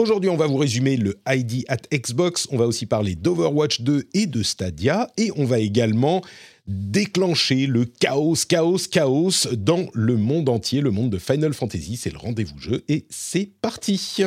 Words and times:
Aujourd'hui, 0.00 0.30
on 0.30 0.36
va 0.36 0.46
vous 0.46 0.58
résumer 0.58 0.96
le 0.96 1.18
ID 1.28 1.64
at 1.66 1.78
Xbox. 1.92 2.46
On 2.52 2.56
va 2.56 2.68
aussi 2.68 2.86
parler 2.86 3.16
d'Overwatch 3.16 3.80
2 3.80 4.04
et 4.14 4.26
de 4.26 4.44
Stadia. 4.44 5.10
Et 5.16 5.32
on 5.34 5.44
va 5.44 5.58
également 5.58 6.22
déclencher 6.68 7.66
le 7.66 7.84
chaos, 7.84 8.36
chaos, 8.48 8.78
chaos 8.88 9.48
dans 9.56 9.88
le 9.94 10.16
monde 10.16 10.48
entier, 10.50 10.82
le 10.82 10.92
monde 10.92 11.10
de 11.10 11.18
Final 11.18 11.52
Fantasy. 11.52 11.96
C'est 11.96 12.12
le 12.12 12.18
rendez-vous 12.18 12.60
jeu 12.60 12.84
et 12.88 13.06
c'est 13.10 13.50
parti. 13.60 14.22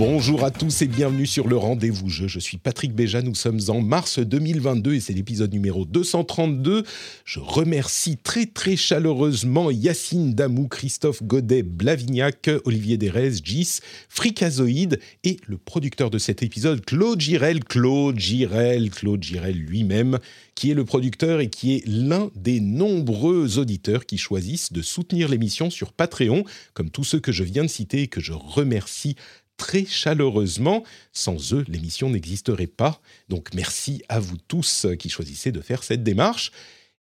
Bonjour 0.00 0.44
à 0.44 0.50
tous 0.50 0.80
et 0.80 0.86
bienvenue 0.86 1.26
sur 1.26 1.46
le 1.46 1.58
rendez-vous. 1.58 2.08
Je 2.08 2.38
suis 2.38 2.56
Patrick 2.56 2.94
Béja, 2.94 3.20
nous 3.20 3.34
sommes 3.34 3.60
en 3.68 3.82
mars 3.82 4.18
2022 4.18 4.94
et 4.94 5.00
c'est 5.00 5.12
l'épisode 5.12 5.52
numéro 5.52 5.84
232. 5.84 6.84
Je 7.26 7.38
remercie 7.38 8.16
très 8.16 8.46
très 8.46 8.76
chaleureusement 8.76 9.70
Yacine 9.70 10.32
Damou, 10.32 10.68
Christophe 10.68 11.22
Godet, 11.22 11.64
Blavignac, 11.64 12.48
Olivier 12.64 12.96
Derez, 12.96 13.32
Gis, 13.44 13.80
Fricazoïde 14.08 15.00
et 15.22 15.36
le 15.46 15.58
producteur 15.58 16.08
de 16.08 16.16
cet 16.16 16.42
épisode, 16.42 16.82
Claude 16.82 17.20
Girel, 17.20 17.62
Claude 17.62 18.18
Girel, 18.18 18.88
Claude 18.88 19.22
Girel 19.22 19.58
lui-même, 19.58 20.18
qui 20.54 20.70
est 20.70 20.74
le 20.74 20.86
producteur 20.86 21.40
et 21.40 21.50
qui 21.50 21.76
est 21.76 21.86
l'un 21.86 22.30
des 22.34 22.60
nombreux 22.60 23.58
auditeurs 23.58 24.06
qui 24.06 24.16
choisissent 24.16 24.72
de 24.72 24.80
soutenir 24.80 25.28
l'émission 25.28 25.68
sur 25.68 25.92
Patreon, 25.92 26.44
comme 26.72 26.88
tous 26.88 27.04
ceux 27.04 27.20
que 27.20 27.32
je 27.32 27.44
viens 27.44 27.64
de 27.64 27.68
citer 27.68 28.02
et 28.02 28.08
que 28.08 28.22
je 28.22 28.32
remercie 28.32 29.16
très 29.60 29.84
chaleureusement. 29.84 30.84
Sans 31.12 31.52
eux, 31.52 31.66
l'émission 31.68 32.08
n'existerait 32.08 32.66
pas. 32.66 33.00
Donc 33.28 33.52
merci 33.54 34.02
à 34.08 34.18
vous 34.18 34.38
tous 34.48 34.86
qui 34.98 35.10
choisissez 35.10 35.52
de 35.52 35.60
faire 35.60 35.84
cette 35.84 36.02
démarche. 36.02 36.50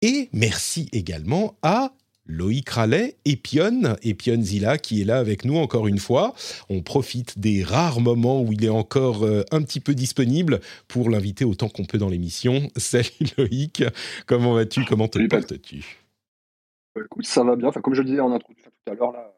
Et 0.03 0.29
merci 0.33 0.89
également 0.93 1.57
à 1.63 1.93
Loïc 2.27 2.71
Rallet 2.71 3.17
et 3.25 3.37
Pion, 3.37 3.97
et 4.03 4.15
Pion 4.15 4.41
Zilla 4.41 4.79
qui 4.79 5.03
est 5.03 5.05
là 5.05 5.19
avec 5.19 5.45
nous 5.45 5.57
encore 5.57 5.89
une 5.89 5.99
fois. 5.99 6.33
On 6.71 6.81
profite 6.81 7.41
des 7.41 7.65
rares 7.65 8.01
moments 8.01 8.41
où 8.41 8.53
il 8.53 8.65
est 8.65 8.71
encore 8.71 9.25
euh, 9.25 9.43
un 9.51 9.61
petit 9.63 9.81
peu 9.81 9.95
disponible 9.95 10.61
pour 10.87 11.11
l'inviter 11.11 11.45
autant 11.45 11.69
qu'on 11.69 11.85
peut 11.85 11.99
dans 11.99 12.09
l'émission. 12.09 12.71
Salut 12.77 13.27
Loïc, 13.37 13.83
comment 14.27 14.55
vas-tu? 14.55 14.85
Comment 14.85 15.09
te 15.09 15.19
portes-tu? 15.27 16.05
Écoute, 17.05 17.27
ça 17.27 17.43
va 17.43 17.57
bien. 17.57 17.69
Enfin, 17.69 17.81
comme 17.81 17.95
je 17.95 18.03
le 18.03 18.07
disais 18.07 18.21
en 18.21 18.33
introduction 18.33 18.71
tout 18.71 18.93
à 18.93 18.95
l'heure, 18.95 19.13
là, 19.13 19.35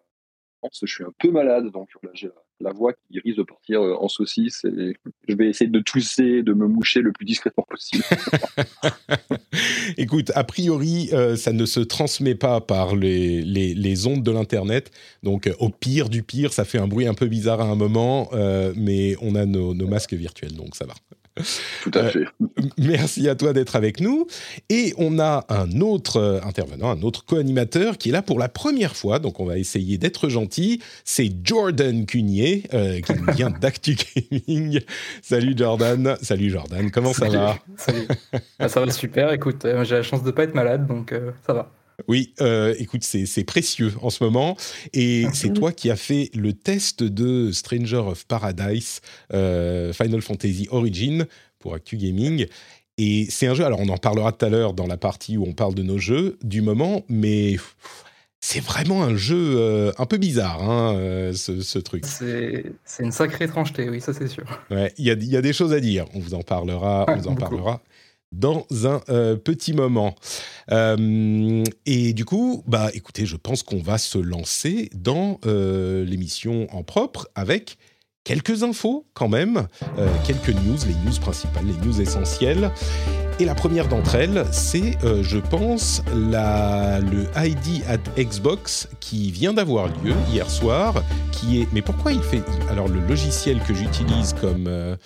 je 0.71 0.87
suis 0.87 1.05
un 1.05 1.13
peu 1.19 1.31
malade, 1.31 1.71
donc 1.71 1.89
j'ai 2.13 2.27
la 2.27 2.46
voix 2.73 2.93
qui 2.93 3.21
risque 3.21 3.39
de 3.39 3.43
partir 3.43 3.83
euh, 3.83 3.95
en 3.99 4.09
saucisse 4.09 4.65
et 4.65 4.97
je 5.29 5.35
vais 5.35 5.49
essayer 5.49 5.71
de 5.71 5.81
tousser, 5.81 6.43
de 6.43 6.53
me 6.53 6.67
moucher 6.67 7.01
le 7.01 7.13
plus 7.13 7.25
discrètement 7.25 7.67
possible. 7.69 8.05
Écoute, 9.97 10.33
a 10.35 10.45
priori, 10.45 11.11
euh, 11.13 11.37
ça 11.37 11.53
ne 11.53 11.65
se 11.67 11.81
transmet 11.81 12.35
pas 12.35 12.61
par 12.61 12.97
les, 12.97 13.43
les, 13.43 14.07
ondes 14.07 14.23
de 14.23 14.31
l'Internet. 14.31 14.91
Donc, 15.23 15.47
euh, 15.47 15.55
au 15.59 15.71
pire 15.71 16.09
du 16.09 16.23
pire, 16.23 16.53
ça 16.53 16.65
fait 16.65 16.79
un 16.79 16.87
bruit 16.87 17.07
un 17.07 17.15
peu 17.15 17.27
bizarre 17.27 17.61
à 17.61 17.65
un 17.65 17.75
moment, 17.75 18.31
mais 18.77 19.17
on 19.21 19.35
a 19.35 19.47
nos, 19.47 19.75
nos 19.75 19.87
masques 19.87 20.15
virtuels, 20.15 20.55
donc 20.55 20.77
ça 20.77 20.87
va. 20.87 20.95
Tout 21.83 21.91
à 21.95 22.09
fait. 22.09 22.25
merci 22.79 23.29
à 23.29 23.35
toi 23.35 23.53
d'être 23.53 23.77
avec 23.77 24.01
nous. 24.01 24.27
Et 24.71 24.95
on 24.97 25.19
a 25.19 25.45
un 25.49 25.81
autre 25.81 26.17
euh, 26.17 26.41
intervenant, 26.43 26.91
un 26.91 27.03
autre 27.03 27.25
co-animateur 27.25 27.99
qui 27.99 28.09
est 28.09 28.13
là 28.13 28.23
pour 28.23 28.39
la 28.39 28.49
première 28.49 28.97
fois, 28.97 29.19
donc 29.19 29.39
on 29.41 29.45
va 29.45 29.59
essayer 29.59 29.99
d'être 29.99 30.29
gentil. 30.29 30.83
C'est 31.05 31.31
Jordan 31.45 32.07
Cunier, 32.07 32.65
euh, 32.73 33.01
qui 33.01 33.13
vient 33.35 33.51
d'Actu 33.61 33.97
Gaming. 33.97 34.81
Salut 35.23 35.55
Jordan. 35.57 36.17
Salut 36.23 36.51
Jordan, 36.51 36.91
comment 36.91 37.13
ça 37.13 37.29
va? 37.29 37.59
Salut. 37.77 38.09
Ah, 38.59 38.69
ça 38.69 38.81
va 38.81 38.91
super, 38.91 39.33
écoute, 39.33 39.65
euh, 39.65 39.85
j'ai 39.85 39.97
la 39.97 40.03
chance 40.03 40.23
de 40.23 40.29
ne 40.29 40.33
pas 40.33 40.45
être 40.45 40.55
malade, 40.55 40.87
donc 40.87 41.15
ça 41.47 41.53
va. 41.53 41.71
Oui, 42.09 42.35
écoute, 42.79 43.03
c'est 43.05 43.45
précieux 43.45 43.93
en 44.03 44.11
ce 44.11 44.23
moment. 44.23 44.57
Et 44.93 45.27
c'est 45.33 45.53
toi 45.53 45.73
qui 45.73 45.91
as 45.91 45.97
fait 45.97 46.31
le 46.35 46.53
test 46.53 47.03
de 47.03 47.51
Stranger 47.53 47.97
of 47.97 48.27
Paradise, 48.27 49.01
Final 49.31 50.21
Fantasy 50.21 50.69
Origin 50.71 51.27
pour 51.59 51.75
Actu 51.75 51.97
Gaming. 51.97 52.47
Et 52.99 53.27
c'est 53.29 53.47
un 53.47 53.55
jeu, 53.55 53.65
alors 53.65 53.81
on 53.81 53.89
en 53.89 53.99
parlera 53.99 54.33
tout 54.33 54.45
à 54.47 54.49
l'heure 54.49 54.73
dans 54.73 54.87
la 54.87 54.97
partie 54.97 55.37
où 55.37 55.45
on 55.47 55.53
parle 55.53 55.75
de 55.75 55.83
nos 55.83 55.99
jeux 55.99 56.39
du 56.43 56.63
moment, 56.63 57.05
mais 57.09 57.57
c'est 58.41 58.61
vraiment 58.61 59.03
un 59.03 59.17
jeu 59.17 59.93
un 59.99 60.07
peu 60.07 60.17
bizarre, 60.17 60.63
hein, 60.63 61.33
ce, 61.35 61.79
truc. 61.79 62.05
C'est 62.07 63.03
une 63.03 63.13
sacrée 63.13 63.45
étrangeté, 63.45 63.89
oui, 63.91 64.01
ça 64.01 64.15
c'est 64.15 64.29
sûr. 64.29 64.45
Il 64.71 65.05
y, 65.05 65.11
a, 65.11 65.15
y, 65.15 65.37
a, 65.37 65.43
des 65.43 65.53
choses 65.53 65.73
à 65.73 65.81
dire, 65.81 66.07
on 66.15 66.21
vous 66.21 66.35
en 66.35 66.43
parlera, 66.43 67.05
on 67.09 67.17
vous 67.17 67.29
en 67.29 67.35
parlera 67.35 67.83
dans 68.39 68.67
un 68.85 69.01
euh, 69.09 69.37
petit 69.37 69.73
moment. 69.73 70.15
Euh, 70.71 71.65
et 71.87 72.13
du 72.13 72.25
coup, 72.25 72.63
bah, 72.67 72.91
écoutez, 72.95 73.27
je 73.27 73.37
pense 73.37 73.63
qu'on 73.63 73.81
va 73.81 73.99
se 73.99 74.19
lancer 74.19 74.91
dans 74.95 75.41
euh, 75.47 76.05
l'émission 76.05 76.67
en 76.75 76.83
propre 76.83 77.29
avec 77.35 77.79
quelques 78.25 78.65
infos 78.65 79.07
quand 79.15 79.29
même, 79.29 79.69
quelques 80.27 80.49
news, 80.49 80.77
les 80.89 80.95
news 81.09 81.17
principales, 81.21 81.65
les 81.65 81.87
news 81.87 82.01
essentielles. 82.01 82.73
Et 83.39 83.45
la 83.45 83.55
première 83.55 83.87
d'entre 83.87 84.17
elles, 84.17 84.45
c'est, 84.51 84.99
je 85.23 85.39
pense, 85.39 86.03
la, 86.13 86.99
le 86.99 87.29
ID 87.37 87.85
at 87.87 87.99
Xbox 88.21 88.89
qui 88.99 89.31
vient 89.31 89.53
d'avoir 89.55 89.87
lieu 90.03 90.13
hier 90.33 90.51
soir, 90.51 91.05
qui 91.31 91.61
est... 91.61 91.69
Mais 91.73 91.83
pourquoi 91.83 92.11
il 92.11 92.21
fait... 92.21 92.43
Alors 92.69 92.89
le 92.89 92.99
logiciel 92.99 93.61
que 93.61 93.75
j'utilise 93.75 94.33
comme 94.33 94.97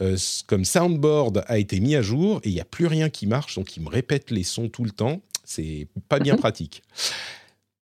euh, 0.00 0.16
comme 0.46 0.64
soundboard 0.64 1.44
a 1.46 1.58
été 1.58 1.80
mis 1.80 1.96
à 1.96 2.02
jour 2.02 2.40
et 2.44 2.50
il 2.50 2.54
n'y 2.54 2.60
a 2.60 2.66
plus 2.66 2.86
rien 2.86 3.08
qui 3.08 3.26
marche, 3.26 3.54
donc 3.56 3.76
il 3.76 3.82
me 3.82 3.88
répète 3.88 4.30
les 4.30 4.42
sons 4.42 4.68
tout 4.68 4.84
le 4.84 4.90
temps. 4.90 5.20
C'est 5.44 5.88
pas 6.08 6.18
bien 6.18 6.36
pratique. 6.36 6.82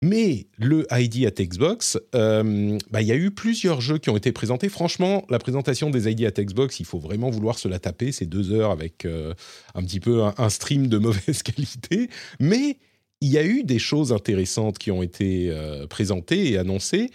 Mais 0.03 0.47
le 0.57 0.87
ID 0.91 1.27
at 1.27 1.43
Xbox, 1.43 1.99
euh, 2.15 2.77
bah, 2.89 3.03
il 3.03 3.07
y 3.07 3.11
a 3.11 3.15
eu 3.15 3.29
plusieurs 3.29 3.81
jeux 3.81 3.99
qui 3.99 4.09
ont 4.09 4.17
été 4.17 4.31
présentés. 4.31 4.67
Franchement, 4.67 5.25
la 5.29 5.37
présentation 5.37 5.91
des 5.91 6.09
ID 6.09 6.25
at 6.25 6.43
Xbox, 6.43 6.79
il 6.79 6.87
faut 6.87 6.97
vraiment 6.97 7.29
vouloir 7.29 7.59
se 7.59 7.67
la 7.67 7.77
taper. 7.77 8.11
C'est 8.11 8.25
deux 8.25 8.51
heures 8.51 8.71
avec 8.71 9.05
euh, 9.05 9.35
un 9.75 9.83
petit 9.83 9.99
peu 9.99 10.23
un, 10.23 10.49
stream 10.49 10.87
de 10.87 10.97
mauvaise 10.97 11.43
qualité. 11.43 12.09
Mais 12.39 12.77
il 13.21 13.29
y 13.29 13.37
a 13.37 13.45
eu 13.45 13.63
des 13.63 13.77
choses 13.77 14.11
intéressantes 14.11 14.79
qui 14.79 14.89
ont 14.89 15.03
été 15.03 15.55
présentées 15.87 16.49
et 16.49 16.57
annoncées 16.57 17.11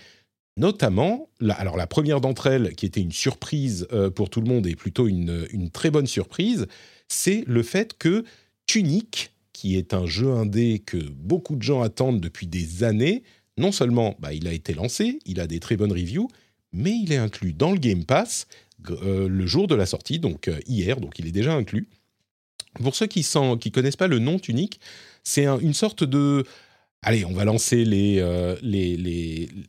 notamment, 0.56 1.28
la, 1.41 1.55
alors 1.55 1.77
la 1.77 1.87
première 1.87 2.21
d'entre 2.21 2.47
elles, 2.47 2.75
qui 2.75 2.87
était 2.87 3.00
une 3.00 3.12
surprise 3.12 3.87
euh, 3.93 4.11
pour 4.11 4.31
tout 4.31 4.41
le 4.41 4.49
monde 4.49 4.67
et 4.67 4.75
plutôt 4.75 5.06
une, 5.06 5.71
très 5.72 5.91
bonne 5.91 6.06
surprise, 6.06 6.67
c'est 7.09 7.44
le 7.47 7.62
fait 7.62 7.97
que 7.99 8.25
Tunic, 8.67 9.33
qui 9.53 9.77
est 9.77 9.94
un 9.94 10.06
jeu 10.06 10.33
indé 10.33 10.83
que 10.84 10.97
beaucoup 10.97 11.56
de 11.56 11.62
gens 11.62 11.83
attendent 11.83 12.21
depuis 12.21 12.47
des 12.47 12.84
années, 12.84 13.22
non 13.59 13.72
seulement 13.72 14.17
bah, 14.19 14.33
il 14.33 14.49
a 14.49 14.53
été 14.53 14.75
lancé, 14.75 15.19
il 15.27 15.41
a 15.41 15.47
des 15.47 15.61
très 15.61 15.77
bonnes 15.77 15.93
reviews, 15.93 16.28
mais 16.73 16.93
il 16.93 17.12
est 17.12 17.17
inclus 17.17 17.53
dans 17.53 17.73
le 17.73 17.78
Game 17.78 18.05
Pass 18.05 18.47
euh, 18.91 19.28
le 19.28 19.47
jour 19.47 19.67
de 19.67 19.75
la 19.75 19.87
sortie, 19.87 20.19
donc 20.19 20.49
euh, 20.49 20.59
hier, 20.67 21.00
donc 21.00 21.19
il 21.19 21.27
est 21.27 21.33
déjà 21.33 21.55
inclus. 21.55 21.88
Pour 22.75 22.94
ceux 22.94 23.06
qui 23.06 23.21
ne 23.21 23.71
connaissent 23.71 23.97
pas 23.97 24.06
le 24.06 24.19
nom 24.19 24.38
Tunic, 24.38 24.81
c'est 25.23 25.47
une 25.47 25.73
sorte 25.73 26.05
de 26.05 26.44
allez, 27.06 27.25
on 27.25 27.32
va 27.32 27.44
lancer 27.44 27.85
les, 27.85 28.19
euh, 28.19 28.56
les, 28.62 28.97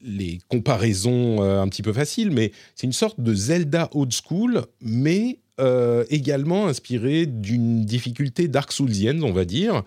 les, 0.01 0.39
comparaisons 0.49 1.43
euh, 1.43 1.61
un 1.61 1.67
petit 1.69 1.83
peu 1.83 1.93
faciles, 1.93 2.31
mais 2.31 2.51
c'est 2.75 2.87
une 2.87 2.93
sorte 2.93 3.21
de 3.21 3.33
Zelda 3.33 3.89
old 3.93 4.11
school, 4.11 4.63
mais 4.81 5.39
euh, 5.61 6.03
également 6.09 6.67
inspiré 6.67 7.27
d'une 7.27 7.85
difficulté 7.85 8.47
Dark 8.47 8.71
Soulsienne, 8.71 9.23
on 9.23 9.31
va 9.31 9.45
dire. 9.45 9.83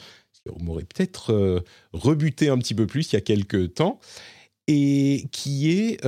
On 0.49 0.63
m'aurait 0.63 0.85
peut-être 0.85 1.63
rebuté 1.93 2.49
un 2.49 2.57
petit 2.57 2.75
peu 2.75 2.87
plus 2.87 3.13
il 3.13 3.17
y 3.17 3.19
a 3.19 3.21
quelques 3.21 3.75
temps. 3.75 4.01
Et 4.69 5.25
qui 5.33 5.71
est. 5.71 6.05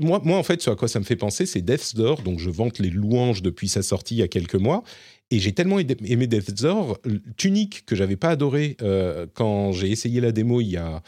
moi, 0.00 0.20
moi, 0.24 0.38
en 0.38 0.42
fait, 0.42 0.62
ce 0.62 0.70
à 0.70 0.74
quoi 0.74 0.88
ça 0.88 0.98
me 0.98 1.04
fait 1.04 1.16
penser, 1.16 1.46
c'est 1.46 1.60
Death's 1.60 1.94
Door, 1.94 2.22
donc 2.22 2.40
je 2.40 2.50
vante 2.50 2.80
les 2.80 2.90
louanges 2.90 3.42
depuis 3.42 3.68
sa 3.68 3.82
sortie 3.82 4.16
il 4.16 4.18
y 4.18 4.22
a 4.22 4.28
quelques 4.28 4.56
mois. 4.56 4.82
Et 5.32 5.38
j'ai 5.38 5.52
tellement 5.52 5.78
aimé 5.78 6.26
Death's 6.26 6.62
Door, 6.62 6.98
Tunic, 7.38 7.86
que 7.86 7.96
j'avais 7.96 8.16
pas 8.16 8.28
adoré 8.28 8.76
euh, 8.82 9.26
quand 9.32 9.72
j'ai 9.72 9.90
essayé 9.90 10.20
la 10.20 10.30
démo 10.30 10.60
il 10.60 10.72
y 10.72 10.76
a 10.76 11.02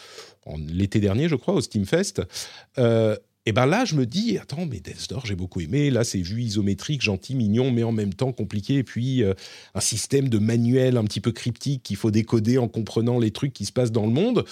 l'été 0.66 0.98
dernier, 0.98 1.28
je 1.28 1.36
crois, 1.36 1.52
au 1.52 1.60
Steamfest. 1.60 2.22
Euh, 2.78 3.16
Et 3.44 3.52
ben 3.52 3.66
là, 3.66 3.84
je 3.84 3.94
me 3.94 4.06
dis, 4.06 4.38
attends, 4.38 4.64
mais 4.64 4.80
Death's 4.80 5.08
Door, 5.08 5.26
j'ai 5.26 5.34
beaucoup 5.34 5.60
aimé. 5.60 5.90
Là, 5.90 6.04
c'est 6.04 6.22
vu 6.22 6.40
isométrique, 6.40 7.02
gentil, 7.02 7.34
mignon, 7.34 7.70
mais 7.70 7.82
en 7.82 7.92
même 7.92 8.14
temps 8.14 8.32
compliqué. 8.32 8.76
Et 8.76 8.82
puis, 8.82 9.22
euh, 9.22 9.34
un 9.74 9.80
système 9.80 10.30
de 10.30 10.38
manuel 10.38 10.96
un 10.96 11.04
petit 11.04 11.20
peu 11.20 11.30
cryptique 11.30 11.82
qu'il 11.82 11.96
faut 11.96 12.10
décoder 12.10 12.56
en 12.56 12.68
comprenant 12.68 13.18
les 13.18 13.30
trucs 13.30 13.52
qui 13.52 13.66
se 13.66 13.72
passent 13.72 13.92
dans 13.92 14.06
le 14.06 14.12
monde. 14.12 14.46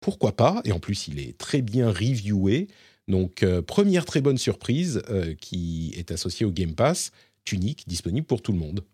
Pourquoi 0.00 0.34
pas? 0.34 0.62
Et 0.64 0.72
en 0.72 0.80
plus, 0.80 1.08
il 1.08 1.20
est 1.20 1.36
très 1.36 1.60
bien 1.60 1.90
reviewé. 1.90 2.68
Donc, 3.08 3.44
première 3.66 4.04
très 4.06 4.22
bonne 4.22 4.38
surprise 4.38 5.02
qui 5.40 5.92
est 5.96 6.10
associée 6.10 6.44
au 6.44 6.50
Game 6.50 6.74
Pass, 6.74 7.12
Tunic, 7.46 7.88
disponible 7.88 8.26
pour 8.26 8.42
tout 8.42 8.52
le 8.52 8.58
monde. 8.58 8.84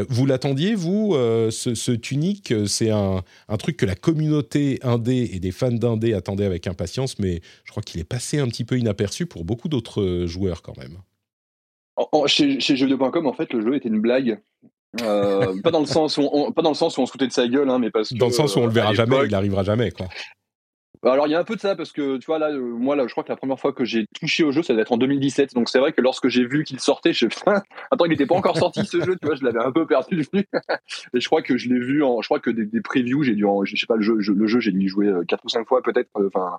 Euh, 0.00 0.04
vous 0.08 0.26
l'attendiez, 0.26 0.74
vous, 0.74 1.14
euh, 1.14 1.52
ce, 1.52 1.76
ce, 1.76 1.92
Tunic 1.92 2.52
C'est 2.66 2.90
un, 2.90 3.22
un, 3.48 3.56
truc 3.56 3.76
que 3.76 3.86
la 3.86 3.94
communauté 3.94 4.80
indé 4.82 5.30
et 5.32 5.38
des 5.38 5.52
fans 5.52 5.70
d'indé 5.70 6.14
attendaient 6.14 6.44
avec 6.44 6.66
impatience, 6.66 7.18
mais 7.20 7.40
je 7.64 7.70
crois 7.70 7.82
qu'il 7.82 8.00
est 8.00 8.04
passé 8.04 8.40
un 8.40 8.48
petit 8.48 8.64
peu 8.64 8.76
inaperçu 8.78 9.26
pour 9.26 9.44
beaucoup 9.44 9.68
d'autres 9.68 10.24
joueurs 10.26 10.62
quand 10.62 10.76
même. 10.76 10.98
En, 11.96 12.08
en, 12.10 12.26
chez, 12.26 12.58
chez 12.58 12.76
jeuxvideo.com, 12.76 13.26
en 13.26 13.32
fait, 13.32 13.52
le 13.52 13.60
jeu 13.60 13.76
était 13.76 13.88
une 13.88 14.00
blague. 14.00 14.40
Euh, 15.02 15.60
pas 15.62 15.70
dans 15.70 15.80
le 15.80 15.86
sens 15.86 16.16
où 16.16 16.28
on, 16.32 16.52
pas 16.52 16.62
dans 16.62 16.70
le 16.70 16.74
sens 16.74 16.96
où 16.98 17.00
on 17.00 17.06
se 17.06 17.12
foutait 17.12 17.26
de 17.26 17.32
sa 17.32 17.46
gueule, 17.46 17.68
hein, 17.70 17.78
mais 17.78 17.90
parce 17.90 18.10
que 18.10 18.16
dans 18.16 18.26
le 18.26 18.32
sens 18.32 18.56
où 18.56 18.60
on 18.60 18.66
le 18.66 18.72
verra 18.72 18.94
jamais, 18.94 19.16
il 19.24 19.30
n'arrivera 19.30 19.62
jamais, 19.62 19.90
quoi. 19.90 20.08
Alors 21.02 21.26
il 21.26 21.30
y 21.30 21.34
a 21.34 21.38
un 21.38 21.44
peu 21.44 21.56
de 21.56 21.60
ça 21.60 21.76
parce 21.76 21.92
que 21.92 22.18
tu 22.18 22.26
vois 22.26 22.38
là, 22.38 22.50
euh, 22.50 22.60
moi 22.60 22.94
là, 22.94 23.06
je 23.06 23.12
crois 23.12 23.24
que 23.24 23.30
la 23.30 23.36
première 23.36 23.58
fois 23.58 23.72
que 23.72 23.84
j'ai 23.84 24.06
touché 24.20 24.44
au 24.44 24.52
jeu, 24.52 24.62
ça 24.62 24.74
devait 24.74 24.82
être 24.82 24.92
en 24.92 24.98
2017. 24.98 25.54
Donc 25.54 25.70
c'est 25.70 25.78
vrai 25.78 25.92
que 25.92 26.00
lorsque 26.02 26.28
j'ai 26.28 26.44
vu 26.44 26.62
qu'il 26.62 26.78
sortait, 26.78 27.14
je 27.14 27.26
putain, 27.26 27.62
attends, 27.90 28.04
il 28.04 28.10
n'était 28.10 28.26
pas 28.26 28.34
encore 28.34 28.58
sorti 28.58 28.84
ce 28.84 29.02
jeu, 29.02 29.16
tu 29.16 29.26
vois, 29.26 29.34
je 29.34 29.44
l'avais 29.44 29.64
un 29.64 29.72
peu 29.72 29.86
perdu 29.86 30.16
de 30.16 30.26
vue. 30.32 30.46
Et 31.14 31.20
je 31.20 31.26
crois 31.26 31.40
que 31.40 31.56
je 31.56 31.68
l'ai 31.70 31.80
vu 31.80 32.02
en, 32.02 32.20
je 32.20 32.28
crois 32.28 32.40
que 32.40 32.50
des, 32.50 32.66
des 32.66 32.80
previews, 32.82 33.22
j'ai 33.22 33.34
dû, 33.34 33.46
en, 33.46 33.64
je 33.64 33.76
sais 33.76 33.86
pas 33.86 33.96
le 33.96 34.02
jeu, 34.02 34.16
je, 34.20 34.32
le 34.32 34.46
jeu, 34.46 34.60
j'ai 34.60 34.72
dû 34.72 34.80
y 34.80 34.88
jouer 34.88 35.10
quatre 35.26 35.44
ou 35.44 35.48
cinq 35.48 35.66
fois 35.66 35.80
peut-être. 35.82 36.10
Enfin, 36.14 36.58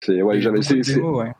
c'est 0.00 0.20
ouais, 0.20 0.40
j'avais. 0.40 0.60
C'est, 0.60 1.00
ouais. 1.00 1.32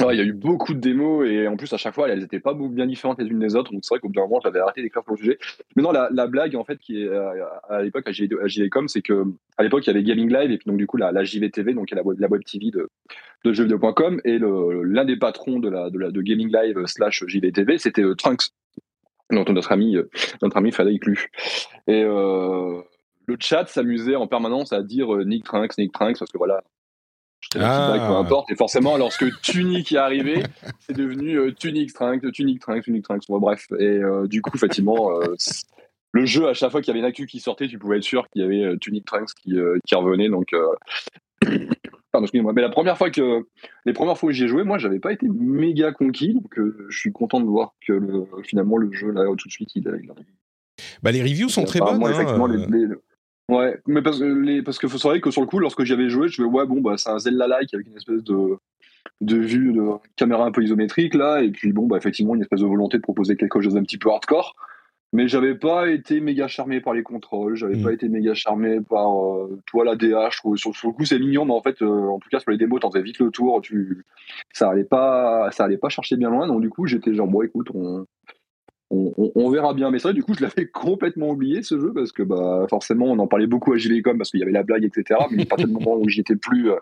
Ouais, 0.00 0.14
il 0.14 0.18
y 0.18 0.20
a 0.20 0.24
eu 0.24 0.32
beaucoup 0.32 0.74
de 0.74 0.80
démos 0.80 1.26
et 1.26 1.48
en 1.48 1.56
plus 1.56 1.72
à 1.72 1.76
chaque 1.76 1.94
fois 1.94 2.08
elles 2.08 2.20
n'étaient 2.20 2.40
pas 2.40 2.54
bien 2.54 2.86
différentes 2.86 3.18
les 3.18 3.26
unes 3.26 3.38
des 3.38 3.56
autres 3.56 3.72
donc 3.72 3.84
c'est 3.84 3.94
vrai 3.94 4.00
qu'au 4.00 4.08
bout 4.08 4.14
d'un 4.14 4.22
moment 4.22 4.40
j'avais 4.42 4.58
arrêté 4.58 4.82
d'écrire 4.82 5.02
pour 5.02 5.14
le 5.14 5.18
sujet. 5.18 5.38
Mais 5.74 5.82
non 5.82 5.92
la, 5.92 6.08
la, 6.12 6.26
blague 6.26 6.54
en 6.56 6.64
fait 6.64 6.78
qui 6.78 7.02
est 7.02 7.08
à 7.08 7.82
l'époque 7.82 8.06
à 8.08 8.12
JVcom 8.12 8.88
c'est 8.88 9.02
que 9.02 9.24
à 9.56 9.62
l'époque 9.62 9.86
il 9.86 9.88
y 9.88 9.90
avait 9.90 10.02
Gaming 10.02 10.32
Live 10.32 10.50
et 10.50 10.58
puis 10.58 10.68
donc 10.68 10.76
du 10.76 10.86
coup 10.86 10.96
la, 10.96 11.12
la 11.12 11.24
JVTV 11.24 11.72
donc 11.74 11.90
la 11.90 12.02
web, 12.02 12.20
la 12.20 12.28
web 12.28 12.42
TV 12.44 12.70
de, 12.70 12.88
de 13.44 13.52
jeuxvideo.com 13.52 14.20
et 14.24 14.38
l'un 14.38 15.04
des 15.04 15.16
patrons 15.16 15.60
de 15.60 16.20
Gaming 16.20 16.52
Live 16.52 16.84
slash 16.86 17.24
JVTV 17.26 17.78
c'était 17.78 18.02
euh, 18.02 18.14
Trunks 18.14 18.50
donc 19.30 19.48
notre 19.48 19.72
ami 19.72 19.96
euh, 19.96 20.08
notre 20.42 20.56
ami 20.56 20.72
Frédéric 20.72 21.06
Lu 21.06 21.30
et 21.86 22.02
euh, 22.04 22.80
le 23.26 23.36
chat 23.40 23.66
s'amusait 23.66 24.16
en 24.16 24.26
permanence 24.26 24.72
à 24.72 24.82
dire 24.82 25.14
euh, 25.14 25.24
Nick 25.24 25.44
Trunks 25.44 25.76
Nick 25.78 25.92
Trunks 25.92 26.18
parce 26.18 26.30
que 26.30 26.38
voilà 26.38 26.62
ah. 27.54 27.94
peu 27.98 28.14
importe. 28.14 28.50
Et 28.50 28.56
forcément, 28.56 28.96
lorsque 28.96 29.24
Tunic 29.40 29.92
est 29.92 29.98
arrivé, 29.98 30.42
c'est 30.80 30.96
devenu 30.96 31.38
euh, 31.38 31.52
Tunic 31.52 31.92
Trunks, 31.92 32.30
Tunic 32.32 32.60
Trunks, 32.60 32.84
Tunic 32.84 33.04
Trunks. 33.04 33.24
Bon, 33.28 33.38
bref. 33.38 33.66
Et 33.78 33.84
euh, 33.84 34.26
du 34.26 34.42
coup, 34.42 34.52
effectivement, 34.54 35.10
euh, 35.12 35.34
le 36.12 36.26
jeu, 36.26 36.48
à 36.48 36.54
chaque 36.54 36.70
fois 36.70 36.80
qu'il 36.80 36.88
y 36.88 36.90
avait 36.92 37.00
une 37.00 37.06
actu 37.06 37.26
qui 37.26 37.40
sortait, 37.40 37.68
tu 37.68 37.78
pouvais 37.78 37.98
être 37.98 38.04
sûr 38.04 38.26
qu'il 38.28 38.42
y 38.42 38.44
avait 38.44 38.64
euh, 38.64 38.76
Tunic 38.76 39.04
Trunks 39.04 39.30
qui, 39.42 39.54
qui 39.86 39.94
revenait. 39.94 40.28
Donc, 40.28 40.48
pardon, 41.42 42.24
excusez-moi. 42.24 42.52
Mais 42.52 42.62
la 42.62 42.70
première 42.70 42.98
fois 42.98 43.10
que, 43.10 43.46
les 43.84 43.92
premières 43.92 44.18
fois 44.18 44.30
où 44.30 44.32
j'y 44.32 44.44
ai 44.44 44.48
joué, 44.48 44.64
moi, 44.64 44.78
j'avais 44.78 45.00
pas 45.00 45.12
été 45.12 45.26
méga 45.28 45.92
conquis. 45.92 46.34
Donc, 46.34 46.58
je 46.88 46.98
suis 46.98 47.12
content 47.12 47.40
de 47.40 47.46
voir 47.46 47.74
que 47.86 47.92
le, 47.92 48.24
finalement, 48.44 48.76
le 48.76 48.92
jeu, 48.92 49.10
là, 49.10 49.24
tout 49.36 49.48
de 49.48 49.52
suite, 49.52 49.70
il, 49.74 49.82
il 50.02 50.12
bah, 51.02 51.10
les 51.10 51.22
reviews 51.22 51.48
sont 51.48 51.64
très 51.64 51.80
bonnes. 51.80 52.02
Hein, 52.04 52.48
les, 52.48 52.86
les, 52.86 52.94
Ouais, 53.48 53.78
mais 53.86 54.02
parce 54.02 54.18
que, 54.18 54.24
les, 54.24 54.62
parce 54.62 54.78
que 54.78 54.88
faut 54.88 54.98
savoir 54.98 55.20
que 55.20 55.30
sur 55.30 55.40
le 55.40 55.46
coup, 55.46 55.60
lorsque 55.60 55.84
j'y 55.84 55.92
avais 55.92 56.08
joué, 56.08 56.28
je 56.28 56.42
me 56.42 56.48
ouais, 56.48 56.66
bon, 56.66 56.80
bah, 56.80 56.94
c'est 56.96 57.10
un 57.10 57.18
Zelda-like 57.18 57.72
avec 57.74 57.86
une 57.86 57.96
espèce 57.96 58.24
de, 58.24 58.58
de 59.20 59.36
vue 59.36 59.72
de 59.72 59.88
caméra 60.16 60.44
un 60.44 60.50
peu 60.50 60.64
isométrique, 60.64 61.14
là, 61.14 61.42
et 61.42 61.50
puis 61.50 61.72
bon, 61.72 61.86
bah, 61.86 61.96
effectivement, 61.96 62.34
une 62.34 62.42
espèce 62.42 62.60
de 62.60 62.66
volonté 62.66 62.96
de 62.96 63.02
proposer 63.02 63.36
quelque 63.36 63.60
chose 63.60 63.74
d'un 63.74 63.84
petit 63.84 63.98
peu 63.98 64.10
hardcore. 64.10 64.56
Mais 65.12 65.28
j'avais 65.28 65.54
pas 65.54 65.88
été 65.88 66.20
méga 66.20 66.48
charmé 66.48 66.80
par 66.80 66.92
les 66.92 67.04
contrôles, 67.04 67.54
j'avais 67.54 67.76
mmh. 67.76 67.82
pas 67.84 67.92
été 67.92 68.08
méga 68.08 68.34
charmé 68.34 68.80
par, 68.80 69.36
euh, 69.36 69.62
toi, 69.66 69.84
la 69.84 69.94
DA. 69.94 70.28
Je 70.30 70.38
trouve, 70.38 70.56
sur, 70.56 70.74
sur, 70.74 70.88
le 70.88 70.94
coup, 70.94 71.04
c'est 71.04 71.20
mignon, 71.20 71.44
mais 71.44 71.54
en 71.54 71.62
fait, 71.62 71.80
euh, 71.82 72.08
en 72.08 72.18
tout 72.18 72.28
cas, 72.28 72.40
sur 72.40 72.50
les 72.50 72.58
démos, 72.58 72.80
t'en 72.80 72.90
faisais 72.90 73.04
vite 73.04 73.20
le 73.20 73.30
tour, 73.30 73.60
tu, 73.62 74.04
ça 74.52 74.70
allait 74.70 74.84
pas, 74.84 75.50
ça 75.52 75.64
allait 75.64 75.78
pas 75.78 75.88
chercher 75.88 76.16
bien 76.16 76.30
loin, 76.30 76.48
donc 76.48 76.60
du 76.60 76.68
coup, 76.68 76.86
j'étais 76.86 77.14
genre, 77.14 77.28
bon, 77.28 77.42
écoute, 77.42 77.68
on, 77.72 78.06
on, 78.90 79.12
on, 79.16 79.32
on, 79.34 79.50
verra 79.50 79.74
bien. 79.74 79.90
Mais 79.90 79.98
ça, 79.98 80.12
du 80.12 80.22
coup, 80.22 80.34
je 80.34 80.42
l'avais 80.42 80.66
complètement 80.72 81.30
oublié 81.30 81.62
ce 81.62 81.78
jeu 81.78 81.92
parce 81.92 82.12
que 82.12 82.22
bah, 82.22 82.66
forcément, 82.68 83.06
on 83.06 83.18
en 83.18 83.26
parlait 83.26 83.46
beaucoup 83.46 83.72
à 83.72 83.76
Gilecom 83.76 84.16
parce 84.16 84.30
qu'il 84.30 84.40
y 84.40 84.42
avait 84.42 84.52
la 84.52 84.62
blague, 84.62 84.84
etc. 84.84 85.20
Mais 85.30 85.42
à 85.42 85.46
partir 85.46 85.66
du 85.66 85.74
moment 85.74 85.96
où 85.96 86.08
j'y 86.08 86.20
étais 86.20 86.36
plus, 86.36 86.70
euh, 86.70 86.76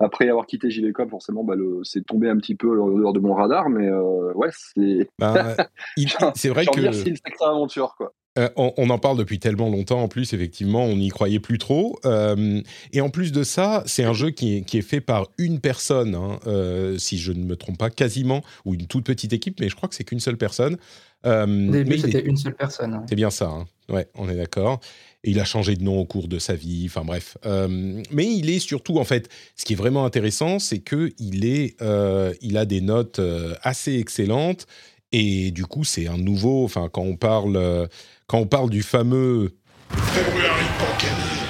après 0.00 0.28
avoir 0.28 0.46
quitté 0.46 0.70
Gilecom, 0.70 1.08
forcément, 1.08 1.44
bah, 1.44 1.54
c'est 1.82 2.04
tombé 2.04 2.28
un 2.28 2.36
petit 2.36 2.54
peu 2.54 2.68
dehors 2.68 3.12
de 3.12 3.20
mon 3.20 3.34
radar. 3.34 3.68
Mais 3.68 3.86
euh, 3.86 4.32
ouais, 4.34 4.50
c'est. 4.52 5.08
Bah, 5.18 5.56
c'est 6.34 6.48
vrai 6.48 6.66
que. 6.66 6.92
C'est 6.92 7.10
une 7.10 7.16
sacrée 7.16 7.44
aventure, 7.44 7.94
quoi. 7.96 8.12
Euh, 8.38 8.48
on, 8.56 8.72
on, 8.78 8.88
en 8.88 8.98
parle 8.98 9.18
depuis 9.18 9.38
tellement 9.38 9.68
longtemps 9.68 10.02
en 10.02 10.08
plus, 10.08 10.32
effectivement, 10.32 10.84
on 10.84 10.96
n'y 10.96 11.10
croyait 11.10 11.40
plus 11.40 11.58
trop. 11.58 11.98
Euh, 12.06 12.62
et 12.92 13.02
en 13.02 13.10
plus 13.10 13.30
de 13.30 13.42
ça, 13.42 13.82
c'est 13.84 14.04
un 14.04 14.14
jeu 14.14 14.30
qui 14.30 14.56
est, 14.56 14.62
qui 14.62 14.78
est, 14.78 14.82
fait 14.82 15.02
par 15.02 15.28
une 15.36 15.60
personne, 15.60 16.14
hein, 16.14 16.38
euh, 16.46 16.96
si 16.96 17.18
je 17.18 17.32
ne 17.32 17.44
me 17.44 17.56
trompe 17.56 17.76
pas, 17.76 17.90
quasiment, 17.90 18.40
ou 18.64 18.72
une 18.72 18.86
toute 18.86 19.04
petite 19.04 19.34
équipe, 19.34 19.60
mais 19.60 19.68
je 19.68 19.76
crois 19.76 19.88
que 19.88 19.94
c'est 19.94 20.04
qu'une 20.04 20.20
seule 20.20 20.38
personne. 20.38 20.78
Euh, 21.26 21.68
Au 21.68 21.72
début, 21.72 21.98
c'était 21.98 22.24
une 22.24 22.36
seule 22.36 22.54
personne. 22.54 22.94
Ouais. 22.94 23.00
C'est 23.08 23.14
bien 23.14 23.30
ça, 23.30 23.46
hein. 23.48 23.66
ouais, 23.88 24.08
on 24.14 24.28
est 24.28 24.36
d'accord. 24.36 24.80
Et 25.24 25.30
il 25.30 25.40
a 25.40 25.44
changé 25.44 25.76
de 25.76 25.82
nom 25.84 25.98
au 26.00 26.04
cours 26.04 26.26
de 26.26 26.38
sa 26.38 26.54
vie, 26.54 26.84
enfin 26.86 27.04
bref. 27.04 27.38
Euh, 27.46 28.02
mais 28.10 28.26
il 28.26 28.50
est 28.50 28.58
surtout, 28.58 28.98
en 28.98 29.04
fait, 29.04 29.28
ce 29.56 29.64
qui 29.64 29.74
est 29.74 29.76
vraiment 29.76 30.04
intéressant, 30.04 30.58
c'est 30.58 30.80
qu'il 30.80 31.44
est, 31.44 31.80
euh, 31.80 32.34
il 32.40 32.56
a 32.56 32.64
des 32.64 32.80
notes 32.80 33.20
assez 33.62 33.98
excellentes. 33.98 34.66
Et 35.12 35.50
du 35.50 35.66
coup, 35.66 35.84
c'est 35.84 36.08
un 36.08 36.16
nouveau. 36.16 36.64
Enfin, 36.64 36.88
quand 36.90 37.02
on 37.02 37.16
parle, 37.16 37.88
quand 38.26 38.38
on 38.38 38.46
parle 38.46 38.70
du 38.70 38.82
fameux 38.82 39.52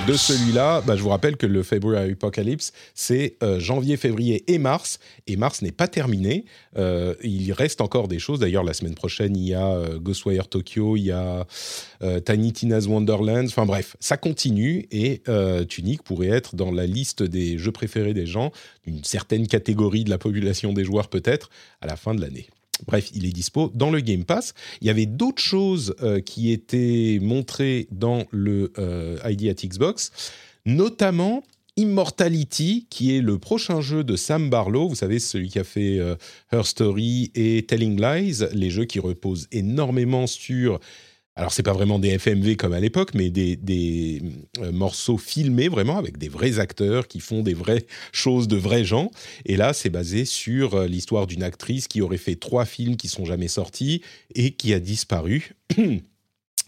de 0.06 0.14
celui-là, 0.14 0.80
bah, 0.80 0.96
je 0.96 1.02
vous 1.02 1.10
rappelle 1.10 1.36
que 1.36 1.46
le 1.46 1.62
February 1.62 2.12
Apocalypse, 2.12 2.72
c'est 2.92 3.36
euh, 3.42 3.60
janvier, 3.60 3.96
février 3.96 4.42
et 4.52 4.58
mars. 4.58 4.98
Et 5.28 5.36
mars 5.36 5.62
n'est 5.62 5.70
pas 5.70 5.86
terminé. 5.86 6.44
Euh, 6.76 7.14
il 7.22 7.52
reste 7.52 7.80
encore 7.80 8.08
des 8.08 8.18
choses. 8.18 8.40
D'ailleurs, 8.40 8.64
la 8.64 8.74
semaine 8.74 8.94
prochaine, 8.94 9.36
il 9.36 9.46
y 9.46 9.54
a 9.54 9.68
euh, 9.68 9.98
Ghostwire 10.00 10.48
Tokyo, 10.48 10.96
il 10.96 11.04
y 11.04 11.12
a 11.12 11.46
euh, 12.02 12.18
Tiny 12.18 12.52
Tina's 12.52 12.86
Wonderlands. 12.86 13.46
Enfin 13.46 13.64
bref, 13.64 13.96
ça 14.00 14.16
continue. 14.16 14.88
Et 14.90 15.22
Tunic 15.68 16.02
pourrait 16.02 16.28
être 16.28 16.56
dans 16.56 16.72
la 16.72 16.86
liste 16.86 17.22
des 17.22 17.58
jeux 17.58 17.72
préférés 17.72 18.14
des 18.14 18.26
gens, 18.26 18.50
d'une 18.84 19.04
certaine 19.04 19.46
catégorie 19.46 20.04
de 20.04 20.10
la 20.10 20.18
population 20.18 20.72
des 20.72 20.84
joueurs 20.84 21.08
peut-être, 21.08 21.48
à 21.80 21.86
la 21.86 21.96
fin 21.96 22.14
de 22.14 22.20
l'année. 22.20 22.48
Bref, 22.86 23.10
il 23.14 23.26
est 23.26 23.32
dispo 23.32 23.70
dans 23.74 23.90
le 23.90 24.00
Game 24.00 24.24
Pass. 24.24 24.54
Il 24.80 24.86
y 24.86 24.90
avait 24.90 25.06
d'autres 25.06 25.42
choses 25.42 25.94
euh, 26.02 26.20
qui 26.20 26.52
étaient 26.52 27.18
montrées 27.20 27.88
dans 27.90 28.24
le 28.30 28.72
euh, 28.78 29.18
ID 29.24 29.48
at 29.48 29.66
Xbox, 29.66 30.10
notamment 30.66 31.42
Immortality, 31.76 32.86
qui 32.90 33.16
est 33.16 33.22
le 33.22 33.38
prochain 33.38 33.80
jeu 33.80 34.04
de 34.04 34.14
Sam 34.14 34.50
Barlow, 34.50 34.88
vous 34.88 34.94
savez, 34.94 35.18
celui 35.18 35.48
qui 35.48 35.58
a 35.58 35.64
fait 35.64 35.98
euh, 35.98 36.16
Her 36.52 36.66
Story 36.66 37.30
et 37.34 37.64
Telling 37.66 37.98
Lies, 37.98 38.44
les 38.52 38.68
jeux 38.68 38.84
qui 38.84 39.00
reposent 39.00 39.48
énormément 39.52 40.26
sur 40.26 40.80
alors 41.34 41.52
c'est 41.52 41.62
pas 41.62 41.72
vraiment 41.72 41.98
des 41.98 42.18
FMV 42.18 42.56
comme 42.56 42.74
à 42.74 42.80
l'époque, 42.80 43.14
mais 43.14 43.30
des, 43.30 43.56
des 43.56 44.22
euh, 44.58 44.70
morceaux 44.70 45.16
filmés 45.16 45.68
vraiment 45.68 45.96
avec 45.96 46.18
des 46.18 46.28
vrais 46.28 46.58
acteurs 46.58 47.08
qui 47.08 47.20
font 47.20 47.42
des 47.42 47.54
vraies 47.54 47.86
choses 48.12 48.48
de 48.48 48.56
vrais 48.56 48.84
gens. 48.84 49.10
Et 49.46 49.56
là, 49.56 49.72
c'est 49.72 49.88
basé 49.88 50.26
sur 50.26 50.74
euh, 50.74 50.86
l'histoire 50.86 51.26
d'une 51.26 51.42
actrice 51.42 51.88
qui 51.88 52.02
aurait 52.02 52.18
fait 52.18 52.36
trois 52.36 52.66
films 52.66 52.96
qui 52.96 53.08
sont 53.08 53.24
jamais 53.24 53.48
sortis 53.48 54.02
et 54.34 54.52
qui 54.52 54.74
a 54.74 54.80
disparu. 54.80 55.54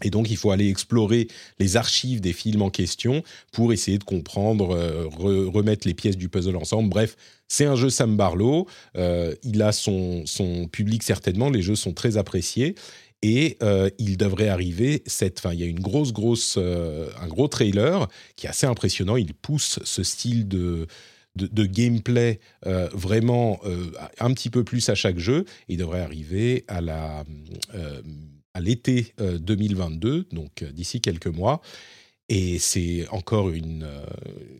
Et 0.02 0.10
donc, 0.10 0.28
il 0.28 0.36
faut 0.36 0.50
aller 0.50 0.68
explorer 0.68 1.28
les 1.60 1.76
archives 1.76 2.20
des 2.20 2.32
films 2.32 2.62
en 2.62 2.70
question 2.70 3.22
pour 3.52 3.72
essayer 3.72 3.96
de 3.98 4.04
comprendre, 4.04 4.74
euh, 4.74 5.06
re 5.06 5.52
remettre 5.52 5.86
les 5.86 5.94
pièces 5.94 6.16
du 6.16 6.28
puzzle 6.28 6.56
ensemble. 6.56 6.88
Bref, 6.88 7.16
c'est 7.48 7.64
un 7.64 7.76
jeu 7.76 7.90
Sam 7.90 8.16
Barlow. 8.16 8.66
Il 8.96 9.62
a 9.62 9.70
son, 9.70 10.24
son 10.26 10.66
public 10.66 11.02
certainement. 11.02 11.48
Les 11.48 11.62
jeux 11.62 11.76
sont 11.76 11.92
très 11.92 12.16
appréciés 12.16 12.74
et 13.24 13.56
euh, 13.62 13.88
il 13.98 14.18
devrait 14.18 14.48
arriver 14.48 15.02
cette 15.06 15.40
fin. 15.40 15.54
Il 15.54 15.60
y 15.60 15.62
a 15.62 15.66
une 15.66 15.80
grosse, 15.80 16.12
grosse, 16.12 16.56
euh, 16.58 17.08
un 17.18 17.26
gros 17.26 17.48
trailer 17.48 18.06
qui 18.36 18.44
est 18.44 18.50
assez 18.50 18.66
impressionnant. 18.66 19.16
Il 19.16 19.32
pousse 19.32 19.78
ce 19.82 20.02
style 20.02 20.46
de, 20.46 20.86
de, 21.34 21.64
gameplay 21.64 22.38
euh, 22.66 22.90
vraiment 22.92 23.60
un 24.20 24.34
petit 24.34 24.50
peu 24.50 24.62
plus 24.62 24.90
à 24.90 24.94
chaque 24.94 25.18
jeu. 25.18 25.46
Il 25.68 25.78
devrait 25.78 26.02
arriver 26.02 26.64
à 26.68 26.82
la 26.82 27.24
à 28.56 28.60
l'été 28.60 29.14
2022, 29.18 30.26
donc 30.30 30.62
d'ici 30.62 31.00
quelques 31.00 31.26
mois. 31.26 31.62
Et 32.28 32.58
c'est 32.58 33.08
encore 33.08 33.50
une, 33.50 33.88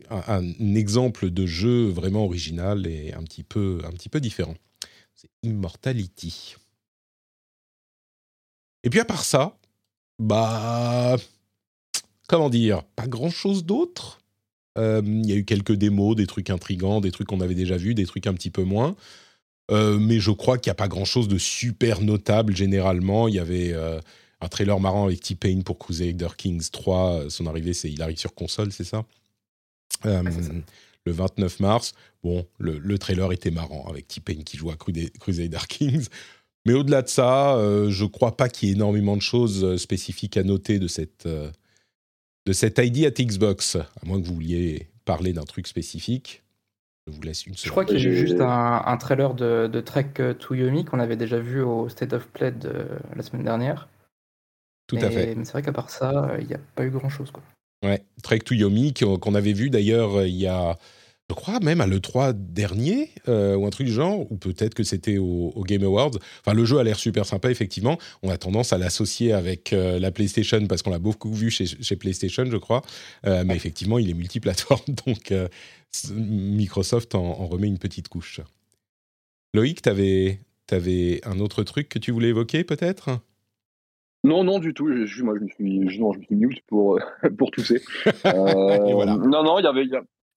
un, 0.09 0.75
exemple 0.75 1.29
de 1.29 1.45
jeu 1.45 1.85
vraiment 1.85 2.25
original 2.25 2.87
et 2.87 3.13
un 3.13 3.23
petit 3.23 3.43
peu, 3.43 3.79
un 3.85 3.91
petit 3.91 4.09
peu 4.09 4.19
différent. 4.19 4.55
Immortality. 5.43 6.55
Et 8.85 8.89
puis 8.89 8.99
à 8.99 9.05
part 9.05 9.25
ça, 9.25 9.57
bah, 10.19 11.17
comment 12.27 12.49
dire, 12.49 12.83
pas 12.95 13.07
grand 13.07 13.29
chose 13.29 13.65
d'autre. 13.65 14.21
il 14.77 15.25
y 15.25 15.33
a 15.33 15.35
eu 15.35 15.43
quelques 15.43 15.73
démos, 15.73 16.15
des 16.15 16.27
trucs 16.27 16.49
intrigants, 16.49 17.01
des 17.01 17.11
trucs 17.11 17.27
qu'on 17.27 17.41
avait 17.41 17.55
déjà 17.55 17.75
vus, 17.75 17.95
des 17.95 18.05
trucs 18.05 18.27
un 18.27 18.33
petit 18.33 18.51
peu 18.51 18.63
moins. 18.63 18.95
mais 19.71 20.19
je 20.19 20.31
crois 20.31 20.57
qu'il 20.57 20.69
n'y 20.69 20.75
a 20.75 20.75
pas 20.75 20.87
grand-chose 20.87 21.27
de 21.27 21.37
super 21.37 21.99
notable 22.01 22.55
généralement. 22.55 23.27
Il 23.27 23.35
y 23.35 23.39
avait 23.39 23.73
un 24.41 24.47
trailer 24.47 24.79
marrant 24.79 25.05
avec 25.05 25.21
T-Pain 25.21 25.61
pour 25.61 25.79
Crusader 25.79 26.29
Kings 26.37 26.69
3. 26.71 27.29
Son 27.29 27.47
arrivée, 27.47 27.73
c'est 27.73 27.91
il 27.91 28.01
arrive 28.01 28.17
sur 28.17 28.35
console, 28.35 28.71
c'est 28.71 28.83
ça, 28.83 29.03
Le 30.03 31.11
29 31.11 31.59
mars. 31.59 31.93
Bon, 32.23 32.47
le, 32.59 32.97
trailer 32.97 33.31
était 33.31 33.51
marrant 33.51 33.87
avec 33.87 34.07
T-Pain 34.07 34.43
qui 34.43 34.57
joue 34.57 34.69
à 34.69 34.75
Crusader 34.75 35.67
Kings. 35.67 36.07
Mais 36.65 36.73
au-delà 36.73 37.03
de 37.03 37.07
ça, 37.07 37.55
euh, 37.55 37.89
je 37.89 38.03
ne 38.03 38.09
crois 38.09 38.35
pas 38.35 38.49
qu'il 38.49 38.69
y 38.69 38.71
ait 38.71 38.75
énormément 38.75 39.15
de 39.15 39.21
choses 39.21 39.63
euh, 39.63 39.77
spécifiques 39.77 40.35
à 40.35 40.43
noter 40.43 40.79
de 40.79 40.87
cette, 40.87 41.27
euh, 41.27 41.51
de 42.47 42.53
cette 42.53 42.79
ID 42.79 43.05
à 43.05 43.11
Xbox, 43.11 43.75
à 43.75 44.05
moins 44.05 44.19
que 44.19 44.25
vous 44.25 44.33
vouliez 44.33 44.89
parler 45.05 45.31
d'un 45.31 45.43
truc 45.43 45.67
spécifique. 45.67 46.41
Je 47.05 47.13
vous 47.13 47.21
laisse 47.21 47.45
une 47.45 47.53
seconde. 47.53 47.65
Je 47.65 47.69
crois 47.69 47.85
qu'il 47.85 47.99
y 47.99 48.05
a 48.05 48.09
eu 48.09 48.15
juste 48.15 48.41
un, 48.41 48.97
trailer 48.97 49.35
de, 49.35 49.67
de, 49.71 49.79
Trek 49.79 50.13
to 50.39 50.55
Yomi 50.55 50.85
qu'on 50.85 50.99
avait 50.99 51.15
déjà 51.15 51.37
vu 51.37 51.61
au 51.61 51.87
State 51.87 52.13
of 52.13 52.27
Play 52.29 52.51
de, 52.51 52.87
la 53.15 53.21
semaine 53.21 53.43
dernière. 53.43 53.87
Tout 54.87 54.95
à 54.95 55.11
fait. 55.11 55.35
Mais 55.35 55.45
c'est 55.45 55.51
vrai 55.51 55.61
qu'à 55.61 55.71
part 55.71 55.91
ça, 55.91 56.35
il 56.39 56.47
n'y 56.47 56.55
a 56.55 56.59
pas 56.73 56.83
eu 56.83 56.89
grand-chose. 56.89 57.31
Ouais, 57.83 58.03
Trek 58.23 58.39
to 58.39 58.55
Yomi 58.55 58.95
qu'on 58.95 59.35
avait 59.35 59.53
vu 59.53 59.69
d'ailleurs 59.69 60.25
il 60.25 60.33
y 60.33 60.47
a 60.47 60.79
je 61.29 61.33
crois 61.33 61.59
même 61.59 61.81
à 61.81 61.87
l'E3 61.87 62.33
dernier, 62.33 63.09
euh, 63.27 63.55
ou 63.55 63.65
un 63.65 63.71
truc 63.71 63.87
du 63.87 63.93
genre, 63.93 64.31
ou 64.31 64.37
peut-être 64.37 64.75
que 64.75 64.83
c'était 64.83 65.17
au, 65.17 65.63
Game 65.65 65.83
Awards. 65.83 66.11
Enfin, 66.41 66.55
le 66.55 66.65
jeu 66.65 66.77
a 66.77 66.83
l'air 66.83 66.99
super 66.99 67.25
sympa, 67.25 67.49
effectivement. 67.49 67.97
On 68.21 68.29
a 68.29 68.37
tendance 68.37 68.73
à 68.73 68.77
l'associer 68.77 69.33
avec 69.33 69.73
euh, 69.73 69.99
la 69.99 70.11
PlayStation 70.11 70.67
parce 70.67 70.83
qu'on 70.83 70.91
l'a 70.91 70.99
beaucoup 70.99 71.33
vu 71.33 71.49
chez, 71.49 71.95
PlayStation, 71.95 72.45
je 72.45 72.57
crois. 72.57 72.83
Euh, 73.25 73.43
mais 73.43 73.55
effectivement, 73.55 73.97
il 73.97 74.09
est 74.09 74.13
multiplateforme, 74.13 74.93
donc 75.05 75.33
Microsoft 76.13 77.15
en, 77.15 77.33
remet 77.47 77.67
une 77.67 77.79
petite 77.79 78.07
couche. 78.07 78.41
Loïc, 79.55 79.81
tu 79.81 79.89
avais, 79.89 80.39
avais 80.69 81.21
un 81.23 81.39
autre 81.39 81.63
truc 81.63 81.89
que 81.89 81.97
tu 81.97 82.11
voulais 82.11 82.29
évoquer, 82.29 82.63
peut-être? 82.63 83.19
Non, 84.23 84.43
non, 84.43 84.59
du 84.59 84.75
tout. 84.75 84.91
Je, 85.05 85.23
moi, 85.23 85.35
je 85.39 85.43
me 85.43 85.49
suis, 85.49 85.99
non, 85.99 86.13
je 86.13 86.19
me 86.19 86.23
suis 86.23 86.35
mute 86.35 86.61
pour, 86.67 86.99
pour 87.37 87.49
tousser. 87.49 87.81
voilà. 88.23 89.17
Non, 89.17 89.43
non, 89.43 89.57
il 89.57 89.63
y 89.63 89.67
avait, 89.67 89.85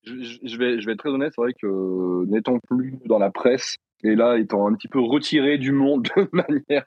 je, 0.04 0.56
vais, 0.58 0.80
je 0.80 0.86
vais 0.86 0.92
être 0.92 0.98
très 0.98 1.10
honnête, 1.10 1.32
c'est 1.34 1.42
vrai 1.42 1.52
que 1.54 2.24
n'étant 2.26 2.58
plus 2.68 2.98
dans 3.06 3.18
la 3.18 3.30
presse 3.30 3.76
et 4.04 4.14
là 4.14 4.38
étant 4.38 4.68
un 4.68 4.74
petit 4.74 4.88
peu 4.88 5.00
retiré 5.00 5.58
du 5.58 5.72
monde 5.72 6.08
de 6.16 6.28
manière, 6.32 6.86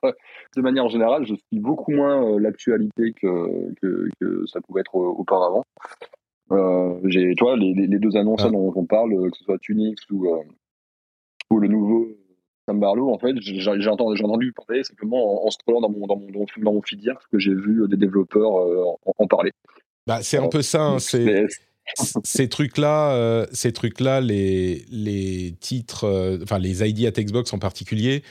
de 0.55 0.61
manière 0.61 0.89
générale, 0.89 1.25
je 1.25 1.35
suis 1.35 1.59
beaucoup 1.59 1.91
moins 1.91 2.23
euh, 2.23 2.39
l'actualité 2.39 3.13
que, 3.13 3.73
que, 3.81 4.07
que, 4.19 4.45
ça 4.45 4.61
pouvait 4.61 4.81
être 4.81 4.95
auparavant. 4.95 5.63
Euh, 6.51 6.99
j'ai, 7.05 7.33
toi, 7.35 7.55
les, 7.55 7.73
les, 7.73 7.99
deux 7.99 8.17
annonces 8.17 8.43
ah. 8.43 8.49
dont 8.49 8.73
on 8.75 8.85
parle, 8.85 9.11
que 9.31 9.37
ce 9.37 9.43
soit 9.43 9.57
Tunix 9.59 10.01
ou, 10.09 10.33
euh, 10.33 10.43
ou 11.49 11.59
le 11.59 11.67
nouveau 11.67 12.09
Sam 12.67 12.79
Barlow, 12.79 13.09
en 13.09 13.17
fait, 13.17 13.35
j'ai, 13.39 13.87
entendu, 13.87 14.21
entendu 14.21 14.53
parler 14.53 14.83
simplement 14.83 15.43
en, 15.43 15.47
en 15.47 15.49
scrollant 15.49 15.81
dans 15.81 15.89
mon, 15.89 16.07
dans 16.07 16.17
mon, 16.17 16.27
dans 16.29 16.73
mon 16.73 16.81
feed 16.81 17.05
parce 17.05 17.27
que 17.27 17.39
j'ai 17.39 17.55
vu 17.55 17.87
des 17.87 17.97
développeurs 17.97 18.51
en, 19.17 19.27
parler. 19.27 19.51
Bah, 20.05 20.21
c'est 20.21 20.37
un 20.37 20.49
peu 20.49 20.61
ça, 20.61 20.81
hein, 20.81 20.99
c'est 20.99 21.47
ces 22.23 22.49
trucs-là, 22.49 23.13
euh, 23.13 23.45
ces 23.51 23.71
trucs-là, 23.71 24.21
les, 24.21 24.85
les 24.89 25.55
titres, 25.59 26.05
euh, 26.05 26.39
enfin 26.43 26.59
les 26.59 26.87
ID 26.87 27.05
à 27.05 27.11
Xbox 27.11 27.53
en 27.53 27.59
particulier, 27.59 28.23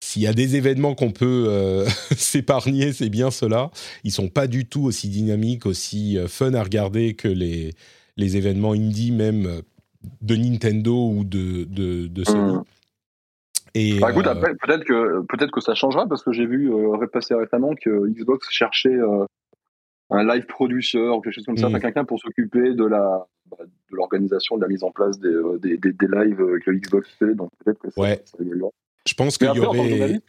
s'il 0.00 0.22
y 0.22 0.26
a 0.26 0.32
des 0.32 0.56
événements 0.56 0.94
qu'on 0.94 1.10
peut 1.10 1.46
euh, 1.48 1.86
s'épargner, 2.16 2.92
c'est 2.92 3.08
bien 3.08 3.30
cela. 3.30 3.70
Ils 4.04 4.12
sont 4.12 4.28
pas 4.28 4.46
du 4.46 4.66
tout 4.66 4.84
aussi 4.84 5.08
dynamiques, 5.08 5.66
aussi 5.66 6.18
fun 6.28 6.54
à 6.54 6.62
regarder 6.62 7.14
que 7.14 7.28
les, 7.28 7.74
les 8.16 8.36
événements 8.36 8.72
indie 8.72 9.12
même 9.12 9.62
de 10.20 10.36
Nintendo 10.36 11.10
ou 11.10 11.24
de, 11.24 11.64
de, 11.64 12.06
de 12.06 12.24
Sony. 12.24 12.54
Mmh. 12.54 12.64
Et 13.74 13.98
bah, 13.98 14.10
écoute, 14.10 14.26
après, 14.26 14.54
peut-être 14.54 14.84
que, 14.84 15.20
peut 15.26 15.46
que 15.52 15.60
ça 15.60 15.74
changera 15.74 16.06
parce 16.06 16.22
que 16.22 16.32
j'ai 16.32 16.46
vu 16.46 16.72
repasser 16.72 17.34
récemment 17.34 17.74
que 17.74 18.08
Xbox 18.08 18.48
cherchait 18.50 18.96
un 20.10 20.24
live 20.24 20.46
producer 20.46 20.98
ou 20.98 21.20
quelque 21.20 21.34
chose 21.34 21.46
comme 21.46 21.56
ça, 21.56 21.68
mm. 21.68 21.80
quelqu'un 21.80 22.04
pour 22.04 22.20
s'occuper 22.20 22.74
de 22.74 22.84
la 22.84 23.26
bah, 23.50 23.58
de 23.60 23.96
l'organisation, 23.96 24.56
de 24.56 24.62
la 24.62 24.68
mise 24.68 24.82
en 24.82 24.90
place 24.90 25.18
des, 25.20 25.28
euh, 25.28 25.58
des, 25.58 25.76
des, 25.76 26.08
lives 26.08 26.44
que 26.64 26.70
Xbox 26.72 27.08
fait. 27.18 27.34
Donc 27.34 27.50
peut-être 27.64 27.78
que 27.78 27.90
ça, 27.90 28.00
ouais. 28.00 28.22
Je 29.06 29.14
pense 29.14 29.38
qu'il 29.38 29.46
y 29.46 29.60
aurait, 29.60 30.20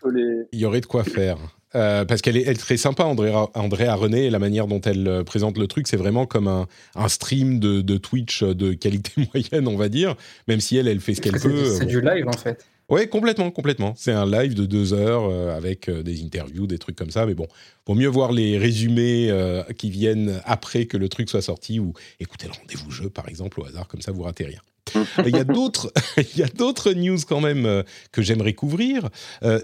il 0.51 0.59
y 0.59 0.65
aurait 0.65 0.81
de 0.81 0.85
quoi 0.85 1.03
faire. 1.03 1.37
Euh, 1.75 2.05
parce 2.05 2.21
qu'elle 2.21 2.37
est, 2.37 2.43
elle 2.43 2.51
est 2.51 2.59
très 2.59 2.77
sympa, 2.77 3.03
André, 3.03 3.33
André 3.55 3.89
René, 3.89 4.25
et 4.25 4.29
la 4.29 4.39
manière 4.39 4.67
dont 4.67 4.79
elle 4.81 5.07
euh, 5.07 5.23
présente 5.23 5.57
le 5.57 5.67
truc, 5.67 5.87
c'est 5.87 5.97
vraiment 5.97 6.25
comme 6.25 6.47
un, 6.47 6.67
un 6.95 7.07
stream 7.07 7.59
de, 7.59 7.81
de, 7.81 7.97
Twitch 7.97 8.43
de 8.43 8.73
qualité 8.73 9.11
moyenne, 9.33 9.67
on 9.67 9.75
va 9.75 9.89
dire, 9.89 10.15
même 10.47 10.59
si 10.59 10.77
elle, 10.77 10.87
elle 10.87 11.01
fait 11.01 11.15
ce 11.15 11.21
qu'elle 11.21 11.39
peut. 11.39 11.65
C'est 11.65 11.85
du 11.85 12.01
live, 12.01 12.27
en 12.27 12.33
fait. 12.33 12.65
Oui, 12.89 13.09
complètement, 13.09 13.51
complètement. 13.51 13.93
C'est 13.97 14.13
un 14.13 14.25
live 14.25 14.53
de 14.53 14.65
deux 14.65 14.93
heures 14.93 15.25
euh, 15.29 15.55
avec 15.55 15.89
euh, 15.89 16.03
des 16.03 16.23
interviews, 16.23 16.67
des 16.67 16.77
trucs 16.77 16.95
comme 16.95 17.11
ça. 17.11 17.25
Mais 17.25 17.33
bon, 17.33 17.47
vaut 17.85 17.95
mieux 17.95 18.07
voir 18.07 18.31
les 18.31 18.57
résumés 18.57 19.27
euh, 19.29 19.61
qui 19.77 19.89
viennent 19.89 20.41
après 20.45 20.85
que 20.85 20.95
le 20.95 21.09
truc 21.09 21.29
soit 21.29 21.41
sorti 21.41 21.79
ou 21.81 21.91
écouter 22.21 22.47
le 22.47 22.53
rendez-vous 22.53 22.89
jeu, 22.89 23.09
par 23.09 23.27
exemple, 23.27 23.59
au 23.59 23.65
hasard, 23.65 23.89
comme 23.89 24.01
ça 24.01 24.13
vous 24.13 24.23
ratez 24.23 24.45
rien. 24.45 24.61
il 25.25 25.35
y 25.35 25.39
a 25.39 25.43
d'autres, 25.43 25.91
il 26.17 26.39
y 26.39 26.43
a 26.43 26.47
d'autres 26.47 26.93
news 26.93 27.17
quand 27.27 27.41
même 27.41 27.83
que 28.13 28.21
j'aimerais 28.21 28.53
couvrir. 28.53 29.09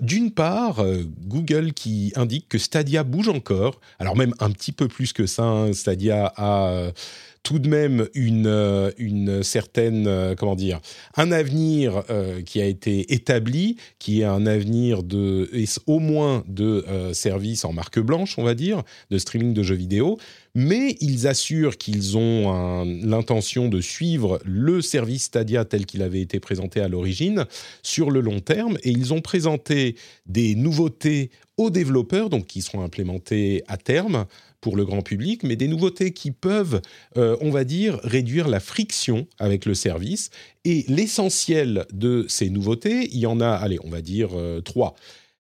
D'une 0.02 0.32
part, 0.32 0.84
Google 1.22 1.72
qui 1.72 2.12
indique 2.18 2.50
que 2.50 2.58
Stadia 2.58 3.06
bouge 3.06 3.30
encore. 3.30 3.80
Alors 4.00 4.18
même 4.18 4.34
un 4.40 4.52
petit 4.52 4.74
peu 4.74 4.90
plus 4.90 5.14
que 5.14 5.26
ça. 5.26 5.44
Hein. 5.44 5.72
Stadia 5.72 6.34
a 6.36 6.92
tout 7.44 7.60
de 7.60 7.68
même 7.68 8.08
une, 8.14 8.48
euh, 8.48 8.92
une 8.98 9.44
certaine, 9.44 10.08
euh, 10.08 10.34
comment 10.34 10.56
dire, 10.56 10.80
un 11.18 11.32
avenir 11.32 12.04
euh, 12.10 12.42
qui 12.42 12.62
a 12.62 12.66
été 12.66 13.14
établi, 13.14 13.76
qui 14.00 14.22
est 14.22 14.26
un 14.26 14.46
avenir 14.46 15.04
de, 15.04 15.50
au 15.86 16.00
moins 16.00 16.44
de 16.48 16.86
services 17.12 17.66
en 17.66 17.74
marque 17.74 18.00
blanche, 18.00 18.38
on 18.38 18.44
va 18.44 18.56
dire, 18.56 18.84
de 19.12 19.18
streaming 19.18 19.54
de 19.54 19.62
jeux 19.62 19.76
vidéo, 19.76 20.18
mais 20.56 20.96
ils 21.02 21.28
assurent 21.28 21.78
qu'ils 21.78 22.18
ont 22.18 22.84
l'intention 23.04 23.68
de 23.68 23.82
suivre 23.82 24.40
le 24.46 24.82
service 24.82 25.24
Stadia 25.24 25.66
tel 25.66 25.86
qu'il 25.86 26.02
avait 26.02 26.22
été 26.22 26.40
présenté 26.40 26.80
à 26.80 26.88
l'origine 26.88 27.46
sur 27.82 28.12
le 28.12 28.22
long 28.22 28.40
terme, 28.40 28.78
et 28.84 28.92
ils 28.92 29.14
ont 29.14 29.22
présenté 29.22 29.96
des 30.26 30.56
nouveautés 30.56 31.30
aux 31.58 31.70
développeurs, 31.70 32.30
donc 32.30 32.48
qui 32.48 32.62
seront 32.62 32.84
implémentées 32.84 33.64
à 33.68 33.78
terme, 33.78 34.26
pour 34.64 34.78
le 34.78 34.86
grand 34.86 35.02
public, 35.02 35.44
mais 35.44 35.58
des 35.58 35.68
nouveautés 35.68 36.14
qui 36.14 36.32
peuvent, 36.32 36.82
euh, 37.18 37.36
on 37.42 37.52
va 37.52 37.66
dire, 37.66 38.00
réduire 38.04 38.48
la 38.48 38.62
friction 38.62 39.28
avec 39.38 39.66
le 39.66 39.74
service. 39.74 40.30
Et 40.64 40.86
l'essentiel 40.88 41.86
de 41.92 42.26
ces 42.30 42.50
nouveautés, 42.50 43.10
il 43.12 43.20
y 43.20 43.26
en 43.26 43.42
a, 43.42 43.50
allez, 43.50 43.78
on 43.84 43.90
va 43.90 44.02
dire 44.02 44.30
euh, 44.34 44.62
trois. 44.62 44.96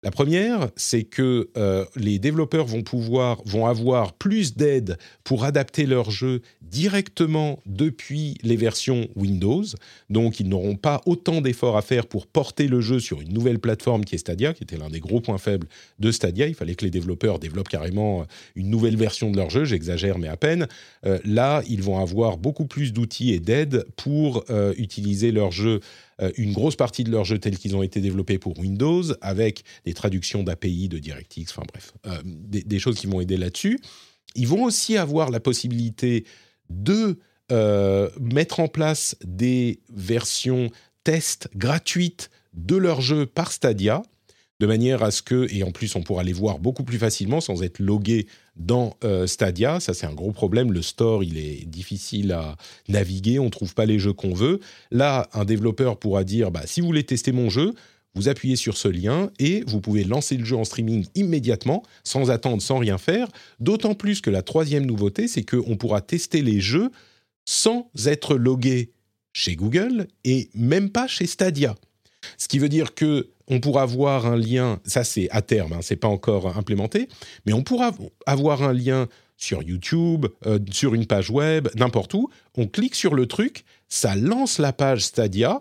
La 0.03 0.11
première, 0.11 0.71
c'est 0.77 1.03
que 1.03 1.51
euh, 1.59 1.85
les 1.95 2.19
développeurs 2.19 2.65
vont 2.65 2.83
pouvoir, 2.83 3.43
vont 3.45 3.67
avoir 3.67 4.15
plus 4.15 4.57
d'aide 4.57 4.97
pour 5.25 5.45
adapter 5.45 5.85
leur 5.85 6.11
jeu 6.11 6.41
directement 6.63 7.59
depuis 7.67 8.39
les 8.43 8.57
versions 8.57 9.09
Windows. 9.15 9.65
Donc, 10.09 10.41
ils 10.41 10.49
n'auront 10.49 10.77
pas 10.77 11.03
autant 11.05 11.43
d'efforts 11.43 11.77
à 11.77 11.83
faire 11.83 12.07
pour 12.07 12.27
porter 12.27 12.67
le 12.67 12.81
jeu 12.81 12.99
sur 12.99 13.21
une 13.21 13.35
nouvelle 13.35 13.59
plateforme 13.59 14.07
qui 14.07 14.15
est 14.15 14.19
Stadia, 14.19 14.55
qui 14.55 14.63
était 14.63 14.79
l'un 14.79 14.89
des 14.89 15.01
gros 15.01 15.21
points 15.21 15.37
faibles 15.37 15.67
de 15.99 16.11
Stadia. 16.11 16.47
Il 16.47 16.55
fallait 16.55 16.77
que 16.77 16.87
les 16.87 16.91
développeurs 16.91 17.39
développent 17.39 17.69
carrément 17.69 18.25
une 18.55 18.71
nouvelle 18.71 18.97
version 18.97 19.31
de 19.31 19.37
leur 19.37 19.51
jeu. 19.51 19.67
J'exagère, 19.67 20.19
mais 20.19 20.29
à 20.29 20.37
peine. 20.39 20.67
Euh, 21.05 21.19
là, 21.27 21.63
ils 21.69 21.83
vont 21.83 21.99
avoir 21.99 22.39
beaucoup 22.39 22.65
plus 22.65 22.95
d'outils 22.95 23.35
et 23.35 23.41
d'aide 23.41 23.85
pour 23.97 24.45
euh, 24.49 24.73
utiliser 24.79 25.31
leur 25.31 25.51
jeu 25.51 25.81
euh, 25.81 25.81
une 26.37 26.53
grosse 26.53 26.77
partie 26.77 27.05
de 27.05 27.11
leurs 27.11 27.25
jeux 27.25 27.39
tels 27.39 27.59
qu'ils 27.59 27.77
ont 27.77 27.83
été 27.83 28.01
développés 28.01 28.39
pour 28.39 28.59
Windows, 28.59 29.03
avec 29.21 29.65
des 29.85 29.95
traductions 29.95 30.43
d'API, 30.43 30.89
de 30.89 30.99
DirectX, 30.99 31.51
enfin 31.51 31.63
bref, 31.69 31.93
euh, 32.07 32.21
des, 32.25 32.79
choses 32.79 32.99
qui 32.99 33.07
vont 33.07 33.21
aider 33.21 33.37
là-dessus. 33.37 33.81
Ils 34.35 34.47
vont 34.47 34.65
aussi 34.65 34.97
avoir 34.97 35.31
la 35.31 35.41
possibilité 35.41 36.25
de 36.69 37.19
euh, 37.53 38.09
mettre 38.21 38.61
en 38.61 38.69
place 38.69 39.17
des 39.25 39.81
versions 39.93 40.71
test 41.05 41.49
gratuites 41.57 42.31
de 42.55 42.77
leurs 42.77 43.01
jeux 43.01 43.27
par 43.27 43.53
Stadia 43.53 44.03
de 44.61 44.67
manière 44.67 45.03
à 45.03 45.11
ce 45.11 45.23
que, 45.23 45.53
et 45.53 45.65
en 45.65 45.71
plus 45.71 45.97
on 45.97 46.03
pourra 46.03 46.23
les 46.23 46.35
voir 46.35 46.59
beaucoup 46.59 46.85
plus 46.85 46.99
facilement 46.99 47.41
sans 47.41 47.63
être 47.63 47.79
logué 47.79 48.27
dans 48.61 48.97
euh, 49.03 49.27
Stadia. 49.27 49.81
Ça 49.81 49.95
c'est 49.95 50.07
un 50.07 50.15
gros 50.15 50.33
problème. 50.33 50.73
Le 50.73 50.83
store 50.83 51.25
il 51.25 51.39
est 51.39 51.67
difficile 51.67 52.33
à 52.33 52.57
naviguer, 52.89 53.39
on 53.39 53.47
ne 53.47 53.51
trouve 53.51 53.75
pas 53.75 53.87
les 53.87 53.99
jeux 53.99 54.13
qu'on 54.13 54.35
veut. 54.35 54.61
Là, 54.91 55.29
un 55.33 55.45
développeur 55.45 55.99
pourra 55.99 56.25
dire, 56.25 56.51
bah, 56.51 56.63
si 56.67 56.81
vous 56.81 56.87
voulez 56.87 57.05
tester 57.05 57.33
mon 57.33 57.51
jeu, 57.51 57.75
vous 58.15 58.29
appuyez 58.29 58.57
sur 58.57 58.77
ce 58.77 58.89
lien 58.89 59.31
et 59.39 59.63
vous 59.67 59.81
pouvez 59.81 60.05
lancer 60.05 60.37
le 60.37 60.45
jeu 60.45 60.57
en 60.57 60.65
streaming 60.65 61.07
immédiatement, 61.15 61.83
sans 62.05 62.31
attendre, 62.31 62.61
sans 62.61 62.79
rien 62.79 62.99
faire. 62.99 63.29
D'autant 63.61 63.95
plus 63.95 64.21
que 64.21 64.31
la 64.31 64.43
troisième 64.43 64.85
nouveauté, 64.85 65.29
c'est 65.29 65.45
qu'on 65.45 65.77
pourra 65.77 66.01
tester 66.01 66.43
les 66.43 66.61
jeux 66.61 66.91
sans 67.45 67.91
être 68.07 68.37
logué 68.37 68.93
chez 69.33 69.55
Google 69.55 70.09
et 70.25 70.51
même 70.55 70.91
pas 70.91 71.07
chez 71.07 71.27
Stadia. 71.27 71.77
Ce 72.37 72.49
qui 72.49 72.59
veut 72.59 72.69
dire 72.69 72.95
que 72.95 73.31
on 73.51 73.61
pourra 73.61 73.83
avoir 73.83 74.27
un 74.27 74.37
lien, 74.37 74.81
ça 74.85 75.05
c'est 75.05 75.29
à 75.31 75.43
terme, 75.43 75.75
hein, 75.75 75.81
c'est 75.83 75.97
pas 75.97 76.09
encore 76.09 76.57
implémenté, 76.57 77.09
mais 77.45 77.53
on 77.53 77.63
pourra 77.63 77.91
avoir 78.25 78.63
un 78.63 78.73
lien 78.73 79.09
sur 79.37 79.63
YouTube, 79.63 80.27
sur 80.71 80.95
une 80.95 81.07
page 81.07 81.31
web, 81.31 81.69
n'importe 81.75 82.13
où. 82.13 82.29
On 82.59 82.67
clique 82.67 82.95
sur 82.95 83.15
le 83.15 83.27
truc, 83.27 83.65
ça 83.89 84.15
lance 84.15 84.59
la 84.59 84.73
page 84.73 85.03
Stadia. 85.03 85.61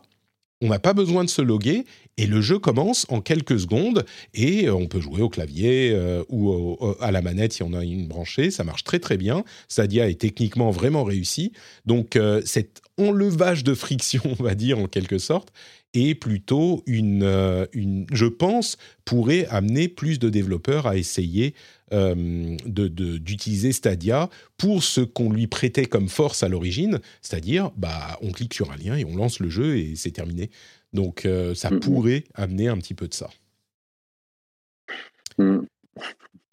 On 0.61 0.67
n'a 0.67 0.79
pas 0.79 0.93
besoin 0.93 1.23
de 1.23 1.29
se 1.29 1.41
loguer 1.41 1.85
et 2.17 2.27
le 2.27 2.41
jeu 2.41 2.59
commence 2.59 3.05
en 3.07 3.21
quelques 3.21 3.57
secondes 3.57 4.05
et 4.33 4.69
on 4.69 4.87
peut 4.87 4.99
jouer 4.99 5.21
au 5.21 5.29
clavier 5.29 5.97
ou 6.27 6.77
à 6.99 7.11
la 7.11 7.21
manette 7.21 7.53
si 7.53 7.63
on 7.63 7.71
a 7.71 7.85
une 7.85 8.09
branchée. 8.09 8.51
Ça 8.51 8.65
marche 8.65 8.83
très 8.83 8.99
très 8.99 9.15
bien. 9.15 9.45
Stadia 9.69 10.09
est 10.09 10.19
techniquement 10.19 10.71
vraiment 10.71 11.05
réussi. 11.05 11.53
Donc 11.85 12.19
cet 12.43 12.81
enlevage 12.97 13.63
de 13.63 13.73
friction, 13.73 14.21
on 14.39 14.43
va 14.43 14.55
dire 14.55 14.77
en 14.79 14.87
quelque 14.87 15.17
sorte, 15.17 15.53
et 15.93 16.15
plutôt 16.15 16.83
une, 16.85 17.23
euh, 17.23 17.65
une, 17.73 18.05
je 18.11 18.25
pense, 18.25 18.77
pourrait 19.05 19.47
amener 19.47 19.87
plus 19.87 20.19
de 20.19 20.29
développeurs 20.29 20.87
à 20.87 20.97
essayer 20.97 21.55
euh, 21.93 22.55
d'utiliser 22.65 23.71
Stadia 23.71 24.29
pour 24.57 24.83
ce 24.83 25.01
qu'on 25.01 25.31
lui 25.31 25.47
prêtait 25.47 25.85
comme 25.85 26.09
force 26.09 26.43
à 26.43 26.47
l'origine, 26.47 26.99
c'est-à-dire, 27.21 27.71
bah, 27.75 28.19
on 28.21 28.31
clique 28.31 28.53
sur 28.53 28.71
un 28.71 28.77
lien 28.77 28.95
et 28.95 29.05
on 29.05 29.15
lance 29.15 29.39
le 29.39 29.49
jeu 29.49 29.77
et 29.77 29.95
c'est 29.95 30.11
terminé. 30.11 30.51
Donc, 30.93 31.25
euh, 31.25 31.55
ça 31.55 31.69
mm-hmm. 31.69 31.79
pourrait 31.79 32.23
amener 32.35 32.67
un 32.67 32.77
petit 32.77 32.93
peu 32.93 33.07
de 33.07 33.13
ça. 33.13 33.29
Mm. 35.37 35.61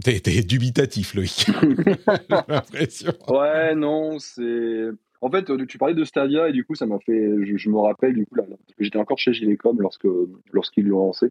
T'es 0.02 0.43
dubitatif, 0.43 1.14
Loïc. 1.14 1.47
l'impression. 2.49 3.12
Ouais, 3.28 3.75
non, 3.75 4.19
c'est 4.19 4.90
en 5.26 5.30
fait, 5.30 5.50
euh, 5.50 5.66
tu 5.66 5.76
parlais 5.76 5.95
de 5.95 6.04
Stadia 6.04 6.49
et 6.49 6.52
du 6.52 6.64
coup, 6.64 6.76
ça 6.76 6.87
m'a 6.87 7.00
fait. 7.00 7.35
Je, 7.45 7.68
me 7.68 7.78
rappelle 7.78 8.14
du 8.14 8.25
coup, 8.26 8.37
là, 8.37 8.45
j'étais 8.78 8.97
encore 8.97 9.18
chez 9.18 9.33
Gilecom 9.33 9.76
lorsque 9.80 10.06
lorsqu'ils 10.52 10.87
l'ont 10.87 11.06
lancé. 11.06 11.30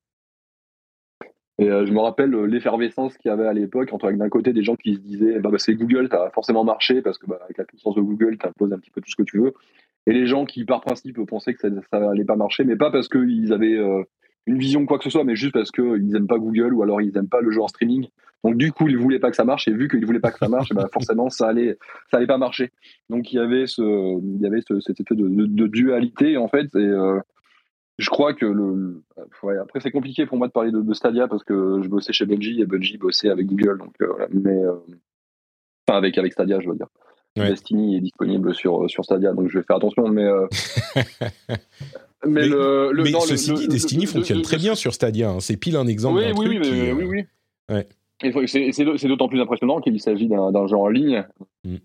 Et 1.60 1.70
euh, 1.70 1.86
je 1.86 1.94
me 1.94 2.02
rappelle 2.02 2.36
euh, 2.36 2.46
l'effervescence 2.46 3.18
qu'il 3.18 3.30
y 3.30 3.32
avait 3.32 3.48
à 3.48 3.54
l'époque 3.54 3.94
entre 3.94 4.12
d'un 4.12 4.28
côté 4.28 4.52
des 4.52 4.64
gens 4.64 4.76
qui 4.76 4.96
se 4.96 5.00
disaient 5.00 5.40
bah, 5.40 5.50
bah 5.50 5.58
c'est 5.58 5.76
Google, 5.76 6.10
ça 6.12 6.26
a 6.26 6.30
forcément 6.32 6.66
marché 6.66 7.02
parce 7.02 7.18
que 7.18 7.26
bah, 7.26 7.40
avec 7.46 7.58
la 7.58 7.64
puissance 7.64 7.96
de 7.96 8.02
Google, 8.02 8.38
tu 8.38 8.46
imposes 8.46 8.74
un 8.74 8.80
petit 8.80 8.92
peu 8.92 9.00
tout 9.00 9.10
ce 9.10 9.16
que 9.16 9.24
tu 9.24 9.40
veux. 9.40 9.54
Et 10.08 10.12
les 10.12 10.28
gens 10.28 10.46
qui, 10.46 10.66
par 10.66 10.82
principe, 10.82 11.26
pensaient 11.26 11.54
que 11.54 11.62
ça, 11.62 11.70
ça 11.90 12.10
allait 12.12 12.26
pas 12.26 12.36
marcher, 12.36 12.66
mais 12.66 12.76
pas 12.76 12.92
parce 12.92 13.08
qu'ils 13.08 13.54
avaient 13.54 13.80
une 14.48 14.60
vision 14.60 14.86
quoi 14.86 14.98
que 14.98 15.04
ce 15.04 15.10
soit, 15.10 15.24
mais 15.24 15.36
juste 15.36 15.54
parce 15.54 15.72
qu'ils 15.72 16.08
n'aiment 16.08 16.28
pas 16.28 16.38
Google 16.38 16.74
ou 16.74 16.84
alors 16.84 17.02
ils 17.02 17.14
n'aiment 17.14 17.30
pas 17.30 17.42
le 17.42 17.52
jeu 17.52 17.62
en 17.62 17.68
streaming. 17.68 18.08
Donc 18.44 18.58
du 18.58 18.72
coup, 18.72 18.88
ils 18.88 18.98
voulaient 18.98 19.20
pas 19.20 19.32
que 19.32 19.36
ça 19.36 19.44
marche 19.44 19.68
et 19.68 19.72
vu 19.72 19.88
qu'ils 19.88 20.06
voulaient 20.06 20.20
pas 20.20 20.32
que 20.32 20.38
ça 20.38 20.48
marche, 20.48 20.72
bah, 20.72 20.88
forcément 20.94 21.30
ça 21.30 21.48
allait, 21.48 21.78
ça 22.12 22.18
allait 22.18 22.28
pas 22.28 22.38
marcher. 22.38 22.72
Donc 23.10 23.34
il 23.34 23.38
y 23.38 23.40
avait 23.40 23.66
ce, 23.66 23.82
il 23.82 24.40
y 24.40 24.46
avait 24.46 24.62
cette 24.62 25.00
espèce 25.00 25.18
de, 25.18 25.68
dualité 25.68 26.38
en 26.38 26.48
fait. 26.48 26.68
Et 26.76 26.78
euh, 26.78 27.20
je 27.98 28.10
crois 28.10 28.36
que 28.36 28.46
le, 28.46 29.02
après 29.60 29.80
c'est 29.80 29.90
compliqué 29.90 30.28
pour 30.28 30.38
moi 30.38 30.48
de 30.48 30.52
parler 30.52 30.72
de, 30.72 30.94
Stadia 30.94 31.28
parce 31.28 31.44
que 31.44 31.82
je 31.82 31.88
bossais 31.88 32.14
chez 32.14 32.28
Bungie 32.28 32.62
et 32.62 32.66
Bungie 32.66 32.98
bossait 32.98 33.30
avec 33.30 33.48
Google. 33.48 33.80
Donc 33.80 33.96
euh, 34.02 34.28
mais 34.32 34.64
euh, 34.64 34.76
enfin 35.88 35.98
avec 35.98 36.18
avec 36.20 36.34
Stadia, 36.34 36.60
je 36.60 36.70
veux 36.70 36.76
dire. 36.76 36.88
Destiny 37.36 37.98
est 37.98 38.02
disponible 38.02 38.54
sur 38.54 38.90
sur 38.90 39.04
Stadia, 39.04 39.34
donc 39.34 39.50
je 39.50 39.58
vais 39.58 39.64
faire 39.64 39.78
attention. 39.78 40.08
Mais 40.08 40.26
mais, 42.26 42.48
le, 42.48 42.92
mais 42.96 43.12
ceci 43.22 43.54
dit, 43.54 43.68
Destiny 43.68 44.06
fonctionne 44.06 44.42
très 44.42 44.58
bien 44.58 44.76
sur 44.76 44.94
Stadia. 44.94 45.30
Hein. 45.30 45.40
C'est 45.40 45.58
pile 45.58 45.76
un 45.76 45.88
exemple 45.88 46.20
oui, 46.20 46.26
d'un 46.26 46.40
oui, 46.40 46.46
truc 46.46 46.60
oui, 46.62 46.70
qui, 46.70 46.92
oui, 46.92 47.06
oui. 47.06 47.26
Ouais. 47.70 47.88
C'est 48.48 49.08
d'autant 49.08 49.28
plus 49.28 49.42
impressionnant 49.42 49.82
qu'il 49.82 50.00
s'agit 50.00 50.28
d'un 50.28 50.68
jeu 50.68 50.78
en 50.78 50.88
ligne, 50.88 51.26
mm. 51.64 51.76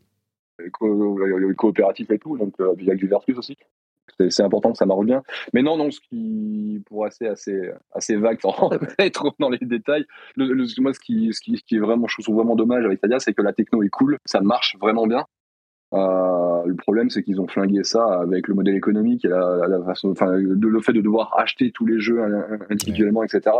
Euh, 0.82 1.54
coopératif 1.54 2.10
et 2.10 2.18
tout, 2.18 2.36
donc 2.36 2.54
euh, 2.60 2.72
avec 2.72 2.98
du 2.98 3.06
vertus 3.06 3.36
aussi. 3.38 3.56
C'est 4.28 4.42
important 4.42 4.72
que 4.72 4.76
ça 4.76 4.84
marche 4.84 5.06
bien. 5.06 5.22
Mais 5.54 5.62
non, 5.62 5.78
non, 5.78 5.90
ce 5.90 6.00
qui, 6.00 6.82
pour 6.86 7.06
assez, 7.06 7.26
assez, 7.26 7.70
assez 7.92 8.16
vague, 8.16 8.40
sans 8.40 8.70
être 8.98 9.34
dans 9.38 9.48
les 9.48 9.58
détails, 9.58 10.04
le, 10.36 10.66
moi, 10.80 10.92
ce 10.92 11.00
qui, 11.00 11.32
ce, 11.32 11.40
qui, 11.40 11.56
ce 11.56 11.62
qui 11.62 11.76
est 11.76 11.78
vraiment, 11.78 12.06
je 12.06 12.20
trouve 12.20 12.36
vraiment 12.36 12.56
dommage 12.56 12.84
avec 12.84 12.98
Stadia, 12.98 13.18
c'est 13.18 13.32
que 13.32 13.42
la 13.42 13.52
techno 13.52 13.82
est 13.82 13.88
cool, 13.88 14.18
ça 14.26 14.40
marche 14.40 14.76
vraiment 14.78 15.06
bien. 15.06 15.24
Euh, 15.92 16.62
le 16.66 16.74
problème, 16.74 17.10
c'est 17.10 17.22
qu'ils 17.22 17.40
ont 17.40 17.48
flingué 17.48 17.82
ça 17.84 18.20
avec 18.20 18.48
le 18.48 18.54
modèle 18.54 18.76
économique 18.76 19.24
et 19.24 19.28
la, 19.28 19.80
façon, 19.84 20.10
enfin, 20.10 20.36
le 20.36 20.80
fait 20.80 20.92
de 20.92 21.00
devoir 21.00 21.36
acheter 21.38 21.72
tous 21.72 21.86
les 21.86 21.98
jeux 21.98 22.22
individuellement, 22.70 23.22
etc. 23.24 23.50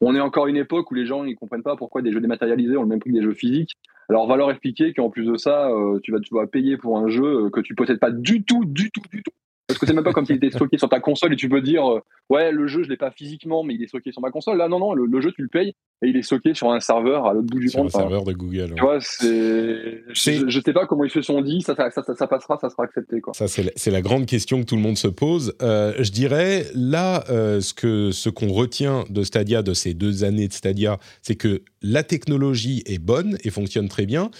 on 0.00 0.14
est 0.14 0.20
encore 0.20 0.46
une 0.48 0.56
époque 0.56 0.90
où 0.90 0.94
les 0.94 1.06
gens 1.06 1.24
ils 1.24 1.36
comprennent 1.36 1.62
pas 1.62 1.76
pourquoi 1.76 2.02
des 2.02 2.12
jeux 2.12 2.20
dématérialisés 2.20 2.76
ont 2.76 2.82
le 2.82 2.88
même 2.88 3.00
prix 3.00 3.10
que 3.10 3.16
des 3.16 3.22
jeux 3.22 3.34
physiques. 3.34 3.76
Alors, 4.10 4.26
va 4.26 4.36
leur 4.36 4.50
expliquer 4.50 4.94
qu'en 4.94 5.10
plus 5.10 5.26
de 5.26 5.36
ça, 5.36 5.68
euh, 5.68 6.00
tu 6.02 6.12
vas, 6.12 6.20
tu 6.20 6.34
vas 6.34 6.46
payer 6.46 6.78
pour 6.78 6.98
un 6.98 7.08
jeu 7.08 7.44
euh, 7.44 7.50
que 7.50 7.60
tu 7.60 7.74
possèdes 7.74 8.00
pas 8.00 8.10
du 8.10 8.42
tout, 8.42 8.64
du 8.64 8.90
tout, 8.90 9.02
du 9.12 9.22
tout. 9.22 9.32
Parce 9.68 9.78
que 9.78 9.84
c'est 9.84 9.92
même 9.92 10.02
pas 10.02 10.14
comme 10.14 10.24
s'il 10.24 10.36
était 10.36 10.50
stocké 10.50 10.78
sur 10.78 10.88
ta 10.88 10.98
console 10.98 11.34
et 11.34 11.36
tu 11.36 11.50
peux 11.50 11.60
dire 11.60 11.86
euh, 11.86 12.00
ouais 12.30 12.50
le 12.52 12.66
jeu 12.66 12.82
je 12.84 12.88
l'ai 12.88 12.96
pas 12.96 13.10
physiquement 13.10 13.62
mais 13.62 13.74
il 13.74 13.82
est 13.82 13.86
stocké 13.86 14.12
sur 14.12 14.22
ma 14.22 14.30
console. 14.30 14.56
Là 14.56 14.66
non 14.66 14.78
non 14.78 14.94
le, 14.94 15.20
jeu 15.20 15.30
tu 15.30 15.42
le 15.42 15.48
payes 15.48 15.74
et 16.00 16.08
il 16.08 16.16
est 16.16 16.22
stocké 16.22 16.54
sur 16.54 16.72
un 16.72 16.80
serveur 16.80 17.26
à 17.26 17.34
l'autre 17.34 17.48
bout 17.48 17.58
du 17.58 17.66
monde. 17.76 17.90
Sur 17.90 17.98
un 17.98 18.02
serveur 18.02 18.24
de 18.24 18.32
Google. 18.32 18.72
Tu 18.74 18.80
vois 18.80 18.98
c'est 19.02 20.04
je, 20.08 20.48
je, 20.48 20.60
sais 20.64 20.72
pas 20.72 20.86
comment 20.86 21.04
ils 21.04 21.10
se 21.10 21.20
sont 21.20 21.42
dit 21.42 21.60
ça 21.60 21.76
ça, 21.76 21.90
ça, 21.90 22.02
ça 22.02 22.26
passera 22.26 22.56
ça 22.58 22.70
sera 22.70 22.84
accepté 22.84 23.20
quoi. 23.20 23.34
Ça 23.34 23.46
c'est 23.46 23.90
la, 23.90 24.00
grande 24.00 24.24
question 24.24 24.60
que 24.60 24.64
tout 24.64 24.76
le 24.76 24.80
monde 24.80 24.96
se 24.96 25.08
pose. 25.08 25.54
Euh, 25.60 25.92
je 25.98 26.12
dirais 26.12 26.64
là 26.74 27.24
euh, 27.28 27.60
ce 27.60 27.74
que 27.74 28.10
ce 28.10 28.30
qu'on 28.30 28.48
retient 28.48 29.04
de 29.10 29.22
Stadia 29.22 29.62
de 29.62 29.74
ces 29.74 29.92
deux 29.92 30.24
années 30.24 30.48
de 30.48 30.54
Stadia 30.54 30.98
c'est 31.20 31.36
que 31.36 31.60
la 31.82 32.02
technologie 32.04 32.82
est 32.86 32.98
bonne 32.98 33.36
et 33.44 33.50
fonctionne 33.50 33.88
très 33.88 34.06
bien 34.06 34.30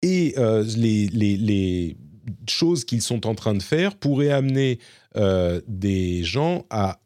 et 0.00 0.34
les, 0.76 1.08
les, 1.08 1.36
les 1.36 1.96
choses 2.48 2.84
qu'ils 2.84 3.02
sont 3.02 3.26
en 3.26 3.34
train 3.34 3.54
de 3.54 3.62
faire 3.62 3.96
pourraient 3.96 4.30
amener 4.30 4.78
euh, 5.16 5.60
des 5.66 6.22
gens 6.24 6.66
à 6.70 7.00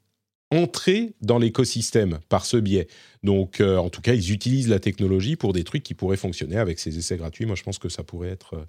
entrer 0.50 1.14
dans 1.20 1.38
l'écosystème 1.38 2.18
par 2.28 2.44
ce 2.44 2.58
biais. 2.58 2.87
Donc, 3.22 3.61
euh, 3.61 3.78
en 3.78 3.88
tout 3.88 4.02
cas, 4.02 4.12
ils 4.12 4.32
utilisent 4.32 4.68
la 4.68 4.80
technologie 4.80 5.37
pour 5.37 5.52
des 5.52 5.64
trucs 5.64 5.82
qui 5.82 5.94
pourraient 5.94 6.16
fonctionner 6.16 6.58
avec 6.58 6.78
ces 6.78 6.98
essais 6.98 7.16
gratuits. 7.16 7.46
Moi, 7.46 7.56
je 7.56 7.62
pense 7.62 7.78
que 7.78 7.88
ça 7.88 8.02
pourrait 8.02 8.28
être, 8.28 8.54
euh, 8.54 8.64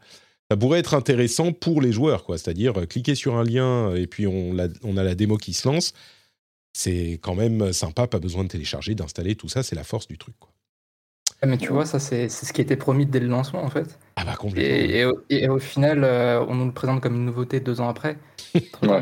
ça 0.49 0.55
pourrait 0.55 0.79
être 0.79 0.93
intéressant 0.93 1.51
pour 1.51 1.81
les 1.81 1.91
joueurs. 1.91 2.25
C'est-à-dire, 2.29 2.87
cliquer 2.87 3.15
sur 3.15 3.35
un 3.35 3.43
lien 3.43 3.93
et 3.95 4.07
puis 4.07 4.27
on, 4.27 4.57
a 4.57 5.03
la 5.03 5.15
démo 5.15 5.37
qui 5.37 5.53
se 5.53 5.67
lance. 5.67 5.93
C'est 6.73 7.19
quand 7.21 7.35
même 7.35 7.73
sympa, 7.73 8.07
pas 8.07 8.19
besoin 8.19 8.43
de 8.43 8.49
télécharger, 8.49 8.95
d'installer, 8.95 9.35
tout 9.35 9.49
ça, 9.49 9.61
c'est 9.61 9.75
la 9.75 9.83
force 9.83 10.07
du 10.07 10.17
truc. 10.17 10.35
Ah, 11.43 11.45
mais 11.45 11.57
tu 11.57 11.73
vois, 11.73 11.85
ça, 11.85 11.99
c'est 11.99 12.29
ce 12.29 12.53
qui 12.53 12.61
était 12.61 12.77
promis 12.77 13.05
dès 13.05 13.19
le 13.19 13.27
lancement, 13.27 13.65
en 13.65 13.69
fait. 13.69 13.99
Ah 14.15 14.23
bah 14.23 14.35
complètement. 14.37 15.11
Et, 15.29 15.49
au 15.49 15.59
final, 15.59 16.05
euh, 16.05 16.41
on 16.47 16.55
nous 16.55 16.67
le 16.67 16.71
présente 16.71 17.01
comme 17.01 17.15
une 17.15 17.25
nouveauté 17.25 17.59
deux 17.59 17.81
ans 17.81 17.89
après. 17.89 18.17
ouais. 18.55 19.01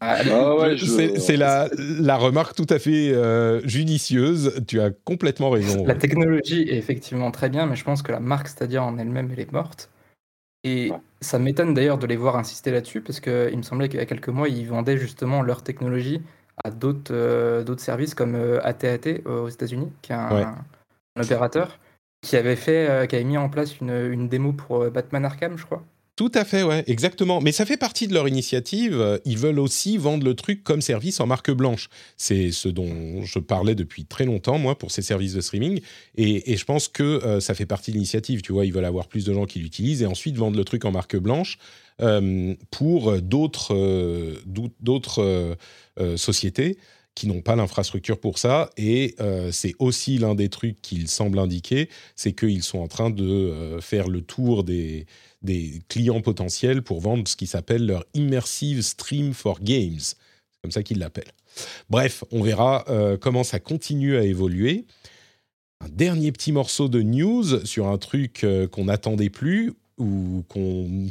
Ah, 0.00 0.16
ah 0.24 0.68
c'est 0.78 1.36
la, 1.36 1.68
la, 1.76 2.16
remarque 2.16 2.56
tout 2.56 2.66
à 2.70 2.78
fait 2.78 3.12
euh, 3.12 3.60
judicieuse. 3.68 4.64
Tu 4.66 4.80
as 4.80 4.90
complètement 4.90 5.50
raison. 5.50 5.84
La 5.84 5.96
technologie 5.96 6.62
est 6.62 6.78
effectivement 6.78 7.30
très 7.30 7.50
bien, 7.50 7.66
mais 7.66 7.76
je 7.76 7.84
pense 7.84 8.00
que 8.00 8.12
la 8.12 8.20
marque, 8.20 8.48
c'est-à-dire 8.48 8.82
en 8.82 8.96
elle-même, 8.96 9.28
elle 9.34 9.40
est 9.40 9.52
morte. 9.52 9.90
Et 10.64 10.92
ça 11.20 11.38
m'étonne 11.38 11.74
d'ailleurs 11.74 11.98
de 11.98 12.06
les 12.06 12.16
voir 12.16 12.36
insister 12.36 12.70
là-dessus, 12.70 13.02
parce 13.02 13.20
qu'il 13.20 13.54
me 13.54 13.62
semblait 13.62 13.90
qu'il 13.90 13.98
y 13.98 14.02
a 14.02 14.06
quelques 14.06 14.28
mois, 14.30 14.48
ils 14.48 14.66
vendaient 14.66 14.96
justement 14.96 15.42
leur 15.42 15.62
technologie 15.62 16.22
à 16.64 16.70
d'autres 16.70 17.14
euh, 17.14 17.64
d'autres 17.64 17.82
services 17.82 18.14
comme 18.14 18.34
AT&T 18.62 19.22
euh, 19.26 19.42
aux 19.42 19.48
États-Unis, 19.48 19.88
qui 20.02 20.12
est 20.12 20.16
un, 20.16 20.56
opérateur 21.18 21.78
qui 22.22 22.36
avait 22.36 22.56
fait, 22.56 22.88
euh, 22.88 23.06
qui 23.06 23.16
avait 23.16 23.24
mis 23.24 23.38
en 23.38 23.48
place 23.48 23.80
une, 23.80 23.90
une 23.90 24.28
démo 24.28 24.52
pour 24.52 24.90
Batman 24.90 25.24
Arkham, 25.24 25.56
je 25.56 25.64
crois. 25.64 25.82
Tout 26.16 26.30
à 26.34 26.44
fait, 26.44 26.62
ouais, 26.62 26.84
exactement. 26.86 27.40
Mais 27.40 27.50
ça 27.50 27.64
fait 27.64 27.78
partie 27.78 28.06
de 28.06 28.12
leur 28.12 28.28
initiative. 28.28 29.20
Ils 29.24 29.38
veulent 29.38 29.58
aussi 29.58 29.96
vendre 29.96 30.22
le 30.22 30.34
truc 30.34 30.62
comme 30.62 30.82
service 30.82 31.18
en 31.18 31.26
marque 31.26 31.50
blanche. 31.50 31.88
C'est 32.18 32.52
ce 32.52 32.68
dont 32.68 33.24
je 33.24 33.38
parlais 33.38 33.74
depuis 33.74 34.04
très 34.04 34.26
longtemps, 34.26 34.58
moi, 34.58 34.76
pour 34.76 34.90
ces 34.90 35.00
services 35.00 35.32
de 35.32 35.40
streaming. 35.40 35.80
Et, 36.16 36.52
et 36.52 36.56
je 36.58 36.64
pense 36.66 36.88
que 36.88 37.40
ça 37.40 37.54
fait 37.54 37.64
partie 37.64 37.92
de 37.92 37.96
l'initiative. 37.96 38.42
Tu 38.42 38.52
vois, 38.52 38.66
ils 38.66 38.72
veulent 38.72 38.84
avoir 38.84 39.08
plus 39.08 39.24
de 39.24 39.32
gens 39.32 39.46
qui 39.46 39.60
l'utilisent 39.60 40.02
et 40.02 40.06
ensuite 40.06 40.36
vendre 40.36 40.58
le 40.58 40.64
truc 40.64 40.84
en 40.84 40.90
marque 40.90 41.16
blanche 41.16 41.56
euh, 42.02 42.54
pour 42.70 43.20
d'autres 43.20 43.74
euh, 43.74 44.36
d'autres 44.80 45.56
sociétés 46.16 46.78
qui 47.14 47.26
n'ont 47.26 47.42
pas 47.42 47.56
l'infrastructure 47.56 48.18
pour 48.20 48.38
ça. 48.38 48.70
Et 48.76 49.16
c'est 49.50 49.74
aussi 49.78 50.18
l'un 50.18 50.34
des 50.34 50.48
trucs 50.48 50.80
qu'ils 50.80 51.08
semblent 51.08 51.38
indiquer, 51.38 51.88
c'est 52.16 52.32
qu'ils 52.32 52.62
sont 52.62 52.78
en 52.78 52.88
train 52.88 53.10
de 53.10 53.78
faire 53.80 54.08
le 54.08 54.22
tour 54.22 54.64
des, 54.64 55.06
des 55.42 55.82
clients 55.88 56.20
potentiels 56.20 56.82
pour 56.82 57.00
vendre 57.00 57.26
ce 57.26 57.36
qui 57.36 57.46
s'appelle 57.46 57.84
leur 57.84 58.04
Immersive 58.14 58.82
Stream 58.82 59.34
for 59.34 59.60
Games. 59.60 59.98
C'est 59.98 60.60
comme 60.62 60.70
ça 60.70 60.82
qu'ils 60.82 60.98
l'appellent. 60.98 61.32
Bref, 61.90 62.22
on 62.30 62.42
verra 62.42 62.84
comment 63.20 63.44
ça 63.44 63.58
continue 63.58 64.16
à 64.16 64.22
évoluer. 64.22 64.86
Un 65.80 65.88
dernier 65.88 66.30
petit 66.30 66.52
morceau 66.52 66.88
de 66.88 67.02
news 67.02 67.64
sur 67.66 67.88
un 67.88 67.98
truc 67.98 68.46
qu'on 68.70 68.84
n'attendait 68.84 69.30
plus, 69.30 69.72
ou 70.00 70.44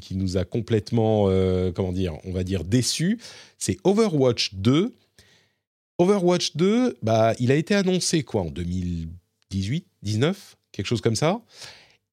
qui 0.02 0.16
nous 0.16 0.38
a 0.38 0.46
complètement, 0.46 1.26
euh, 1.28 1.72
comment 1.72 1.92
dire, 1.92 2.18
on 2.26 2.32
va 2.32 2.44
dire 2.44 2.64
déçu, 2.64 3.20
c'est 3.58 3.78
Overwatch 3.84 4.56
2. 4.56 4.94
Overwatch 6.00 6.56
2, 6.56 6.98
bah, 7.02 7.34
il 7.40 7.52
a 7.52 7.56
été 7.56 7.76
annoncé 7.76 8.24
quoi 8.24 8.42
en 8.42 8.50
2018, 8.50 9.86
19, 10.02 10.58
quelque 10.72 10.86
chose 10.86 11.02
comme 11.02 11.16
ça. 11.16 11.42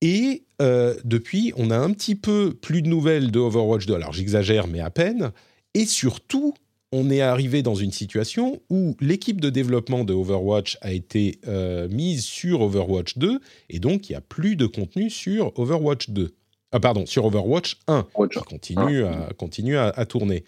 Et 0.02 0.44
euh, 0.60 0.94
depuis, 1.04 1.52
on 1.56 1.70
a 1.70 1.78
un 1.78 1.92
petit 1.92 2.14
peu 2.14 2.52
plus 2.52 2.82
de 2.82 2.88
nouvelles 2.88 3.30
de 3.30 3.38
Overwatch 3.38 3.86
2. 3.86 3.94
Alors 3.94 4.12
j'exagère, 4.12 4.66
mais 4.66 4.80
à 4.80 4.90
peine. 4.90 5.32
Et 5.74 5.86
surtout, 5.86 6.54
on 6.92 7.10
est 7.10 7.20
arrivé 7.20 7.62
dans 7.62 7.74
une 7.74 7.92
situation 7.92 8.60
où 8.70 8.96
l'équipe 9.00 9.40
de 9.40 9.50
développement 9.50 10.04
de 10.04 10.14
Overwatch 10.14 10.78
a 10.80 10.92
été 10.92 11.40
euh, 11.46 11.88
mise 11.88 12.24
sur 12.24 12.60
Overwatch 12.60 13.18
2 13.18 13.40
et 13.70 13.78
donc 13.78 14.08
il 14.08 14.12
n'y 14.12 14.16
a 14.16 14.20
plus 14.20 14.56
de 14.56 14.66
contenu 14.66 15.10
sur 15.10 15.52
Overwatch 15.58 16.10
2. 16.10 16.34
Ah 16.72 16.80
pardon, 16.80 17.06
sur 17.06 17.24
Overwatch 17.24 17.78
1 17.86 18.06
qui 18.30 18.40
continue, 18.40 19.04
à, 19.04 19.28
continue 19.38 19.76
à, 19.76 20.06
tourner. 20.06 20.44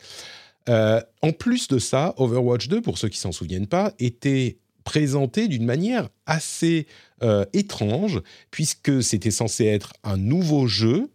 Euh, 0.69 1.01
en 1.23 1.33
plus 1.33 1.69
de 1.69 1.79
ça, 1.79 2.15
Overwatch 2.17 2.69
2, 2.69 2.81
pour 2.83 2.99
ceux 2.99 3.09
qui 3.09 3.19
s'en 3.19 3.33
souviennent 3.33 3.69
pas, 3.69 3.93
était 3.99 4.59
présenté 4.85 5.49
d'une 5.49 5.65
manière 5.65 6.09
assez 6.27 6.87
euh, 7.23 7.45
étrange 7.53 8.23
puisque 8.51 9.03
c'était 9.03 9.31
censé 9.31 9.67
être 9.67 9.93
un 10.03 10.17
nouveau 10.17 10.67
jeu 10.67 11.11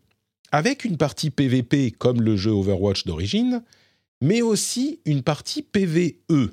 avec 0.52 0.86
une 0.86 0.98
partie 0.98 1.32
PVP 1.32 1.92
comme 1.92 2.22
le 2.22 2.38
jeu 2.38 2.52
Overwatch 2.52 3.06
d'origine, 3.06 3.64
mais 4.22 4.42
aussi 4.42 5.00
une 5.06 5.24
partie 5.24 5.64
PVE. 5.64 6.52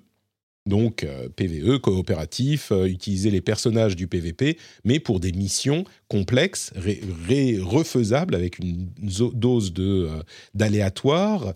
Donc 0.71 1.03
euh, 1.03 1.29
PVE, 1.29 1.81
coopératif, 1.81 2.71
euh, 2.71 2.87
utiliser 2.87 3.33
les 3.33 3.41
personnages 3.41 3.97
du 3.97 4.07
PVP, 4.07 4.57
mais 4.85 5.01
pour 5.01 5.19
des 5.19 5.33
missions 5.33 5.85
complexes, 6.07 6.73
refaisables 6.77 8.37
avec 8.37 8.61
une 8.61 8.89
dose 9.35 9.75
euh, 9.81 10.23
d'aléatoire, 10.55 11.55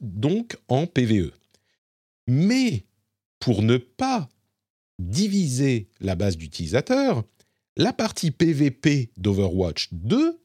donc 0.00 0.56
en 0.68 0.86
PVE. 0.86 1.32
Mais 2.28 2.84
pour 3.40 3.62
ne 3.62 3.78
pas 3.78 4.28
diviser 5.00 5.88
la 6.00 6.14
base 6.14 6.36
d'utilisateurs, 6.36 7.24
la 7.76 7.92
partie 7.92 8.30
PVP 8.30 9.10
d'Overwatch 9.16 9.88
2 9.90 10.38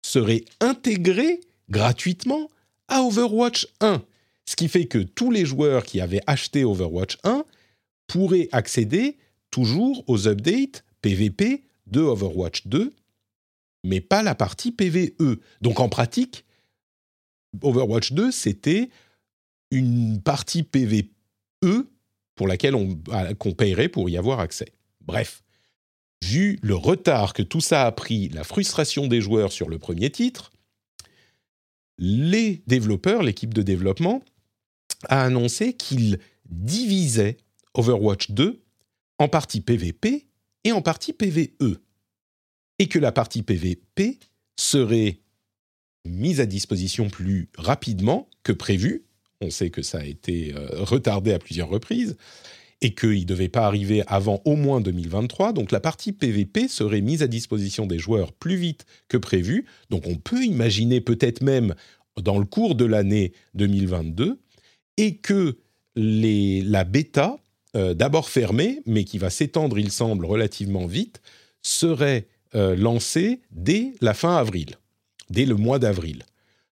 serait 0.00 0.46
intégrée 0.60 1.40
gratuitement 1.68 2.48
à 2.88 3.02
Overwatch 3.02 3.68
1. 3.80 4.02
Ce 4.48 4.56
qui 4.56 4.68
fait 4.68 4.86
que 4.86 4.96
tous 4.96 5.30
les 5.30 5.44
joueurs 5.44 5.84
qui 5.84 6.00
avaient 6.00 6.22
acheté 6.26 6.64
Overwatch 6.64 7.18
1 7.22 7.44
pourraient 8.06 8.48
accéder 8.50 9.18
toujours 9.50 10.02
aux 10.06 10.26
updates 10.26 10.86
PVP 11.02 11.64
de 11.86 12.00
Overwatch 12.00 12.66
2, 12.66 12.94
mais 13.84 14.00
pas 14.00 14.22
la 14.22 14.34
partie 14.34 14.72
PVE. 14.72 15.36
Donc 15.60 15.80
en 15.80 15.90
pratique, 15.90 16.46
Overwatch 17.60 18.12
2, 18.12 18.30
c'était 18.30 18.88
une 19.70 20.22
partie 20.22 20.62
PVE 20.62 21.10
pour 22.34 22.48
laquelle 22.48 22.74
on, 22.74 22.98
qu'on 23.38 23.52
payerait 23.52 23.90
pour 23.90 24.08
y 24.08 24.16
avoir 24.16 24.40
accès. 24.40 24.72
Bref, 25.02 25.42
vu 26.24 26.58
le 26.62 26.74
retard 26.74 27.34
que 27.34 27.42
tout 27.42 27.60
ça 27.60 27.84
a 27.84 27.92
pris, 27.92 28.30
la 28.30 28.44
frustration 28.44 29.08
des 29.08 29.20
joueurs 29.20 29.52
sur 29.52 29.68
le 29.68 29.78
premier 29.78 30.08
titre, 30.08 30.52
les 31.98 32.62
développeurs, 32.66 33.22
l'équipe 33.22 33.52
de 33.52 33.60
développement, 33.60 34.22
a 35.06 35.22
annoncé 35.24 35.74
qu'il 35.74 36.18
divisait 36.48 37.36
Overwatch 37.74 38.30
2 38.30 38.62
en 39.18 39.28
partie 39.28 39.60
PVP 39.60 40.26
et 40.64 40.72
en 40.72 40.82
partie 40.82 41.12
PVE. 41.12 41.78
Et 42.78 42.88
que 42.88 42.98
la 42.98 43.12
partie 43.12 43.42
PVP 43.42 44.18
serait 44.56 45.20
mise 46.04 46.40
à 46.40 46.46
disposition 46.46 47.08
plus 47.08 47.50
rapidement 47.56 48.28
que 48.42 48.52
prévu. 48.52 49.04
On 49.40 49.50
sait 49.50 49.70
que 49.70 49.82
ça 49.82 49.98
a 49.98 50.04
été 50.04 50.54
euh, 50.54 50.68
retardé 50.84 51.32
à 51.32 51.38
plusieurs 51.38 51.68
reprises 51.68 52.16
et 52.80 52.94
qu'il 52.94 53.20
ne 53.20 53.24
devait 53.24 53.48
pas 53.48 53.66
arriver 53.66 54.02
avant 54.06 54.40
au 54.44 54.54
moins 54.54 54.80
2023. 54.80 55.52
Donc 55.52 55.72
la 55.72 55.80
partie 55.80 56.12
PVP 56.12 56.68
serait 56.68 57.00
mise 57.00 57.22
à 57.22 57.26
disposition 57.26 57.86
des 57.86 57.98
joueurs 57.98 58.32
plus 58.32 58.56
vite 58.56 58.86
que 59.08 59.16
prévu. 59.16 59.66
Donc 59.90 60.06
on 60.06 60.16
peut 60.16 60.44
imaginer 60.44 61.00
peut-être 61.00 61.42
même 61.42 61.74
dans 62.20 62.38
le 62.38 62.44
cours 62.44 62.74
de 62.74 62.84
l'année 62.84 63.32
2022 63.54 64.40
et 64.98 65.16
que 65.16 65.56
la 65.96 66.84
bêta, 66.84 67.38
euh, 67.74 67.94
d'abord 67.94 68.28
fermée, 68.28 68.82
mais 68.84 69.04
qui 69.04 69.16
va 69.16 69.30
s'étendre, 69.30 69.78
il 69.78 69.90
semble, 69.90 70.26
relativement 70.26 70.86
vite, 70.86 71.22
serait 71.62 72.28
euh, 72.54 72.76
lancée 72.76 73.40
dès 73.50 73.94
la 74.00 74.12
fin 74.12 74.36
avril, 74.36 74.76
dès 75.30 75.46
le 75.46 75.54
mois 75.54 75.78
d'avril. 75.78 76.24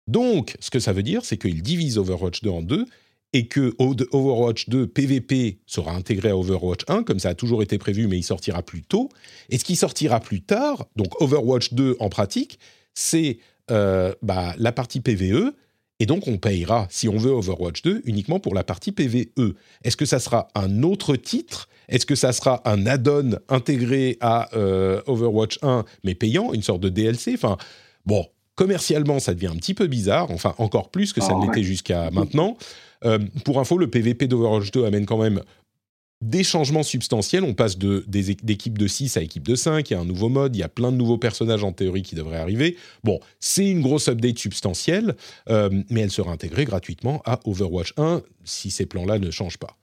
Donc, 0.06 0.56
ce 0.60 0.70
que 0.70 0.80
ça 0.80 0.92
veut 0.92 1.02
dire, 1.02 1.24
c'est 1.24 1.36
qu'il 1.36 1.62
divise 1.62 1.98
Overwatch 1.98 2.42
2 2.42 2.50
en 2.50 2.62
deux 2.62 2.86
et 3.32 3.46
que 3.46 3.74
Overwatch 3.78 4.68
2 4.68 4.86
PVP 4.86 5.58
sera 5.66 5.92
intégré 5.92 6.30
à 6.30 6.36
Overwatch 6.36 6.82
1, 6.88 7.02
comme 7.02 7.18
ça 7.18 7.30
a 7.30 7.34
toujours 7.34 7.62
été 7.62 7.78
prévu, 7.78 8.06
mais 8.06 8.18
il 8.18 8.22
sortira 8.22 8.62
plus 8.62 8.82
tôt. 8.82 9.08
Et 9.48 9.58
ce 9.58 9.64
qui 9.64 9.76
sortira 9.76 10.20
plus 10.20 10.42
tard, 10.42 10.86
donc 10.96 11.20
Overwatch 11.20 11.72
2 11.72 11.96
en 11.98 12.08
pratique, 12.08 12.58
c'est 12.94 13.38
euh, 13.70 14.12
bah, 14.22 14.54
la 14.58 14.72
partie 14.72 15.00
PVE 15.00 15.54
et 16.02 16.06
donc, 16.06 16.26
on 16.26 16.36
payera, 16.36 16.88
si 16.90 17.08
on 17.08 17.16
veut 17.16 17.30
Overwatch 17.30 17.82
2, 17.82 18.02
uniquement 18.06 18.40
pour 18.40 18.54
la 18.54 18.64
partie 18.64 18.90
PVE. 18.90 19.54
Est-ce 19.84 19.96
que 19.96 20.04
ça 20.04 20.18
sera 20.18 20.48
un 20.56 20.82
autre 20.82 21.14
titre? 21.14 21.68
Est-ce 21.88 22.06
que 22.06 22.16
ça 22.16 22.32
sera 22.32 22.60
un 22.64 22.86
add-on 22.86 23.38
intégré 23.48 24.18
à 24.20 24.52
euh, 24.56 25.00
Overwatch 25.06 25.60
1, 25.62 25.84
mais 26.02 26.16
payant, 26.16 26.52
une 26.54 26.62
sorte 26.64 26.80
de 26.80 26.88
DLC 26.88 27.34
Enfin, 27.34 27.56
bon, 28.04 28.26
commercialement, 28.56 29.20
ça 29.20 29.32
devient 29.32 29.52
un 29.52 29.56
petit 29.56 29.74
peu 29.74 29.86
bizarre, 29.86 30.32
enfin, 30.32 30.56
encore 30.58 30.90
plus 30.90 31.12
que 31.12 31.20
ça 31.20 31.34
ne 31.34 31.46
l'était 31.46 31.62
jusqu'à 31.62 32.10
maintenant. 32.10 32.56
Euh, 33.04 33.20
pour 33.44 33.60
info, 33.60 33.78
le 33.78 33.88
PVP 33.88 34.26
d'Overwatch 34.26 34.72
2 34.72 34.84
amène 34.84 35.06
quand 35.06 35.18
même 35.18 35.40
des 36.22 36.44
changements 36.44 36.84
substantiels. 36.84 37.44
On 37.44 37.52
passe 37.52 37.76
d'équipe 37.76 38.78
de, 38.78 38.84
de 38.84 38.88
6 38.88 39.16
à 39.16 39.22
équipe 39.22 39.46
de 39.46 39.54
5. 39.54 39.90
Il 39.90 39.92
y 39.92 39.96
a 39.96 40.00
un 40.00 40.04
nouveau 40.04 40.28
mode. 40.28 40.56
Il 40.56 40.60
y 40.60 40.62
a 40.62 40.68
plein 40.68 40.92
de 40.92 40.96
nouveaux 40.96 41.18
personnages 41.18 41.64
en 41.64 41.72
théorie 41.72 42.02
qui 42.02 42.14
devraient 42.14 42.38
arriver. 42.38 42.76
Bon, 43.04 43.20
c'est 43.40 43.68
une 43.68 43.82
grosse 43.82 44.08
update 44.08 44.38
substantielle, 44.38 45.16
euh, 45.50 45.68
mais 45.90 46.00
elle 46.00 46.10
sera 46.10 46.30
intégrée 46.30 46.64
gratuitement 46.64 47.20
à 47.26 47.40
Overwatch 47.44 47.94
1 47.96 48.22
si 48.44 48.70
ces 48.70 48.86
plans-là 48.86 49.18
ne 49.18 49.30
changent 49.30 49.58
pas. 49.58 49.76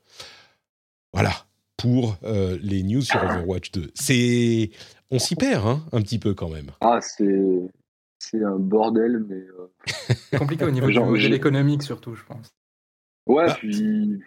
Voilà 1.13 1.33
pour 1.77 2.17
euh, 2.23 2.57
les 2.61 2.83
news 2.83 3.01
sur 3.01 3.21
Overwatch 3.21 3.71
2. 3.71 3.91
C'est, 3.93 4.71
on 5.11 5.19
s'y 5.19 5.35
perd 5.35 5.65
hein, 5.65 5.81
un 5.91 6.01
petit 6.01 6.19
peu 6.19 6.33
quand 6.33 6.49
même. 6.49 6.71
Ah, 6.81 6.99
c'est, 7.01 7.69
c'est 8.17 8.43
un 8.43 8.57
bordel, 8.57 9.25
mais 9.27 9.35
euh, 9.35 10.37
compliqué 10.37 10.65
au 10.65 10.71
niveau 10.71 10.87
de 10.87 11.27
l'économique 11.27 11.83
surtout, 11.83 12.15
je 12.15 12.23
pense. 12.23 12.53
Ouais, 13.27 13.45
bah, 13.45 13.55
puis 13.59 14.19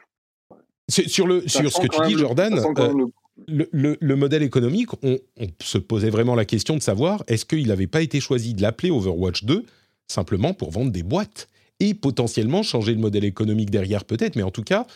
sur, 0.93 1.27
le, 1.27 1.47
sur 1.49 1.73
ce 1.73 1.81
que 1.81 1.89
tu 1.89 2.09
dis, 2.09 2.19
Jordan, 2.19 2.59
euh, 2.59 2.93
le... 2.93 3.07
Le, 3.49 4.15
modèle 4.15 4.43
économique, 4.43 4.91
on, 5.03 5.19
se 5.63 5.79
posait 5.79 6.11
vraiment 6.11 6.35
la 6.35 6.45
question 6.45 6.77
de 6.77 6.83
savoir 6.83 7.25
est-ce 7.27 7.47
qu'il 7.47 7.67
n'avait 7.67 7.87
pas 7.87 8.03
été 8.03 8.21
choisi 8.21 8.53
de 8.53 8.61
l'appeler 8.61 8.91
Overwatch 8.91 9.45
2 9.45 9.65
simplement 10.07 10.53
pour 10.53 10.71
vendre 10.71 10.93
des 10.93 11.03
boîtes 11.03 11.49
et 11.81 11.95
potentiellement 11.95 12.63
changer 12.63 12.93
le 12.93 13.01
modèle 13.01 13.25
économique 13.25 13.71
derrière 13.71 14.05
peut-être, 14.05 14.37
mais 14.37 14.43
en 14.43 14.51
tout 14.51 14.63
cas 14.63 14.87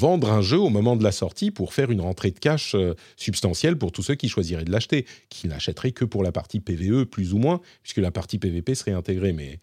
vendre 0.00 0.32
un 0.32 0.40
jeu 0.40 0.58
au 0.58 0.70
moment 0.70 0.96
de 0.96 1.04
la 1.04 1.12
sortie 1.12 1.50
pour 1.50 1.74
faire 1.74 1.90
une 1.90 2.00
rentrée 2.00 2.30
de 2.30 2.38
cash 2.38 2.74
euh, 2.74 2.94
substantielle 3.16 3.76
pour 3.76 3.92
tous 3.92 4.02
ceux 4.02 4.14
qui 4.14 4.28
choisiraient 4.28 4.64
de 4.64 4.72
l'acheter, 4.72 5.06
qui 5.28 5.48
n'achèteraient 5.48 5.92
que 5.92 6.06
pour 6.06 6.22
la 6.22 6.32
partie 6.32 6.60
PVE 6.60 7.04
plus 7.04 7.34
ou 7.34 7.38
moins, 7.38 7.60
puisque 7.82 7.98
la 7.98 8.10
partie 8.10 8.38
PVP 8.38 8.74
serait 8.74 8.92
intégrée. 8.92 9.34
Mais, 9.34 9.60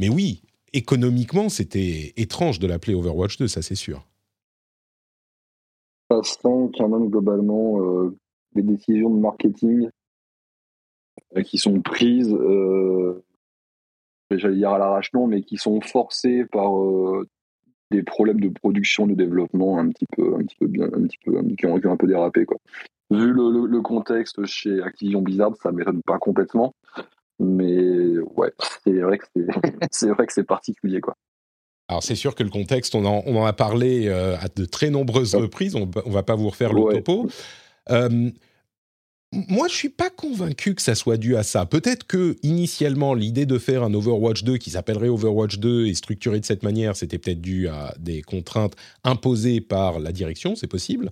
mais 0.00 0.08
oui, 0.08 0.40
économiquement, 0.72 1.50
c'était 1.50 2.14
étrange 2.16 2.58
de 2.58 2.66
l'appeler 2.66 2.94
Overwatch 2.94 3.36
2, 3.36 3.48
ça 3.48 3.60
c'est 3.60 3.74
sûr 3.74 4.06
ça 6.10 6.22
sent 6.22 6.70
quand 6.76 6.88
même 6.88 7.08
globalement 7.08 7.80
euh, 7.80 8.16
les 8.54 8.62
décisions 8.62 9.10
de 9.10 9.20
marketing 9.20 9.88
euh, 11.36 11.42
qui 11.42 11.58
sont 11.58 11.80
prises, 11.80 12.32
euh, 12.32 13.24
j'allais 14.30 14.56
dire 14.56 14.70
à 14.70 14.78
l'arrache 14.78 15.12
non, 15.12 15.26
mais 15.26 15.42
qui 15.42 15.56
sont 15.56 15.80
forcées 15.80 16.44
par 16.44 16.72
des 17.90 18.02
problèmes 18.02 18.40
de 18.40 18.48
production, 18.48 19.06
de 19.06 19.14
développement 19.14 19.78
un 19.78 19.88
petit 19.90 20.06
peu, 20.16 20.34
un 20.34 20.44
petit 20.44 20.56
peu 20.56 20.66
bien, 20.66 20.86
un 20.86 21.02
petit 21.06 21.18
peu, 21.24 21.40
qui 21.56 21.66
ont, 21.66 21.76
un 21.76 21.96
peu 21.96 22.06
dérapé. 22.06 22.46
Vu 23.10 23.32
le, 23.32 23.80
contexte 23.82 24.44
chez 24.46 24.82
Activision 24.82 25.22
Blizzard, 25.22 25.56
ça 25.62 25.70
m'étonne 25.70 26.02
pas 26.02 26.18
complètement, 26.18 26.74
mais 27.38 28.18
ouais, 28.18 28.52
c'est 28.58 28.98
vrai 28.98 29.18
que 29.18 29.26
c'est 29.90 30.08
vrai 30.10 30.26
que 30.26 30.32
c'est 30.32 30.44
particulier 30.44 31.00
quoi. 31.00 31.14
Alors 31.88 32.02
c'est 32.02 32.16
sûr 32.16 32.34
que 32.34 32.42
le 32.42 32.50
contexte, 32.50 32.94
on 32.94 33.04
en, 33.04 33.44
a 33.44 33.52
parlé 33.52 34.08
euh, 34.08 34.36
à 34.38 34.48
de 34.48 34.64
très 34.64 34.90
nombreuses 34.90 35.34
reprises, 35.34 35.76
on 35.76 35.86
ne 35.86 36.12
va 36.12 36.22
pas 36.22 36.34
vous 36.34 36.50
refaire 36.50 36.72
le 36.72 36.94
topo. 36.94 37.28
Euh, 37.90 38.30
moi, 39.32 39.68
je 39.68 39.74
suis 39.74 39.88
pas 39.88 40.08
convaincu 40.08 40.74
que 40.74 40.82
ça 40.82 40.94
soit 40.94 41.16
dû 41.16 41.36
à 41.36 41.42
ça. 41.42 41.66
Peut-être 41.66 42.06
que 42.06 42.36
initialement, 42.42 43.12
l'idée 43.12 43.44
de 43.44 43.58
faire 43.58 43.82
un 43.82 43.92
Overwatch 43.92 44.44
2 44.44 44.56
qui 44.56 44.70
s'appellerait 44.70 45.08
Overwatch 45.08 45.58
2 45.58 45.86
et 45.86 45.94
structuré 45.94 46.40
de 46.40 46.44
cette 46.44 46.62
manière, 46.62 46.96
c'était 46.96 47.18
peut-être 47.18 47.40
dû 47.40 47.68
à 47.68 47.94
des 47.98 48.22
contraintes 48.22 48.74
imposées 49.04 49.60
par 49.60 49.98
la 49.98 50.12
direction, 50.12 50.56
c'est 50.56 50.68
possible. 50.68 51.10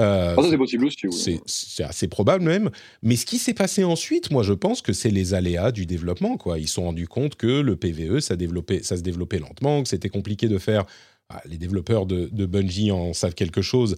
Euh, 0.00 0.34
ah, 0.36 0.42
c'est 0.48 0.56
possible 0.56 0.86
aussi. 0.86 1.40
C'est 1.46 1.84
assez 1.84 2.08
probable 2.08 2.44
même. 2.44 2.70
Mais 3.02 3.16
ce 3.16 3.26
qui 3.26 3.38
s'est 3.38 3.54
passé 3.54 3.84
ensuite, 3.84 4.30
moi, 4.30 4.42
je 4.42 4.54
pense 4.54 4.82
que 4.82 4.92
c'est 4.92 5.10
les 5.10 5.34
aléas 5.34 5.72
du 5.72 5.86
développement. 5.86 6.36
Quoi. 6.36 6.58
Ils 6.58 6.68
se 6.68 6.74
sont 6.74 6.84
rendus 6.84 7.06
compte 7.06 7.36
que 7.36 7.60
le 7.60 7.76
PVE, 7.76 8.20
ça, 8.20 8.34
ça 8.82 8.96
se 8.96 9.02
développait 9.02 9.38
lentement, 9.38 9.82
que 9.82 9.88
c'était 9.88 10.08
compliqué 10.08 10.48
de 10.48 10.58
faire. 10.58 10.86
Ah, 11.28 11.40
les 11.44 11.58
développeurs 11.58 12.06
de, 12.06 12.46
Bungie 12.46 12.90
en 12.90 13.12
savent 13.12 13.34
quelque 13.34 13.62
chose. 13.62 13.96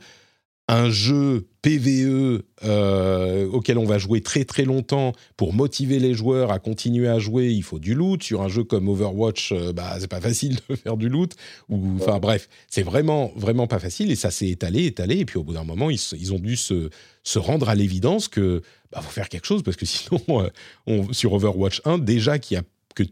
Un 0.68 0.90
jeu 0.90 1.48
PVE 1.62 2.42
euh, 2.64 3.48
auquel 3.48 3.78
on 3.78 3.84
va 3.84 3.98
jouer 3.98 4.20
très 4.20 4.44
très 4.44 4.64
longtemps 4.64 5.12
pour 5.36 5.52
motiver 5.52 5.98
les 5.98 6.14
joueurs 6.14 6.50
à 6.50 6.58
continuer 6.58 7.08
à 7.08 7.18
jouer, 7.18 7.50
il 7.50 7.62
faut 7.62 7.78
du 7.78 7.94
loot. 7.94 8.22
Sur 8.22 8.42
un 8.42 8.48
jeu 8.48 8.64
comme 8.64 8.88
Overwatch, 8.88 9.52
euh, 9.52 9.72
bah 9.72 9.96
c'est 9.98 10.08
pas 10.08 10.20
facile 10.20 10.58
de 10.68 10.74
faire 10.82 10.96
du 10.96 11.08
loot. 11.08 11.34
Ou 11.68 11.96
enfin 12.00 12.18
bref, 12.18 12.48
c'est 12.68 12.82
vraiment 12.82 13.32
vraiment 13.36 13.66
pas 13.66 13.78
facile 13.78 14.10
et 14.10 14.16
ça 14.16 14.30
s'est 14.30 14.48
étalé, 14.48 14.86
étalé. 14.86 15.18
Et 15.18 15.24
puis 15.24 15.38
au 15.38 15.44
bout 15.44 15.54
d'un 15.54 15.64
moment, 15.64 15.90
ils, 15.90 16.32
ont 16.32 16.38
dû 16.38 16.56
se, 16.56 16.90
se 17.22 17.38
rendre 17.38 17.68
à 17.68 17.74
l'évidence 17.74 18.28
que 18.28 18.62
bah 18.92 19.00
faut 19.00 19.10
faire 19.10 19.28
quelque 19.28 19.46
chose 19.46 19.62
parce 19.62 19.76
que 19.76 19.86
sinon, 19.86 20.20
euh, 20.30 20.48
on, 20.86 21.12
sur 21.12 21.32
Overwatch 21.32 21.82
1, 21.84 21.98
déjà 21.98 22.38
qu'il 22.38 22.56
y 22.56 22.58
a 22.58 22.62
que 22.94 23.02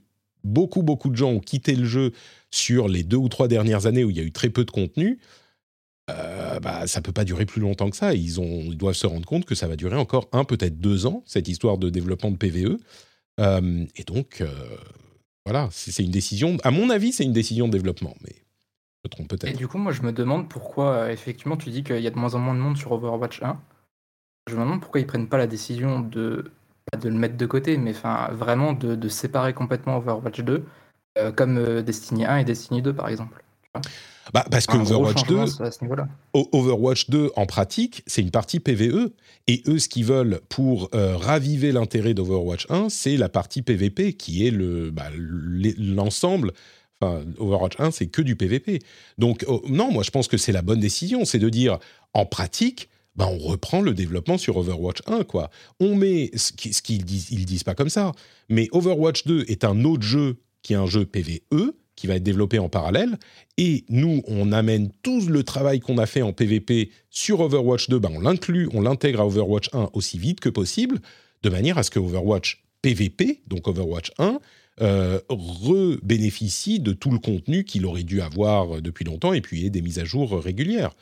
beaucoup 0.44 0.82
beaucoup 0.82 1.10
de 1.10 1.16
gens 1.16 1.30
ont 1.30 1.40
quitté 1.40 1.74
le 1.74 1.84
jeu 1.84 2.12
sur 2.50 2.88
les 2.88 3.02
deux 3.02 3.16
ou 3.16 3.28
trois 3.28 3.48
dernières 3.48 3.86
années 3.86 4.04
où 4.04 4.10
il 4.10 4.16
y 4.16 4.20
a 4.20 4.24
eu 4.24 4.32
très 4.32 4.50
peu 4.50 4.64
de 4.64 4.70
contenu 4.70 5.18
euh, 6.18 6.61
bah, 6.61 6.87
ça 6.87 7.01
peut 7.01 7.12
pas 7.12 7.25
durer 7.25 7.46
plus 7.46 7.61
longtemps 7.61 7.90
que 7.90 7.96
ça. 7.96 8.14
Ils, 8.14 8.40
ont, 8.40 8.62
ils 8.62 8.77
doivent 8.77 8.94
se 8.94 9.07
rendre 9.07 9.27
compte 9.27 9.44
que 9.44 9.55
ça 9.55 9.66
va 9.66 9.77
durer 9.77 9.96
encore 9.96 10.29
un, 10.33 10.44
peut-être 10.44 10.79
deux 10.79 11.07
ans, 11.07 11.23
cette 11.27 11.49
histoire 11.49 11.79
de 11.79 11.90
développement 11.90 12.31
de 12.31 12.37
PVE. 12.37 12.79
Euh, 13.40 13.87
et 13.96 14.05
donc, 14.05 14.40
euh, 14.40 14.49
voilà, 15.44 15.68
c'est 15.73 16.03
une 16.03 16.11
décision, 16.11 16.57
à 16.62 16.70
mon 16.70 16.90
avis, 16.90 17.12
c'est 17.12 17.25
une 17.25 17.33
décision 17.33 17.66
de 17.66 17.73
développement, 17.73 18.14
mais 18.23 18.35
je 18.35 19.01
me 19.05 19.09
trompe 19.11 19.29
peut-être. 19.29 19.53
Et 19.53 19.57
du 19.57 19.68
coup, 19.68 19.79
moi, 19.79 19.92
je 19.92 20.03
me 20.03 20.12
demande 20.12 20.49
pourquoi, 20.49 21.12
effectivement, 21.12 21.57
tu 21.57 21.70
dis 21.70 21.83
qu'il 21.83 22.01
y 22.01 22.07
a 22.07 22.11
de 22.11 22.18
moins 22.18 22.35
en 22.35 22.38
moins 22.38 22.55
de 22.55 22.61
monde 22.61 22.77
sur 22.77 22.92
Overwatch 22.92 23.42
1. 23.42 23.61
Je 24.49 24.57
me 24.57 24.61
demande 24.61 24.81
pourquoi 24.81 25.01
ils 25.01 25.07
prennent 25.07 25.29
pas 25.29 25.38
la 25.38 25.46
décision 25.46 26.01
de, 26.01 26.51
pas 26.90 26.99
de 26.99 27.09
le 27.09 27.14
mettre 27.14 27.37
de 27.37 27.46
côté, 27.46 27.77
mais 27.79 27.90
enfin, 27.90 28.29
vraiment 28.33 28.73
de, 28.73 28.94
de 28.94 29.09
séparer 29.09 29.55
complètement 29.55 29.96
Overwatch 29.99 30.40
2, 30.40 30.64
comme 31.37 31.83
Destiny 31.83 32.25
1 32.25 32.38
et 32.38 32.44
Destiny 32.44 32.83
2, 32.83 32.94
par 32.94 33.09
exemple. 33.09 33.42
Bah, 34.33 34.45
parce 34.51 34.66
que 34.66 34.77
Overwatch 34.77 35.27
2, 35.27 35.45
Overwatch 36.53 37.11
2, 37.11 37.33
en 37.37 37.47
pratique, 37.47 38.03
c'est 38.07 38.23
une 38.23 38.31
partie 38.31 38.61
PVE. 38.61 39.11
Et 39.47 39.62
eux, 39.66 39.79
ce 39.79 39.88
qu'ils 39.88 40.05
veulent 40.05 40.40
pour 40.49 40.88
euh, 40.95 41.16
raviver 41.16 41.73
l'intérêt 41.73 42.14
d'Overwatch 42.14 42.66
1, 42.71 42.88
c'est 42.88 43.16
la 43.16 43.29
partie 43.29 43.62
PVP, 43.62 44.12
qui 44.12 44.47
est 44.47 44.51
le, 44.51 44.90
bah, 44.90 45.09
l'ensemble. 45.79 46.53
Enfin, 47.01 47.25
Overwatch 47.38 47.75
1, 47.79 47.90
c'est 47.90 48.07
que 48.07 48.23
du 48.23 48.37
PVP. 48.37 48.81
Donc, 49.19 49.45
oh, 49.49 49.62
non, 49.69 49.90
moi, 49.90 50.03
je 50.03 50.11
pense 50.11 50.29
que 50.29 50.37
c'est 50.37 50.53
la 50.53 50.62
bonne 50.62 50.81
décision. 50.81 51.25
C'est 51.25 51.38
de 51.38 51.49
dire, 51.49 51.79
en 52.12 52.27
pratique, 52.27 52.88
bah, 53.16 53.29
on 53.29 53.38
reprend 53.38 53.81
le 53.81 53.95
développement 53.95 54.38
sur 54.38 54.57
Overwatch 54.57 55.03
1, 55.07 55.25
quoi. 55.25 55.51
On 55.81 55.95
met, 55.97 56.31
ce 56.35 56.53
qu'ils 56.53 57.05
disent, 57.05 57.31
ils 57.31 57.47
disent 57.47 57.64
pas 57.64 57.75
comme 57.75 57.88
ça, 57.88 58.12
mais 58.49 58.69
Overwatch 58.73 59.27
2 59.27 59.45
est 59.49 59.64
un 59.64 59.85
autre 59.85 60.03
jeu 60.03 60.37
qui 60.62 60.75
est 60.75 60.77
un 60.77 60.87
jeu 60.87 61.05
PVE, 61.07 61.75
qui 62.00 62.06
va 62.06 62.16
être 62.16 62.22
développé 62.22 62.58
en 62.58 62.70
parallèle. 62.70 63.18
Et 63.58 63.84
nous, 63.90 64.22
on 64.26 64.52
amène 64.52 64.90
tout 65.02 65.20
le 65.28 65.42
travail 65.42 65.80
qu'on 65.80 65.98
a 65.98 66.06
fait 66.06 66.22
en 66.22 66.32
PvP 66.32 66.90
sur 67.10 67.40
Overwatch 67.40 67.90
2, 67.90 67.98
ben 67.98 68.10
on 68.14 68.20
l'inclut, 68.20 68.70
on 68.72 68.80
l'intègre 68.80 69.20
à 69.20 69.26
Overwatch 69.26 69.68
1 69.74 69.90
aussi 69.92 70.16
vite 70.16 70.40
que 70.40 70.48
possible, 70.48 70.98
de 71.42 71.50
manière 71.50 71.76
à 71.76 71.82
ce 71.82 71.90
que 71.90 71.98
Overwatch 71.98 72.64
PvP, 72.80 73.42
donc 73.48 73.68
Overwatch 73.68 74.12
1, 74.18 74.38
euh, 74.80 75.20
re-bénéficie 75.28 76.80
de 76.80 76.94
tout 76.94 77.10
le 77.10 77.18
contenu 77.18 77.64
qu'il 77.64 77.84
aurait 77.84 78.02
dû 78.02 78.22
avoir 78.22 78.80
depuis 78.80 79.04
longtemps 79.04 79.34
et 79.34 79.42
puis 79.42 79.66
ait 79.66 79.70
des 79.70 79.82
mises 79.82 79.98
à 79.98 80.06
jour 80.06 80.42
régulières. 80.42 80.94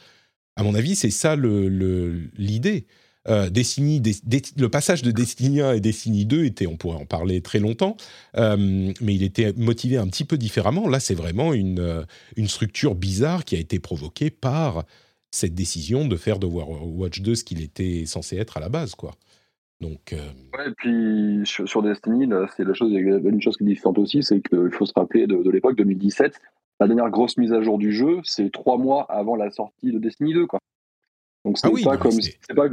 À 0.57 0.65
mon 0.65 0.75
avis, 0.75 0.97
c'est 0.97 1.11
ça 1.11 1.37
l'idée. 1.37 2.87
Euh, 3.29 3.51
Destiny, 3.51 4.03
le 4.57 4.69
passage 4.69 5.03
de 5.03 5.11
Destiny 5.11 5.61
1 5.61 5.73
et 5.75 5.81
Destiny 5.81 6.25
2 6.25 6.45
était, 6.45 6.67
on 6.67 6.77
pourrait 6.77 6.97
en 6.97 7.05
parler 7.05 7.41
très 7.43 7.59
longtemps, 7.59 7.97
euh, 8.37 8.57
mais 9.01 9.15
il 9.15 9.23
était 9.23 9.53
motivé 9.57 9.99
un 9.99 10.07
petit 10.07 10.25
peu 10.25 10.39
différemment. 10.39 10.89
Là, 10.89 10.99
c'est 11.01 11.15
vraiment 11.15 11.53
une, 11.53 11.81
euh, 11.81 12.05
une 12.37 12.49
structure 12.49 12.95
bizarre 12.95 13.45
qui 13.45 13.57
a 13.57 13.59
été 13.59 13.79
provoquée 13.79 14.31
par 14.31 14.85
cette 15.31 15.55
décision 15.55 16.07
de 16.07 16.17
faire 16.17 16.39
de 16.39 16.47
Watch 16.47 17.21
2 17.21 17.35
ce 17.35 17.45
qu'il 17.45 17.63
était 17.63 18.05
censé 18.07 18.39
être 18.39 18.57
à 18.57 18.61
la 18.61 18.71
base, 18.71 18.95
quoi. 18.95 19.13
Donc. 19.81 20.13
Ouais, 20.13 20.69
et 20.69 20.73
puis 20.77 21.43
sur, 21.45 21.83
Destiny, 21.83 22.29
c'est 22.57 22.65
la 22.65 22.75
chose, 22.75 22.91
une 22.93 23.41
chose 23.41 23.57
qui 23.57 23.65
est 23.65 23.67
différente 23.67 23.99
aussi, 23.99 24.23
c'est 24.23 24.41
qu'il 24.41 24.71
faut 24.73 24.87
se 24.87 24.95
rappeler 24.97 25.27
de, 25.27 25.37
de 25.37 25.51
l'époque 25.51 25.77
2017. 25.77 26.41
La 26.81 26.87
dernière 26.87 27.11
grosse 27.11 27.37
mise 27.37 27.53
à 27.53 27.61
jour 27.61 27.79
du 27.79 27.93
jeu, 27.93 28.21
c'est 28.25 28.51
trois 28.51 28.79
mois 28.79 29.05
avant 29.09 29.37
la 29.37 29.51
sortie 29.51 29.93
de 29.93 29.99
Destiny 29.99 30.33
2, 30.33 30.47
quoi. 30.47 30.58
Donc 31.45 31.59
c'est 31.59 31.69
ah 31.69 31.91
pas 31.91 31.97
comme 31.97 32.21
c'est 32.21 32.55
pas 32.55 32.69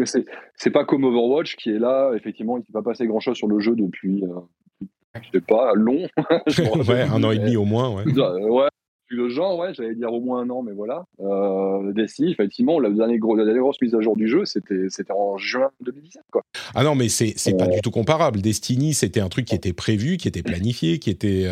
c'est 0.55 0.69
pas 0.71 0.85
comme 0.85 1.03
Overwatch 1.03 1.55
qui 1.55 1.69
est 1.69 1.79
là 1.79 2.11
effectivement 2.15 2.57
il 2.57 2.61
ne 2.61 2.65
s'est 2.65 2.73
pas 2.73 2.81
passé 2.81 3.05
grand 3.07 3.19
chose 3.19 3.37
sur 3.37 3.47
le 3.47 3.59
jeu 3.59 3.75
depuis 3.75 4.23
euh, 4.23 4.87
je 5.21 5.29
sais 5.31 5.41
pas 5.41 5.73
long 5.75 6.07
ouais 6.87 7.01
un 7.01 7.23
an 7.23 7.31
et 7.31 7.37
demi 7.37 7.55
au 7.55 7.65
moins 7.65 7.93
ouais 7.93 8.03
ouais 8.05 8.69
le 9.07 9.29
genre, 9.29 9.57
ouais, 9.59 9.73
j'allais 9.73 9.95
dire 9.95 10.11
au 10.11 10.19
moins 10.19 10.41
un 10.41 10.49
an, 10.49 10.63
mais 10.63 10.71
voilà. 10.71 11.05
Euh, 11.19 11.93
Destiny, 11.93 12.31
effectivement, 12.31 12.79
la 12.79 12.89
dernière, 12.89 13.17
gros, 13.19 13.35
la 13.35 13.45
dernière 13.45 13.61
grosse 13.61 13.81
mise 13.81 13.93
à 13.93 14.01
jour 14.01 14.15
du 14.15 14.27
jeu, 14.27 14.45
c'était, 14.45 14.87
c'était 14.89 15.13
en 15.13 15.37
juin 15.37 15.69
2017, 15.81 16.23
quoi. 16.31 16.41
Ah 16.73 16.83
non, 16.83 16.95
mais 16.95 17.09
c'est, 17.09 17.33
c'est 17.35 17.55
pas 17.55 17.65
euh. 17.65 17.75
du 17.75 17.81
tout 17.81 17.91
comparable. 17.91 18.41
Destiny, 18.41 18.93
c'était 18.93 19.19
un 19.19 19.29
truc 19.29 19.45
qui 19.45 19.55
était 19.55 19.73
prévu, 19.73 20.17
qui 20.17 20.27
était 20.27 20.43
planifié, 20.43 20.99
qui 20.99 21.09
était 21.09 21.47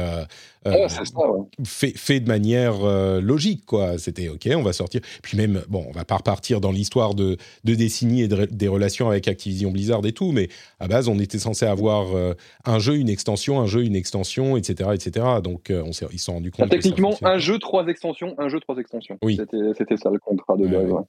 euh, 0.67 0.87
euh 0.87 1.43
fait, 1.65 1.97
fait, 1.97 2.19
de 2.19 2.27
manière 2.27 2.83
euh, 2.83 3.21
logique, 3.21 3.65
quoi. 3.65 3.97
C'était 3.97 4.29
OK, 4.29 4.47
on 4.55 4.61
va 4.61 4.73
sortir. 4.73 5.01
Puis 5.21 5.37
même, 5.37 5.63
bon, 5.69 5.85
on 5.87 5.91
va 5.91 6.05
pas 6.05 6.17
repartir 6.17 6.61
dans 6.61 6.71
l'histoire 6.71 7.13
de, 7.15 7.37
de 7.63 7.75
Destiny 7.75 8.23
et 8.23 8.27
des 8.27 8.67
relations 8.67 9.09
avec 9.09 9.27
Activision 9.27 9.71
Blizzard 9.71 10.05
et 10.05 10.11
tout, 10.11 10.31
mais 10.31 10.49
à 10.79 10.87
base, 10.87 11.07
on 11.07 11.19
était 11.19 11.39
censé 11.39 11.65
avoir 11.65 12.07
un 12.65 12.79
jeu, 12.79 12.95
une 12.95 13.09
extension, 13.09 13.59
un 13.59 13.65
jeu, 13.65 13.83
une 13.83 13.95
extension, 13.95 14.57
etc., 14.57 14.91
etc. 14.93 15.25
Donc, 15.43 15.71
on 15.71 15.91
ils 15.91 16.19
se 16.19 16.25
sont 16.25 16.33
rendus 16.33 16.51
compte. 16.51 16.69
techniquement, 16.69 17.15
un 17.21 17.37
jeu, 17.37 17.59
trois 17.59 17.87
extensions, 17.87 18.35
un 18.37 18.49
jeu, 18.49 18.59
trois 18.59 18.77
extensions. 18.77 19.17
Oui. 19.21 19.39
C'était 19.77 19.97
ça 19.97 20.09
le 20.09 20.19
contrat 20.19 20.57
de 20.57 20.67
base. 20.67 21.03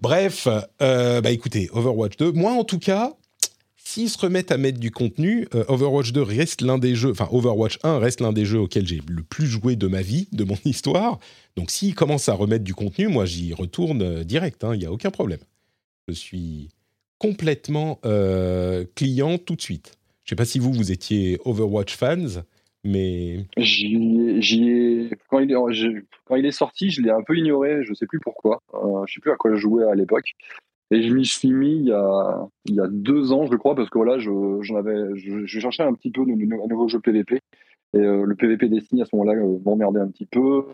Bref, 0.00 0.46
euh, 0.80 1.20
bah 1.20 1.30
écoutez, 1.30 1.68
Overwatch 1.72 2.16
2, 2.18 2.32
moi 2.32 2.52
en 2.52 2.62
tout 2.62 2.78
cas, 2.78 3.14
s'ils 3.88 4.10
se 4.10 4.18
remettent 4.18 4.52
à 4.52 4.58
mettre 4.58 4.78
du 4.78 4.90
contenu, 4.90 5.48
euh, 5.54 5.64
Overwatch 5.68 6.12
2 6.12 6.20
reste 6.20 6.60
l'un 6.60 6.76
des 6.76 6.94
jeux, 6.94 7.10
enfin 7.10 7.26
Overwatch 7.32 7.78
1 7.82 7.98
reste 7.98 8.20
l'un 8.20 8.34
des 8.34 8.44
jeux 8.44 8.60
auxquels 8.60 8.86
j'ai 8.86 9.00
le 9.08 9.22
plus 9.22 9.46
joué 9.46 9.76
de 9.76 9.86
ma 9.86 10.02
vie, 10.02 10.28
de 10.32 10.44
mon 10.44 10.56
histoire. 10.66 11.18
Donc 11.56 11.70
s'ils 11.70 11.94
commencent 11.94 12.28
à 12.28 12.34
remettre 12.34 12.64
du 12.64 12.74
contenu, 12.74 13.08
moi 13.08 13.24
j'y 13.24 13.54
retourne 13.54 14.02
euh, 14.02 14.24
direct, 14.24 14.62
hein, 14.62 14.74
il 14.74 14.80
n'y 14.80 14.84
a 14.84 14.92
aucun 14.92 15.10
problème. 15.10 15.40
Je 16.06 16.12
suis 16.12 16.68
complètement 17.18 17.98
client 18.94 19.38
tout 19.38 19.56
de 19.56 19.60
suite. 19.60 19.98
Je 20.24 20.28
ne 20.28 20.36
sais 20.36 20.36
pas 20.36 20.44
si 20.44 20.60
vous, 20.60 20.72
vous 20.72 20.92
étiez 20.92 21.38
Overwatch 21.44 21.96
fans. 21.96 22.42
Mais 22.84 23.44
quand 25.28 26.36
il 26.36 26.46
est 26.46 26.50
sorti, 26.52 26.90
je 26.90 27.02
l'ai 27.02 27.10
un 27.10 27.22
peu 27.22 27.36
ignoré. 27.36 27.82
Je 27.84 27.92
sais 27.92 28.06
plus 28.06 28.20
pourquoi. 28.20 28.62
Euh, 28.74 29.04
je 29.06 29.14
sais 29.14 29.20
plus 29.20 29.32
à 29.32 29.36
quoi 29.36 29.52
je 29.52 29.56
jouais 29.56 29.84
à 29.84 29.94
l'époque. 29.94 30.34
Et 30.90 31.02
je 31.02 31.12
m'y 31.12 31.26
suis 31.26 31.52
mis 31.52 31.76
il 31.76 31.86
y 31.86 31.92
a 31.92 32.48
il 32.64 32.74
y 32.74 32.80
a 32.80 32.86
deux 32.88 33.32
ans, 33.32 33.46
je 33.46 33.56
crois, 33.56 33.74
parce 33.74 33.90
que 33.90 33.98
voilà, 33.98 34.18
je 34.18 34.74
avais, 34.74 35.16
je, 35.16 35.46
cherchais 35.60 35.82
un 35.82 35.92
petit 35.94 36.10
peu 36.10 36.22
un 36.22 36.66
nouveau 36.66 36.88
jeu 36.88 37.00
PVP. 37.00 37.40
Et 37.94 37.98
euh, 37.98 38.24
le 38.24 38.34
PVP 38.34 38.68
Destiny 38.68 39.02
à 39.02 39.04
ce 39.06 39.16
moment-là 39.16 39.38
euh, 39.38 39.58
m'emmerdait 39.64 40.00
un 40.00 40.08
petit 40.08 40.26
peu. 40.26 40.66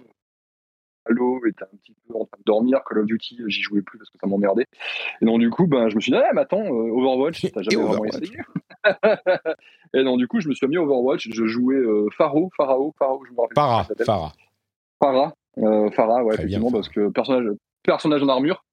Halo 1.06 1.44
était 1.46 1.64
un 1.64 1.76
petit 1.76 1.94
peu 2.08 2.14
en 2.14 2.24
train 2.24 2.38
de 2.38 2.44
dormir. 2.44 2.80
Call 2.88 3.00
of 3.00 3.06
Duty, 3.06 3.38
j'y 3.46 3.62
jouais 3.62 3.82
plus 3.82 3.98
parce 3.98 4.10
que 4.10 4.18
ça 4.18 4.26
m'emmerdait. 4.26 4.66
Et 5.20 5.24
donc, 5.24 5.38
du 5.38 5.50
coup, 5.50 5.66
ben, 5.66 5.88
je 5.88 5.96
me 5.96 6.00
suis 6.00 6.10
dit, 6.10 6.18
ah, 6.18 6.30
mais 6.32 6.40
attends, 6.40 6.66
Overwatch, 6.66 7.46
t'as 7.54 7.62
jamais 7.62 7.84
vraiment 7.84 8.04
essayé 8.06 8.38
Et 9.94 10.02
donc, 10.02 10.18
du 10.18 10.26
coup, 10.26 10.40
je 10.40 10.48
me 10.48 10.54
suis 10.54 10.66
mis 10.66 10.78
Overwatch. 10.78 11.28
Je 11.30 11.46
jouais 11.46 11.76
euh, 11.76 12.08
Pharaoh, 12.16 12.50
Pharaoh, 12.56 12.94
Pharaoh, 12.98 13.22
je 13.26 13.32
me 13.32 13.40
rappelle. 13.40 13.54
Farah, 15.00 15.34
euh, 15.58 15.90
Farah, 15.90 16.24
ouais, 16.24 16.34
effectivement, 16.34 16.72
parce 16.72 16.88
que 16.88 17.10
personnage, 17.10 17.52
personnage 17.82 18.22
en 18.22 18.28
armure. 18.28 18.64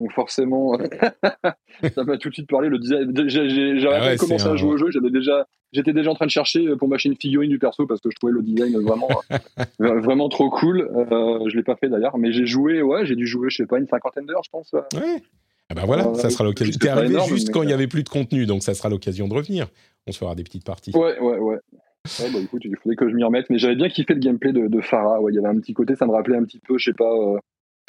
Donc 0.00 0.12
forcément, 0.12 0.78
ça 1.94 2.04
m'a 2.04 2.18
tout 2.18 2.28
de 2.28 2.34
suite 2.34 2.48
parlé. 2.48 2.68
Le 2.68 2.78
design, 2.78 3.28
j'avais 3.28 4.12
ah 4.12 4.16
commencé 4.16 4.46
à 4.46 4.54
jouer 4.54 4.70
au 4.70 4.76
jeu, 4.76 4.90
j'avais 4.90 5.10
déjà, 5.10 5.46
j'étais 5.72 5.92
déjà 5.92 6.10
en 6.10 6.14
train 6.14 6.26
de 6.26 6.30
chercher 6.30 6.76
pour 6.76 6.88
m'acheter 6.88 7.08
une 7.08 7.16
figurine 7.16 7.50
du 7.50 7.58
perso 7.58 7.86
parce 7.86 8.00
que 8.00 8.10
je 8.10 8.16
trouvais 8.16 8.32
le 8.32 8.42
design 8.42 8.80
vraiment, 8.80 9.08
vraiment 9.78 10.28
trop 10.28 10.50
cool. 10.50 10.82
Euh, 10.82 11.48
je 11.48 11.56
l'ai 11.56 11.64
pas 11.64 11.76
fait 11.76 11.88
d'ailleurs, 11.88 12.16
mais 12.16 12.32
j'ai 12.32 12.46
joué, 12.46 12.80
ouais, 12.82 13.06
j'ai 13.06 13.16
dû 13.16 13.26
jouer, 13.26 13.50
je 13.50 13.56
sais 13.56 13.66
pas, 13.66 13.78
une 13.78 13.88
cinquantaine 13.88 14.26
d'heures, 14.26 14.44
je 14.44 14.50
pense. 14.50 14.72
Ouais. 14.72 15.22
Ah 15.70 15.74
bah 15.74 15.82
voilà, 15.84 16.14
ça 16.14 16.30
sera 16.30 16.44
l'occasion. 16.44 16.72
T'es 16.80 16.88
arrivé 16.88 17.18
juste 17.28 17.50
quand 17.50 17.62
il 17.62 17.66
n'y 17.66 17.74
avait 17.74 17.88
plus 17.88 18.02
de 18.02 18.08
contenu, 18.08 18.46
donc 18.46 18.62
ça 18.62 18.74
sera 18.74 18.88
l'occasion 18.88 19.28
de 19.28 19.34
revenir. 19.34 19.68
On 20.06 20.12
se 20.12 20.18
fera 20.18 20.34
des 20.34 20.42
petites 20.42 20.64
parties. 20.64 20.92
Ouais, 20.96 21.18
ouais, 21.18 21.38
ouais. 21.38 21.58
bah 22.04 22.38
écoute, 22.42 22.62
il 22.64 22.74
faudrait 22.76 22.96
que 22.96 23.08
je 23.08 23.14
m'y 23.14 23.22
remette, 23.22 23.50
mais 23.50 23.58
j'avais 23.58 23.76
bien 23.76 23.90
kiffé 23.90 24.14
le 24.14 24.20
gameplay 24.20 24.52
de, 24.52 24.68
de 24.68 24.80
Farah. 24.80 25.20
Ouais, 25.20 25.32
il 25.32 25.34
y 25.34 25.38
avait 25.38 25.48
un 25.48 25.58
petit 25.60 25.74
côté, 25.74 25.94
ça 25.94 26.06
me 26.06 26.12
rappelait 26.12 26.38
un 26.38 26.44
petit 26.44 26.60
peu, 26.60 26.78
je 26.78 26.84
sais 26.86 26.96
pas, 26.96 27.12
euh, 27.12 27.38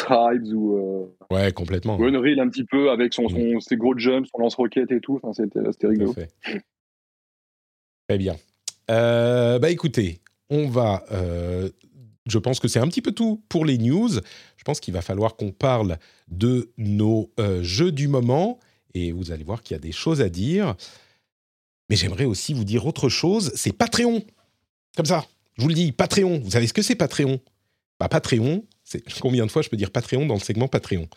Tribes 0.10 0.54
ou. 0.54 0.78
Euh, 0.78 1.36
ouais, 1.36 1.52
complètement. 1.52 2.00
Unreal 2.00 2.40
un 2.40 2.50
petit 2.50 2.64
peu 2.64 2.92
avec 2.92 3.14
son, 3.14 3.30
son 3.30 3.60
ses 3.60 3.78
gros 3.78 3.98
jumps, 3.98 4.28
son 4.32 4.42
lance-roquette 4.42 4.92
et 4.92 5.00
tout. 5.00 5.20
Enfin, 5.22 5.34
c'était 5.34 5.88
rigolo. 5.88 6.14
Très 8.08 8.18
bien. 8.18 8.36
Euh, 8.90 9.60
bah 9.60 9.70
écoutez, 9.70 10.20
on 10.50 10.68
va 10.68 11.04
je 12.30 12.38
pense 12.38 12.60
que 12.60 12.68
c'est 12.68 12.80
un 12.80 12.88
petit 12.88 13.02
peu 13.02 13.12
tout 13.12 13.44
pour 13.50 13.66
les 13.66 13.78
news. 13.78 14.10
Je 14.58 14.64
pense 14.64 14.80
qu'il 14.80 14.94
va 14.94 15.02
falloir 15.02 15.36
qu'on 15.36 15.52
parle 15.52 15.98
de 16.28 16.72
nos 16.78 17.32
euh, 17.40 17.62
jeux 17.64 17.92
du 17.92 18.08
moment. 18.08 18.60
Et 18.94 19.12
vous 19.12 19.32
allez 19.32 19.44
voir 19.44 19.62
qu'il 19.62 19.76
y 19.76 19.78
a 19.78 19.82
des 19.82 19.92
choses 19.92 20.22
à 20.22 20.30
dire. 20.30 20.76
Mais 21.90 21.96
j'aimerais 21.96 22.26
aussi 22.26 22.54
vous 22.54 22.64
dire 22.64 22.86
autre 22.86 23.10
chose. 23.10 23.52
C'est 23.56 23.74
Patreon. 23.74 24.24
Comme 24.96 25.06
ça. 25.06 25.26
Je 25.58 25.64
vous 25.64 25.70
le 25.70 25.74
dis, 25.74 25.92
Patreon. 25.92 26.40
Vous 26.40 26.52
savez 26.52 26.68
ce 26.68 26.74
que 26.74 26.82
c'est 26.82 26.96
Patreon? 26.96 27.40
Bah, 28.00 28.08
Patreon, 28.08 28.64
combien 29.22 29.46
de 29.46 29.52
fois 29.52 29.62
je 29.62 29.70
peux 29.70 29.78
dire 29.78 29.92
Patreon 29.92 30.26
dans 30.26 30.36
le 30.36 30.40
segment 30.40 30.68
Patreon 30.68 31.08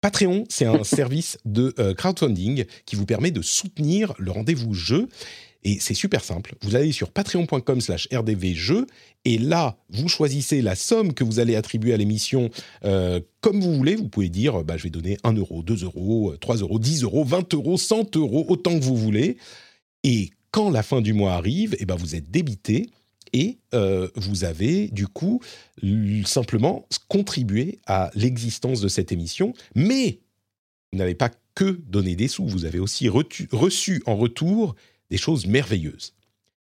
Patreon, 0.00 0.44
c'est 0.48 0.66
un 0.66 0.84
service 0.84 1.38
de 1.44 1.74
crowdfunding 1.94 2.64
qui 2.84 2.96
vous 2.96 3.06
permet 3.06 3.30
de 3.30 3.42
soutenir 3.42 4.12
le 4.18 4.30
rendez-vous 4.30 4.74
jeu. 4.74 5.08
Et 5.66 5.78
c'est 5.80 5.94
super 5.94 6.22
simple. 6.22 6.54
Vous 6.62 6.76
allez 6.76 6.92
sur 6.92 7.10
patreon.com 7.10 7.80
slash 7.80 8.08
rdvjeux 8.14 8.86
et 9.24 9.36
là, 9.36 9.76
vous 9.90 10.08
choisissez 10.08 10.62
la 10.62 10.76
somme 10.76 11.12
que 11.12 11.24
vous 11.24 11.40
allez 11.40 11.56
attribuer 11.56 11.92
à 11.92 11.96
l'émission 11.96 12.50
euh, 12.84 13.20
comme 13.40 13.60
vous 13.60 13.74
voulez. 13.74 13.96
Vous 13.96 14.08
pouvez 14.08 14.28
dire, 14.28 14.62
bah, 14.62 14.76
je 14.76 14.84
vais 14.84 14.90
donner 14.90 15.18
1 15.24 15.32
euro, 15.32 15.64
2 15.64 15.82
euros, 15.82 16.36
3 16.40 16.58
euros, 16.58 16.78
10 16.78 17.02
euros, 17.02 17.24
20 17.24 17.52
euros, 17.54 17.76
100 17.76 18.16
euros, 18.16 18.46
autant 18.48 18.78
que 18.78 18.84
vous 18.84 18.96
voulez. 18.96 19.38
Et 20.04 20.30
quand 20.52 20.70
la 20.70 20.84
fin 20.84 21.00
du 21.00 21.12
mois 21.12 21.32
arrive, 21.32 21.74
eh 21.80 21.84
ben, 21.84 21.96
vous 21.96 22.14
êtes 22.14 22.30
débité 22.30 22.88
et 23.32 23.58
euh, 23.74 24.08
vous 24.14 24.44
avez 24.44 24.88
du 24.88 25.06
coup 25.06 25.40
simplement 26.24 26.86
contribué 27.08 27.80
à 27.86 28.10
l'existence 28.14 28.80
de 28.80 28.88
cette 28.88 29.12
émission. 29.12 29.52
Mais 29.74 30.20
vous 30.92 30.98
n'avez 30.98 31.14
pas 31.14 31.30
que 31.54 31.80
donné 31.88 32.16
des 32.16 32.28
sous, 32.28 32.46
vous 32.46 32.64
avez 32.64 32.78
aussi 32.78 33.08
reçu 33.08 34.02
en 34.06 34.16
retour 34.16 34.76
des 35.10 35.16
choses 35.16 35.46
merveilleuses. 35.46 36.14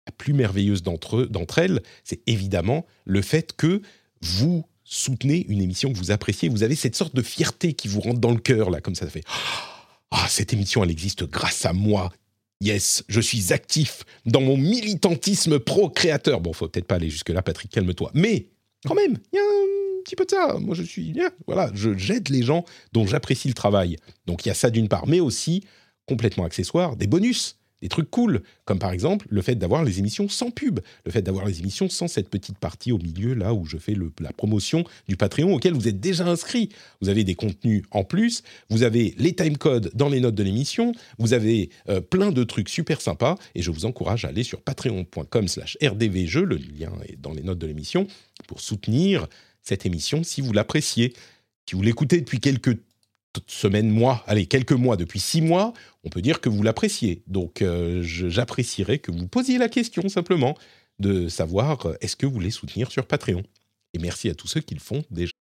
La 0.07 0.11
plus 0.11 0.33
merveilleuse 0.33 0.81
d'entre, 0.81 1.29
elles, 1.57 1.81
c'est 2.03 2.21
évidemment 2.27 2.85
le 3.05 3.21
fait 3.21 3.53
que 3.55 3.81
vous 4.21 4.65
soutenez 4.83 5.45
une 5.47 5.61
émission 5.61 5.93
que 5.93 5.97
vous 5.97 6.11
appréciez. 6.11 6.49
Vous 6.49 6.63
avez 6.63 6.75
cette 6.75 6.95
sorte 6.95 7.15
de 7.15 7.21
fierté 7.21 7.73
qui 7.73 7.87
vous 7.87 8.01
rentre 8.01 8.19
dans 8.19 8.31
le 8.31 8.39
cœur, 8.39 8.71
là, 8.71 8.81
comme 8.81 8.95
ça, 8.95 9.05
ça 9.05 9.11
fait 9.11 9.23
Ah, 10.09 10.25
cette 10.27 10.53
émission, 10.53 10.83
elle 10.83 10.91
existe 10.91 11.23
grâce 11.29 11.65
à 11.65 11.73
moi. 11.73 12.11
Yes, 12.62 13.04
je 13.10 13.19
suis 13.19 13.52
actif 13.52 14.04
dans 14.28 14.39
mon 14.39 14.56
militantisme 14.56 15.58
pro-créateur. 15.58 16.41
Bon, 16.41 16.54
faut 16.54 16.67
peut-être 16.67 16.86
pas 16.86 16.95
aller 16.95 17.10
jusque-là, 17.10 17.41
Patrick, 17.41 17.71
calme-toi. 17.71 18.12
Mais, 18.13 18.50
quand 18.86 18.93
même, 18.93 19.17
il 19.34 19.36
y 19.36 19.39
a 19.39 19.41
un 19.41 20.04
petit 20.04 20.15
peu 20.15 20.26
de 20.26 20.30
ça. 20.30 20.58
Moi, 20.60 20.76
je 20.76 20.84
suis. 20.84 21.19
Voilà, 21.47 21.71
je 21.74 21.97
j'aide 21.97 22.30
les 22.30 22.43
gens 22.43 22.63
dont 22.93 23.08
j'apprécie 23.08 23.47
le 23.47 23.56
travail. 23.56 23.97
Donc, 24.28 24.45
il 24.45 24.50
y 24.50 24.52
a 24.52 24.54
ça 24.54 24.69
d'une 24.69 24.88
part, 24.88 25.08
mais 25.08 25.19
aussi, 25.19 25.63
complètement 26.06 26.45
accessoire, 26.45 26.95
des 26.95 27.08
bonus 27.08 27.58
des 27.81 27.89
trucs 27.89 28.09
cool, 28.09 28.41
comme 28.65 28.79
par 28.79 28.91
exemple 28.91 29.27
le 29.29 29.41
fait 29.41 29.55
d'avoir 29.55 29.83
les 29.83 29.99
émissions 29.99 30.29
sans 30.29 30.51
pub, 30.51 30.79
le 31.05 31.11
fait 31.11 31.21
d'avoir 31.21 31.45
les 31.45 31.59
émissions 31.59 31.89
sans 31.89 32.07
cette 32.07 32.29
petite 32.29 32.57
partie 32.57 32.91
au 32.91 32.97
milieu, 32.97 33.33
là 33.33 33.53
où 33.53 33.65
je 33.65 33.77
fais 33.77 33.95
la 34.19 34.31
promotion 34.31 34.83
du 35.07 35.17
Patreon 35.17 35.53
auquel 35.53 35.73
vous 35.73 35.87
êtes 35.87 35.99
déjà 35.99 36.25
inscrit. 36.25 36.69
Vous 37.01 37.09
avez 37.09 37.23
des 37.23 37.35
contenus 37.35 37.83
en 37.91 38.03
plus, 38.03 38.43
vous 38.69 38.83
avez 38.83 39.15
les 39.17 39.33
timecodes 39.33 39.91
dans 39.93 40.09
les 40.09 40.19
notes 40.19 40.35
de 40.35 40.43
l'émission, 40.43 40.91
vous 41.17 41.33
avez 41.33 41.69
euh, 41.89 42.01
plein 42.01 42.31
de 42.31 42.43
trucs 42.43 42.69
super 42.69 43.01
sympas, 43.01 43.35
et 43.55 43.61
je 43.61 43.71
vous 43.71 43.85
encourage 43.85 44.25
à 44.25 44.29
aller 44.29 44.43
sur 44.43 44.61
patreon.com 44.61 45.47
slash 45.47 45.77
rdvjeux, 45.81 46.45
le 46.45 46.57
lien 46.57 46.91
est 47.07 47.19
dans 47.19 47.33
les 47.33 47.43
notes 47.43 47.59
de 47.59 47.67
l'émission, 47.67 48.07
pour 48.47 48.61
soutenir 48.61 49.27
cette 49.61 49.85
émission 49.85 50.23
si 50.23 50.41
vous 50.41 50.53
l'appréciez. 50.53 51.13
Si 51.69 51.75
vous 51.75 51.83
l'écoutez 51.83 52.19
depuis 52.19 52.39
quelques 52.39 52.77
semaines, 53.47 53.89
mois, 53.89 54.23
allez, 54.27 54.45
quelques 54.45 54.71
mois, 54.71 54.97
depuis 54.97 55.19
six 55.19 55.41
mois, 55.41 55.73
on 56.03 56.09
peut 56.09 56.21
dire 56.21 56.41
que 56.41 56.49
vous 56.49 56.63
l'appréciez. 56.63 57.23
Donc, 57.27 57.61
euh, 57.61 58.01
j'apprécierais 58.03 58.99
que 58.99 59.11
vous 59.11 59.27
posiez 59.27 59.57
la 59.57 59.69
question 59.69 60.07
simplement 60.09 60.57
de 60.99 61.27
savoir 61.27 61.85
euh, 61.85 61.95
est-ce 62.01 62.15
que 62.15 62.25
vous 62.25 62.33
voulez 62.33 62.51
soutenir 62.51 62.91
sur 62.91 63.05
Patreon? 63.05 63.43
Et 63.93 63.99
merci 63.99 64.29
à 64.29 64.35
tous 64.35 64.47
ceux 64.47 64.61
qui 64.61 64.73
le 64.73 64.79
font 64.79 65.03
déjà. 65.11 65.31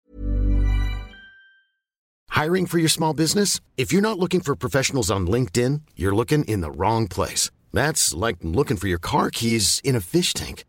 Hiring 2.34 2.66
for 2.66 2.78
your 2.78 2.90
small 2.90 3.12
business? 3.12 3.60
If 3.76 3.92
you're 3.92 4.02
not 4.02 4.18
looking 4.18 4.40
for 4.40 4.54
professionals 4.56 5.10
on 5.10 5.26
LinkedIn, 5.26 5.80
you're 5.96 6.14
looking 6.14 6.44
in 6.48 6.60
the 6.60 6.70
wrong 6.70 7.06
place. 7.08 7.50
That's 7.72 8.14
like 8.14 8.38
looking 8.42 8.76
for 8.76 8.88
your 8.88 9.00
car 9.00 9.30
keys 9.30 9.80
in 9.84 9.94
a 9.94 10.00
fish 10.00 10.32
tank. 10.32 10.64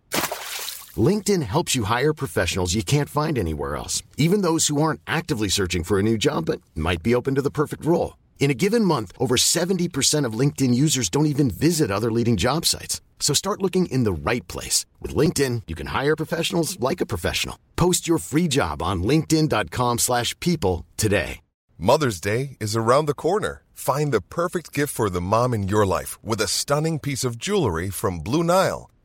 LinkedIn 0.98 1.44
helps 1.44 1.76
you 1.76 1.86
hire 1.86 2.14
professionals 2.14 2.74
you 2.74 2.84
can't 2.84 3.08
find 3.08 3.38
anywhere 3.38 3.78
else, 3.78 4.04
even 4.18 4.42
those 4.42 4.68
who 4.68 4.82
aren't 4.82 5.00
actively 5.08 5.48
searching 5.48 5.84
for 5.86 5.98
a 5.98 6.04
new 6.04 6.18
job 6.18 6.48
but 6.48 6.60
might 6.76 7.02
be 7.02 7.16
open 7.16 7.36
to 7.36 7.42
the 7.42 7.50
perfect 7.50 7.86
role. 7.86 8.18
In 8.40 8.52
a 8.52 8.56
given 8.56 8.84
month, 8.84 9.14
over 9.18 9.38
70% 9.38 10.26
of 10.26 10.34
LinkedIn 10.34 10.74
users 10.74 11.10
don't 11.10 11.28
even 11.28 11.50
visit 11.50 11.92
other 11.92 12.12
leading 12.12 12.36
job 12.36 12.66
sites. 12.66 13.00
So 13.20 13.34
start 13.34 13.62
looking 13.62 13.86
in 13.86 14.04
the 14.04 14.12
right 14.12 14.46
place. 14.50 14.86
With 15.00 15.16
LinkedIn, 15.16 15.62
you 15.68 15.76
can 15.76 15.88
hire 15.88 16.16
professionals 16.18 16.78
like 16.80 17.00
a 17.00 17.06
professional. 17.06 17.58
Post 17.78 18.08
your 18.08 18.18
free 18.18 18.50
job 18.50 18.82
on 18.82 19.04
linkedin.com 19.04 20.00
slash 20.00 20.38
people 20.42 20.86
today. 20.98 21.40
Mother's 21.78 22.22
Day 22.22 22.58
is 22.60 22.76
around 22.76 23.08
the 23.08 23.16
corner. 23.16 23.64
Find 23.74 24.12
the 24.12 24.22
perfect 24.22 24.72
gift 24.72 24.94
for 24.94 25.10
the 25.10 25.22
mom 25.22 25.52
in 25.52 25.68
your 25.68 25.86
life 25.86 26.24
with 26.24 26.40
a 26.40 26.48
stunning 26.48 27.00
piece 27.00 27.24
of 27.24 27.40
jewelry 27.40 27.90
from 27.90 28.20
Blue 28.20 28.44
Nile. 28.44 28.91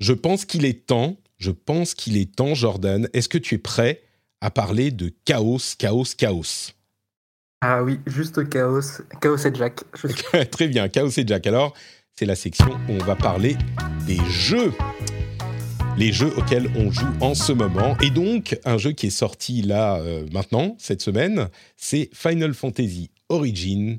Je 0.00 0.14
pense 0.14 0.46
qu'il 0.46 0.64
est 0.64 0.86
temps, 0.86 1.16
je 1.36 1.50
pense 1.50 1.92
qu'il 1.94 2.16
est 2.16 2.34
temps, 2.34 2.54
Jordan. 2.54 3.06
Est-ce 3.12 3.28
que 3.28 3.36
tu 3.36 3.56
es 3.56 3.58
prêt 3.58 4.02
à 4.40 4.50
parler 4.50 4.90
de 4.90 5.12
chaos, 5.26 5.58
chaos, 5.78 6.04
chaos? 6.16 6.72
Ah 7.60 7.82
oui, 7.82 8.00
juste 8.06 8.48
chaos, 8.48 9.02
chaos 9.20 9.36
et 9.36 9.54
Jack. 9.54 9.80
Très 10.50 10.68
bien, 10.68 10.88
chaos 10.88 11.10
et 11.10 11.26
Jack. 11.26 11.46
Alors, 11.46 11.74
c'est 12.16 12.24
la 12.24 12.34
section 12.34 12.70
où 12.88 12.92
on 12.92 13.04
va 13.04 13.14
parler 13.14 13.56
des 14.06 14.18
jeux. 14.30 14.72
Les 15.98 16.12
jeux 16.12 16.32
auxquels 16.38 16.72
on 16.76 16.90
joue 16.90 17.12
en 17.20 17.34
ce 17.34 17.52
moment. 17.52 17.98
Et 18.00 18.08
donc, 18.08 18.58
un 18.64 18.78
jeu 18.78 18.92
qui 18.92 19.08
est 19.08 19.10
sorti 19.10 19.60
là, 19.60 19.98
euh, 19.98 20.26
maintenant, 20.32 20.76
cette 20.78 21.02
semaine, 21.02 21.50
c'est 21.76 22.08
Final 22.14 22.54
Fantasy 22.54 23.10
Origin. 23.28 23.98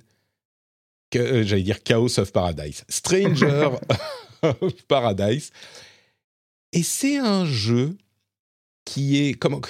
Euh, 1.15 1.43
j'allais 1.43 1.61
dire 1.61 1.83
Chaos 1.83 2.19
of 2.19 2.31
Paradise. 2.31 2.85
Stranger 2.89 3.69
of 4.41 4.73
Paradise. 4.87 5.51
Et 6.73 6.83
c'est 6.83 7.17
un 7.17 7.45
jeu 7.45 7.97
qui 8.85 9.17
est 9.17 9.33
comment 9.33 9.61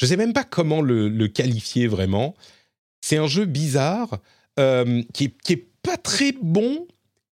je 0.00 0.06
sais 0.06 0.16
même 0.16 0.32
pas 0.32 0.44
comment 0.44 0.80
le, 0.80 1.28
qualifier 1.28 1.86
vraiment. 1.86 2.34
C'est 3.02 3.18
un 3.18 3.26
jeu 3.26 3.44
bizarre 3.44 4.18
euh, 4.58 5.02
qui, 5.12 5.34
est, 5.48 5.66
pas 5.82 5.98
très 5.98 6.32
bon, 6.32 6.86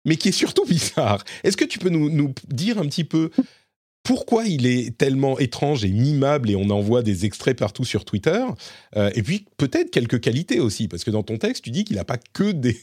mais 0.04 0.16
qui 0.16 0.28
est 0.28 0.32
surtout 0.32 0.64
bizarre. 0.68 1.24
Est-ce 1.42 1.56
que 1.56 1.64
tu 1.64 1.78
peux 1.78 1.88
nous, 1.88 2.34
dire 2.48 2.78
un 2.78 2.86
petit 2.86 3.04
peu 3.04 3.30
pourquoi 4.02 4.44
il 4.44 4.66
est 4.66 4.96
tellement 4.98 5.38
étrange 5.38 5.86
et 5.86 5.90
mimable 5.90 6.50
et 6.50 6.56
on 6.56 6.68
en 6.68 6.80
voit 6.80 7.02
des 7.02 7.24
extraits 7.24 7.58
partout 7.58 7.84
sur 7.84 8.04
Twitter 8.04 8.44
euh, 8.96 9.10
Et 9.14 9.22
puis 9.22 9.46
peut-être 9.56 9.90
quelques 9.90 10.20
qualités 10.20 10.60
aussi, 10.60 10.86
parce 10.86 11.04
que 11.04 11.10
dans 11.10 11.22
ton 11.22 11.38
texte, 11.38 11.64
tu 11.64 11.70
dis 11.70 11.84
qu'il 11.84 11.96
n'a 11.96 12.04
pas 12.04 12.18
que 12.18 12.52
des, 12.52 12.76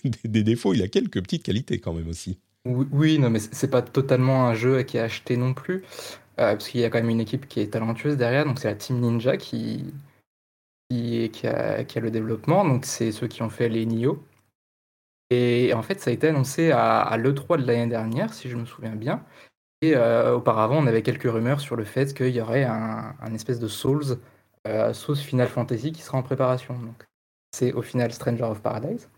défauts, 0.44 0.74
il 0.74 0.82
a 0.82 0.88
quelques 0.88 1.22
petites 1.22 1.44
qualités 1.44 1.80
quand 1.80 1.94
même 1.94 2.08
aussi. 2.08 2.40
Oui, 2.66 3.18
non, 3.20 3.30
mais 3.30 3.40
c'est 3.40 3.70
pas 3.70 3.82
totalement 3.82 4.48
un 4.48 4.54
jeu 4.54 4.84
qui 4.84 4.98
est 4.98 5.02
acheté 5.02 5.38
non 5.38 5.54
plus, 5.54 5.84
euh, 6.40 6.54
parce 6.54 6.68
qu'il 6.68 6.82
y 6.82 6.84
a 6.84 6.90
quand 6.90 7.00
même 7.00 7.10
une 7.10 7.22
équipe 7.22 7.48
qui 7.48 7.62
est 7.62 7.72
talentueuse 7.74 8.18
derrière, 8.18 8.46
donc 8.46 8.60
c'est 8.60 8.68
la 8.68 8.76
Team 8.76 9.00
Ninja 9.00 9.38
qui, 9.38 9.94
qui, 10.90 11.48
a, 11.48 11.84
qui 11.84 11.98
a 11.98 12.02
le 12.02 12.12
développement, 12.12 12.66
donc 12.66 12.86
c'est 12.86 13.12
ceux 13.12 13.28
qui 13.28 13.42
ont 13.42 13.50
fait 13.50 13.70
les 13.70 13.86
Nioh. 13.86 14.22
Et 15.30 15.74
en 15.74 15.82
fait, 15.82 16.00
ça 16.00 16.10
a 16.10 16.14
été 16.14 16.30
annoncé 16.30 16.72
à, 16.72 17.16
l'E3 17.18 17.58
de 17.62 17.68
l'année 17.68 17.88
dernière, 17.88 18.34
si 18.34 18.50
je 18.50 18.56
me 18.56 18.66
souviens 18.66 18.96
bien. 18.96 19.26
Et 19.82 19.96
euh, 19.96 20.36
auparavant, 20.36 20.78
on 20.78 20.88
avait 20.88 21.04
quelques 21.04 21.30
rumeurs 21.32 21.60
sur 21.60 21.76
le 21.76 21.84
fait 21.84 22.14
qu'il 22.14 22.30
y 22.30 22.42
aurait 22.42 22.64
un, 22.64 23.34
espèce 23.34 23.60
de 23.60 23.68
Souls, 23.68 24.18
euh, 24.68 24.94
sauce 24.94 25.22
Final 25.22 25.48
Fantasy 25.48 25.92
qui 25.92 26.02
sera 26.02 26.18
en 26.18 26.24
préparation. 26.24 26.80
Donc, 26.80 27.04
c'est 27.52 27.74
au 27.74 27.82
final 27.82 28.12
Stranger 28.12 28.44
of 28.44 28.62
Paradise. 28.62 29.10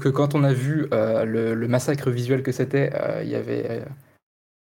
Que 0.00 0.08
quand 0.08 0.34
on 0.34 0.44
a 0.44 0.52
vu 0.52 0.86
euh, 0.92 1.24
le, 1.24 1.68
massacre 1.68 2.10
visuel 2.10 2.42
que 2.42 2.52
c'était, 2.52 2.90
euh, 2.94 3.22
il 3.22 3.30
y 3.30 3.34
avait 3.34 3.66
euh, 3.70 3.84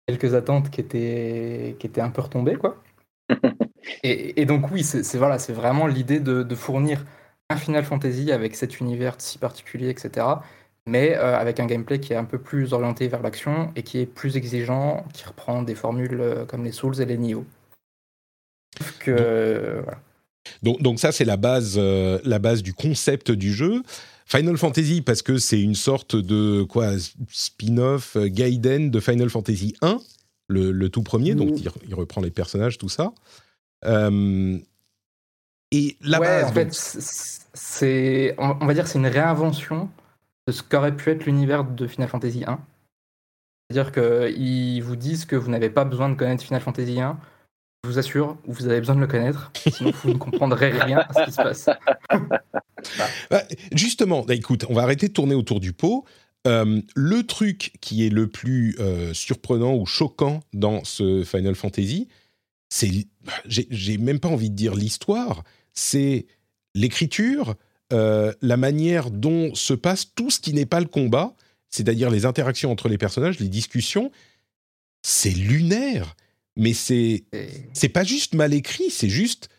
quelques 0.08 0.34
attentes 0.34 0.70
qui 0.70 0.82
étaient, 0.82 1.76
qui 1.80 1.88
étaient 1.88 2.02
un 2.02 2.10
peu 2.10 2.22
retombées, 2.22 2.56
quoi. 2.56 2.82
et, 4.04 4.46
donc 4.46 4.72
oui, 4.72 4.84
c'est 4.84 5.18
voilà, 5.18 5.40
c'est 5.40 5.54
vraiment 5.54 5.88
l'idée 5.88 6.20
de, 6.20 6.56
fournir 6.56 7.04
un 7.50 7.58
Final 7.58 7.84
Fantasy 7.84 8.32
avec 8.32 8.56
cet 8.56 8.80
univers 8.80 9.16
si 9.18 9.38
particulier, 9.38 9.90
etc. 9.90 10.26
Mais 10.86 11.14
avec 11.16 11.60
un 11.60 11.66
gameplay 11.66 12.00
qui 12.00 12.12
est 12.12 12.18
un 12.18 12.26
peu 12.26 12.38
plus 12.38 12.74
orienté 12.74 13.08
vers 13.08 13.22
l'action 13.22 13.72
et 13.76 13.84
qui 13.84 14.00
est 14.00 14.06
plus 14.06 14.36
exigeant, 14.36 15.06
qui 15.14 15.24
reprend 15.26 15.62
des 15.62 15.76
formules 15.76 16.46
comme 16.48 16.66
les 16.66 16.74
Souls 16.74 17.00
et 17.02 17.06
les 17.06 17.18
Nioh. 17.18 17.46
donc, 20.62 20.82
donc, 20.82 21.00
ça, 21.00 21.14
c'est 21.14 21.26
la 21.26 21.38
base, 21.38 21.80
la 21.80 22.40
base 22.40 22.62
du 22.62 22.74
concept 22.74 23.32
du 23.32 23.54
jeu. 23.54 23.84
Final 24.26 24.58
Fantasy 24.58 25.02
parce 25.02 25.22
que 25.22 25.38
c'est 25.38 25.62
une 25.62 25.76
sorte 25.76 26.16
de 26.16 26.64
quoi 26.64 26.92
spin-off 27.30 28.16
euh, 28.16 28.28
Gaiden 28.28 28.90
de 28.90 29.00
Final 29.00 29.30
Fantasy 29.30 29.76
1, 29.82 30.00
le, 30.48 30.88
tout 30.90 31.04
premier, 31.04 31.36
donc 31.36 31.60
il, 31.60 31.96
reprend 31.96 32.22
les 32.22 32.32
personnages, 32.32 32.78
tout 32.78 32.90
ça. 32.90 33.14
Euh, 33.86 34.58
Et 35.72 35.98
Ouais, 36.04 36.20
base, 36.20 36.44
en 36.44 36.48
donc, 36.48 36.56
fait, 36.56 36.74
c'est, 37.54 38.36
on 38.38 38.58
on 38.62 38.66
va 38.66 38.74
dire, 38.74 38.88
c'est 38.88 39.00
une 39.00 39.08
réinvention 39.08 39.90
de 40.48 40.52
ce 40.52 40.62
qu'aurait 40.62 40.96
pu 40.96 41.10
être 41.10 41.26
l'univers 41.26 41.64
de 41.64 41.88
Final 41.88 42.10
Fantasy 42.10 42.44
1. 42.46 42.60
C'est-à-dire 43.70 43.92
qu'ils 43.92 44.84
vous 44.84 44.96
disent 44.96 45.26
que 45.26 45.36
vous 45.36 45.50
n'avez 45.50 45.70
pas 45.70 45.86
besoin 45.86 46.10
de 46.10 46.16
connaître 46.16 46.44
Final 46.44 46.62
Fantasy 46.62 47.00
1. 47.00 47.18
Je 47.84 47.90
vous 47.90 48.00
assure, 48.00 48.38
vous 48.46 48.68
avez 48.68 48.80
besoin 48.80 48.96
de 48.96 49.02
le 49.02 49.08
connaître, 49.08 49.52
sinon 49.56 49.92
vous 50.04 50.10
ne 50.10 50.18
comprendrez 50.18 50.70
rien 50.70 51.00
à 51.00 51.14
ce 51.14 51.26
qui 51.26 51.32
se 51.32 51.42
passe. 51.42 51.70
Bah, 53.30 53.44
justement, 53.74 54.24
bah, 54.24 54.36
écoute, 54.36 54.66
on 54.70 54.74
va 54.74 54.84
arrêter 54.84 55.08
de 55.08 55.14
tourner 55.14 55.36
autour 55.36 55.60
du 55.60 55.74
pot. 55.74 56.06
Euh, 56.46 56.82
le 56.96 57.24
truc 57.24 57.74
qui 57.80 58.06
est 58.06 58.10
le 58.10 58.28
plus 58.28 58.76
euh, 58.80 59.14
surprenant 59.14 59.76
ou 59.76 59.86
choquant 59.86 60.42
dans 60.52 60.84
ce 60.84 61.24
Final 61.24 61.56
Fantasy, 61.56 62.10
c'est, 62.70 62.90
j'ai 63.46 63.68
j'ai 63.70 63.98
même 63.98 64.20
pas 64.20 64.28
envie 64.28 64.50
de 64.50 64.56
dire 64.56 64.76
l'histoire, 64.76 65.44
c'est 65.74 66.26
l'écriture, 66.76 67.56
euh, 67.94 68.34
la 68.42 68.58
manière 68.58 69.10
dont 69.10 69.56
se 69.56 69.74
passe 69.74 70.14
tout 70.16 70.30
ce 70.30 70.40
qui 70.40 70.54
n'est 70.54 70.66
pas 70.66 70.82
le 70.82 70.88
combat, 70.88 71.34
c'est-à-dire 71.70 72.10
les 72.10 72.26
interactions 72.26 72.72
entre 72.72 72.90
les 72.90 72.98
personnages, 72.98 73.40
les 73.40 73.50
discussions. 73.50 74.12
C'est 75.02 75.32
lunaire, 75.32 76.16
mais 76.58 76.74
c'est 76.74 77.26
c'est 77.74 77.90
pas 77.90 78.04
juste 78.04 78.34
mal 78.34 78.54
écrit, 78.54 78.90
c'est 78.90 79.10
juste 79.10 79.50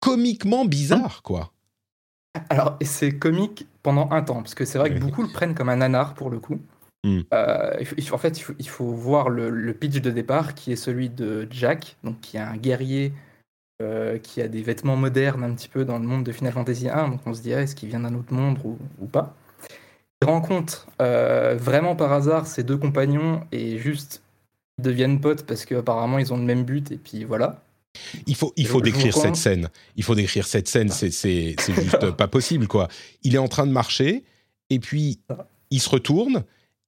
comiquement 0.00 0.64
bizarre, 0.64 1.22
quoi. 1.22 1.52
Alors, 2.48 2.78
c'est 2.82 3.18
comique 3.18 3.66
pendant 3.82 4.10
un 4.10 4.22
temps, 4.22 4.42
parce 4.42 4.54
que 4.54 4.64
c'est 4.64 4.78
vrai 4.78 4.92
que 4.94 4.98
beaucoup 4.98 5.22
le 5.22 5.28
prennent 5.28 5.54
comme 5.54 5.68
un 5.68 5.76
nanar 5.76 6.14
pour 6.14 6.30
le 6.30 6.38
coup. 6.38 6.60
Hmm. 7.04 7.20
Euh, 7.34 7.74
il 7.80 7.86
faut- 7.86 8.14
en 8.14 8.18
fait, 8.18 8.38
il 8.38 8.42
faut, 8.42 8.54
il 8.58 8.68
faut 8.68 8.86
voir 8.92 9.28
le, 9.28 9.50
le 9.50 9.74
pitch 9.74 10.00
de 10.00 10.10
départ 10.10 10.54
qui 10.54 10.72
est 10.72 10.76
celui 10.76 11.10
de 11.10 11.48
Jack, 11.50 11.96
donc 12.04 12.20
qui 12.20 12.36
est 12.36 12.40
un 12.40 12.56
guerrier 12.56 13.12
euh, 13.82 14.18
qui 14.18 14.40
a 14.40 14.48
des 14.48 14.62
vêtements 14.62 14.96
modernes 14.96 15.42
un 15.42 15.52
petit 15.54 15.68
peu 15.68 15.84
dans 15.84 15.98
le 15.98 16.06
monde 16.06 16.24
de 16.24 16.32
Final 16.32 16.52
Fantasy 16.52 16.88
1, 16.88 17.08
donc 17.08 17.20
on 17.26 17.34
se 17.34 17.42
dirait 17.42 17.64
est-ce 17.64 17.74
qu'il 17.74 17.88
vient 17.88 18.00
d'un 18.00 18.14
autre 18.14 18.32
monde 18.32 18.58
ou, 18.64 18.78
ou 19.00 19.06
pas? 19.06 19.34
Il 20.22 20.26
rencontre 20.28 20.86
euh, 21.00 21.56
vraiment 21.56 21.96
par 21.96 22.12
hasard 22.12 22.46
ses 22.46 22.62
deux 22.62 22.76
compagnons 22.76 23.40
et 23.50 23.78
juste 23.78 24.22
ils 24.78 24.84
deviennent 24.84 25.20
potes 25.20 25.44
parce 25.44 25.64
qu'apparemment 25.64 26.18
ils 26.18 26.32
ont 26.32 26.36
le 26.36 26.44
même 26.44 26.64
but 26.64 26.92
et 26.92 26.96
puis 26.96 27.24
voilà. 27.24 27.62
Il 28.26 28.34
faut, 28.34 28.52
il 28.56 28.66
faut 28.66 28.80
décrire 28.80 29.14
cette 29.16 29.36
scène. 29.36 29.68
Il 29.96 30.02
faut 30.02 30.14
décrire 30.14 30.46
cette 30.46 30.68
scène. 30.68 30.88
C'est, 30.88 31.10
c'est, 31.10 31.54
c'est 31.58 31.74
juste 31.74 32.10
pas 32.12 32.28
possible, 32.28 32.66
quoi. 32.66 32.88
Il 33.22 33.34
est 33.34 33.38
en 33.38 33.48
train 33.48 33.66
de 33.66 33.72
marcher, 33.72 34.24
et 34.70 34.78
puis 34.78 35.20
il 35.70 35.80
se 35.80 35.88
retourne. 35.88 36.44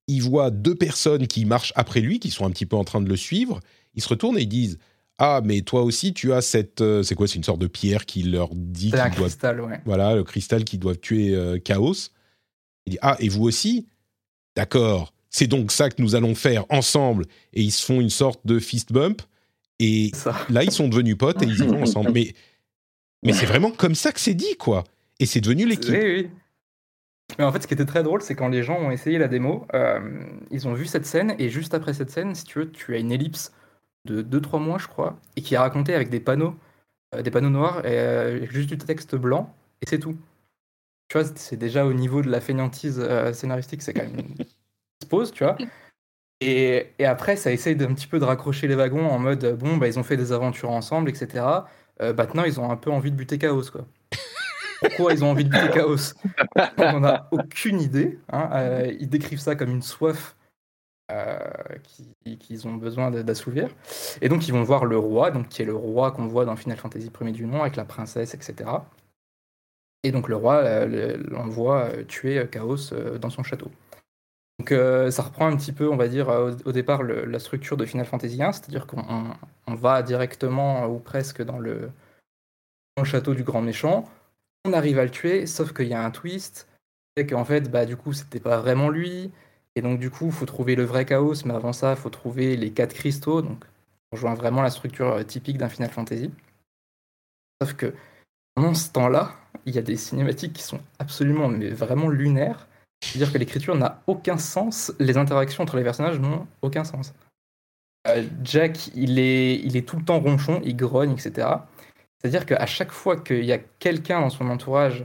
Il 0.07 0.22
voit 0.22 0.50
deux 0.50 0.74
personnes 0.74 1.26
qui 1.26 1.44
marchent 1.44 1.72
après 1.76 2.00
lui, 2.00 2.18
qui 2.18 2.30
sont 2.30 2.44
un 2.44 2.50
petit 2.50 2.66
peu 2.66 2.76
en 2.76 2.84
train 2.84 3.00
de 3.00 3.09
le 3.09 3.16
suivre. 3.16 3.61
Ils 3.94 4.02
se 4.02 4.09
retournent 4.09 4.38
et 4.38 4.42
ils 4.42 4.48
disent 4.48 4.78
Ah, 5.18 5.40
mais 5.44 5.62
toi 5.62 5.82
aussi, 5.82 6.12
tu 6.12 6.32
as 6.32 6.42
cette. 6.42 6.80
euh, 6.82 7.02
c'est 7.02 7.14
quoi 7.14 7.26
C'est 7.26 7.36
une 7.36 7.44
sorte 7.44 7.61
de 7.61 7.66
pierre 7.66 8.05
qui 8.07 8.22
leur 8.22 8.50
dit 8.55 8.90
C'est 8.90 9.00
un 9.00 9.11
cristal, 9.11 9.61
ouais. 9.61 9.80
Voilà, 9.86 10.14
le 10.14 10.24
cristal 10.24 10.64
qui 10.64 10.76
doivent 10.78 10.98
tuer 10.98 11.34
euh, 11.34 11.59
Chaos. 11.59 11.94
Il 12.86 12.92
dit 12.92 12.98
Ah, 13.00 13.16
et 13.20 13.28
vous 13.28 13.44
aussi? 13.44 13.86
D'accord. 14.57 15.12
C'est 15.30 15.46
donc 15.46 15.72
ça 15.72 15.88
que 15.90 16.00
nous 16.02 16.14
allons 16.14 16.34
faire 16.34 16.64
ensemble. 16.68 17.24
Et 17.55 17.62
ils 17.62 17.72
se 17.72 17.84
font 17.84 18.00
une 18.00 18.11
sorte 18.11 18.40
de 18.46 18.59
fist 18.59 18.92
bump. 18.92 19.22
Et 19.79 20.11
Ça. 20.14 20.35
là, 20.51 20.62
ils 20.62 20.70
sont 20.70 20.89
devenus 20.89 21.16
potes 21.16 21.43
et 21.43 21.47
ils 21.47 21.61
y 21.62 21.66
vont 21.66 21.83
ensemble. 21.83 22.12
Mais, 22.12 22.35
mais 23.25 23.33
c'est 23.33 23.47
vraiment 23.47 23.70
comme 23.70 23.95
ça 23.95 24.12
que 24.12 24.20
c'est 24.20 24.35
dit, 24.35 24.57
quoi. 24.59 24.85
Et 25.20 25.27
c'est 25.27 25.41
devenu 25.41 25.66
l'équipe. 25.66 25.95
Oui, 25.95 26.03
oui. 26.03 26.31
Mais 27.39 27.45
en 27.45 27.53
fait, 27.53 27.62
ce 27.62 27.66
qui 27.66 27.75
était 27.75 27.87
très 27.87 28.03
drôle, 28.03 28.22
c'est 28.22 28.35
quand 28.35 28.49
les 28.49 28.62
gens 28.62 28.79
ont 28.79 28.91
essayé 28.91 29.18
la 29.18 29.29
démo, 29.29 29.66
euh, 29.75 30.01
ils 30.51 30.68
ont 30.68 30.75
vu 30.75 30.87
cette 30.87 31.07
scène, 31.07 31.35
et 31.39 31.49
juste 31.49 31.75
après 31.75 31.95
cette 31.95 32.11
scène, 32.11 32.35
si 32.35 32.45
tu 32.45 32.59
veux, 32.59 32.70
tu 32.70 32.95
as 32.95 32.99
une 32.99 33.12
ellipse 33.12 33.53
de 34.05 34.22
2-3 34.22 34.61
mois, 34.61 34.79
je 34.79 34.87
crois, 34.87 35.18
et 35.37 35.43
qui 35.43 35.55
est 35.55 35.59
racontée 35.59 35.95
avec 35.95 36.11
des 36.11 36.20
panneaux, 36.20 36.55
euh, 37.14 37.22
des 37.22 37.31
panneaux 37.31 37.51
noirs, 37.51 37.85
et 37.87 37.99
euh, 37.99 38.47
juste 38.51 38.68
du 38.68 38.79
texte 38.79 39.16
blanc, 39.16 39.55
et 39.81 39.87
c'est 39.89 39.99
tout. 39.99 40.16
Tu 41.09 41.18
vois, 41.18 41.27
c'est 41.35 41.57
déjà 41.57 41.87
au 41.87 41.93
niveau 41.95 42.22
de 42.22 42.31
la 42.31 42.41
fainéantise 42.41 43.03
scénaristique, 43.33 43.83
c'est 43.83 43.95
quand 43.95 44.05
même 44.05 44.18
une 44.18 44.45
se 45.03 45.09
pose, 45.09 45.33
tu 45.33 45.45
vois. 45.45 45.57
Et, 46.47 46.92
et 46.99 47.07
après, 47.07 47.36
ça 47.36 47.51
essaye 47.53 47.74
d'un 47.76 47.95
petit 47.95 48.07
peu 48.07 48.18
de 48.18 48.24
raccrocher 48.24 48.66
les 48.68 48.74
wagons 48.74 49.07
en 49.09 49.18
mode, 49.18 49.45
euh, 49.45 49.55
bon, 49.57 49.76
bah, 49.78 49.86
ils 49.88 49.99
ont 49.99 50.03
fait 50.03 50.16
des 50.16 50.32
aventures 50.32 50.70
ensemble, 50.70 51.09
etc. 51.09 51.45
Euh, 52.03 52.12
maintenant, 52.12 52.45
ils 52.45 52.61
ont 52.61 52.70
un 52.70 52.76
peu 52.76 52.90
envie 52.90 53.11
de 53.11 53.16
buter 53.16 53.38
Chaos, 53.38 53.70
quoi. 53.70 53.86
Pourquoi 54.80 55.12
ils 55.12 55.24
ont 55.24 55.30
envie 55.30 55.45
de 55.45 55.51
buter 55.51 55.70
Chaos? 55.72 56.12
On 56.76 56.92
n'en 57.01 57.05
a 57.05 57.28
aucune 57.30 57.80
idée. 57.80 58.18
hein. 58.30 58.51
Euh, 58.53 58.92
ils 59.01 59.09
décrivent 59.09 59.38
ça 59.40 59.55
comme 59.57 59.70
une 59.70 59.80
soif 59.82 60.36
euh, 61.11 61.38
qui- 62.24 62.36
qu'ils 62.38 62.66
ont 62.66 62.74
besoin 62.74 63.11
d'assouvir. 63.11 63.68
Et 64.20 64.28
donc, 64.28 64.47
ils 64.49 64.53
vont 64.53 64.62
voir 64.64 64.84
le 64.84 64.99
roi, 64.99 65.30
donc, 65.30 65.49
qui 65.49 65.62
est 65.62 65.66
le 65.66 65.74
roi 65.76 66.11
qu'on 66.11 66.26
voit 66.26 66.45
dans 66.45 66.57
Final 66.57 66.76
Fantasy 66.76 67.11
premier 67.11 67.32
du 67.32 67.47
nom, 67.47 67.62
avec 67.62 67.76
la 67.76 67.84
princesse, 67.84 68.34
etc. 68.34 68.68
Et 70.03 70.12
donc, 70.12 70.28
le 70.28 70.36
roi 70.36 70.84
le- 70.84 71.16
l'envoie 71.30 71.88
tuer 72.09 72.47
Chaos 72.51 72.90
dans 73.20 73.30
son 73.30 73.42
château. 73.42 73.70
Donc, 74.59 74.70
euh, 74.72 75.11
ça 75.11 75.22
reprend 75.22 75.46
un 75.46 75.57
petit 75.57 75.72
peu, 75.72 75.88
on 75.88 75.96
va 75.96 76.09
dire, 76.09 76.28
euh, 76.28 76.55
au, 76.64 76.72
départ, 76.72 77.02
la 77.02 77.38
structure 77.38 77.76
de 77.76 77.84
Final 77.84 78.07
Fantasy 78.07 78.42
1, 78.42 78.52
c'est-à-dire 78.52 78.86
qu'on 78.86 79.00
on- 79.09 79.34
on 79.66 79.74
va 79.74 80.02
directement, 80.02 80.84
euh, 80.84 80.88
ou 80.88 80.98
presque, 80.98 81.42
dans 81.42 81.59
le, 81.59 81.90
château 83.05 83.34
du 83.34 83.42
grand 83.42 83.61
méchant. 83.61 84.09
On 84.64 84.72
arrive 84.72 84.98
à 84.98 85.05
le 85.05 85.11
tuer, 85.11 85.46
sauf 85.46 85.72
qu'il 85.72 85.88
y 85.88 85.94
a 85.94 86.02
un 86.02 86.11
twist, 86.11 86.68
c'est 87.16 87.26
qu'en 87.26 87.44
fait, 87.44 87.70
bah, 87.70 87.86
du 87.86 87.96
coup, 87.96 88.12
c'était 88.12 88.40
pas 88.40 88.59
vraiment 88.61 88.88
lui. 88.88 89.32
Et 89.74 89.82
donc, 89.82 89.98
du 89.98 90.11
coup, 90.11 90.30
faut 90.30 90.46
trouver 90.46 90.76
le 90.76 90.84
vrai 90.84 91.05
chaos, 91.05 91.34
mais 91.44 91.55
avant 91.55 91.72
ça, 91.72 91.96
faut 91.96 92.11
trouver 92.11 92.57
les 92.57 92.70
quatre 92.72 92.94
cristaux. 92.94 93.42
Donc, 93.42 93.64
on 94.12 94.16
rejoint 94.16 94.34
vraiment 94.34 94.62
la 94.62 94.70
structure 94.70 95.26
typique 95.26 95.59
d'un 95.59 95.68
Final 95.68 95.90
Fantasy. 95.90 96.30
Sauf 97.61 97.74
que, 97.74 97.92
pendant 98.55 98.74
ce 98.74 98.90
temps-là, 98.92 99.32
il 99.66 99.74
y 99.74 99.78
a 99.78 99.82
des 99.82 99.96
cinématiques 99.96 100.52
qui 100.52 100.62
sont 100.62 100.80
absolument, 100.98 101.48
mais 101.48 101.70
vraiment 101.70 102.09
lunaires. 102.09 102.68
C'est-à-dire 103.12 103.32
que 103.32 103.38
l'écriture 103.38 103.74
n'a 103.74 104.02
aucun 104.07 104.38
sens, 104.38 104.92
les 104.98 105.16
interactions 105.16 105.62
entre 105.62 105.76
les 105.76 105.84
personnages 105.84 106.18
n'ont 106.18 106.46
aucun 106.62 106.84
sens. 106.84 107.14
Euh, 108.07 108.24
Jack, 108.42 108.90
il 108.94 109.18
est, 109.18 109.57
il 109.57 109.76
est 109.76 109.86
tout 109.86 109.96
le 109.96 110.05
temps 110.05 110.20
ronchon, 110.20 110.61
il 110.64 110.76
grogne, 110.76 111.12
etc. 111.12 111.48
C'est-à-dire 112.18 112.46
qu'à 112.46 112.66
chaque 112.66 112.92
fois 112.92 113.16
qu'il 113.20 113.44
y 113.44 113.52
a 113.52 113.59
quelqu'un 113.59 114.20
dans 114.20 114.30
son 114.30 114.48
entourage 114.48 115.05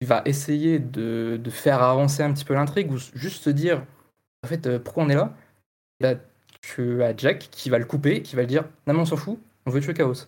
qui 0.00 0.06
va 0.06 0.22
essayer 0.24 0.78
de, 0.78 1.40
de 1.42 1.50
faire 1.50 1.82
avancer 1.82 2.22
un 2.22 2.32
petit 2.32 2.44
peu 2.44 2.54
l'intrigue 2.54 2.92
ou 2.92 2.98
juste 2.98 3.42
se 3.42 3.50
dire 3.50 3.84
en 4.44 4.48
fait 4.48 4.66
euh, 4.66 4.78
pourquoi 4.78 5.04
on 5.04 5.08
est 5.08 5.14
là 5.14 5.34
Là 6.00 6.14
tu 6.60 7.02
as 7.02 7.16
Jack 7.16 7.48
qui 7.50 7.70
va 7.70 7.78
le 7.78 7.84
couper, 7.84 8.22
qui 8.22 8.36
va 8.36 8.42
le 8.42 8.48
dire 8.48 8.64
non 8.86 8.94
mais 8.94 9.00
on 9.00 9.04
s'en 9.04 9.16
fout, 9.16 9.38
on 9.66 9.70
veut 9.70 9.80
tuer 9.80 9.94
Chaos. 9.94 10.26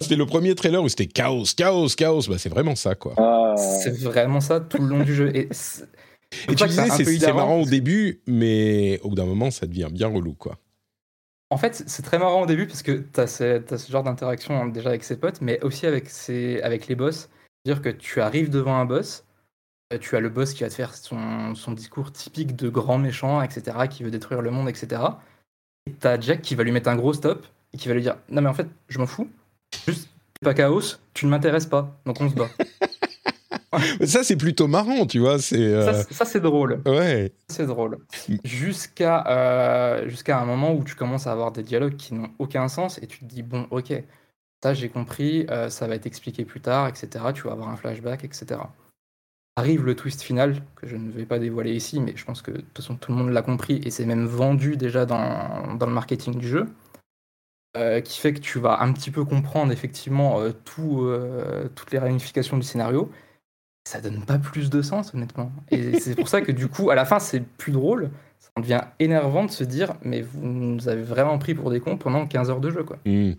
C'était 0.00 0.16
le 0.16 0.26
premier 0.26 0.54
trailer 0.54 0.82
où 0.82 0.88
c'était 0.88 1.06
chaos, 1.06 1.44
chaos, 1.56 1.88
chaos. 1.96 2.22
Bah, 2.28 2.36
c'est 2.38 2.48
vraiment 2.48 2.74
ça, 2.76 2.94
quoi. 2.94 3.14
Ah, 3.18 3.54
C'est 3.56 3.98
vraiment 4.00 4.40
ça 4.40 4.60
tout 4.60 4.78
le 4.82 4.86
long 4.88 5.02
du 5.04 5.14
jeu. 5.14 5.34
Et, 5.36 5.48
c'est- 5.52 5.84
Et 6.48 6.54
tu 6.54 6.64
disais, 6.68 6.88
c'est 7.18 7.32
marrant 7.34 7.60
au 7.60 7.66
début, 7.66 8.20
mais 8.26 9.00
au 9.02 9.08
bout 9.10 9.14
d'un 9.16 9.26
moment, 9.26 9.50
ça 9.50 9.66
devient 9.66 9.88
bien 9.90 10.08
relou, 10.08 10.34
quoi. 10.34 10.58
En 11.52 11.56
fait, 11.56 11.82
c'est 11.86 12.02
très 12.02 12.18
marrant 12.18 12.42
au 12.42 12.46
début 12.46 12.66
parce 12.68 12.82
que 12.82 12.92
tu 13.12 13.20
as 13.20 13.26
ce 13.26 13.90
genre 13.90 14.04
d'interaction 14.04 14.54
hein, 14.62 14.68
déjà 14.68 14.90
avec 14.90 15.02
ses 15.02 15.16
potes, 15.16 15.40
mais 15.40 15.60
aussi 15.62 15.86
avec, 15.86 16.08
ses, 16.08 16.60
avec 16.62 16.86
les 16.86 16.94
boss. 16.94 17.28
C'est-à-dire 17.64 17.82
que 17.82 17.88
tu 17.88 18.20
arrives 18.20 18.50
devant 18.50 18.76
un 18.76 18.84
boss, 18.84 19.24
euh, 19.92 19.98
tu 19.98 20.14
as 20.16 20.20
le 20.20 20.28
boss 20.28 20.54
qui 20.54 20.62
va 20.62 20.68
te 20.68 20.74
faire 20.74 20.94
son, 20.94 21.56
son 21.56 21.72
discours 21.72 22.12
typique 22.12 22.54
de 22.54 22.68
grand 22.68 22.98
méchant, 22.98 23.42
etc., 23.42 23.76
qui 23.90 24.04
veut 24.04 24.12
détruire 24.12 24.42
le 24.42 24.52
monde, 24.52 24.68
etc. 24.68 25.02
Et 25.88 25.92
tu 26.00 26.06
as 26.06 26.20
Jack 26.20 26.40
qui 26.42 26.54
va 26.54 26.62
lui 26.62 26.70
mettre 26.70 26.88
un 26.88 26.94
gros 26.96 27.12
stop 27.12 27.44
et 27.72 27.76
qui 27.78 27.88
va 27.88 27.94
lui 27.94 28.02
dire 28.02 28.16
Non, 28.28 28.42
mais 28.42 28.48
en 28.48 28.54
fait, 28.54 28.68
je 28.88 28.98
m'en 29.00 29.06
fous. 29.06 29.28
Juste, 29.90 30.08
t'es 30.40 30.44
pas 30.44 30.54
chaos, 30.54 30.96
tu 31.14 31.26
ne 31.26 31.30
m'intéresses 31.30 31.66
pas, 31.66 32.00
donc 32.06 32.20
on 32.20 32.28
se 32.30 32.34
bat. 32.34 32.48
Ça, 34.04 34.24
c'est 34.24 34.36
plutôt 34.36 34.66
marrant, 34.66 35.06
tu 35.06 35.20
vois. 35.20 35.38
C'est. 35.38 35.56
euh, 35.60 35.84
Ça, 35.92 36.02
c'est- 36.02 36.14
ça, 36.14 36.24
c'est 36.24 36.40
drôle. 36.40 36.82
Ouais. 36.86 37.32
C'est 37.48 37.66
drôle. 37.66 37.98
Mm. 38.28 38.36
Jusqu'à 38.44 39.24
euh, 39.28 40.08
jusqu'à 40.08 40.40
un 40.40 40.44
moment 40.44 40.72
où 40.74 40.82
tu 40.82 40.94
commences 40.96 41.26
à 41.28 41.32
avoir 41.32 41.52
des 41.52 41.62
dialogues 41.62 41.96
qui 41.96 42.14
n'ont 42.14 42.30
aucun 42.40 42.66
sens 42.68 42.98
et 43.02 43.06
tu 43.06 43.20
te 43.20 43.24
dis, 43.26 43.42
bon, 43.42 43.66
ok, 43.70 43.92
ça 44.62 44.74
j'ai 44.74 44.88
compris, 44.88 45.46
euh, 45.50 45.70
ça 45.70 45.86
va 45.86 45.94
être 45.94 46.06
expliqué 46.06 46.44
plus 46.44 46.60
tard, 46.60 46.88
etc. 46.88 47.08
Tu 47.32 47.42
vas 47.42 47.52
avoir 47.52 47.68
un 47.68 47.76
flashback, 47.76 48.24
etc. 48.24 48.60
Arrive 49.56 49.84
le 49.84 49.94
twist 49.94 50.22
final, 50.22 50.62
que 50.74 50.86
je 50.88 50.96
ne 50.96 51.10
vais 51.10 51.26
pas 51.26 51.38
dévoiler 51.38 51.72
ici, 51.74 52.00
mais 52.00 52.12
je 52.16 52.24
pense 52.24 52.42
que 52.42 52.50
de 52.50 52.58
toute 52.58 52.76
façon 52.78 52.96
tout 52.96 53.12
le 53.12 53.18
monde 53.18 53.30
l'a 53.30 53.42
compris 53.42 53.80
et 53.84 53.90
c'est 53.90 54.04
même 54.06 54.26
vendu 54.26 54.76
déjà 54.76 55.06
dans, 55.06 55.74
dans 55.76 55.86
le 55.86 55.92
marketing 55.92 56.34
du 56.36 56.48
jeu. 56.48 56.66
Euh, 57.76 58.00
qui 58.00 58.18
fait 58.18 58.32
que 58.32 58.40
tu 58.40 58.58
vas 58.58 58.82
un 58.82 58.92
petit 58.92 59.12
peu 59.12 59.24
comprendre 59.24 59.70
effectivement 59.70 60.40
euh, 60.40 60.50
tout, 60.64 61.02
euh, 61.04 61.68
toutes 61.76 61.92
les 61.92 61.98
ramifications 61.98 62.56
du 62.56 62.64
scénario 62.64 63.10
ça 63.88 64.00
donne 64.00 64.24
pas 64.24 64.38
plus 64.38 64.70
de 64.70 64.82
sens, 64.82 65.14
honnêtement. 65.14 65.50
Et 65.70 65.98
c'est 66.00 66.14
pour 66.14 66.28
ça 66.28 66.42
que 66.42 66.52
du 66.52 66.68
coup, 66.68 66.90
à 66.90 66.94
la 66.94 67.04
fin, 67.04 67.18
c'est 67.18 67.40
plus 67.40 67.72
drôle. 67.72 68.10
Ça 68.38 68.50
devient 68.58 68.82
énervant 68.98 69.44
de 69.44 69.50
se 69.50 69.64
dire, 69.64 69.94
mais 70.02 70.20
vous 70.20 70.46
nous 70.46 70.88
avez 70.88 71.02
vraiment 71.02 71.38
pris 71.38 71.54
pour 71.54 71.70
des 71.70 71.80
cons 71.80 71.96
pendant 71.96 72.26
15 72.26 72.50
heures 72.50 72.60
de 72.60 72.70
jeu, 72.70 72.84
quoi. 72.84 72.98
Hmm. 73.06 73.32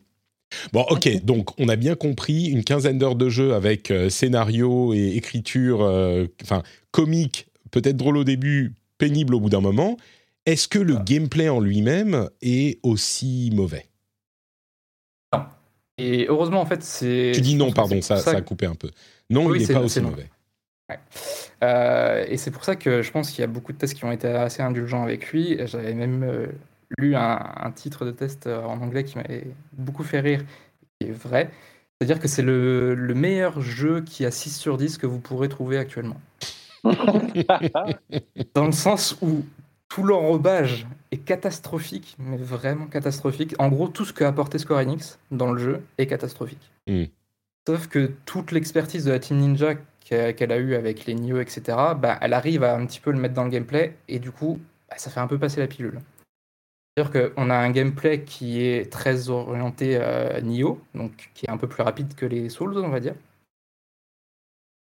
Bon, 0.74 0.86
ok, 0.90 1.24
donc 1.24 1.58
on 1.60 1.70
a 1.70 1.76
bien 1.76 1.96
compris 1.96 2.48
une 2.48 2.64
quinzaine 2.64 2.98
d'heures 2.98 3.16
de 3.16 3.30
jeu 3.30 3.54
avec 3.54 3.94
scénario 4.10 4.94
et 4.94 5.16
écriture, 5.16 5.82
enfin 6.42 6.64
comique, 6.92 7.48
peut-être 7.70 7.96
drôle 7.96 8.18
au 8.18 8.24
début, 8.24 8.74
pénible 8.98 9.36
au 9.36 9.40
bout 9.40 9.50
d'un 9.50 9.62
moment. 9.62 9.96
Est-ce 10.46 10.68
que 10.68 10.80
le 10.80 10.98
Ah. 10.98 11.04
gameplay 11.06 11.50
en 11.50 11.60
lui-même 11.60 12.30
est 12.42 12.80
aussi 12.84 13.52
mauvais? 13.54 13.91
Et 15.98 16.26
heureusement, 16.28 16.62
en 16.62 16.66
fait, 16.66 16.84
c'est. 16.84 17.32
Tu 17.34 17.42
dis 17.42 17.56
non, 17.56 17.72
pardon, 17.72 18.02
ça, 18.02 18.18
ça, 18.18 18.32
a 18.32 18.42
coupé 18.42 18.66
un 18.66 18.76
peu. 18.76 18.90
Non, 19.30 19.54
il 19.54 19.62
n'est 19.62 19.74
pas 19.74 19.82
aussi 19.82 20.02
mauvais. 20.02 20.30
Euh, 21.64 22.26
et 22.28 22.38
c'est 22.38 22.52
pour 22.52 22.64
ça 22.64 22.76
que 22.76 23.02
je 23.02 23.12
pense 23.12 23.32
qu'il 23.32 23.42
y 23.42 23.44
a 23.44 23.48
beaucoup 23.48 23.72
de 23.72 23.78
tests 23.78 23.94
qui 23.94 24.04
ont 24.04 24.12
été 24.12 24.28
assez 24.28 24.62
indulgents 24.62 25.04
avec 25.04 25.32
lui. 25.32 25.58
J'avais 25.66 25.94
même 25.94 26.24
euh, 26.24 26.48
lu 26.98 27.16
un, 27.16 27.72
titre 27.76 28.06
de 28.06 28.12
test 28.12 28.48
euh, 28.48 28.62
en 28.64 28.82
anglais 28.82 29.04
qui 29.04 29.18
m'avait 29.18 29.48
beaucoup 29.74 30.04
fait 30.04 30.20
rire, 30.20 30.44
qui 31.00 31.08
est 31.08 31.12
vrai. 31.12 31.50
C'est-à-dire 32.00 32.20
que 32.20 32.28
c'est 32.28 32.42
le, 32.42 32.96
le, 32.96 33.14
meilleur 33.14 33.62
jeu 33.62 34.02
qui 34.02 34.26
a 34.26 34.32
6 34.32 34.56
sur 34.58 34.78
10 34.78 34.98
que 34.98 35.06
vous 35.06 35.20
pourrez 35.20 35.50
trouver 35.50 35.78
actuellement. 35.78 36.20
Dans 38.56 38.66
le 38.66 38.72
sens 38.72 39.18
où 39.22 39.46
tout 39.92 40.04
l'enrobage 40.04 40.88
est 41.12 41.18
catastrophique, 41.18 42.16
mais 42.18 42.38
vraiment 42.38 42.88
catastrophique. 42.88 43.56
En 43.60 43.68
gros, 43.68 43.90
tout 43.90 44.06
ce 44.06 44.14
qu'a 44.14 44.30
apporté 44.30 44.58
Square 44.58 44.80
Enix 44.80 45.20
dans 45.32 45.52
le 45.52 45.60
jeu 45.60 45.82
est 45.98 46.08
catastrophique. 46.08 46.72
Hmm. 46.88 47.04
Sauf 47.68 47.88
que 47.88 48.10
toute 48.26 48.54
l'expertise 48.54 49.04
de 49.04 49.12
la 49.12 49.20
Team 49.20 49.40
Ninja 49.40 49.76
qu'elle 50.00 50.52
a 50.52 50.58
eu 50.58 50.76
avec 50.76 51.06
les 51.06 51.14
Nioh, 51.14 51.42
etc., 51.42 51.78
bah, 51.98 52.18
elle 52.22 52.32
arrive 52.32 52.64
à 52.64 52.74
un 52.74 52.86
petit 52.86 53.02
peu 53.02 53.12
le 53.12 53.20
mettre 53.20 53.34
dans 53.34 53.44
le 53.44 53.50
gameplay, 53.50 53.98
et 54.08 54.20
du 54.20 54.32
coup, 54.32 54.62
bah, 54.90 54.96
ça 54.98 55.12
fait 55.12 55.20
un 55.20 55.28
peu 55.28 55.38
passer 55.38 55.60
la 55.60 55.68
pilule. 55.68 56.00
C'est-à-dire 56.96 57.34
qu'on 57.36 57.50
a 57.50 57.56
un 57.56 57.72
gameplay 57.72 58.24
qui 58.24 58.64
est 58.64 58.92
très 58.92 59.30
orienté 59.30 59.98
euh, 60.00 60.40
Nioh, 60.40 60.80
donc 60.96 61.32
qui 61.34 61.48
est 61.48 61.50
un 61.50 61.58
peu 61.58 61.68
plus 61.68 61.84
rapide 61.84 62.16
que 62.16 62.26
les 62.26 62.48
Souls, 62.48 62.78
on 62.78 62.90
va 62.90 63.02
dire. 63.02 63.16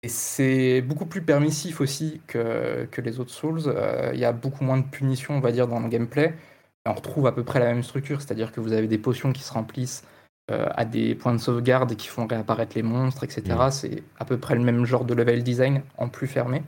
Et 0.03 0.09
c'est 0.09 0.81
beaucoup 0.81 1.05
plus 1.05 1.21
permissif 1.21 1.79
aussi 1.79 2.21
que, 2.27 2.85
que 2.91 2.99
les 2.99 3.21
autres 3.21 3.31
Souls. 3.31 3.61
Euh, 3.67 4.11
il 4.13 4.19
y 4.19 4.25
a 4.25 4.33
beaucoup 4.33 4.65
moins 4.65 4.77
de 4.77 4.85
punitions, 4.85 5.35
on 5.35 5.39
va 5.39 5.53
dire, 5.53 5.67
dans 5.67 5.79
le 5.79 5.87
gameplay. 5.87 6.35
On 6.85 6.93
retrouve 6.93 7.25
à 7.25 7.31
peu 7.31 7.45
près 7.45 7.59
la 7.59 7.67
même 7.67 7.83
structure, 7.83 8.21
c'est-à-dire 8.21 8.51
que 8.51 8.59
vous 8.59 8.73
avez 8.73 8.87
des 8.87 8.97
potions 8.97 9.31
qui 9.31 9.41
se 9.43 9.53
remplissent 9.53 10.03
euh, 10.51 10.67
à 10.75 10.83
des 10.83 11.15
points 11.15 11.33
de 11.33 11.37
sauvegarde 11.37 11.95
qui 11.95 12.09
font 12.09 12.27
réapparaître 12.27 12.75
les 12.75 12.83
monstres, 12.83 13.23
etc. 13.23 13.43
Mm. 13.47 13.71
C'est 13.71 14.03
à 14.19 14.25
peu 14.25 14.37
près 14.37 14.55
le 14.55 14.61
même 14.61 14.83
genre 14.83 15.05
de 15.05 15.13
level 15.13 15.41
design 15.41 15.83
en 15.97 16.09
plus 16.09 16.27
fermé. 16.27 16.63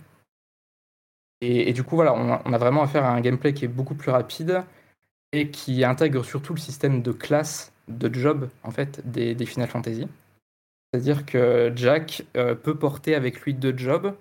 Et, 1.41 1.73
du 1.73 1.83
coup, 1.83 1.95
voilà, 1.95 2.13
on 2.13 2.53
a, 2.53 2.57
vraiment 2.57 2.81
affaire 2.81 3.03
à 3.03 3.11
un 3.11 3.19
gameplay 3.19 3.53
qui 3.53 3.65
est 3.65 3.67
beaucoup 3.67 3.93
plus 3.93 4.09
rapide 4.09 4.63
et 5.33 5.51
qui 5.51 5.83
intègre 5.83 6.23
surtout 6.23 6.53
le 6.53 6.59
système 6.59 7.01
de 7.01 7.11
classe, 7.11 7.73
de 7.89 8.11
job, 8.11 8.49
en 8.63 8.71
fait, 8.71 9.01
des, 9.05 9.35
des 9.35 9.45
Final 9.45 9.67
Fantasy. 9.67 10.07
C'est-à-dire 10.95 11.25
que 11.25 11.73
Jack 11.75 12.25
euh, 12.37 12.55
peut 12.55 12.75
porter 12.75 13.15
avec 13.15 13.41
lui 13.41 13.53
deux 13.53 13.77
jobs 13.77 14.15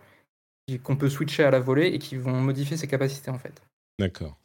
qu'on 0.82 0.96
peut 0.96 1.08
switcher 1.08 1.44
à 1.44 1.52
la 1.52 1.60
volée 1.60 1.86
et 1.86 2.00
qui 2.00 2.16
vont 2.16 2.40
modifier 2.40 2.76
ses 2.76 2.88
capacités 2.88 3.30
en 3.30 3.38
fait. 3.38 3.62
D'accord. 4.00 4.36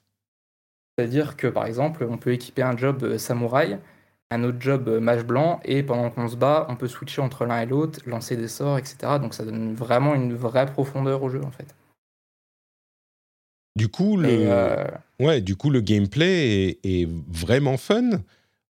C'est-à-dire 0.95 1.38
que 1.38 1.47
par 1.47 1.65
exemple, 1.65 2.05
on 2.07 2.19
peut 2.19 2.32
équiper 2.32 2.61
un 2.61 2.77
job 2.77 3.03
euh, 3.03 3.17
samouraï, 3.17 3.80
un 4.30 4.43
autre 4.43 4.61
job 4.61 4.89
euh, 4.89 4.99
mage 4.99 5.23
blanc, 5.23 5.59
et 5.65 5.82
pendant 5.82 6.11
qu'on 6.11 6.27
se 6.27 6.36
bat, 6.36 6.67
on 6.69 6.75
peut 6.75 6.88
switcher 6.88 7.21
entre 7.23 7.45
l'un 7.45 7.61
et 7.61 7.65
l'autre, 7.65 7.99
lancer 8.05 8.36
des 8.36 8.47
sorts, 8.47 8.77
etc. 8.77 8.97
Donc 9.19 9.34
ça 9.34 9.43
donne 9.43 9.73
vraiment 9.73 10.13
une 10.13 10.36
vraie 10.36 10.67
profondeur 10.67 11.23
au 11.23 11.30
jeu 11.30 11.43
en 11.43 11.51
fait. 11.51 11.73
Du 13.75 13.88
coup, 13.88 14.17
le, 14.17 14.86
ouais, 15.19 15.41
du 15.41 15.55
coup, 15.55 15.71
le 15.71 15.82
gameplay 15.82 16.77
est 16.84 17.09
vraiment 17.27 17.77
fun 17.77 18.21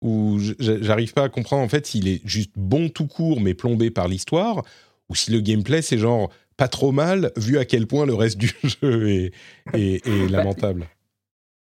où 0.01 0.37
j'arrive 0.59 1.13
pas 1.13 1.23
à 1.23 1.29
comprendre 1.29 1.63
en 1.63 1.69
fait 1.69 1.87
s'il 1.87 2.07
est 2.07 2.21
juste 2.25 2.51
bon 2.55 2.89
tout 2.89 3.07
court 3.07 3.41
mais 3.41 3.53
plombé 3.53 3.89
par 3.91 4.07
l'histoire, 4.07 4.63
ou 5.09 5.15
si 5.15 5.31
le 5.31 5.39
gameplay 5.39 5.81
c'est 5.81 5.97
genre 5.97 6.29
pas 6.57 6.67
trop 6.67 6.91
mal 6.91 7.31
vu 7.37 7.57
à 7.57 7.65
quel 7.65 7.87
point 7.87 8.05
le 8.05 8.15
reste 8.15 8.37
du 8.37 8.51
jeu 8.63 9.09
est, 9.09 9.33
est, 9.73 10.05
bah, 10.05 10.37
lamentable. 10.37 10.87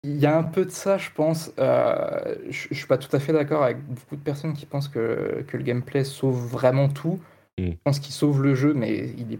Il 0.05 0.17
y 0.17 0.25
a 0.25 0.37
un 0.37 0.43
peu 0.43 0.65
de 0.65 0.69
ça, 0.69 0.97
je 0.97 1.09
pense. 1.15 1.53
Euh, 1.59 2.35
je, 2.49 2.73
suis 2.73 2.87
pas 2.87 2.97
tout 2.97 3.13
à 3.15 3.19
fait 3.19 3.31
d'accord 3.31 3.63
avec 3.63 3.81
beaucoup 3.81 4.17
de 4.17 4.21
personnes 4.21 4.53
qui 4.53 4.65
pensent 4.65 4.89
que, 4.89 5.45
que 5.47 5.55
le 5.55 5.63
gameplay 5.63 6.03
sauve 6.03 6.45
vraiment 6.45 6.89
tout. 6.89 7.21
Hmm. 7.57 7.71
Je 7.71 7.77
pense 7.85 7.99
qu'il 7.99 8.13
sauve 8.13 8.43
le 8.43 8.53
jeu, 8.53 8.73
mais 8.73 9.13
il 9.17 9.33
est... 9.33 9.39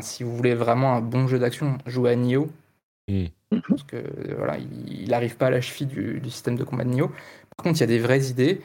si 0.00 0.24
vous 0.24 0.36
voulez 0.36 0.54
vraiment 0.56 0.94
un 0.94 1.00
bon 1.00 1.28
jeu 1.28 1.38
d'action, 1.38 1.78
jouez 1.86 2.10
à 2.10 2.16
Nioh. 2.16 2.50
Hmm. 3.08 3.26
Parce 3.68 3.84
que 3.84 4.02
voilà, 4.36 4.58
il 4.58 5.08
n'arrive 5.08 5.36
pas 5.36 5.46
à 5.46 5.50
la 5.50 5.60
cheville 5.60 5.86
du, 5.86 6.18
du, 6.18 6.30
système 6.30 6.56
de 6.56 6.64
combat 6.64 6.82
de 6.82 6.90
Nioh. 6.90 7.12
Par 7.56 7.64
contre, 7.64 7.78
il 7.78 7.80
y 7.80 7.84
a 7.84 7.88
des 7.88 7.98
vraies 7.98 8.26
idées 8.26 8.60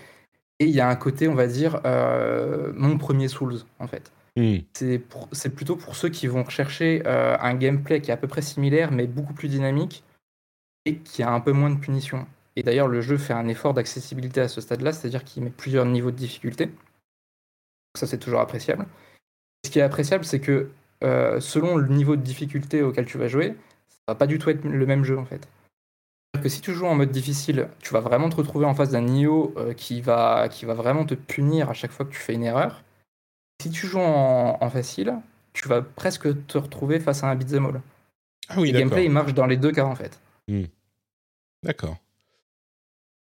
et 0.60 0.66
il 0.66 0.72
y 0.72 0.82
a 0.82 0.90
un 0.90 0.96
côté, 0.96 1.28
on 1.28 1.36
va 1.36 1.48
dire, 1.48 1.82
euh, 1.86 2.72
mon 2.76 2.98
premier 2.98 3.28
Souls, 3.28 3.60
en 3.80 3.88
fait. 3.88 4.12
Hmm. 4.36 4.58
C'est 4.74 5.50
plutôt 5.50 5.76
pour 5.76 5.96
ceux 5.96 6.10
qui 6.10 6.28
vont 6.28 6.44
rechercher 6.44 7.02
euh, 7.06 7.38
un 7.40 7.56
gameplay 7.56 8.02
qui 8.02 8.12
est 8.12 8.14
à 8.14 8.18
peu 8.18 8.28
près 8.28 8.42
similaire, 8.42 8.92
mais 8.92 9.08
beaucoup 9.08 9.34
plus 9.34 9.48
dynamique 9.48 10.04
et 10.86 10.98
qui 10.98 11.24
a 11.24 11.32
un 11.32 11.40
peu 11.40 11.52
moins 11.52 11.70
de 11.70 11.80
punition. 11.80 12.26
Et 12.56 12.64
d'ailleurs, 12.64 12.88
le 12.88 13.02
jeu 13.02 13.18
fait 13.18 13.34
un 13.34 13.48
effort 13.48 13.74
d'accessibilité 13.74 14.42
à 14.42 14.48
ce 14.48 14.62
stade-là, 14.62 14.92
c'est-à-dire 14.92 15.24
qu'il 15.24 15.44
met 15.44 15.50
plusieurs 15.50 15.86
niveaux 15.86 16.12
de 16.12 16.16
difficulté. 16.16 16.70
Ça, 17.98 18.08
c'est 18.08 18.18
toujours 18.18 18.40
appréciable. 18.40 18.86
Ce 19.66 19.72
qui 19.72 19.80
est 19.80 19.84
appréciable, 19.84 20.26
c'est 20.26 20.40
que 20.40 20.70
euh, 21.04 21.40
selon 21.40 21.78
le 21.78 21.88
niveau 21.88 22.16
de 22.16 22.22
difficulté 22.22 22.82
auquel 22.82 23.06
tu 23.06 23.18
vas 23.18 23.28
jouer, 23.28 23.56
ça 23.90 23.98
va 24.10 24.16
pas 24.16 24.28
du 24.28 24.40
tout 24.40 24.50
être 24.50 24.64
le 24.64 24.86
même 24.86 25.04
jeu, 25.04 25.18
en 25.18 25.26
fait 25.26 25.48
que 26.42 26.50
si 26.50 26.62
tu 26.62 26.74
joues 26.74 26.86
en 26.86 26.96
mode 26.96 27.12
difficile, 27.12 27.70
tu 27.80 27.94
vas 27.94 28.00
vraiment 28.00 28.30
te 28.30 28.36
retrouver 28.36 28.66
en 28.66 28.76
face 28.76 28.92
d'un 28.92 29.02
Nioh 29.02 29.54
euh, 29.58 29.74
qui, 29.74 30.02
va, 30.02 30.48
qui 30.50 30.66
va 30.66 30.74
vraiment 30.74 31.06
te 31.06 31.16
punir 31.16 31.70
à 31.70 31.74
chaque 31.74 31.92
fois 31.92 32.06
que 32.06 32.12
tu 32.12 32.20
fais 32.20 32.34
une 32.34 32.44
erreur. 32.44 32.84
Si 33.62 33.70
tu 33.70 33.88
joues 33.88 34.00
en, 34.00 34.70
facile, 34.70 35.16
tu 35.54 35.68
vas 35.68 35.82
presque 35.82 36.48
te 36.48 36.58
retrouver 36.58 37.00
face 37.00 37.24
à 37.24 37.28
un 37.28 37.36
beat'em 37.36 37.66
all. 37.66 37.82
Ah 38.48 38.56
oui, 38.60 38.72
Le 38.72 38.80
gameplay, 38.80 39.06
il 39.06 39.12
marche 39.12 39.34
dans 39.34 39.46
les 39.46 39.58
deux 39.58 39.72
cas, 39.72 39.86
en 39.86 39.96
fait. 39.96 40.20
Hmm. 40.48 40.66
D'accord. 41.64 41.98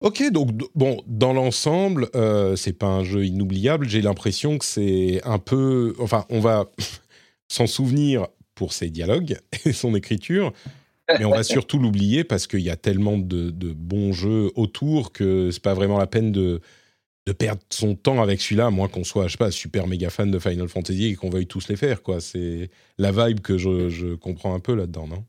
Ok, 0.01 0.23
donc 0.33 0.51
bon, 0.75 1.01
dans 1.07 1.33
l'ensemble, 1.33 2.09
euh, 2.17 2.57
c'est 2.57 2.73
pas 2.73 2.89
un 2.89 3.05
jeu 3.05 3.25
inoubliable. 3.25 3.89
J'ai 3.89 4.03
l'impression 4.03 4.59
que 4.59 4.65
c'est 4.65 5.21
un 5.25 5.39
peu, 5.39 5.95
enfin, 6.01 6.25
on 6.29 6.41
va 6.41 6.71
s'en 7.49 7.67
souvenir 7.67 8.27
pour 8.55 8.73
ses 8.73 8.91
dialogues 8.91 9.39
et 9.65 9.73
son 9.73 9.95
écriture, 9.95 10.53
mais 11.09 11.25
on 11.25 11.31
va 11.31 11.43
surtout 11.43 11.79
l'oublier 11.79 12.25
parce 12.25 12.47
qu'il 12.47 12.61
y 12.61 12.71
a 12.71 12.77
tellement 12.77 13.19
de, 13.19 13.51
bons 13.73 14.13
jeux 14.13 14.51
autour 14.55 15.13
que 15.13 15.51
c'est 15.51 15.63
pas 15.63 15.75
vraiment 15.75 15.99
la 15.99 16.07
peine 16.07 16.33
de, 16.33 16.61
de 17.27 17.33
perdre 17.33 17.63
son 17.71 17.95
temps 17.95 18.23
avec 18.23 18.41
celui-là, 18.41 18.67
à 18.67 18.71
moins 18.71 18.89
qu'on 18.89 19.05
soit, 19.05 19.27
je 19.27 19.33
sais 19.33 19.39
pas, 19.39 19.51
super 19.51 19.87
méga 19.87 20.11
fan 20.11 20.31
de 20.31 20.39
Final 20.39 20.69
Fantasy 20.69 21.07
et 21.07 21.15
qu'on 21.15 21.31
veuille 21.31 21.47
tous 21.47 21.69
les 21.69 21.77
faire, 21.77 22.03
quoi. 22.03 22.21
C'est 22.21 22.71
la 22.99 23.13
vibe 23.13 23.41
que 23.41 23.59
je, 23.59 23.89
je 23.89 24.15
comprends 24.15 24.55
un 24.55 24.61
peu 24.61 24.75
là-dedans, 24.75 25.07
non? 25.07 25.25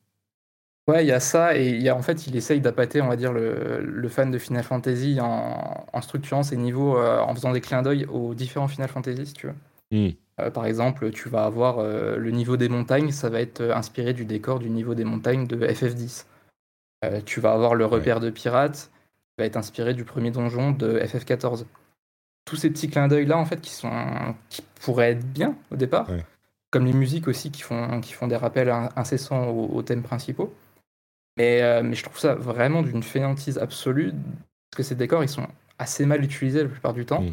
Ouais, 0.89 1.05
il 1.05 1.07
y 1.07 1.13
a 1.13 1.21
ça, 1.21 1.57
et 1.57 1.69
il 1.69 1.81
y 1.81 1.87
a, 1.87 1.95
en 1.95 2.01
fait, 2.01 2.27
il 2.27 2.35
essaye 2.35 2.59
d'appâter, 2.59 3.01
on 3.01 3.07
va 3.07 3.15
dire, 3.15 3.31
le, 3.31 3.79
le, 3.79 4.09
fan 4.09 4.31
de 4.31 4.37
Final 4.37 4.63
Fantasy 4.63 5.17
en, 5.21 5.87
en 5.93 6.01
structurant 6.01 6.43
ses 6.43 6.57
niveaux, 6.57 6.97
euh, 6.97 7.21
en 7.21 7.33
faisant 7.33 7.53
des 7.53 7.61
clins 7.61 7.81
d'œil 7.81 8.05
aux 8.05 8.33
différents 8.33 8.67
Final 8.67 8.89
Fantasy, 8.89 9.25
si 9.25 9.33
tu 9.33 9.47
veux. 9.47 9.53
Hmm. 9.91 10.11
Euh, 10.39 10.49
par 10.49 10.65
exemple, 10.65 11.11
tu 11.11 11.29
vas 11.29 11.45
avoir 11.45 11.79
euh, 11.79 12.17
le 12.17 12.31
niveau 12.31 12.57
des 12.57 12.69
montagnes, 12.69 13.11
ça 13.11 13.29
va 13.29 13.39
être 13.39 13.61
euh, 13.61 13.75
inspiré 13.75 14.13
du 14.13 14.25
décor 14.25 14.59
du 14.59 14.69
niveau 14.69 14.95
des 14.95 15.03
montagnes 15.03 15.45
de 15.45 15.67
FF10. 15.67 16.25
tu 17.25 17.39
vas 17.39 17.53
avoir 17.53 17.75
le 17.75 17.85
repère 17.85 18.19
de 18.19 18.29
pirates, 18.29 18.89
qui 18.93 19.35
va 19.39 19.45
être 19.45 19.57
inspiré 19.57 19.93
du 19.93 20.05
premier 20.05 20.31
donjon 20.31 20.71
de 20.71 20.99
FF14. 20.99 21.65
Tous 22.45 22.55
ces 22.55 22.69
petits 22.69 22.89
clins 22.89 23.07
d'œil 23.07 23.25
là, 23.25 23.37
en 23.37 23.45
fait, 23.45 23.61
qui 23.61 23.71
sont 23.71 24.35
qui 24.49 24.63
pourraient 24.81 25.11
être 25.11 25.25
bien 25.25 25.55
au 25.71 25.75
départ, 25.75 26.07
comme 26.71 26.85
les 26.85 26.93
musiques 26.93 27.27
aussi 27.27 27.51
qui 27.51 27.61
font 27.61 28.01
qui 28.01 28.13
font 28.13 28.27
des 28.27 28.35
rappels 28.35 28.69
incessants 28.95 29.49
aux, 29.49 29.81
thèmes 29.81 30.01
principaux. 30.01 30.53
Mais, 31.37 31.81
mais 31.83 31.95
je 31.95 32.03
trouve 32.03 32.19
ça 32.19 32.35
vraiment 32.35 32.81
d'une 32.83 33.03
fainéantise 33.03 33.57
absolue 33.57 34.11
parce 34.11 34.77
que 34.77 34.83
ces 34.83 34.95
décors 34.95 35.23
ils 35.23 35.29
sont 35.29 35.47
assez 35.79 36.05
mal 36.05 36.23
utilisés 36.23 36.63
la 36.63 36.69
plupart 36.69 36.93
du 36.93 37.05
temps. 37.05 37.21
Hmm 37.21 37.31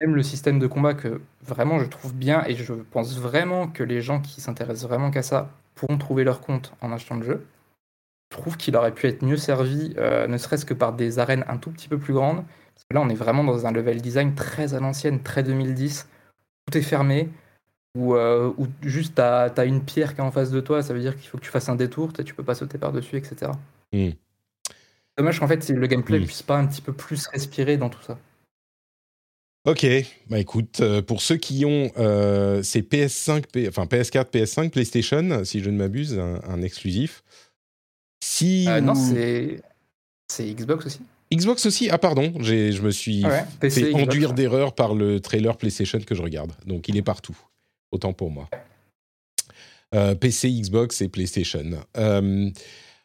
même 0.00 0.14
le 0.14 0.22
système 0.22 0.58
de 0.58 0.66
combat 0.66 0.94
que 0.94 1.20
vraiment 1.42 1.78
je 1.78 1.84
trouve 1.84 2.14
bien 2.14 2.44
et 2.46 2.54
je 2.54 2.72
pense 2.72 3.18
vraiment 3.18 3.68
que 3.68 3.82
les 3.82 4.00
gens 4.00 4.20
qui 4.20 4.40
s'intéressent 4.40 4.88
vraiment 4.88 5.10
qu'à 5.10 5.22
ça 5.22 5.50
pourront 5.74 5.98
trouver 5.98 6.24
leur 6.24 6.40
compte 6.40 6.72
en 6.80 6.92
achetant 6.92 7.16
le 7.16 7.24
jeu. 7.24 7.46
Je 8.32 8.38
trouve 8.38 8.56
qu'il 8.56 8.76
aurait 8.76 8.94
pu 8.94 9.08
être 9.08 9.22
mieux 9.24 9.36
servi, 9.36 9.92
euh, 9.98 10.26
ne 10.26 10.38
serait-ce 10.38 10.64
que 10.64 10.74
par 10.74 10.92
des 10.92 11.18
arènes 11.18 11.44
un 11.48 11.56
tout 11.56 11.70
petit 11.70 11.88
peu 11.88 11.98
plus 11.98 12.14
grandes. 12.14 12.44
Parce 12.74 12.84
que 12.88 12.94
là, 12.94 13.00
on 13.00 13.08
est 13.08 13.14
vraiment 13.14 13.42
dans 13.42 13.66
un 13.66 13.72
level 13.72 14.00
design 14.00 14.34
très 14.34 14.74
à 14.74 14.80
l'ancienne, 14.80 15.20
très 15.22 15.42
2010. 15.42 16.08
Tout 16.66 16.78
est 16.78 16.82
fermé. 16.82 17.28
Ou, 17.98 18.14
euh, 18.14 18.52
juste 18.82 19.16
tu 19.16 19.20
as, 19.20 19.64
une 19.64 19.82
pierre 19.82 20.14
qui 20.14 20.20
est 20.20 20.24
en 20.24 20.30
face 20.30 20.52
de 20.52 20.60
toi, 20.60 20.82
ça 20.82 20.94
veut 20.94 21.00
dire 21.00 21.16
qu'il 21.16 21.28
faut 21.28 21.38
que 21.38 21.42
tu 21.42 21.50
fasses 21.50 21.68
un 21.68 21.74
détour, 21.74 22.12
tu 22.12 22.34
peux 22.34 22.44
pas 22.44 22.54
sauter 22.54 22.78
par-dessus, 22.78 23.16
etc. 23.16 23.50
Hmm. 23.92 24.10
Dommage 25.18 25.40
qu'en 25.40 25.48
fait 25.48 25.68
le 25.68 25.86
gameplay 25.88 26.18
ne 26.18 26.22
hmm. 26.22 26.26
puisse 26.26 26.42
pas 26.42 26.56
un 26.56 26.66
petit 26.66 26.82
peu 26.82 26.92
plus 26.92 27.26
respirer 27.26 27.76
dans 27.76 27.88
tout 27.88 28.00
ça. 28.02 28.16
Ok, 29.66 29.86
bah 30.30 30.38
écoute, 30.38 30.80
euh, 30.80 31.02
pour 31.02 31.20
ceux 31.20 31.36
qui 31.36 31.66
ont 31.66 31.92
euh, 31.98 32.62
ces 32.62 32.80
PS5, 32.80 33.68
enfin 33.68 33.84
PS4, 33.84 34.30
PS5, 34.30 34.70
PlayStation, 34.70 35.44
si 35.44 35.60
je 35.60 35.68
ne 35.68 35.76
m'abuse, 35.76 36.18
un, 36.18 36.62
exclusif. 36.62 37.22
Si 38.24 38.66
euh, 38.68 38.80
non, 38.80 38.94
c'est 38.94 39.60
c'est 40.28 40.50
Xbox 40.54 40.86
aussi. 40.86 41.00
Xbox 41.30 41.66
aussi? 41.66 41.90
Ah 41.90 41.98
pardon, 41.98 42.32
je 42.40 42.80
me 42.80 42.90
suis 42.90 43.22
fait 43.60 43.92
enduire 43.92 44.32
d'erreur 44.32 44.74
par 44.74 44.94
le 44.94 45.20
trailer 45.20 45.58
PlayStation 45.58 46.00
que 46.00 46.14
je 46.14 46.22
regarde. 46.22 46.52
Donc 46.64 46.88
il 46.88 46.96
est 46.96 47.02
partout, 47.02 47.36
autant 47.92 48.14
pour 48.14 48.30
moi. 48.30 48.48
PC, 50.20 50.50
Xbox 50.50 51.02
et 51.02 51.08
PlayStation. 51.08 51.64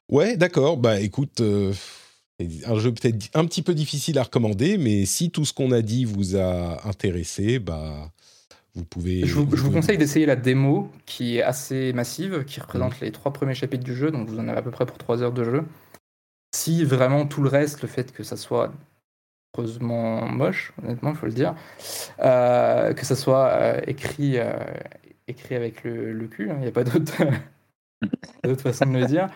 ouais, 0.09 0.37
d'accord. 0.37 0.77
Bah 0.77 1.01
écoute, 1.01 1.41
un 2.39 2.75
jeu 2.75 2.91
peut-être 2.93 3.29
un 3.33 3.45
petit 3.45 3.61
peu 3.61 3.73
difficile 3.73 4.19
à 4.19 4.23
recommander, 4.23 4.77
mais 4.77 5.05
si 5.05 5.31
tout 5.31 5.45
ce 5.45 5.53
qu'on 5.53 5.71
a 5.71 5.81
dit 5.81 6.05
vous 6.05 6.35
a 6.35 6.85
intéressé, 6.87 7.59
bah, 7.59 8.11
vous 8.75 8.83
pouvez. 8.83 9.25
Je 9.25 9.35
vous, 9.35 9.71
conseille 9.71 9.97
d'essayer 9.97 10.25
la 10.25 10.35
démo 10.35 10.91
qui 11.05 11.37
est 11.37 11.41
assez 11.41 11.93
massive, 11.93 12.43
qui 12.45 12.59
représente 12.59 12.99
mm. 12.99 13.05
les 13.05 13.11
trois 13.11 13.31
premiers 13.31 13.55
chapitres 13.55 13.83
du 13.83 13.95
jeu, 13.95 14.11
donc 14.11 14.27
vous 14.27 14.39
en 14.39 14.47
avez 14.47 14.57
à 14.57 14.61
peu 14.61 14.71
près 14.71 14.85
pour 14.85 14.97
trois 14.97 15.21
heures 15.21 15.31
de 15.31 15.43
jeu. 15.43 15.63
Si 16.53 16.83
vraiment 16.83 17.25
tout 17.25 17.41
le 17.41 17.49
reste, 17.49 17.81
le 17.81 17.87
fait 17.87 18.11
que 18.11 18.23
ça 18.23 18.37
soit 18.37 18.71
heureusement 19.57 20.27
moche, 20.27 20.73
honnêtement, 20.83 21.11
il 21.11 21.15
faut 21.15 21.25
le 21.25 21.31
dire, 21.31 21.55
euh, 22.19 22.93
que 22.93 23.05
ça 23.05 23.15
soit 23.15 23.47
euh, 23.47 23.81
écrit, 23.87 24.37
euh, 24.37 24.53
écrit 25.27 25.55
avec 25.55 25.83
le, 25.85 26.27
cul, 26.27 26.51
hein, 26.51 26.55
il 26.57 26.61
n'y 26.63 26.67
a 26.67 26.71
pas 26.71 26.83
d'autre 28.43 28.61
façon 28.61 28.85
de 28.87 28.99
le 28.99 29.05
dire. 29.05 29.29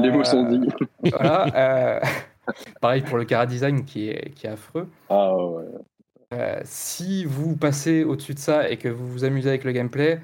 Les 0.00 0.10
mots 0.10 0.24
sont 0.24 0.44
dits. 0.44 0.68
Voilà. 1.02 2.00
Pareil 2.80 3.02
pour 3.02 3.18
le 3.18 3.24
cara 3.24 3.46
design 3.46 3.84
qui 3.84 4.08
est, 4.08 4.30
qui 4.34 4.46
est 4.46 4.50
affreux. 4.50 4.88
Ah 5.08 5.36
ouais. 5.36 5.64
Euh, 6.34 6.60
si 6.64 7.24
vous 7.24 7.56
passez 7.56 8.04
au-dessus 8.04 8.34
de 8.34 8.38
ça 8.38 8.68
et 8.68 8.76
que 8.76 8.88
vous 8.88 9.06
vous 9.06 9.24
amusez 9.24 9.48
avec 9.48 9.64
le 9.64 9.72
gameplay, 9.72 10.20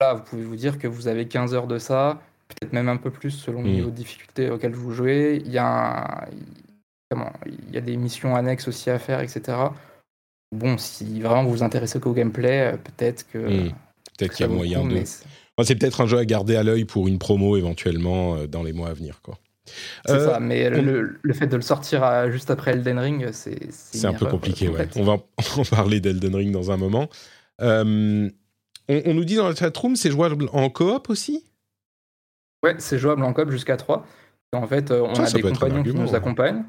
là, 0.00 0.14
vous 0.14 0.22
pouvez 0.22 0.42
vous 0.42 0.56
dire 0.56 0.78
que 0.78 0.86
vous 0.86 1.08
avez 1.08 1.26
15 1.26 1.54
heures 1.54 1.66
de 1.66 1.78
ça, 1.78 2.20
peut-être 2.48 2.72
même 2.72 2.88
un 2.88 2.96
peu 2.96 3.10
plus 3.10 3.30
selon 3.30 3.62
le 3.62 3.68
mm. 3.68 3.72
niveau 3.72 3.90
de 3.90 3.96
difficulté 3.96 4.50
auquel 4.50 4.72
vous 4.72 4.92
jouez. 4.92 5.42
Il 5.44 5.50
y, 5.50 5.58
a 5.58 6.28
il 7.46 7.74
y 7.74 7.78
a 7.78 7.80
des 7.80 7.96
missions 7.96 8.36
annexes 8.36 8.68
aussi 8.68 8.90
à 8.90 8.98
faire, 8.98 9.20
etc. 9.20 9.58
Bon, 10.52 10.78
si 10.78 11.20
vraiment 11.20 11.44
vous 11.44 11.50
vous 11.50 11.62
intéressez 11.62 12.00
qu'au 12.00 12.12
gameplay, 12.12 12.72
euh, 12.72 12.76
peut-être 12.76 13.28
que. 13.30 13.70
Peut-être 14.18 14.34
qu'il 14.34 14.46
y 14.46 14.48
a 14.48 14.52
moyen 14.52 14.84
de. 14.84 15.02
c'est 15.04 15.74
peut-être 15.76 16.00
un 16.00 16.06
jeu 16.06 16.18
à 16.18 16.24
garder 16.24 16.56
à 16.56 16.62
l'œil 16.62 16.84
pour 16.84 17.08
une 17.08 17.18
promo 17.18 17.56
éventuellement 17.56 18.36
euh, 18.36 18.46
dans 18.46 18.62
les 18.62 18.72
mois 18.72 18.88
à 18.88 18.92
venir. 18.92 19.20
Quoi. 19.22 19.38
C'est 20.06 20.12
euh, 20.12 20.32
ça, 20.32 20.40
mais 20.40 20.68
le, 20.70 21.18
fait 21.32 21.46
de 21.46 21.56
le 21.56 21.62
sortir 21.62 22.30
juste 22.30 22.50
après 22.50 22.72
Elden 22.72 22.98
Ring, 22.98 23.28
c'est. 23.32 23.58
C'est 23.70 24.06
un 24.06 24.12
peu 24.12 24.26
compliqué, 24.26 24.68
ouais. 24.68 24.88
On 24.96 25.04
va 25.04 25.14
en 25.56 25.64
parler 25.64 26.00
d'Elden 26.00 26.34
Ring 26.34 26.52
dans 26.52 26.70
un 26.70 26.76
moment. 26.76 27.08
Euh, 27.60 28.28
on, 28.88 29.14
nous 29.14 29.24
dit 29.24 29.36
dans 29.36 29.48
la 29.48 29.54
chatroom, 29.54 29.96
c'est 29.96 30.10
jouable 30.10 30.48
en 30.52 30.68
coop 30.70 31.10
aussi? 31.10 31.44
Ouais, 32.62 32.74
c'est 32.78 32.98
jouable 32.98 33.22
en 33.22 33.32
coop 33.32 33.50
jusqu'à 33.50 33.76
3. 33.76 34.06
En 34.52 34.66
fait, 34.66 34.90
euh, 34.90 35.02
on 35.02 35.14
a 35.14 35.30
des 35.30 35.42
compagnons 35.42 35.82
qui 35.82 35.94
nous 35.94 36.14
accompagnent. 36.14 36.64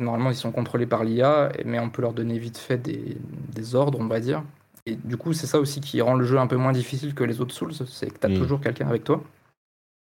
Normalement, 0.00 0.30
ils 0.30 0.36
sont 0.36 0.50
contrôlés 0.50 0.86
par 0.86 1.04
l'IA, 1.04 1.52
mais 1.64 1.78
on 1.78 1.90
peut 1.90 2.02
leur 2.02 2.12
donner 2.12 2.38
vite 2.38 2.58
fait 2.58 2.78
des, 2.78 3.16
des 3.54 3.74
ordres, 3.74 4.00
on 4.00 4.06
va 4.06 4.20
dire. 4.20 4.42
Et 4.86 4.96
du 4.96 5.16
coup, 5.16 5.32
c'est 5.34 5.46
ça 5.46 5.60
aussi 5.60 5.80
qui 5.80 6.00
rend 6.00 6.14
le 6.14 6.24
jeu 6.24 6.38
un 6.38 6.46
peu 6.46 6.56
moins 6.56 6.72
difficile 6.72 7.14
que 7.14 7.24
les 7.24 7.40
autres 7.40 7.54
Souls, 7.54 7.74
c'est 7.74 8.10
que 8.10 8.18
tu 8.18 8.26
as 8.26 8.30
hmm. 8.30 8.38
toujours 8.38 8.60
quelqu'un 8.60 8.88
avec 8.88 9.04
toi. 9.04 9.22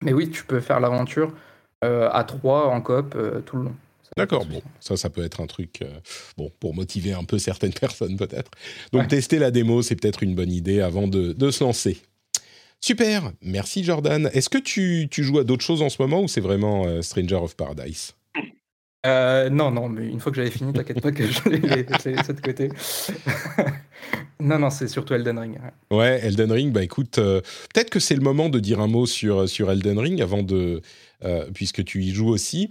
Mais 0.03 0.13
oui, 0.13 0.31
tu 0.31 0.45
peux 0.45 0.61
faire 0.61 0.81
l'aventure 0.81 1.33
à 1.83 2.25
3 2.25 2.69
en 2.69 2.81
coop 2.81 3.15
euh, 3.17 3.41
tout 3.41 3.57
le 3.57 3.65
long. 3.65 3.75
D'accord, 4.17 4.45
bon, 4.45 4.61
ça, 4.79 4.97
ça 4.97 5.09
peut 5.09 5.25
être 5.25 5.41
un 5.41 5.47
truc 5.47 5.81
euh, 5.83 5.99
bon, 6.37 6.53
pour 6.61 6.75
motiver 6.75 7.13
un 7.13 7.25
peu 7.25 7.39
certaines 7.39 7.73
personnes 7.81 8.17
peut-être. 8.17 8.51
Donc 8.93 9.09
tester 9.09 9.39
la 9.39 9.51
démo, 9.51 9.83
c'est 9.83 9.97
peut-être 9.97 10.23
une 10.23 10.35
bonne 10.35 10.53
idée 10.53 10.81
avant 10.81 11.09
de, 11.09 11.33
de 11.33 11.51
se 11.51 11.65
lancer. 11.65 11.99
Super, 12.81 13.33
merci 13.43 13.85
Jordan. 13.85 14.29
Est-ce 14.33 14.51
que 14.51 14.59
tu, 14.59 15.09
tu, 15.11 15.23
joues 15.23 15.39
à 15.39 15.45
d'autres 15.45 15.65
choses 15.65 15.83
en 15.83 15.89
ce 15.89 16.03
moment 16.03 16.23
ou 16.23 16.29
c'est 16.29 16.41
vraiment 16.41 17.01
Stranger 17.01 17.37
of 17.37 17.57
Paradise? 17.57 18.15
Non, 19.05 19.71
non, 19.71 19.89
mais 19.89 20.09
une 20.09 20.21
fois 20.21 20.31
que 20.31 20.37
j'avais 20.37 20.51
fini, 20.51 20.73
t'inquiète 20.73 21.01
pas 21.01 21.13
que 21.13 21.25
je 21.27 21.49
l'ai 21.49 21.59
laissé 22.17 22.33
de 22.33 22.41
côté. 22.41 22.71
non, 24.41 24.59
non, 24.59 24.71
c'est 24.71 24.89
surtout 24.89 25.15
Elden 25.15 25.39
Ring. 25.39 25.59
Ouais. 25.93 26.21
Elden 26.25 26.51
Ring, 26.51 26.73
bah 26.73 26.83
écoute, 26.83 27.17
peut-être 27.17 27.91
que 27.91 28.01
c'est 28.01 28.17
le 28.17 28.21
moment 28.21 28.49
de 28.49 28.59
dire 28.59 28.81
un 28.81 28.89
mot 28.89 29.07
sur, 29.07 29.49
sur 29.49 29.71
Elden 29.71 29.99
Ring 30.01 30.21
avant 30.21 30.43
de, 30.43 30.55
euh, 30.55 30.81
puisque 31.55 31.85
tu 31.85 32.03
y 32.03 32.11
joues 32.11 32.29
aussi. 32.29 32.71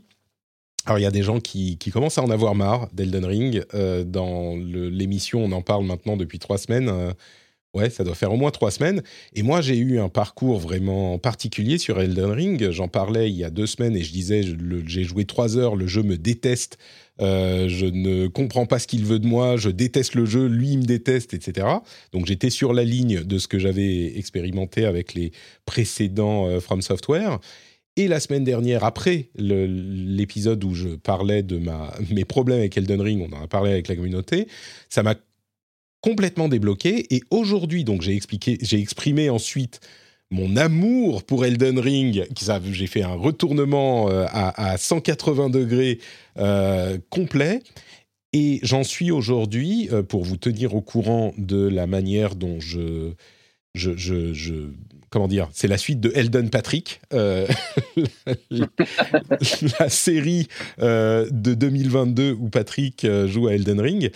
Alors 0.86 0.98
il 0.98 1.04
y 1.04 1.06
a 1.06 1.12
des 1.12 1.24
gens 1.24 1.40
qui, 1.40 1.78
commencent 1.92 2.18
à 2.18 2.24
en 2.24 2.30
avoir 2.30 2.56
marre 2.56 2.90
d'Elden 2.94 3.26
Ring. 3.26 3.64
Euh, 3.74 4.04
dans 4.04 4.56
l'émission, 4.56 5.44
on 5.44 5.52
en 5.52 5.62
parle 5.62 5.86
maintenant 5.86 6.18
depuis 6.18 6.40
trois 6.40 6.58
semaines. 6.58 6.90
Euh, 6.90 7.12
ouais, 7.76 7.92
ça 7.92 8.04
doit 8.04 8.16
faire 8.16 8.34
au 8.34 8.38
moins 8.38 8.50
trois 8.50 8.72
semaines. 8.72 9.04
Et 9.34 9.44
moi, 9.44 9.62
j'ai 9.62 9.78
eu 9.78 10.00
un 10.00 10.10
parcours 10.10 10.60
vraiment 10.60 11.20
particulier 11.20 11.78
sur 11.78 12.02
Elden 12.02 12.32
Ring. 12.32 12.72
J'en 12.72 12.88
parlais 12.88 13.30
il 13.30 13.38
y 13.38 13.44
a 13.44 13.52
deux 13.52 13.68
semaines 13.68 13.96
et 13.96 14.04
je 14.04 14.12
disais, 14.12 14.42
j'ai 14.88 15.04
joué 15.04 15.26
trois 15.26 15.56
heures, 15.56 15.76
le 15.76 15.86
jeu 15.86 16.02
me 16.02 16.18
déteste. 16.18 16.80
je 17.20 17.86
ne 17.86 18.26
comprends 18.26 18.66
pas 18.66 18.80
ce 18.80 18.88
qu'il 18.88 19.06
veut 19.06 19.20
de 19.20 19.28
moi, 19.28 19.58
je 19.58 19.70
déteste 19.70 20.16
le 20.16 20.26
jeu, 20.26 20.48
lui 20.48 20.72
il 20.72 20.80
me 20.80 20.86
déteste, 20.86 21.36
etc. 21.36 21.68
Donc 22.12 22.26
j'étais 22.26 22.50
sur 22.50 22.74
la 22.74 22.84
ligne 22.84 23.24
de 23.24 23.38
ce 23.38 23.48
que 23.48 23.60
j'avais 23.60 24.18
expérimenté 24.18 24.86
avec 24.86 25.14
les 25.14 25.32
précédents 25.68 26.60
From 26.60 26.82
Software. 26.82 27.40
Et 27.98 28.08
la 28.08 28.20
semaine 28.20 28.44
dernière, 28.44 28.84
après 28.84 29.30
l'épisode 29.36 30.64
où 30.64 30.74
je 30.74 30.90
parlais 30.90 31.44
de 31.44 31.58
ma, 31.58 31.94
mes 32.10 32.26
problèmes 32.26 32.60
avec 32.60 32.78
Elden 32.78 33.02
Ring, 33.02 33.28
on 33.30 33.36
en 33.36 33.44
a 33.44 33.48
parlé 33.48 33.72
avec 33.72 33.90
la 33.90 33.96
communauté, 33.96 34.48
ça 34.90 35.04
m'a 35.04 35.16
complètement 36.00 36.48
débloqué. 36.48 37.14
Et 37.14 37.22
aujourd'hui, 37.32 37.84
donc 37.84 38.02
j'ai 38.02 38.80
exprimé 38.80 39.30
ensuite 39.30 39.82
mon 40.32 40.56
amour 40.56 41.24
pour 41.24 41.46
Elden 41.46 41.78
Ring, 41.78 42.26
j'ai 42.72 42.88
fait 42.88 43.04
un 43.04 43.16
retournement 43.16 44.10
euh, 44.10 44.26
à, 44.30 44.78
180 44.78 45.50
degrés 45.50 46.00
euh, 46.38 46.98
complet. 47.10 47.62
Et 48.32 48.62
j'en 48.64 48.86
suis 48.86 49.12
aujourd'hui, 49.12 49.90
euh, 49.92 50.04
pour 50.04 50.24
vous 50.24 50.38
tenir 50.38 50.74
au 50.74 50.82
courant 50.82 51.34
de 51.38 51.68
la 51.68 51.86
manière 51.86 52.36
dont 52.36 52.62
je, 52.62 53.12
je 53.76 54.70
comment 55.12 55.28
dire, 55.28 55.50
c'est 55.52 55.68
la 55.68 55.78
suite 55.78 56.00
de 56.00 56.12
Elden 56.16 56.50
Patrick, 56.50 57.02
euh, 57.14 57.46
la, 58.50 59.90
série 59.90 60.48
euh, 60.80 61.28
de 61.30 61.54
2022 61.54 62.32
où 62.32 62.50
Patrick 62.50 63.04
euh, 63.04 63.28
joue 63.28 63.48
à 63.48 63.54
Elden 63.54 63.80
Ring. 63.80 64.12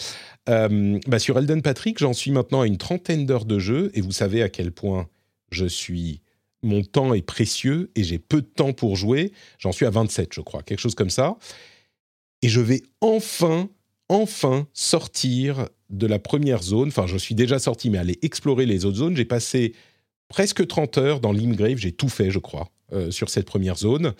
Bah, 0.47 1.19
sur 1.19 1.37
Elden 1.37 1.61
Patrick, 1.61 1.99
j'en 1.99 2.13
suis 2.13 2.31
maintenant 2.31 2.61
à 2.61 2.67
une 2.67 2.77
trentaine 2.77 3.25
d'heures 3.25 3.45
de 3.45 3.59
jeu 3.59 3.91
et 3.93 4.01
vous 4.01 4.11
savez 4.11 4.41
à 4.41 4.49
quel 4.49 4.71
point 4.71 5.07
je 5.51 5.65
suis. 5.65 6.21
Mon 6.63 6.81
temps 6.81 7.13
est 7.13 7.21
précieux 7.21 7.91
et 7.95 8.03
j'ai 8.03 8.17
peu 8.17 8.41
de 8.41 8.47
temps 8.47 8.71
pour 8.71 8.95
jouer. 8.95 9.33
J'en 9.59 9.71
suis 9.71 9.85
à 9.85 9.89
27, 9.89 10.33
je 10.33 10.41
crois, 10.41 10.63
quelque 10.63 10.79
chose 10.79 10.95
comme 10.95 11.09
ça. 11.09 11.37
Et 12.41 12.47
je 12.47 12.61
vais 12.61 12.83
enfin, 13.01 13.69
enfin 14.07 14.67
sortir 14.73 15.67
de 15.89 16.07
la 16.07 16.19
première 16.19 16.63
zone. 16.63 16.87
Enfin, 16.87 17.05
je 17.05 17.17
suis 17.17 17.35
déjà 17.35 17.59
sorti, 17.59 17.89
mais 17.89 17.97
aller 17.97 18.17
explorer 18.21 18.65
les 18.65 18.85
autres 18.85 18.97
zones. 18.97 19.17
J'ai 19.17 19.25
passé 19.25 19.73
presque 20.29 20.65
30 20.65 20.97
heures 20.97 21.19
dans 21.19 21.31
Limgrave, 21.31 21.77
j'ai 21.77 21.91
tout 21.91 22.09
fait, 22.09 22.31
je 22.31 22.39
crois, 22.39 22.69
euh, 22.93 23.11
sur 23.11 23.29
cette 23.29 23.45
première 23.45 23.77
zone. 23.77 24.13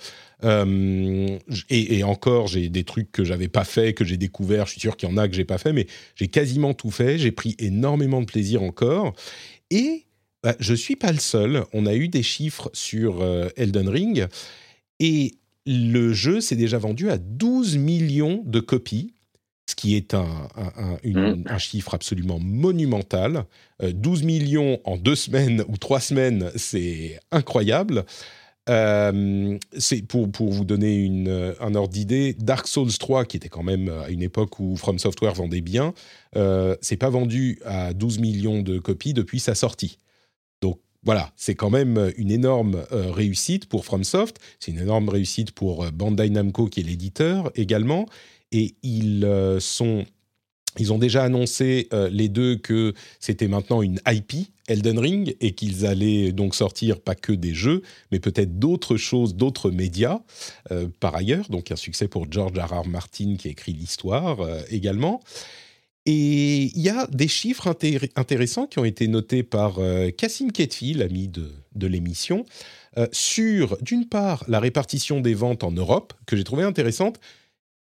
Euh, 0.44 1.38
et, 1.70 2.04
encore, 2.04 2.48
j'ai 2.48 2.70
des 2.70 2.84
trucs 2.84 3.12
que 3.12 3.24
j'avais 3.24 3.48
pas 3.48 3.64
fait, 3.64 3.94
que 3.94 4.06
j'ai 4.06 4.18
découvert. 4.18 4.66
Je 4.66 4.72
suis 4.72 4.82
sûr 4.82 4.98
qu'il 4.98 5.10
y 5.10 5.12
en 5.12 5.18
a 5.18 5.28
que 5.28 5.36
j'ai 5.36 5.46
pas 5.46 5.58
fait, 5.58 5.74
mais 5.74 5.88
j'ai 6.16 6.28
quasiment 6.28 6.74
tout 6.74 6.92
fait. 6.92 7.18
J'ai 7.18 7.32
pris 7.32 7.56
énormément 7.60 8.22
de 8.22 8.26
plaisir 8.26 8.64
encore. 8.64 9.14
Et 9.72 10.06
bah, 10.44 10.56
je 10.60 10.76
suis 10.76 10.96
pas 10.96 11.12
le 11.12 11.20
seul. 11.20 11.64
On 11.74 11.86
a 11.86 11.96
eu 11.96 12.08
des 12.08 12.24
chiffres 12.24 12.70
sur 12.74 13.22
euh, 13.22 13.50
Elden 13.56 13.90
Ring. 13.90 14.28
Et 15.00 15.34
le 15.66 16.14
jeu 16.14 16.40
s'est 16.40 16.56
déjà 16.56 16.78
vendu 16.78 17.10
à 17.10 17.18
12 17.18 17.78
millions 17.78 18.44
de 18.46 18.60
copies 18.60 19.15
ce 19.68 19.76
qui 19.76 19.96
est 19.96 20.14
un, 20.14 20.48
mm. 21.04 21.44
un, 21.48 21.58
chiffre 21.58 21.94
absolument 21.94 22.40
monumental. 22.40 23.46
12 23.82 24.22
euh, 24.22 24.26
millions 24.26 24.80
en 24.84 24.98
deux 24.98 25.16
semaines 25.16 25.64
ou 25.68 25.78
trois 25.78 26.00
semaines, 26.00 26.52
c'est 26.56 27.20
incroyable. 27.32 28.06
Euh, 28.68 29.58
c'est 29.78 30.02
pour, 30.02 30.32
pour 30.32 30.52
vous 30.52 30.66
donner 30.66 30.96
une, 30.96 31.54
un 31.60 31.76
ordre 31.76 31.94
d'idée, 31.94 32.34
Dark 32.34 32.68
Souls 32.68 32.92
3, 32.92 33.26
qui 33.26 33.38
était 33.38 33.50
quand 33.50 33.64
même 33.64 33.90
à 33.90 34.10
une 34.10 34.24
époque 34.24 34.60
où 34.60 34.76
From 34.76 34.98
Software 34.98 35.34
vendait 35.34 35.62
bien, 35.62 35.94
euh, 36.36 36.76
c'est 36.82 36.98
pas 36.98 37.10
vendu 37.10 37.60
à 37.66 37.94
12 37.94 38.20
millions 38.20 38.62
de 38.62 38.80
copies 38.80 39.14
depuis 39.14 39.40
sa 39.40 39.54
sortie. 39.54 40.00
Donc 40.62 40.80
voilà, 41.04 41.32
c'est 41.36 41.54
quand 41.54 41.70
même 41.70 42.12
une 42.18 42.32
énorme 42.32 42.84
euh, 42.92 43.12
réussite 43.12 43.68
pour 43.68 43.86
FromSoft, 43.86 44.40
c'est 44.60 44.72
une 44.72 44.80
énorme 44.80 45.10
réussite 45.10 45.52
pour 45.52 45.86
Bandai 45.92 46.30
Namco 46.32 46.68
qui 46.68 46.80
est 46.80 46.84
l'éditeur 46.84 47.52
également, 47.54 48.08
et 48.56 48.76
ils 48.84 49.26
euh, 49.26 49.60
ils 50.78 50.92
ont 50.92 50.98
déjà 50.98 51.24
annoncé 51.24 51.88
euh, 51.94 52.10
les 52.10 52.30
deux 52.30 52.56
que 52.58 52.94
c'était 53.20 53.48
maintenant 53.48 53.82
une 53.82 54.00
IP 54.08 54.48
Elden 54.68 54.98
Ring 54.98 55.36
et 55.40 55.54
qu'ils 55.54 55.86
allaient 55.86 56.32
donc 56.32 56.56
sortir 56.56 57.00
pas 57.00 57.16
que 57.16 57.32
des 57.32 57.54
jeux, 57.54 57.82
mais 58.12 58.20
peut-être 58.20 58.60
d'autres 58.60 58.98
choses, 58.98 59.36
d'autres 59.36 59.72
médias 59.72 60.20
euh, 60.72 60.88
par 61.00 61.16
ailleurs. 61.16 61.50
Donc 61.50 61.72
un 61.72 61.76
succès 61.76 62.08
pour 62.08 62.32
George 62.32 62.58
R. 62.58 62.82
R. 62.82 62.88
Martin 62.88 63.36
qui 63.38 63.50
écrit 63.50 63.74
l'histoire 63.74 64.38
également. 64.70 65.22
Et 66.06 66.72
il 66.76 66.82
y 66.82 66.90
a 66.90 67.08
des 67.08 67.28
chiffres 67.28 67.76
intéressants 68.16 68.68
qui 68.68 68.80
ont 68.80 68.86
été 68.86 69.08
notés 69.08 69.44
par 69.44 69.80
Cassim 70.18 70.52
Ketfi, 70.52 70.94
l'ami 70.94 71.28
de, 71.28 71.52
de 71.74 71.88
l'émission, 71.88 72.46
sur 73.12 73.76
d'une 73.82 74.08
part 74.08 74.44
la 74.48 74.60
répartition 74.60 75.20
des 75.20 75.34
ventes 75.34 75.64
en 75.64 75.72
Europe, 75.72 76.14
que 76.28 76.38
j'ai 76.38 76.44
trouvé 76.44 76.64
intéressante 76.64 77.20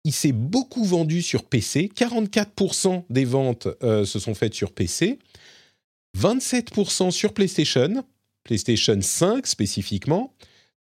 il 0.06 0.12
s'est 0.12 0.32
beaucoup 0.32 0.84
vendu 0.84 1.20
sur 1.20 1.42
PC. 1.42 1.90
44% 1.94 3.02
des 3.10 3.24
ventes 3.24 3.66
euh, 3.82 4.04
se 4.04 4.20
sont 4.20 4.36
faites 4.36 4.54
sur 4.54 4.70
PC. 4.70 5.18
27% 6.16 7.10
sur 7.10 7.34
PlayStation, 7.34 8.04
PlayStation 8.44 8.96
5 9.00 9.44
spécifiquement. 9.46 10.32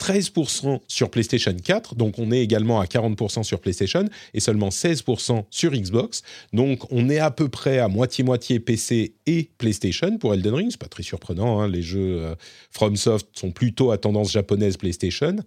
13% 0.02 0.82
sur 0.88 1.10
PlayStation 1.10 1.54
4, 1.54 1.96
donc 1.96 2.20
on 2.20 2.32
est 2.32 2.42
également 2.42 2.82
à 2.82 2.86
40% 2.86 3.44
sur 3.44 3.62
PlayStation 3.62 4.10
et 4.34 4.42
seulement 4.42 4.70
16% 4.70 5.46
sur 5.50 5.72
Xbox. 5.72 6.24
Donc 6.52 6.92
on 6.92 7.10
est 7.10 7.20
à 7.20 7.32
peu 7.32 7.48
près 7.48 7.80
à 7.80 7.88
moitié-moitié 7.88 8.60
PC 8.60 9.14
et 9.28 9.52
PlayStation 9.58 10.18
pour 10.18 10.34
Elden 10.34 10.56
Ring, 10.56 10.72
c'est 10.72 10.82
pas 10.82 10.90
très 10.90 11.04
surprenant, 11.04 11.62
hein. 11.62 11.70
les 11.70 11.84
jeux 11.84 12.22
euh, 12.22 12.36
FromSoft 12.72 13.28
sont 13.34 13.52
plutôt 13.52 13.92
à 13.92 13.98
tendance 13.98 14.32
japonaise 14.32 14.76
PlayStation. 14.76 15.38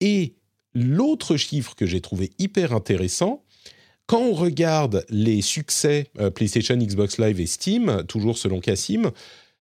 Et 0.00 0.36
l'autre 0.76 1.38
chiffre 1.38 1.74
que 1.74 1.86
j'ai 1.86 2.02
trouvé 2.02 2.30
hyper 2.38 2.74
intéressant, 2.74 3.42
quand 4.06 4.20
on 4.20 4.34
regarde 4.34 5.06
les 5.08 5.40
succès 5.40 6.08
euh, 6.20 6.30
PlayStation, 6.30 6.76
Xbox 6.76 7.18
Live 7.18 7.40
et 7.40 7.46
Steam, 7.46 8.04
toujours 8.06 8.36
selon 8.36 8.60
Cassim, 8.60 9.10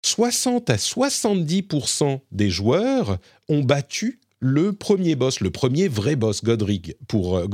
60 0.02 0.70
à 0.70 0.76
70% 0.76 2.20
des 2.32 2.48
joueurs 2.48 3.18
ont 3.48 3.60
battu 3.62 4.20
le 4.38 4.72
premier 4.72 5.16
boss, 5.16 5.40
le 5.40 5.50
premier 5.50 5.88
vrai 5.88 6.16
boss, 6.16 6.42
Godric, 6.42 6.94
pour, 7.08 7.36
euh, 7.36 7.46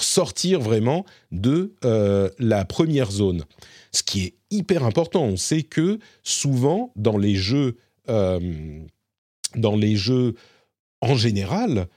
sortir 0.00 0.60
vraiment 0.60 1.04
de 1.32 1.74
euh, 1.84 2.30
la 2.38 2.64
première 2.64 3.10
zone. 3.10 3.44
Ce 3.92 4.02
qui 4.02 4.24
est 4.24 4.34
hyper 4.50 4.84
important. 4.84 5.24
On 5.24 5.36
sait 5.36 5.62
que 5.62 5.98
souvent, 6.22 6.92
dans 6.96 7.18
les 7.18 7.34
jeux 7.36 7.76
en 11.00 11.16
général, 11.16 11.88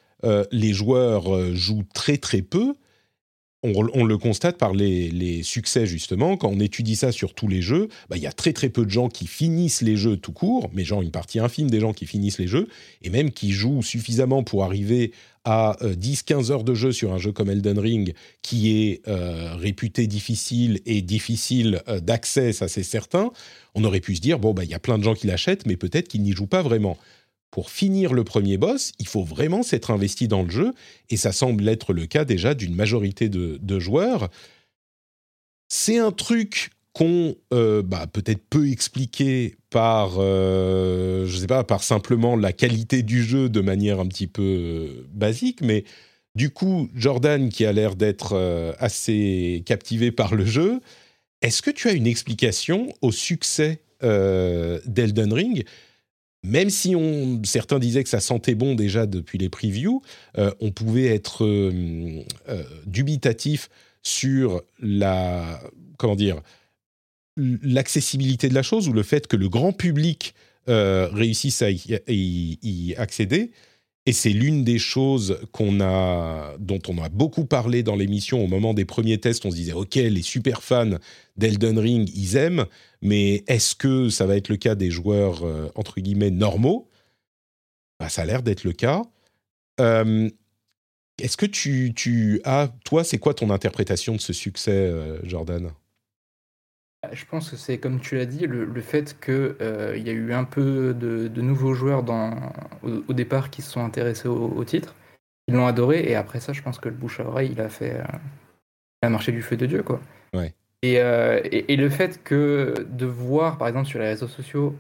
les 0.51 0.74
joueurs 0.74 1.53
jouent 1.55 1.86
très 1.93 2.17
très 2.17 2.41
peu. 2.41 2.76
On, 3.65 4.03
le 4.03 4.17
constate 4.17 4.57
par 4.57 4.74
les, 4.74 5.41
succès 5.41 5.86
justement. 5.86 6.36
Quand 6.36 6.49
on 6.49 6.59
étudie 6.59 6.97
ça 6.97 7.13
sur 7.13 7.34
tous 7.34 7.47
les 7.47 7.61
jeux, 7.61 7.88
bah, 8.09 8.17
il 8.17 8.24
y 8.24 8.28
a 8.28 8.34
très 8.34 8.51
très 8.51 8.67
peu 8.67 8.84
de 8.84 8.89
gens 8.89 9.07
qui 9.07 9.26
finissent 9.26 9.82
les 9.82 9.95
jeux 9.95 10.17
tout 10.17 10.34
court, 10.34 10.69
mais 10.74 10.84
genre 10.84 11.01
une 11.01 11.11
partie 11.11 11.39
infime 11.39 11.69
des 11.69 11.80
gens 11.80 11.93
qui 11.93 12.05
finissent 12.05 12.39
les 12.39 12.47
jeux, 12.47 12.67
et 13.03 13.09
même 13.09 13.32
qui 13.32 13.53
jouent 13.53 13.82
suffisamment 13.82 14.43
pour 14.43 14.65
arriver 14.65 15.13
à 15.45 15.78
10-15 15.82 16.34
euh, 16.49 16.51
heures 16.51 16.63
de 16.65 16.74
jeu 16.74 16.91
sur 16.91 17.13
un 17.13 17.17
jeu 17.17 17.32
comme 17.32 17.49
Elden 17.49 17.80
Ring, 17.80 18.13
qui 18.41 18.82
est 18.82 19.07
euh, 19.07 19.55
réputé 19.55 20.07
difficile 20.07 20.82
et 20.86 21.01
difficile 21.01 21.82
euh, 21.88 22.01
d'accès, 22.01 22.51
ça 22.51 22.67
c'est 22.67 22.84
certain, 22.84 23.32
on 23.76 23.84
aurait 23.86 24.01
pu 24.01 24.15
se 24.17 24.21
dire, 24.21 24.39
bon, 24.39 24.53
bah, 24.53 24.65
il 24.65 24.69
y 24.69 24.76
a 24.76 24.80
plein 24.80 24.97
de 24.97 25.03
gens 25.03 25.15
qui 25.15 25.28
l'achètent, 25.28 25.65
mais 25.65 25.78
peut-être 25.78 26.09
qu'ils 26.09 26.21
n'y 26.21 26.34
jouent 26.34 26.47
pas 26.47 26.61
vraiment 26.61 26.97
pour 27.54 27.70
finir 27.70 28.14
le 28.14 28.24
premier 28.24 28.58
boss, 28.58 28.93
il 28.97 29.08
faut 29.08 29.24
vraiment 29.24 29.62
s'être 29.62 29.91
investi 29.91 30.28
dans 30.28 30.41
le 30.41 30.49
jeu, 30.49 30.74
et 31.12 31.18
ça 31.18 31.32
semble 31.32 31.70
être 31.70 31.93
le 31.93 32.08
cas 32.08 32.26
déjà 32.26 32.56
d'une 32.56 32.74
majorité 32.74 33.30
de, 33.30 33.80
joueurs. 33.80 34.32
C'est 35.68 35.99
un 35.99 36.12
truc 36.12 36.72
qu'on 36.93 37.36
euh, 37.54 37.84
bah, 37.84 38.08
peut-être 38.08 38.43
peut 38.49 38.72
expliquer 38.72 39.56
par, 39.70 40.16
euh, 40.18 41.28
je 41.28 41.38
sais 41.38 41.45
pas, 41.45 41.64
par 41.64 41.84
simplement 41.84 42.36
la 42.36 42.54
qualité 42.54 43.04
du 43.04 43.22
jeu 43.22 43.49
de 43.49 43.62
manière 43.62 43.99
un 43.99 44.08
petit 44.08 44.26
peu 44.26 44.41
euh, 44.41 45.08
basique, 45.14 45.62
mais 45.62 45.84
du 46.34 46.49
coup, 46.49 46.89
Jordan, 46.95 47.49
qui 47.49 47.68
a 47.68 47.72
l'air 47.72 47.95
d'être 47.95 48.36
assez 48.80 49.62
captivé 49.68 50.12
par 50.12 50.34
le 50.34 50.43
jeu, 50.43 50.82
est-ce 51.43 51.62
que 51.62 51.70
tu 51.70 51.88
as 51.88 51.91
une 51.91 52.08
explication 52.08 52.91
au 53.01 53.12
succès 53.12 53.84
d'Elden 54.01 55.32
Ring? 55.32 55.66
Même 56.44 56.70
si 56.70 56.96
on, 56.96 57.41
certains 57.44 57.80
disaient 57.80 58.04
que 58.04 58.10
ça 58.10 58.20
sentait 58.20 58.56
bon 58.56 58.76
déjà 58.76 59.06
depuis 59.06 59.38
les 59.38 59.50
previews, 59.50 60.02
euh, 60.38 60.52
on 60.60 60.72
pouvait 60.72 61.08
être 61.08 61.46
euh, 61.46 62.22
euh, 62.50 62.64
dubitatif 62.86 63.70
sur 64.02 64.62
la 64.80 65.62
comment 65.98 66.16
dire 66.16 66.41
l'accessibilité 67.38 68.50
de 68.50 68.54
la 68.54 68.62
chose 68.62 68.89
ou 68.89 68.94
le 68.94 69.04
fait 69.04 69.28
que 69.28 69.38
le 69.38 69.50
grand 69.50 69.72
public 69.72 70.36
réussisse 70.68 71.62
à 71.62 71.72
y 71.72 72.96
accéder. 72.98 73.52
Et 74.06 74.12
c'est 74.12 74.32
l'une 74.32 74.66
des 74.66 74.80
choses 74.80 75.39
dont 75.58 76.82
on 76.88 76.97
a 77.01 77.10
beaucoup 77.10 77.45
parlé 77.45 77.84
dans 77.84 77.95
l'émission 77.95 78.43
au 78.43 78.47
moment 78.47 78.74
des 78.74 78.84
premiers 78.84 79.18
tests. 79.18 79.45
On 79.45 79.51
se 79.51 79.56
disait, 79.56 79.72
OK, 79.74 79.95
les 79.95 80.22
super 80.22 80.62
fans 80.62 80.97
d'Elden 81.38 81.80
Ring, 81.80 82.10
ils 82.14 82.36
aiment, 82.36 82.66
mais 83.01 83.45
est-ce 83.47 83.76
que 83.76 84.10
ça 84.10 84.26
va 84.26 84.36
être 84.36 84.49
le 84.49 84.58
cas 84.58 84.76
des 84.76 84.91
joueurs, 84.91 85.45
euh, 85.45 85.70
entre 85.76 86.01
guillemets, 86.01 86.32
normaux? 86.32 86.89
Bah, 87.99 88.10
Ça 88.10 88.24
a 88.24 88.26
l'air 88.26 88.43
d'être 88.43 88.66
le 88.66 88.74
cas. 88.74 89.04
Euh, 89.80 90.30
est-ce 91.22 91.38
que 91.38 91.45
tu, 91.45 92.41
as, 92.43 92.74
toi, 92.84 93.06
c'est 93.06 93.20
quoi 93.20 93.34
ton 93.34 93.51
interprétation 93.51 94.16
de 94.16 94.22
ce 94.22 94.34
succès, 94.34 94.72
euh, 94.72 95.20
Jordan? 95.24 95.72
Je 97.12 97.26
pense 97.26 97.49
que 97.49 97.58
c'est 97.58 97.78
comme 97.78 97.99
tu 97.99 98.16
l'as 98.16 98.26
dit, 98.26 98.47
le, 98.47 98.82
fait 98.82 99.20
qu'il 99.20 99.56
euh, 99.62 99.97
y 99.97 100.10
a 100.10 100.14
eu 100.14 100.34
un 100.34 100.45
peu 100.45 100.93
de, 100.93 101.41
nouveaux 101.41 101.74
joueurs 101.74 102.04
dans, 102.04 102.34
au, 102.84 103.14
départ 103.14 103.49
qui 103.49 103.62
se 103.62 103.72
sont 103.72 103.84
intéressés 103.84 104.28
au, 104.28 104.64
titre. 104.64 104.95
Ils 105.47 105.56
l'ont 105.56 105.68
adoré 105.68 106.10
et 106.10 106.16
après 106.16 106.39
ça, 106.39 106.54
je 106.54 106.62
pense 106.62 106.80
que 106.80 106.88
le 106.88 106.95
bouche 106.95 107.20
à 107.20 107.26
oreille, 107.26 107.49
il 107.51 107.60
a 107.60 107.68
fait 107.68 107.99
euh, 109.04 109.10
marché 109.10 109.34
du 109.34 109.41
feu 109.41 109.58
de 109.58 109.66
Dieu. 109.66 109.84
Quoi. 109.84 109.99
Ouais. 110.34 110.54
Euh, 110.86 111.41
et, 111.43 111.74
et, 111.74 111.76
le 111.76 111.89
fait 111.89 112.24
que 112.24 112.86
de 112.89 113.06
voir, 113.06 113.58
par 113.58 113.68
exemple, 113.68 113.88
sur 113.88 113.99
les 113.99 114.08
réseaux 114.08 114.28
sociaux, 114.28 114.76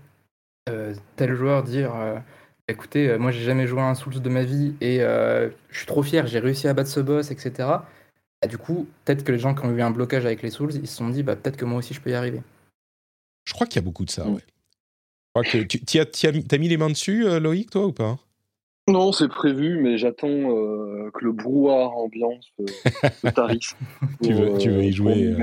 tel 1.17 1.33
joueur 1.33 1.63
dire 1.63 1.91
écoutez, 2.69 3.17
moi 3.17 3.31
j'ai 3.31 3.43
jamais 3.43 3.67
joué 3.67 3.81
à 3.81 3.89
un 3.89 3.95
Souls 3.95 4.21
de 4.21 4.29
ma 4.29 4.43
vie 4.43 4.75
et 4.79 4.99
je 4.99 5.77
suis 5.77 5.85
trop 5.85 6.03
fier, 6.03 6.25
j'ai 6.25 6.39
réussi 6.39 6.69
à 6.69 6.73
battre 6.73 6.89
ce 6.89 7.01
boss, 7.01 7.31
etc. 7.31 7.67
Bah, 8.43 8.47
du 8.47 8.57
coup, 8.57 8.87
peut-être 9.05 9.23
que 9.23 9.31
les 9.31 9.39
gens 9.39 9.55
qui 9.55 9.65
ont 9.65 9.71
eu 9.71 9.81
un 9.81 9.91
blocage 9.91 10.25
avec 10.25 10.41
les 10.41 10.49
Souls, 10.49 10.73
ils 10.73 10.87
se 10.87 10.97
sont 10.97 11.07
dit, 11.07 11.23
bah, 11.23 11.37
peut-être 11.37 11.55
que 11.55 11.63
moi 11.63 11.77
aussi 11.77 11.93
je 11.93 12.01
peux 12.01 12.09
y 12.09 12.13
arriver. 12.13 12.41
Je 13.45 13.53
crois 13.53 13.65
qu'il 13.67 13.77
y 13.77 13.79
a 13.79 13.85
beaucoup 13.85 14.03
de 14.03 14.09
ça, 14.09 14.25
mm. 14.25 14.33
ouais. 14.33 14.41
Je 15.43 15.63
tu 15.63 15.99
as, 15.99 16.57
mis 16.57 16.67
les 16.67 16.77
mains 16.77 16.89
dessus, 16.89 17.25
euh, 17.25 17.39
Loïc, 17.39 17.71
toi, 17.71 17.87
ou 17.87 17.93
pas 17.93 18.19
Non, 18.87 19.13
c'est 19.13 19.29
prévu, 19.29 19.79
mais 19.81 19.97
j'attends 19.97 20.27
euh, 20.27 21.09
que 21.11 21.23
le 21.23 21.31
brouhaha 21.31 21.87
ambiance 21.87 22.51
euh, 22.59 22.65
se 23.23 23.29
tarisse. 23.29 23.75
tu, 24.21 24.33
veux, 24.33 24.57
tu, 24.59 24.69
veux, 24.69 24.83
y 24.83 24.91
jouer 24.91 25.35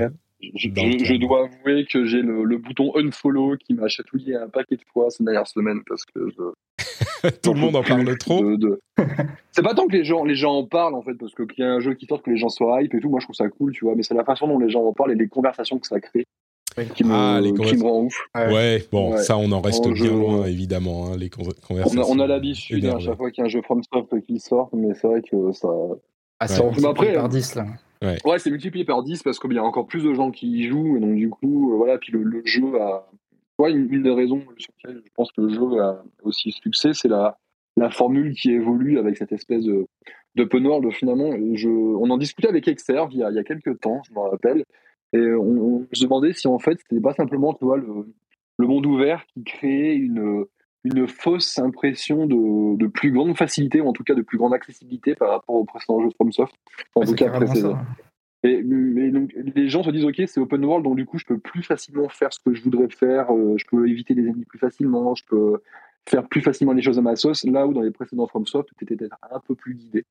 je, 0.55 1.15
dois 1.17 1.45
avouer 1.45 1.85
que 1.85 2.05
j'ai 2.05 2.21
le, 2.21 2.57
bouton 2.57 2.93
unfollow 2.95 3.57
qui 3.57 3.73
m'a 3.73 3.87
chatouillé 3.87 4.35
un 4.35 4.49
paquet 4.49 4.75
de 4.75 4.83
fois 4.93 5.09
ces 5.09 5.23
dernières 5.23 5.47
semaines 5.47 5.81
parce 5.87 6.05
que 6.05 6.33
tout 7.43 7.53
le 7.53 7.59
monde 7.59 7.75
en 7.75 7.83
parle 7.83 8.17
trop. 8.17 8.43
c'est 9.51 9.63
pas 9.63 9.73
tant 9.73 9.87
que 9.87 9.93
les 9.93 10.03
gens, 10.03 10.23
les 10.23 10.35
gens 10.35 10.53
en 10.53 10.65
parlent 10.65 10.95
en 10.95 11.01
fait 11.01 11.13
parce 11.15 11.33
que 11.33 11.43
qu'il 11.43 11.63
y 11.63 11.67
a 11.67 11.71
un 11.71 11.79
jeu 11.79 11.93
qui 11.93 12.05
sort 12.05 12.21
que 12.21 12.29
les 12.29 12.37
gens 12.37 12.49
soient 12.49 12.81
hype 12.81 12.93
et 12.93 12.99
tout, 12.99 13.09
moi 13.09 13.19
je 13.19 13.25
trouve 13.25 13.35
ça 13.35 13.49
cool, 13.49 13.71
tu 13.71 13.85
vois, 13.85 13.95
mais 13.95 14.03
c'est 14.03 14.13
la 14.13 14.23
façon 14.23 14.47
dont 14.47 14.59
les 14.59 14.69
gens 14.69 14.83
en 14.83 14.93
parlent 14.93 15.11
et 15.11 15.15
les 15.15 15.27
conversations 15.27 15.79
que 15.79 15.87
ça 15.87 15.99
crée. 15.99 16.25
Qui 16.95 17.03
me, 17.03 17.13
ah, 17.13 17.41
les 17.41 17.51
qui 17.51 17.75
me 17.75 17.83
rend 17.83 18.03
ouf. 18.03 18.17
Ouais, 18.33 18.87
bon, 18.93 19.17
ça 19.17 19.37
on 19.37 19.51
en 19.51 19.59
reste 19.59 19.89
bien 19.89 20.11
loin 20.11 20.45
évidemment, 20.45 21.07
hein, 21.07 21.17
les 21.17 21.29
conversations. 21.29 22.05
On 22.07 22.19
a, 22.19 22.27
l'habitude 22.27 22.85
hein, 22.85 22.95
à 22.95 22.99
chaque 22.99 23.17
fois 23.17 23.29
qu'il 23.29 23.41
y 23.41 23.43
a 23.43 23.45
un 23.47 23.49
jeu 23.49 23.61
FromSoft 23.61 24.21
qui 24.25 24.39
sort, 24.39 24.69
mais 24.73 24.93
c'est 24.93 25.07
vrai 25.07 25.21
que 25.21 25.51
ça. 25.51 25.67
Ah, 26.39 26.47
c'est 26.47 26.63
après 26.85 27.13
par 27.13 27.29
10 27.29 27.55
là. 27.55 27.65
Ouais, 28.01 28.39
c'est 28.39 28.49
multiplié 28.49 28.83
par 28.83 29.03
10 29.03 29.21
parce 29.21 29.39
qu'il 29.39 29.53
y 29.53 29.59
a 29.59 29.63
encore 29.63 29.85
plus 29.85 30.03
de 30.03 30.13
gens 30.13 30.31
qui 30.31 30.47
y 30.47 30.67
jouent. 30.67 30.97
Et 30.97 30.99
donc, 30.99 31.15
du 31.15 31.29
coup, 31.29 31.73
euh, 31.73 31.77
voilà. 31.77 31.97
Puis 31.97 32.11
le, 32.11 32.41
jeu 32.45 32.81
a. 32.81 33.07
Ouais, 33.61 33.71
une, 33.71 34.01
des 34.01 34.11
raisons 34.11 34.41
sur 34.57 34.73
lesquelles 34.77 35.03
je 35.05 35.11
pense 35.13 35.31
que 35.31 35.41
le 35.41 35.49
jeu 35.49 35.79
a 35.81 36.03
aussi 36.23 36.51
succès, 36.51 36.93
c'est 36.93 37.07
la, 37.07 37.37
la 37.77 37.91
formule 37.91 38.33
qui 38.33 38.51
évolue 38.51 38.97
avec 38.97 39.17
cette 39.17 39.31
espèce 39.31 39.63
de 39.63 39.85
d'open 40.33 40.65
world 40.65 40.91
finalement. 40.91 41.31
Je, 41.53 41.69
on 41.69 42.09
en 42.09 42.17
discutait 42.17 42.47
avec 42.47 42.67
Exerve 42.67 43.09
il 43.11 43.19
y 43.19 43.23
a, 43.23 43.29
il 43.29 43.35
y 43.35 43.39
a 43.39 43.43
quelques 43.43 43.79
temps, 43.79 44.01
je 44.07 44.13
me 44.13 44.19
rappelle, 44.19 44.63
et 45.13 45.33
on, 45.33 45.85
se 45.91 46.03
demandait 46.03 46.33
si 46.33 46.47
en 46.47 46.57
fait 46.57 46.79
c'était 46.79 47.01
pas 47.01 47.13
simplement 47.13 47.53
tu 47.53 47.65
vois, 47.65 47.77
le, 47.77 48.07
le 48.57 48.67
monde 48.67 48.87
ouvert 48.87 49.23
qui 49.27 49.43
créait 49.43 49.95
une, 49.95 50.45
une 50.83 51.07
fausse 51.07 51.59
impression 51.59 52.25
de, 52.25 52.77
de, 52.77 52.87
plus 52.87 53.11
grande 53.11 53.37
facilité, 53.37 53.79
ou 53.79 53.87
en 53.87 53.93
tout 53.93 54.03
cas 54.03 54.15
de 54.15 54.23
plus 54.23 54.39
grande 54.39 54.55
accessibilité 54.55 55.13
par 55.13 55.29
rapport 55.29 55.55
aux 55.55 55.65
précédents 55.65 56.01
jeux 56.01 56.09
de 56.09 56.15
FromSoft. 56.15 56.55
En 56.95 57.01
tout 57.01 57.13
cas 57.13 57.29
précédents. 57.29 57.77
Et, 58.43 58.63
donc, 58.63 59.33
les 59.55 59.69
gens 59.69 59.83
se 59.83 59.91
disent, 59.91 60.05
OK, 60.05 60.21
c'est 60.25 60.39
open 60.39 60.65
world, 60.65 60.83
donc 60.83 60.95
du 60.95 61.05
coup, 61.05 61.19
je 61.19 61.25
peux 61.25 61.37
plus 61.37 61.61
facilement 61.61 62.09
faire 62.09 62.33
ce 62.33 62.39
que 62.43 62.53
je 62.53 62.63
voudrais 62.63 62.89
faire, 62.89 63.31
euh, 63.31 63.55
je 63.57 63.65
peux 63.69 63.87
éviter 63.87 64.15
des 64.15 64.23
ennemis 64.23 64.45
plus 64.45 64.57
facilement, 64.57 65.13
je 65.13 65.23
peux 65.25 65.61
faire 66.09 66.27
plus 66.27 66.41
facilement 66.41 66.73
les 66.73 66.81
choses 66.81 66.97
à 66.97 67.01
ma 67.01 67.15
sauce, 67.15 67.43
là 67.43 67.67
où 67.67 67.73
dans 67.73 67.81
les 67.81 67.91
précédents 67.91 68.25
FromSoft, 68.25 68.69
tu 68.77 68.83
étais 68.83 68.95
peut-être 68.95 69.17
un 69.31 69.39
peu 69.39 69.53
plus 69.53 69.75
guidé. 69.75 70.05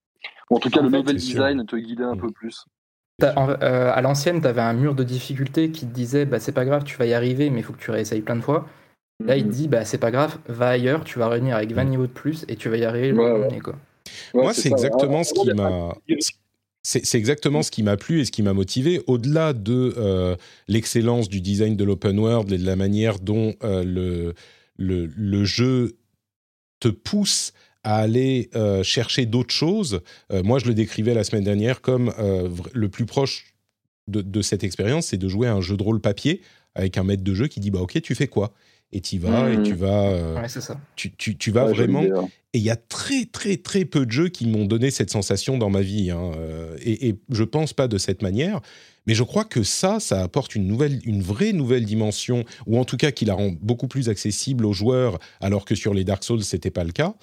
en 0.49 0.59
tout 0.59 0.70
cas, 0.70 0.81
le 0.81 0.89
level 0.89 1.16
design 1.16 1.66
te 1.66 1.76
guidait 1.76 2.05
un 2.05 2.14
mm. 2.14 2.20
peu 2.20 2.31
plus. 2.31 2.64
Euh, 3.22 3.93
à 3.93 4.01
l'ancienne, 4.01 4.41
tu 4.41 4.47
avais 4.47 4.62
un 4.62 4.72
mur 4.72 4.95
de 4.95 5.05
difficulté 5.05 5.70
qui 5.70 5.87
te 5.87 5.93
disait 5.93 6.24
bah, 6.24 6.39
c'est 6.39 6.53
pas 6.53 6.64
grave, 6.64 6.85
tu 6.85 6.97
vas 6.97 7.07
y 7.07 7.12
arriver, 7.12 7.51
mais 7.51 7.61
il 7.61 7.62
faut 7.62 7.72
que 7.72 7.83
tu 7.83 7.91
réessayes 7.91 8.22
plein 8.22 8.37
de 8.37 8.41
fois. 8.41 8.66
Là, 9.22 9.37
il 9.37 9.43
te 9.43 9.49
mm-hmm. 9.49 9.53
dit 9.53 9.68
bah, 9.68 9.85
c'est 9.85 9.99
pas 9.99 10.11
grave, 10.11 10.39
va 10.49 10.68
ailleurs, 10.68 11.05
tu 11.05 11.18
vas 11.18 11.26
revenir 11.26 11.57
avec 11.57 11.72
20 11.72 11.85
mm. 11.85 11.89
niveaux 11.89 12.07
de 12.07 12.12
plus 12.12 12.45
et 12.49 12.57
tu 12.57 12.68
vas 12.68 12.76
y 12.76 12.85
arriver. 12.85 13.12
Quoi. 13.62 13.74
Moi, 14.35 14.55
c'est 14.55 14.70
exactement 14.70 15.22
ce 15.24 15.35
qui 15.35 15.53
m'a. 15.53 15.95
C'est 16.83 17.14
exactement 17.16 17.62
ce 17.62 17.70
qui 17.70 17.83
m'a 17.83 17.99
plu 17.99 18.20
et 18.20 18.24
ce 18.24 18.31
qui 18.31 18.43
m'a 18.43 18.55
motivé. 18.55 19.03
Au-delà 19.07 19.53
de 19.53 19.95
euh, 19.99 20.35
l'excellence 20.66 21.28
du 21.28 21.43
design 21.43 21.76
de 21.76 21.85
l'open 21.85 22.18
world 22.18 22.51
et 22.53 22.59
de 22.59 22.64
la 22.64 22.76
manière 22.76 23.18
dont 23.18 23.55
euh, 23.62 23.85
le, 23.85 24.35
le, 24.78 25.45
jeu 25.45 25.99
te 26.81 26.89
pousse 26.89 27.53
à 27.83 27.97
aller 27.97 28.49
euh, 28.55 28.83
chercher 28.83 29.26
d'autres 29.26 29.53
choses, 29.53 30.01
moi 30.33 30.59
je 30.59 30.66
le 30.66 30.74
décrivais 30.74 31.12
la 31.12 31.24
semaine 31.24 31.45
dernière 31.45 31.83
comme 31.83 32.14
le 32.72 32.89
plus 32.89 33.05
proche 33.05 33.55
de, 34.09 34.22
de 34.22 34.41
cette 34.41 34.64
expérience, 34.64 35.09
c'est 35.09 35.18
de 35.18 35.28
jouer 35.28 35.49
à 35.49 35.55
un 35.55 35.61
jeu 35.61 35.76
de 35.76 35.83
rôle 35.83 36.01
papier 36.01 36.41
avec 36.74 36.97
un 36.97 37.05
maître 37.05 37.22
de 37.22 37.35
jeu 37.35 37.47
qui 37.47 37.61
dit 37.61 37.70
bah 37.70 37.81
ok 37.81 38.01
tu 38.01 38.14
fais 38.14 38.28
quoi? 38.28 38.55
Et 38.93 39.01
tu 39.01 39.18
vas 39.18 39.51
et 39.53 39.62
tu 39.62 39.74
vas 39.74 40.09
euh, 40.09 40.41
Ouais, 40.41 40.49
ça. 40.49 40.80
tu, 40.97 41.12
tu, 41.12 41.36
tu 41.36 41.51
vas 41.51 41.66
Ouais, 41.66 41.72
vraiment 41.72 42.03
idée, 42.03 42.12
hein. 42.12 42.28
et 42.55 42.59
il 42.59 42.64
y 42.64 42.70
a 42.70 42.76
très 42.76 43.24
très 43.26 43.57
très 43.57 43.84
peu 43.84 44.05
de 44.07 44.11
jeux 44.11 44.28
qui 44.28 44.47
m'ont 44.47 44.64
donné 44.64 44.91
cette 44.91 45.11
sensation 45.11 45.59
dans 45.59 45.70
ma 45.70 45.80
vie 45.82 46.11
hein, 46.11 46.32
euh, 46.36 46.76
et, 46.82 47.09
et 47.09 47.16
je 47.30 47.45
pense 47.45 47.72
pas 47.72 47.86
de 47.88 47.99
cette 47.99 48.22
manière 48.22 48.61
mais 49.07 49.14
je 49.14 49.22
crois 49.22 49.45
que 49.45 49.62
ça 49.62 50.01
ça 50.01 50.22
apporte 50.22 50.55
une 50.57 50.66
nouvelle 50.66 51.01
une 51.05 51.22
vraie 51.22 51.53
nouvelle 51.53 51.84
dimension 51.84 52.45
ou 52.66 52.78
en 52.78 52.84
tout 52.84 52.97
cas 52.97 53.12
qui 53.12 53.24
la 53.24 53.34
rend 53.34 53.53
beaucoup 53.61 53.86
plus 53.88 54.09
accessible 54.09 54.66
aux 54.66 54.72
joueurs 54.72 55.18
alors 55.41 55.64
que 55.64 55.74
sur 55.76 55.95
les 55.95 56.03
Dark 56.05 56.24
Souls 56.24 56.43
c'était 56.43 56.70
pas 56.72 56.84
le 56.84 56.93
cas 56.93 57.14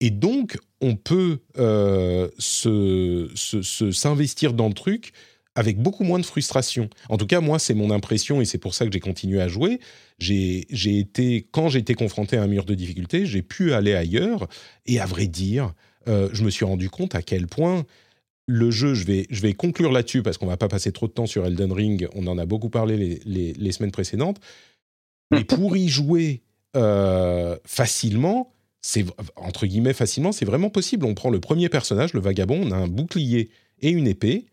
et 0.00 0.08
donc 0.10 0.56
on 0.80 0.96
peut 0.96 1.40
euh, 1.58 2.28
se, 2.38 3.30
se- 3.34 3.60
se- 3.62 3.92
s'investir 3.92 4.54
dans 4.54 4.68
le 4.68 4.74
truc 4.74 5.12
avec 5.54 5.78
beaucoup 5.78 6.04
moins 6.04 6.18
de 6.18 6.24
frustration. 6.24 6.88
En 7.08 7.16
tout 7.16 7.26
cas, 7.26 7.40
moi, 7.40 7.58
c'est 7.58 7.74
mon 7.74 7.90
impression 7.90 8.40
et 8.40 8.44
c'est 8.44 8.58
pour 8.58 8.74
ça 8.74 8.86
que 8.86 8.92
j'ai 8.92 9.00
continué 9.00 9.40
à 9.40 9.48
jouer. 9.48 9.80
J'ai 10.18 10.66
été, 10.98 11.48
quand 11.50 11.68
j'étais 11.68 11.94
confronté 11.94 12.36
à 12.36 12.42
un 12.42 12.46
mur 12.46 12.64
de 12.64 12.74
difficulté, 12.74 13.26
j'ai 13.26 13.42
pu 13.42 13.72
aller 13.72 13.94
ailleurs 13.94 14.48
et 14.86 15.00
à 15.00 15.06
vrai 15.06 15.26
dire, 15.26 15.74
euh, 16.08 16.28
je 16.32 16.44
me 16.44 16.50
suis 16.50 16.64
rendu 16.64 16.88
compte 16.88 17.14
à 17.14 17.22
quel 17.22 17.46
point 17.46 17.84
le 18.46 18.70
jeu, 18.70 18.94
je 18.94 19.04
vais, 19.04 19.26
je 19.30 19.40
vais 19.42 19.52
conclure 19.52 19.92
là-dessus 19.92 20.22
parce 20.22 20.38
qu'on 20.38 20.46
va 20.46 20.56
pas 20.56 20.68
passer 20.68 20.92
trop 20.92 21.06
de 21.06 21.12
temps 21.12 21.26
sur 21.26 21.46
Elden 21.46 21.72
Ring, 21.72 22.08
on 22.14 22.26
en 22.26 22.36
a 22.36 22.46
beaucoup 22.46 22.70
parlé 22.70 23.20
les 23.24 23.72
semaines 23.72 23.92
précédentes, 23.92 24.40
mais 25.30 25.44
pour 25.44 25.76
y 25.76 25.88
jouer 25.88 26.42
euh, 26.76 27.56
facilement, 27.64 28.52
c'est 28.80 29.04
entre 29.36 29.66
guillemets 29.66 29.92
facilement, 29.92 30.32
c'est 30.32 30.44
vraiment 30.44 30.70
possible. 30.70 31.04
On 31.04 31.14
prend 31.14 31.30
le 31.30 31.40
premier 31.40 31.68
personnage, 31.68 32.14
le 32.14 32.20
vagabond, 32.20 32.60
on 32.62 32.70
a 32.70 32.76
un 32.76 32.88
bouclier 32.88 33.50
et 33.80 33.90
une 33.90 34.06
épée, 34.06 34.46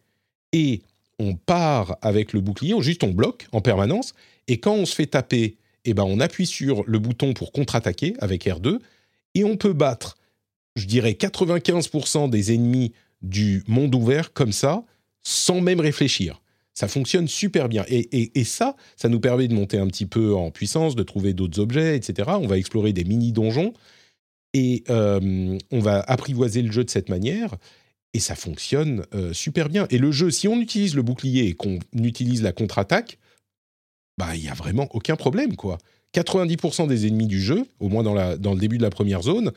et 0.54 0.82
on 1.20 1.36
part 1.36 1.98
avec 2.02 2.34
le 2.34 2.41
bouclier, 2.41 2.74
juste 2.82 3.04
on 3.04 3.12
bloque 3.12 3.48
en 3.52 3.62
permanence, 3.62 4.14
et 4.48 4.60
quand 4.60 4.74
on 4.74 4.86
se 4.86 4.95
fait 4.95 5.08
taper, 5.08 5.58
eh 5.86 5.93
ben 5.93 6.04
on 6.04 6.20
appuie 6.20 6.45
sur 6.45 6.84
le 6.86 7.00
bouton 7.00 7.34
pour 7.34 7.52
contre-attaquer 7.52 8.16
avec 8.20 8.45
R2, 8.45 8.80
et 9.36 9.43
on 9.43 9.58
peut 9.58 9.74
battre, 9.74 10.18
je 10.76 10.86
dirais 10.86 11.14
95% 11.14 12.30
des 12.30 12.54
ennemis 12.54 12.93
du 13.22 13.64
monde 13.68 13.93
ouvert 13.95 14.32
comme 14.34 14.52
ça, 14.52 14.84
sans 15.24 15.60
même 15.62 15.80
réfléchir. 15.80 16.41
Ça 16.76 16.88
fonctionne 16.88 17.28
super 17.28 17.68
bien. 17.70 17.84
Et, 17.88 18.08
et- 18.22 18.39
et 18.39 18.43
ça, 18.43 18.76
ça 18.95 19.10
nous 19.10 19.20
permet 19.20 19.48
de 19.48 19.56
monter 19.56 19.80
un 19.80 19.88
petit 19.88 20.06
peu 20.06 20.36
en 20.36 20.52
puissance, 20.52 20.95
de 20.95 21.02
trouver 21.02 21.34
d'autres 21.34 21.60
objets, 21.60 21.98
etc. 21.98 22.30
On 22.39 22.45
va 22.48 22.58
explorer 22.60 22.93
des 22.93 23.04
mini-donjons 23.04 23.74
et 24.54 24.84
euh, 24.89 25.58
on 25.72 25.80
va 25.80 26.02
apprivoiser 26.02 26.62
le 26.62 26.72
jeu 26.72 26.84
de 26.84 26.89
cette 26.91 27.10
manière. 27.10 27.56
Et 28.18 28.20
ça 28.20 28.34
fonctionne 28.34 29.05
euh, 29.13 29.32
super 29.32 29.70
bien. 29.70 29.86
Et 29.91 29.99
le 29.99 30.11
jeu, 30.11 30.32
si 30.32 30.47
on 30.47 30.59
utilise 30.59 30.95
le 30.95 31.03
bouclier 31.03 31.43
et 31.49 31.53
qu'on 31.53 31.78
utilise 31.93 32.41
la 32.41 32.51
contre-attaque, 32.51 33.20
bah 34.18 34.36
il 34.36 34.43
y 34.43 34.47
a 34.49 34.55
vraiment 34.55 34.88
aucun 34.95 35.15
problème 35.15 35.55
quoi. 35.55 35.78
90% 36.15 36.88
des 36.88 37.05
ennemis 37.05 37.28
du 37.28 37.39
jeu, 37.39 37.68
au 37.80 37.89
moins 37.89 38.01
dans, 38.01 38.15
la, 38.15 38.36
dans 38.36 38.55
le 38.55 38.59
début 38.59 38.80
de 38.80 38.82
la 38.82 38.89
première 38.89 39.22
zone, 39.22 39.51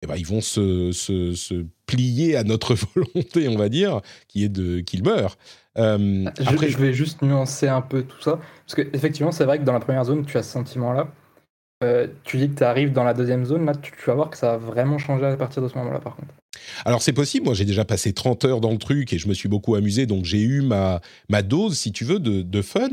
eh 0.00 0.06
ben, 0.06 0.16
ils 0.16 0.24
vont 0.24 0.40
se, 0.40 0.90
se- 0.92 1.34
se 1.34 1.66
plier 1.84 2.34
à 2.34 2.44
notre 2.44 2.74
volonté, 2.94 3.46
on 3.48 3.58
va 3.58 3.68
dire, 3.68 4.00
qui 4.26 4.42
est 4.42 4.48
de 4.48 4.80
qu'ils 4.80 5.02
meurent. 5.04 5.36
Euh, 5.76 6.30
Je, 6.40 6.48
après, 6.48 6.70
je 6.70 6.78
vais 6.78 6.94
juste 6.94 7.20
nuancer 7.20 7.68
un 7.68 7.82
peu 7.82 8.04
tout 8.04 8.22
ça. 8.22 8.40
Parce 8.64 8.74
que 8.74 8.88
effectivement, 8.96 9.32
c'est 9.32 9.44
vrai 9.44 9.58
que 9.58 9.64
dans 9.64 9.74
la 9.74 9.80
première 9.80 10.04
zone, 10.06 10.24
tu 10.24 10.38
as 10.38 10.42
ce 10.42 10.52
sentiment-là. 10.52 11.12
Euh, 11.84 12.08
tu 12.24 12.38
dis 12.38 12.48
que 12.48 12.56
tu 12.56 12.64
arrives 12.64 12.92
dans 12.92 13.04
la 13.04 13.14
deuxième 13.14 13.44
zone, 13.44 13.64
là, 13.64 13.74
tu, 13.74 13.92
tu 13.92 14.04
vas 14.06 14.14
voir 14.14 14.30
que 14.30 14.36
ça 14.36 14.52
va 14.52 14.56
vraiment 14.56 14.98
changer 14.98 15.26
à 15.26 15.36
partir 15.36 15.62
de 15.62 15.68
ce 15.68 15.78
moment-là, 15.78 16.00
par 16.00 16.16
contre. 16.16 16.34
Alors 16.84 17.02
c'est 17.02 17.12
possible, 17.12 17.44
moi 17.46 17.54
j'ai 17.54 17.64
déjà 17.64 17.84
passé 17.84 18.12
30 18.12 18.44
heures 18.44 18.60
dans 18.60 18.72
le 18.72 18.78
truc 18.78 19.12
et 19.12 19.18
je 19.18 19.28
me 19.28 19.34
suis 19.34 19.48
beaucoup 19.48 19.74
amusé, 19.74 20.06
donc 20.06 20.24
j'ai 20.24 20.40
eu 20.40 20.60
ma, 20.60 21.00
ma 21.28 21.42
dose, 21.42 21.78
si 21.78 21.92
tu 21.92 22.04
veux, 22.04 22.18
de, 22.18 22.42
de 22.42 22.62
fun. 22.62 22.88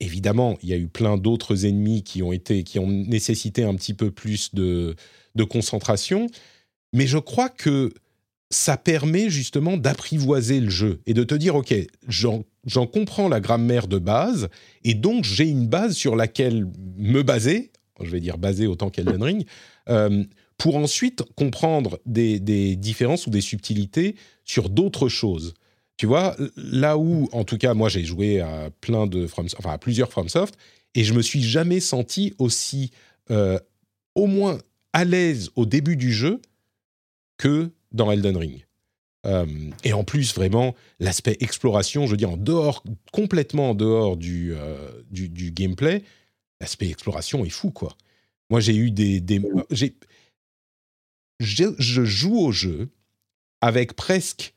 Évidemment, 0.00 0.56
il 0.62 0.68
y 0.68 0.72
a 0.72 0.76
eu 0.76 0.86
plein 0.86 1.16
d'autres 1.16 1.66
ennemis 1.66 2.02
qui 2.02 2.22
ont, 2.22 2.32
été, 2.32 2.62
qui 2.62 2.78
ont 2.78 2.86
nécessité 2.86 3.64
un 3.64 3.74
petit 3.74 3.94
peu 3.94 4.10
plus 4.10 4.54
de, 4.54 4.94
de 5.34 5.44
concentration, 5.44 6.28
mais 6.92 7.06
je 7.06 7.18
crois 7.18 7.48
que 7.48 7.90
ça 8.50 8.76
permet 8.76 9.28
justement 9.28 9.76
d'apprivoiser 9.76 10.60
le 10.60 10.70
jeu 10.70 11.00
et 11.06 11.12
de 11.12 11.24
te 11.24 11.34
dire, 11.34 11.54
ok, 11.54 11.74
j'en 12.06 12.86
comprends 12.86 13.28
la 13.28 13.40
grammaire 13.40 13.88
de 13.88 13.98
base, 13.98 14.48
et 14.84 14.94
donc 14.94 15.24
j'ai 15.24 15.48
une 15.48 15.66
base 15.66 15.94
sur 15.94 16.16
laquelle 16.16 16.66
me 16.96 17.22
baser, 17.22 17.72
je 18.02 18.10
vais 18.10 18.20
dire 18.20 18.38
baser 18.38 18.66
autant 18.66 18.90
qu'Elden 18.90 19.22
Ring, 19.22 19.46
euh, 19.88 20.24
pour 20.56 20.76
ensuite 20.76 21.22
comprendre 21.36 22.00
des, 22.04 22.38
différences 22.76 23.26
ou 23.26 23.30
des 23.30 23.40
subtilités 23.40 24.16
sur 24.44 24.68
d'autres 24.68 25.08
choses. 25.08 25.54
Tu 25.96 26.06
vois, 26.06 26.36
là 26.56 26.98
où, 26.98 27.28
en 27.32 27.44
tout 27.44 27.58
cas, 27.58 27.74
moi 27.74 27.88
j'ai 27.88 28.04
joué 28.04 28.40
à 28.40 28.70
plein 28.80 29.06
de 29.06 29.26
From, 29.26 29.46
enfin 29.58 29.70
à 29.70 29.78
plusieurs 29.78 30.10
FromSoft, 30.10 30.54
et 30.94 31.04
je 31.04 31.14
me 31.14 31.22
suis 31.22 31.42
jamais 31.42 31.80
senti 31.80 32.34
aussi, 32.38 32.90
euh, 33.30 33.58
au 34.14 34.26
moins 34.26 34.58
à 34.92 35.04
l'aise 35.04 35.50
au 35.54 35.66
début 35.66 35.96
du 35.96 36.12
jeu 36.12 36.40
que 37.36 37.70
dans 37.92 38.10
Elden 38.10 38.36
Ring. 38.36 38.64
Euh, 39.26 39.46
et 39.84 39.92
en 39.92 40.04
plus, 40.04 40.34
vraiment, 40.34 40.74
l'aspect 41.00 41.36
exploration, 41.40 42.06
je 42.06 42.12
veux 42.12 42.16
dire, 42.16 42.30
en 42.30 42.36
dehors, 42.36 42.82
complètement 43.12 43.70
en 43.70 43.74
dehors 43.74 44.16
du 44.16 44.54
gameplay, 45.52 46.02
l'aspect 46.60 46.88
exploration 46.88 47.44
est 47.44 47.50
fou, 47.50 47.70
quoi. 47.70 47.96
Moi, 48.50 48.60
j'ai 48.60 48.76
eu 48.76 48.90
des... 48.90 49.20
des 49.20 49.40
j'ai, 49.70 49.94
je, 51.40 51.64
je 51.78 52.04
joue 52.04 52.38
au 52.38 52.52
jeu 52.52 52.88
avec 53.60 53.94
presque... 53.94 54.54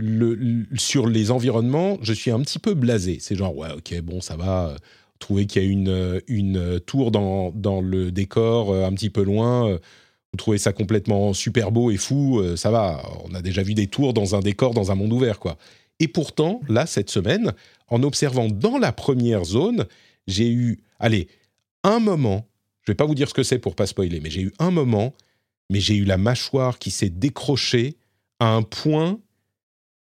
Le, 0.00 0.34
le- 0.34 0.64
sur 0.76 1.08
les 1.08 1.32
environnements, 1.32 1.98
je 2.02 2.12
suis 2.12 2.30
un 2.30 2.40
petit 2.40 2.60
peu 2.60 2.74
blasé. 2.74 3.18
C'est 3.20 3.34
genre, 3.34 3.56
ouais, 3.56 3.72
ok, 3.76 4.00
bon, 4.02 4.20
ça 4.20 4.36
va. 4.36 4.68
euh, 4.68 4.76
Trouver 5.18 5.46
qu'il 5.46 5.60
y 5.60 5.66
a 5.66 5.68
une, 5.68 5.88
euh, 5.88 6.20
une 6.28 6.78
tour 6.78 7.10
dans, 7.10 7.50
dans 7.50 7.80
le 7.80 8.12
décor 8.12 8.70
euh, 8.70 8.86
un 8.86 8.92
petit 8.92 9.10
peu 9.10 9.24
loin, 9.24 9.68
euh, 9.68 9.78
vous 10.32 10.36
trouvez 10.36 10.58
ça 10.58 10.72
complètement 10.72 11.32
super 11.32 11.72
beau 11.72 11.90
et 11.90 11.96
fou, 11.96 12.38
euh, 12.38 12.54
ça 12.54 12.70
va. 12.70 13.02
On 13.24 13.34
a 13.34 13.42
déjà 13.42 13.64
vu 13.64 13.74
des 13.74 13.88
tours 13.88 14.14
dans 14.14 14.36
un 14.36 14.38
décor, 14.38 14.72
dans 14.72 14.92
un 14.92 14.94
monde 14.94 15.12
ouvert, 15.12 15.40
quoi. 15.40 15.58
Et 15.98 16.06
pourtant, 16.06 16.60
là, 16.68 16.86
cette 16.86 17.10
semaine, 17.10 17.52
en 17.88 18.04
observant 18.04 18.46
dans 18.46 18.78
la 18.78 18.92
première 18.92 19.42
zone, 19.44 19.86
j'ai 20.28 20.48
eu, 20.52 20.78
allez, 20.98 21.28
un 21.84 22.00
moment, 22.00 22.48
je 22.86 22.92
vais 22.92 22.96
pas 22.96 23.04
vous 23.06 23.14
dire 23.14 23.28
ce 23.28 23.34
que 23.34 23.42
c'est 23.42 23.58
pour 23.58 23.74
pas 23.76 23.86
spoiler, 23.86 24.20
mais 24.20 24.30
j'ai 24.30 24.42
eu 24.42 24.52
un 24.58 24.70
moment, 24.70 25.14
mais 25.70 25.80
j'ai 25.80 25.96
eu 25.96 26.04
la 26.04 26.16
mâchoire 26.18 26.78
qui 26.78 26.90
s'est 26.90 27.10
décrochée 27.10 27.96
à 28.40 28.52
un 28.54 28.62
point. 28.62 29.20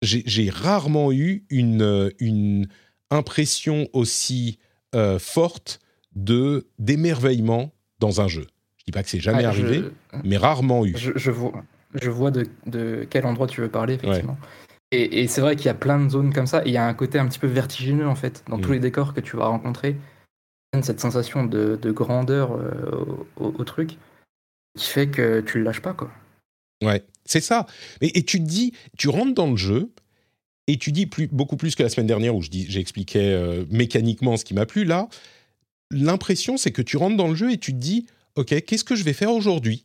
J'ai 0.02 0.50
rarement 0.50 1.12
eu 1.12 1.44
une, 1.48 1.82
euh, 1.82 2.10
une 2.18 2.66
impression 3.10 3.88
aussi 3.92 4.58
euh, 4.96 5.18
forte 5.20 5.78
de 6.16 6.66
d'émerveillement 6.78 7.72
dans 8.00 8.20
un 8.20 8.26
jeu. 8.28 8.46
Je 8.78 8.84
dis 8.84 8.90
pas 8.92 9.02
que 9.04 9.08
c'est 9.08 9.20
jamais 9.20 9.38
Ouais, 9.38 9.44
arrivé, 9.44 9.82
je- 10.12 10.18
mais 10.24 10.36
rarement 10.36 10.84
eu. 10.84 10.94
Je, 10.96 11.12
je 11.14 11.30
vois, 11.30 11.52
je 11.94 12.10
vois 12.10 12.32
de, 12.32 12.46
de 12.66 13.06
quel 13.08 13.24
endroit 13.26 13.46
tu 13.46 13.60
veux 13.60 13.68
parler, 13.70 13.94
effectivement. 13.94 14.36
Et, 14.90 15.22
et 15.22 15.28
c'est 15.28 15.40
vrai 15.40 15.54
qu'il 15.56 15.66
y 15.66 15.70
a 15.70 15.74
plein 15.74 16.04
de 16.04 16.10
zones 16.10 16.34
comme 16.34 16.48
ça, 16.48 16.62
et 16.66 16.68
il 16.70 16.72
y 16.72 16.76
a 16.78 16.84
un 16.86 16.94
côté 16.94 17.18
un 17.20 17.26
petit 17.28 17.38
peu 17.38 17.46
vertigineux, 17.46 18.08
en 18.08 18.16
fait, 18.16 18.42
dans 18.48 18.58
Mm. 18.58 18.60
tous 18.60 18.72
les 18.72 18.80
décors 18.80 19.14
que 19.14 19.20
tu 19.20 19.36
vas 19.36 19.46
rencontrer. 19.46 19.96
Cette 20.80 21.00
sensation 21.00 21.44
de, 21.44 21.78
de 21.80 21.90
grandeur 21.92 22.52
euh, 22.52 23.04
au, 23.36 23.64
truc, 23.64 23.98
qui 24.76 24.86
fait 24.86 25.08
que 25.08 25.40
tu 25.40 25.58
le 25.58 25.64
lâches 25.64 25.82
pas, 25.82 25.92
quoi. 25.92 26.10
Ouais, 26.82 27.04
c'est 27.26 27.42
ça. 27.42 27.66
Et, 28.00 28.22
tu 28.22 28.38
te 28.38 28.48
dis, 28.48 28.72
tu 28.96 29.08
rentres 29.08 29.34
dans 29.34 29.50
le 29.50 29.56
jeu 29.56 29.92
et 30.66 30.78
tu 30.78 30.90
dis 30.90 31.06
plus, 31.06 31.28
beaucoup 31.28 31.58
plus 31.58 31.74
que 31.74 31.82
la 31.82 31.90
semaine 31.90 32.06
dernière 32.06 32.34
où 32.34 32.42
j'expliquais 32.42 33.32
euh, 33.32 33.66
mécaniquement 33.70 34.38
ce 34.38 34.44
qui 34.44 34.54
m'a 34.54 34.64
plu. 34.64 34.84
Là, 34.84 35.08
l'impression, 35.90 36.56
c'est 36.56 36.72
que 36.72 36.82
tu 36.82 36.96
rentres 36.96 37.16
dans 37.16 37.28
le 37.28 37.34
jeu 37.34 37.52
et 37.52 37.58
tu 37.58 37.72
te 37.72 37.78
dis, 37.78 38.06
ok, 38.36 38.64
qu'est-ce 38.64 38.84
que 38.84 38.96
je 38.96 39.04
vais 39.04 39.12
faire 39.12 39.30
aujourd'hui? 39.30 39.84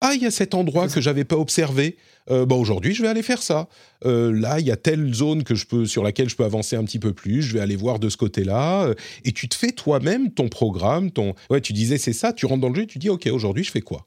Ah, 0.00 0.14
il 0.14 0.22
y 0.22 0.26
a 0.26 0.30
cet 0.30 0.54
endroit 0.54 0.88
que 0.88 1.00
j'avais 1.00 1.24
pas 1.24 1.36
observé. 1.36 1.96
Euh, 2.30 2.46
bah, 2.46 2.54
aujourd'hui, 2.54 2.94
je 2.94 3.02
vais 3.02 3.08
aller 3.08 3.22
faire 3.22 3.42
ça. 3.42 3.68
Euh, 4.04 4.32
là, 4.32 4.60
il 4.60 4.66
y 4.66 4.70
a 4.70 4.76
telle 4.76 5.12
zone 5.12 5.42
que 5.42 5.54
je 5.54 5.66
peux, 5.66 5.86
sur 5.86 6.04
laquelle 6.04 6.28
je 6.28 6.36
peux 6.36 6.44
avancer 6.44 6.76
un 6.76 6.84
petit 6.84 7.00
peu 7.00 7.12
plus. 7.12 7.42
Je 7.42 7.54
vais 7.54 7.60
aller 7.60 7.74
voir 7.74 7.98
de 7.98 8.08
ce 8.08 8.16
côté-là. 8.16 8.84
Euh, 8.84 8.94
Et 9.24 9.32
tu 9.32 9.48
te 9.48 9.56
fais 9.56 9.72
toi-même 9.72 10.30
ton 10.32 10.48
programme. 10.48 11.10
Ton... 11.10 11.34
Ouais, 11.50 11.60
tu 11.60 11.72
disais, 11.72 11.98
c'est 11.98 12.12
ça. 12.12 12.32
Tu 12.32 12.46
rentres 12.46 12.60
dans 12.60 12.68
le 12.68 12.76
jeu 12.76 12.82
et 12.82 12.86
tu 12.86 12.98
dis, 12.98 13.10
ok, 13.10 13.26
aujourd'hui, 13.32 13.64
je 13.64 13.72
fais 13.72 13.80
quoi? 13.80 14.06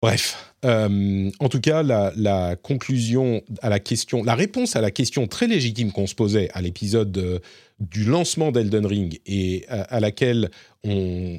Bref, 0.00 0.51
euh, 0.64 1.30
en 1.40 1.48
tout 1.48 1.60
cas, 1.60 1.82
la, 1.82 2.56
conclusion 2.56 3.42
à 3.62 3.68
la 3.68 3.80
question, 3.80 4.22
la 4.22 4.34
réponse 4.34 4.76
à 4.76 4.80
la 4.80 4.90
question 4.90 5.26
très 5.26 5.46
légitime 5.46 5.92
qu'on 5.92 6.06
se 6.06 6.14
posait 6.14 6.50
à 6.52 6.62
l'épisode 6.62 7.16
euh, 7.18 7.38
du 7.80 8.04
lancement 8.04 8.52
d'Elden 8.52 8.86
Ring 8.86 9.18
et 9.26 9.64
à, 9.68 9.98
laquelle 9.98 10.50
on 10.84 11.38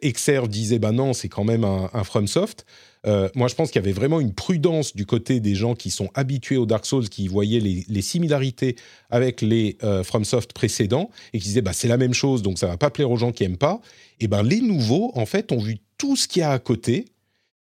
Exer 0.00 0.48
disait 0.48 0.78
bah 0.78 0.92
non, 0.92 1.12
c'est 1.12 1.28
quand 1.28 1.44
même 1.44 1.64
un, 1.64 2.04
FromSoft. 2.04 2.64
Euh, 3.04 3.28
moi, 3.34 3.48
je 3.48 3.54
pense 3.54 3.70
qu'il 3.70 3.80
y 3.80 3.84
avait 3.84 3.92
vraiment 3.92 4.20
une 4.20 4.32
prudence 4.32 4.96
du 4.96 5.04
côté 5.04 5.40
des 5.40 5.54
gens 5.54 5.74
qui 5.74 5.90
sont 5.90 6.08
habitués 6.14 6.56
aux 6.56 6.64
Dark 6.64 6.86
Souls, 6.86 7.10
qui 7.10 7.28
voyaient 7.28 7.60
les, 7.60 8.02
similarités 8.02 8.76
avec 9.10 9.42
les 9.42 9.76
FromSoft 10.02 10.54
précédents 10.54 11.10
et 11.34 11.40
qui 11.40 11.48
disaient 11.48 11.62
bah 11.62 11.74
c'est 11.74 11.88
la 11.88 11.98
même 11.98 12.14
chose, 12.14 12.40
donc 12.40 12.58
ça 12.58 12.68
va 12.68 12.78
pas 12.78 12.88
plaire 12.88 13.10
aux 13.10 13.18
gens 13.18 13.32
qui 13.32 13.44
aiment 13.44 13.58
pas. 13.58 13.82
Et 14.20 14.28
ben 14.28 14.42
les 14.42 14.62
nouveaux, 14.62 15.10
en 15.14 15.26
fait, 15.26 15.52
ont 15.52 15.60
vu 15.60 15.78
tout 15.98 16.16
ce 16.16 16.26
qu'il 16.26 16.40
y 16.40 16.42
a 16.42 16.52
à 16.52 16.58
côté 16.58 17.04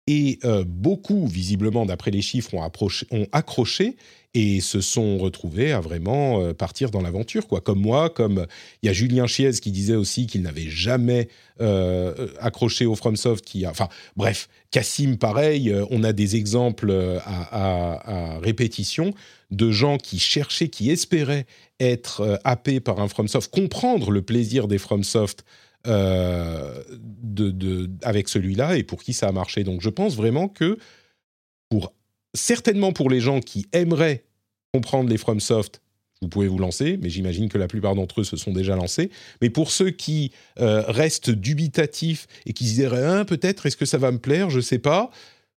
Et 0.06 0.40
beaucoup, 0.68 1.28
visiblement, 1.28 1.86
d'après 1.86 2.12
les 2.12 2.22
chiffres, 2.22 2.54
ont, 2.54 3.28
accroché 3.32 3.96
et 4.34 4.62
se 4.62 4.82
sont 4.82 5.18
retrouvés 5.18 5.72
à 5.72 5.80
vraiment 5.80 6.42
euh, 6.42 6.54
partir 6.54 6.90
dans 6.90 7.02
l'aventure, 7.02 7.48
quoi. 7.48 7.62
Comme 7.62 7.80
moi, 7.80 8.10
comme 8.10 8.48
il 8.82 8.88
y 8.88 8.90
a 8.90 8.94
Julien 8.94 9.28
Chiez 9.28 9.52
qui 9.52 9.72
disait 9.72 9.96
aussi 9.96 10.26
qu'il 10.26 10.42
n'avait 10.42 10.70
jamais 10.70 11.28
euh, 11.62 12.30
accroché 12.40 12.86
au 12.86 12.96
FromSoft, 12.96 13.46
qui 13.46 13.66
a, 13.66 13.70
enfin, 13.70 13.90
bref, 14.16 14.50
Cassim, 14.72 15.18
pareil. 15.18 15.70
Euh, 15.70 15.86
on 15.92 16.04
a 16.04 16.14
des 16.14 16.36
exemples 16.36 16.92
à, 17.26 18.40
répétition 18.42 19.14
de 19.52 19.70
gens 19.70 19.98
qui 19.98 20.18
cherchaient, 20.18 20.70
qui 20.70 20.90
espéraient 20.90 21.46
être 21.80 22.40
happés 22.44 22.80
par 22.80 23.00
un 23.00 23.08
FromSoft, 23.08 23.52
comprendre 23.52 24.10
le 24.10 24.24
plaisir 24.24 24.68
des 24.68 24.80
FromSoft. 24.80 25.44
De, 25.86 27.52
de, 27.52 27.90
avec 28.04 28.30
celui-là 28.30 28.78
et 28.78 28.84
pour 28.84 29.04
qui 29.04 29.14
ça 29.14 29.28
a 29.28 29.32
marché. 29.32 29.64
Donc 29.64 29.82
je 29.82 29.90
pense 29.90 30.16
vraiment 30.16 30.48
que 30.48 30.78
pour 31.70 31.94
certainement 32.34 32.94
pour 32.94 33.10
les 33.10 33.20
gens 33.20 33.40
qui 33.40 33.68
aimeraient 33.74 34.24
comprendre 34.74 35.10
les 35.10 35.18
FromSoft, 35.18 35.82
vous 36.24 36.30
pouvez 36.30 36.48
vous 36.48 36.58
lancer, 36.58 36.98
mais 37.02 37.10
j'imagine 37.10 37.50
que 37.50 37.58
la 37.58 37.68
plupart 37.68 37.96
d'entre 37.96 38.22
eux 38.22 38.24
se 38.24 38.38
sont 38.38 38.54
déjà 38.54 38.76
lancés. 38.76 39.12
Mais 39.42 39.50
pour 39.50 39.72
ceux 39.72 39.90
qui 39.90 40.32
euh, 40.60 40.82
restent 40.88 41.30
dubitatifs 41.30 42.28
et 42.46 42.54
qui 42.54 42.68
se 42.70 42.76
diraient 42.76 43.06
hein, 43.06 43.26
peut-être 43.26 43.66
est-ce 43.66 43.78
que 43.78 43.86
ça 43.86 43.98
va 43.98 44.12
me 44.12 44.20
plaire, 44.20 44.50
je 44.50 44.58
ne 44.58 44.62
sais 44.62 44.80
pas. 44.80 45.12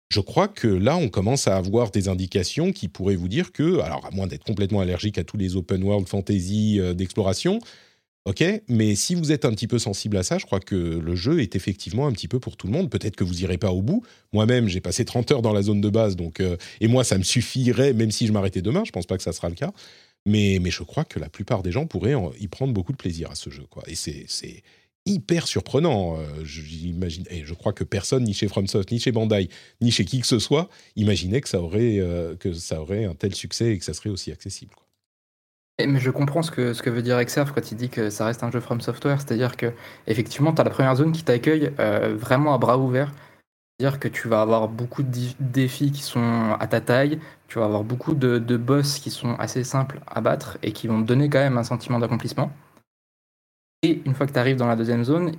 Je 0.09 0.20
crois 0.20 0.49
que 0.49 0.68
là, 0.68 0.97
on 0.97 1.09
commence 1.09 1.49
à 1.49 1.57
avoir 1.57 1.91
des 1.91 2.09
indications 2.09 2.72
qui 2.72 2.89
pourraient 2.89 3.16
vous 3.16 3.29
dire 3.29 3.53
que, 3.53 3.81
alors 3.81 4.07
à 4.07 4.11
moins 4.11 4.27
d'être 4.27 4.45
complètement 4.45 4.81
allergique 4.81 5.18
à 5.18 5.24
tous 5.24 5.37
les 5.37 5.57
open 5.57 5.83
world 5.83 6.09
fantasy 6.09 6.79
euh, 6.81 6.95
d'exploration, 6.95 7.61
Ok, 8.27 8.43
mais 8.66 8.97
si 8.97 9.14
vous 9.14 9.31
êtes 9.31 9.45
un 9.45 9.53
petit 9.53 9.68
peu 9.68 9.79
sensible 9.79 10.16
à 10.16 10.24
ça, 10.24 10.37
je 10.37 10.47
crois 10.47 10.59
que 10.59 10.74
le 10.74 11.14
jeu 11.14 11.41
est 11.41 11.55
effectivement 11.55 12.09
un 12.09 12.12
petit 12.12 12.27
peu 12.27 12.41
pour 12.41 12.57
tout 12.57 12.66
le 12.66 12.72
monde. 12.72 12.91
Peut-être 12.91 13.14
que 13.14 13.22
vous 13.22 13.43
irez 13.45 13.57
pas 13.57 13.70
au 13.70 13.83
bout. 13.83 14.05
Moi-même, 14.33 14.66
j'ai 14.66 14.81
passé 14.81 15.05
30 15.05 15.31
heures 15.31 15.43
dans 15.43 15.53
la 15.53 15.62
zone 15.62 15.81
de 15.81 15.89
base, 15.89 16.16
donc 16.16 16.41
euh, 16.41 16.57
et 16.81 16.89
moi, 16.89 17.05
ça 17.05 17.18
me 17.18 17.22
suffirait, 17.22 17.93
même 17.93 18.11
si 18.11 18.27
je 18.27 18.33
m'arrêtais 18.33 18.62
demain. 18.62 18.83
Je 18.85 18.91
pense 18.91 19.07
pas 19.07 19.16
que 19.16 19.22
ça 19.22 19.33
sera 19.33 19.49
le 19.49 19.55
cas. 19.55 19.72
Mais, 20.27 20.61
je 20.68 20.83
crois 20.83 21.05
que 21.05 21.20
la 21.20 21.29
plupart 21.29 21.62
des 21.62 21.70
gens 21.70 21.87
pourraient 21.87 22.16
y 22.41 22.49
prendre 22.49 22.72
beaucoup 22.74 22.91
de 22.91 22.97
plaisir 22.97 23.31
à 23.31 23.37
ce 23.37 23.49
jeu, 23.49 23.62
quoi. 23.70 23.85
Et 23.87 23.95
c'est 23.95 24.64
hyper 25.07 25.47
surprenant. 25.47 26.18
Euh, 26.18 26.45
j'imagine, 26.45 27.24
et 27.31 27.45
je 27.45 27.55
crois 27.55 27.72
que 27.72 27.85
personne, 27.85 28.24
ni 28.24 28.35
chez 28.35 28.49
FromSoft, 28.49 28.91
ni 28.91 28.99
chez 28.99 29.12
Bandai, 29.12 29.49
ni 29.81 29.93
chez 29.93 30.05
qui 30.05 30.20
que 30.20 30.27
ce 30.27 30.41
soit, 30.41 30.68
imaginait 30.97 31.41
que 31.41 31.49
ça 31.49 31.62
aurait, 31.62 31.99
euh, 32.01 32.35
un 32.35 33.14
tel 33.14 33.37
succès 33.37 33.72
et 33.72 33.79
que 33.79 33.85
ça 33.85 33.95
serait 33.95 34.11
aussi 34.11 34.33
accessible. 34.33 34.74
Mais 35.85 36.01
je 36.01 36.11
comprends 36.11 36.43
ce 36.43 36.51
que, 36.51 36.72
ce 36.72 36.83
que 36.83 36.89
veut 36.89 37.03
dire 37.03 37.18
Exerf 37.18 37.53
quand 37.53 37.70
il 37.70 37.77
dit 37.77 37.91
que 37.91 38.09
ça 38.09 38.24
reste 38.24 38.43
un 38.43 38.51
jeu 38.51 38.61
From 38.61 38.81
Software, 38.81 39.20
c'est-à-dire 39.20 39.57
que 39.57 39.72
effectivement, 40.07 40.53
tu 40.53 40.61
as 40.61 40.64
la 40.64 40.70
première 40.70 40.95
zone 40.97 41.12
qui 41.12 41.22
t'accueille 41.22 41.72
euh, 41.79 42.16
vraiment 42.16 42.55
à 42.55 42.59
bras 42.59 42.79
ouverts. 42.79 43.12
C'est-à-dire 43.79 44.01
que 44.01 44.09
tu 44.09 44.29
vas 44.29 44.41
avoir 44.41 44.68
beaucoup 44.68 45.03
de 45.03 45.11
défis 45.39 45.93
qui 45.93 46.01
sont 46.01 46.57
à 46.59 46.66
ta 46.66 46.81
taille, 46.81 47.20
tu 47.47 47.59
vas 47.59 47.66
avoir 47.66 47.85
beaucoup 47.85 48.14
de, 48.14 48.39
de, 48.39 48.57
boss 48.57 48.99
qui 48.99 49.11
sont 49.11 49.35
assez 49.35 49.64
simples 49.64 50.01
à 50.07 50.22
battre 50.22 50.57
et 50.62 50.72
qui 50.72 50.89
vont 50.89 51.03
te 51.03 51.07
donner 51.07 51.29
quand 51.29 51.41
même 51.41 51.59
un 51.59 51.62
sentiment 51.62 51.99
d'accomplissement. 51.99 52.51
Et 53.83 54.01
une 54.07 54.14
fois 54.14 54.27
que 54.27 54.33
tu 54.33 54.39
arrives 54.39 54.57
dans 54.57 54.66
la 54.66 54.77
deuxième 54.77 55.05
zone, 55.05 55.33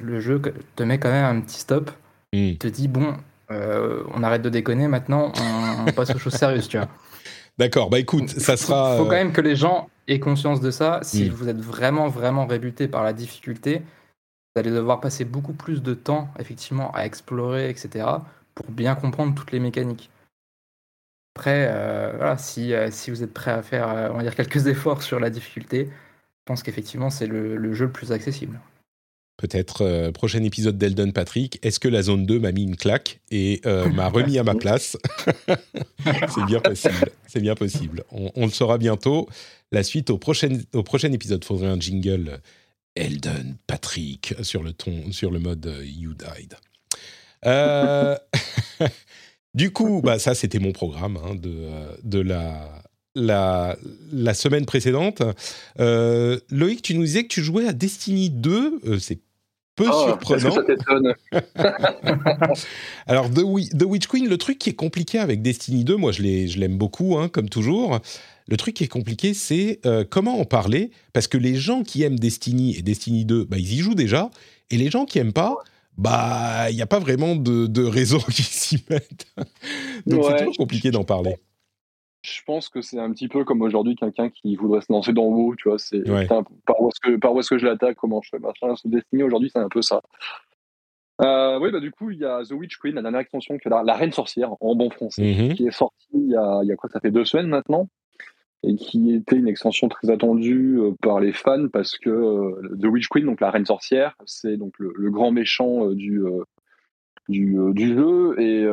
le 0.00 0.18
jeu 0.18 0.42
te 0.74 0.82
met 0.82 0.98
quand 0.98 1.10
même 1.10 1.36
un 1.36 1.40
petit 1.40 1.60
stop, 1.60 1.92
il 2.32 2.58
te 2.58 2.66
dit 2.66 2.88
bon, 2.88 3.16
euh, 3.52 4.02
on 4.14 4.24
arrête 4.24 4.42
de 4.42 4.48
déconner 4.48 4.88
maintenant, 4.88 5.32
on, 5.36 5.88
on 5.88 5.92
passe 5.92 6.12
aux 6.12 6.18
choses 6.18 6.34
sérieuses, 6.34 6.66
tu 6.66 6.76
vois. 6.76 6.88
D'accord, 7.58 7.90
bah 7.90 7.98
écoute, 7.98 8.28
ça 8.28 8.56
sera. 8.56 8.94
Il 8.94 8.98
faut 8.98 9.04
quand 9.04 9.10
même 9.10 9.32
que 9.32 9.40
les 9.40 9.56
gens 9.56 9.88
aient 10.08 10.20
conscience 10.20 10.60
de 10.60 10.70
ça. 10.70 11.00
Si 11.02 11.28
hmm. 11.28 11.32
vous 11.32 11.48
êtes 11.48 11.60
vraiment, 11.60 12.08
vraiment 12.08 12.46
rébuté 12.46 12.88
par 12.88 13.04
la 13.04 13.12
difficulté, 13.12 13.78
vous 13.78 14.60
allez 14.60 14.70
devoir 14.70 15.00
passer 15.00 15.24
beaucoup 15.24 15.52
plus 15.52 15.82
de 15.82 15.94
temps, 15.94 16.28
effectivement, 16.38 16.90
à 16.92 17.04
explorer, 17.04 17.70
etc., 17.70 18.06
pour 18.54 18.70
bien 18.70 18.94
comprendre 18.94 19.34
toutes 19.34 19.52
les 19.52 19.60
mécaniques. 19.60 20.10
Après, 21.36 21.68
euh, 21.70 22.12
voilà, 22.16 22.36
si, 22.36 22.74
euh, 22.74 22.90
si 22.90 23.10
vous 23.10 23.22
êtes 23.22 23.32
prêt 23.32 23.52
à 23.52 23.62
faire, 23.62 23.88
euh, 23.88 24.10
on 24.12 24.16
va 24.16 24.22
dire, 24.22 24.34
quelques 24.34 24.66
efforts 24.66 25.02
sur 25.02 25.20
la 25.20 25.30
difficulté, 25.30 25.86
je 25.86 26.44
pense 26.44 26.62
qu'effectivement, 26.62 27.10
c'est 27.10 27.26
le 27.26 27.74
jeu 27.74 27.86
le 27.86 27.92
plus 27.92 28.12
accessible 28.12 28.58
peut-être 29.40 29.82
euh, 29.82 30.12
prochain 30.12 30.42
épisode 30.44 30.76
d'Eldon 30.76 31.12
Patrick, 31.12 31.58
est-ce 31.62 31.80
que 31.80 31.88
la 31.88 32.02
zone 32.02 32.26
2 32.26 32.38
m'a 32.38 32.52
mis 32.52 32.62
une 32.62 32.76
claque 32.76 33.20
et 33.30 33.62
euh, 33.64 33.88
m'a 33.88 34.08
remis 34.08 34.38
à 34.38 34.44
ma 34.44 34.54
place? 34.54 34.98
C'est 36.28 36.44
bien 36.46 36.60
possible, 36.60 37.10
c'est 37.26 37.40
bien 37.40 37.54
possible. 37.54 38.04
On, 38.10 38.44
le 38.46 38.52
saura 38.52 38.76
bientôt. 38.78 39.28
La 39.72 39.82
suite 39.82 40.10
au 40.10 40.18
prochain, 40.18 40.58
au 40.74 40.82
prochain 40.82 41.12
épisode, 41.12 41.44
faudrait 41.44 41.68
un 41.68 41.78
jingle 41.80 42.40
Eldon 42.96 43.54
Patrick 43.66 44.34
sur 44.42 44.62
le 44.62 44.72
ton, 44.72 45.12
sur 45.12 45.30
le 45.30 45.38
mode 45.38 45.66
euh, 45.66 45.84
You 45.84 46.12
Died. 46.14 46.56
du 49.54 49.70
coup, 49.72 50.02
bah, 50.02 50.18
ça 50.18 50.34
c'était 50.34 50.58
mon 50.58 50.72
programme 50.72 51.16
hein, 51.16 51.34
de, 51.34 51.68
de 52.02 52.20
la, 52.20 52.82
la, 53.14 53.76
la, 54.12 54.34
semaine 54.34 54.66
précédente. 54.66 55.22
Loïc, 55.78 56.82
tu 56.82 56.94
nous 56.94 57.04
disais 57.04 57.22
que 57.22 57.28
tu 57.28 57.42
jouais 57.42 57.66
à 57.66 57.72
Destiny 57.72 58.28
2. 58.28 58.98
c'est 59.00 59.20
peu 59.76 59.86
oh, 59.90 60.06
surprenant. 60.06 60.54
Alors, 63.06 63.30
The, 63.30 63.42
Witch 63.84 64.06
Queen, 64.06 64.28
le 64.28 64.38
truc 64.38 64.58
qui 64.58 64.70
est 64.70 64.74
compliqué 64.74 65.18
avec 65.18 65.42
Destiny 65.42 65.84
2, 65.84 65.96
moi 65.96 66.12
je 66.12 66.22
l'aime 66.22 66.76
beaucoup, 66.76 67.18
hein, 67.18 67.28
comme 67.28 67.48
toujours. 67.48 67.98
Le 68.48 68.56
truc 68.56 68.74
qui 68.74 68.84
est 68.84 68.88
compliqué, 68.88 69.32
c'est 69.32 69.80
euh, 69.86 70.04
comment 70.08 70.40
en 70.40 70.44
parler, 70.44 70.90
parce 71.12 71.28
que 71.28 71.38
les 71.38 71.54
gens 71.54 71.82
qui 71.82 72.02
aiment 72.02 72.18
Destiny 72.18 72.76
et 72.76 72.82
Destiny 72.82 73.24
2, 73.24 73.44
bah, 73.44 73.58
ils 73.58 73.74
y 73.74 73.78
jouent 73.78 73.94
déjà, 73.94 74.30
et 74.70 74.76
les 74.76 74.90
gens 74.90 75.04
qui 75.04 75.18
aiment 75.18 75.32
pas, 75.32 75.56
bah, 75.96 76.70
il 76.70 76.76
n'y 76.76 76.82
a 76.82 76.86
pas 76.86 76.98
vraiment 76.98 77.36
de, 77.36 77.66
de 77.66 77.84
réseau 77.84 78.18
qui 78.30 78.42
s'y 78.42 78.84
mettent. 78.90 79.26
Donc 80.06 80.24
c'est 80.26 80.38
toujours 80.38 80.56
compliqué 80.56 80.90
d'en 80.90 81.04
parler 81.04 81.36
je 82.22 82.42
pense 82.44 82.68
que 82.68 82.82
c'est 82.82 82.98
un 82.98 83.10
petit 83.12 83.28
peu 83.28 83.44
comme 83.44 83.62
aujourd'hui 83.62 83.96
quelqu'un 83.96 84.28
qui 84.28 84.56
voudrait 84.56 84.82
se 84.82 84.92
lancer 84.92 85.12
dans 85.12 85.24
WoW, 85.24 85.56
tu 85.56 85.68
vois, 85.68 85.78
c'est 85.78 86.02
par 86.04 86.80
où 86.80 86.88
est-ce 86.88 87.00
que 87.00 87.16
par 87.16 87.32
où 87.32 87.40
est-ce 87.40 87.48
que 87.48 87.58
je 87.58 87.66
l'attaque, 87.66 87.96
comment 87.96 88.20
je 88.22 88.30
fais 88.30 88.38
machin, 88.38 88.76
se 88.76 88.88
Destiny 88.88 89.22
aujourd'hui, 89.22 89.50
c'est 89.52 89.58
un 89.58 89.68
peu 89.68 89.82
ça. 89.82 90.02
Euh, 91.22 91.58
oui, 91.60 91.70
bah 91.70 91.80
du 91.80 91.90
coup, 91.90 92.10
il 92.10 92.18
y 92.18 92.24
a 92.24 92.42
The 92.44 92.52
Witch 92.52 92.78
Queen, 92.78 92.94
la 92.94 93.02
dernière 93.02 93.20
extension 93.20 93.58
qui 93.58 93.68
est 93.68 93.70
la, 93.70 93.94
Reine 93.94 94.12
Sorcière 94.12 94.54
en 94.60 94.74
bon 94.74 94.90
français, 94.90 95.22
mm-hmm. 95.22 95.54
qui 95.54 95.66
est 95.66 95.70
sortie 95.70 96.08
il 96.14 96.30
y, 96.30 96.36
a, 96.36 96.60
il 96.62 96.68
y 96.68 96.72
a 96.72 96.76
quoi 96.76 96.88
Ça 96.90 97.00
fait 97.00 97.10
deux 97.10 97.26
semaines 97.26 97.48
maintenant, 97.48 97.88
et 98.62 98.74
qui 98.74 99.14
était 99.14 99.36
une 99.36 99.48
extension 99.48 99.88
très 99.88 100.10
attendue 100.10 100.78
euh, 100.78 100.92
par 101.02 101.20
les 101.20 101.32
fans 101.32 101.68
parce 101.68 101.98
que 101.98 102.10
euh, 102.10 102.76
The 102.80 102.86
Witch 102.86 103.08
Queen, 103.08 103.26
donc 103.26 103.40
la 103.40 103.50
Reine 103.50 103.66
Sorcière, 103.66 104.16
c'est 104.24 104.56
donc 104.56 104.74
le, 104.78 105.10
grand 105.10 105.30
méchant 105.30 105.90
du, 105.90 106.22
du, 107.28 107.56
du, 107.74 107.94
jeu 107.94 108.40
et 108.40 108.66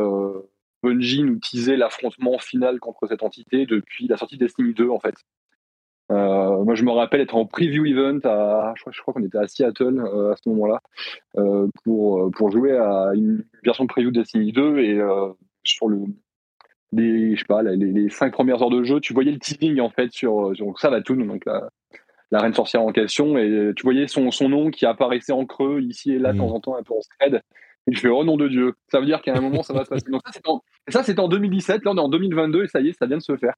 Bungie 0.83 1.23
nous 1.23 1.39
teasait 1.39 1.77
l'affrontement 1.77 2.37
final 2.37 2.79
contre 2.79 3.07
cette 3.07 3.23
entité 3.23 3.65
depuis 3.65 4.07
la 4.07 4.17
sortie 4.17 4.37
de 4.37 4.45
Destiny 4.45 4.73
2 4.73 4.89
en 4.89 4.99
fait. 4.99 5.15
Euh, 6.09 6.63
moi, 6.63 6.75
je 6.75 6.83
me 6.83 6.91
rappelle 6.91 7.19
être 7.19 7.35
en 7.35 7.45
preview 7.45 7.85
event 7.85 8.19
à, 8.23 8.73
je 8.77 9.01
crois, 9.01 9.13
qu'on 9.13 9.23
était 9.23 9.37
à 9.37 9.47
Seattle 9.47 9.99
euh, 9.99 10.31
à 10.31 10.35
ce 10.37 10.47
moment-là 10.49 10.81
euh, 11.37 11.67
pour 11.83 12.31
pour 12.31 12.49
jouer 12.51 12.77
à 12.77 13.11
une 13.13 13.43
version 13.63 13.83
de 13.83 13.89
preview 13.89 14.11
de 14.11 14.19
Destiny 14.19 14.53
2 14.53 14.79
et 14.79 15.01
sur 15.63 15.89
le 15.89 16.05
les 16.93 17.35
je 17.35 17.39
sais 17.39 17.45
pas 17.45 17.61
les, 17.61 18.09
cinq 18.09 18.31
premières 18.31 18.61
heures 18.61 18.69
de 18.69 18.83
jeu, 18.83 19.01
tu 19.01 19.13
voyais 19.13 19.31
le 19.31 19.39
teasing 19.39 19.81
en 19.81 19.89
fait 19.89 20.11
sur 20.13 20.55
sur 20.55 20.79
Savatoon, 20.79 21.25
donc 21.25 21.43
la, 21.45 21.69
la 22.31 22.39
reine 22.39 22.53
sorcière 22.53 22.81
en 22.81 22.93
question, 22.93 23.37
et 23.37 23.73
tu 23.75 23.83
voyais 23.83 24.07
son 24.07 24.31
son 24.31 24.47
nom 24.47 24.71
qui 24.71 24.85
apparaissait 24.85 25.33
en 25.33 25.45
creux 25.45 25.81
ici 25.81 26.13
et 26.13 26.19
là 26.19 26.31
de 26.31 26.37
temps 26.37 26.47
mmh. 26.47 26.53
en 26.53 26.59
temps 26.61 26.75
un 26.77 26.83
peu 26.83 26.93
en 26.93 27.01
scred. 27.01 27.41
Et 27.89 27.95
je 27.95 27.99
fais 27.99 28.09
oh 28.09 28.23
nom 28.25 28.35
de 28.35 28.47
Dieu, 28.49 28.73
ça 28.91 28.99
veut 28.99 29.05
dire 29.05 29.21
qu'à 29.21 29.33
un 29.33 29.41
moment 29.41 29.63
ça 29.63 29.73
va 29.73 29.85
se 29.85 29.89
passer. 29.89 30.05
Ça 30.89 31.03
c'était 31.03 31.19
en, 31.19 31.27
2017, 31.29 31.85
là 31.85 31.91
on 31.91 31.97
est 31.97 32.01
en 32.01 32.09
2022 32.09 32.63
et 32.63 32.67
ça 32.67 32.81
y 32.81 32.89
est, 32.89 32.93
ça 32.93 33.05
vient 33.05 33.17
de 33.17 33.21
se 33.21 33.37
faire. 33.37 33.53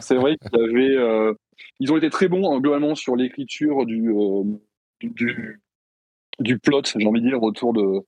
C'est 0.00 0.16
vrai 0.16 0.36
qu'ils 0.36 0.60
avaient, 0.60 0.96
euh, 0.96 1.32
ils 1.78 1.92
ont 1.92 1.96
été 1.96 2.10
très 2.10 2.28
bons 2.28 2.52
hein, 2.52 2.60
globalement 2.60 2.96
sur 2.96 3.14
l'écriture 3.14 3.86
du, 3.86 4.10
euh, 4.10 4.42
du, 5.02 5.60
du 6.40 6.58
plot, 6.58 6.82
j'ai 6.96 7.06
envie 7.06 7.20
de 7.20 7.28
dire 7.28 7.42
autour 7.42 7.72
de 7.72 8.00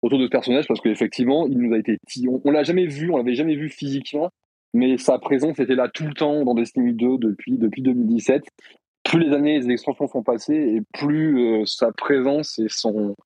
autour 0.00 0.20
de 0.20 0.26
ce 0.26 0.30
personnage 0.30 0.68
parce 0.68 0.80
qu'effectivement 0.80 1.48
il 1.48 1.58
nous 1.58 1.74
a 1.74 1.78
été, 1.78 1.98
on, 2.28 2.40
on 2.44 2.50
l'a 2.52 2.62
jamais 2.62 2.86
vu, 2.86 3.10
on 3.10 3.16
l'avait 3.16 3.34
jamais 3.34 3.56
vu 3.56 3.68
physiquement, 3.68 4.30
mais 4.72 4.98
sa 4.98 5.18
présence 5.18 5.58
était 5.58 5.74
là 5.74 5.88
tout 5.88 6.06
le 6.06 6.14
temps 6.14 6.44
dans 6.44 6.54
Destiny 6.54 6.92
2 6.92 7.18
depuis 7.18 7.58
depuis 7.58 7.82
2017. 7.82 8.44
Plus 9.02 9.20
les 9.20 9.34
années, 9.34 9.58
les 9.58 9.70
extensions 9.70 10.06
sont 10.06 10.22
passées 10.22 10.76
et 10.76 10.82
plus 10.92 11.40
euh, 11.40 11.64
sa 11.64 11.90
présence 11.92 12.58
et 12.58 12.68
son 12.68 13.16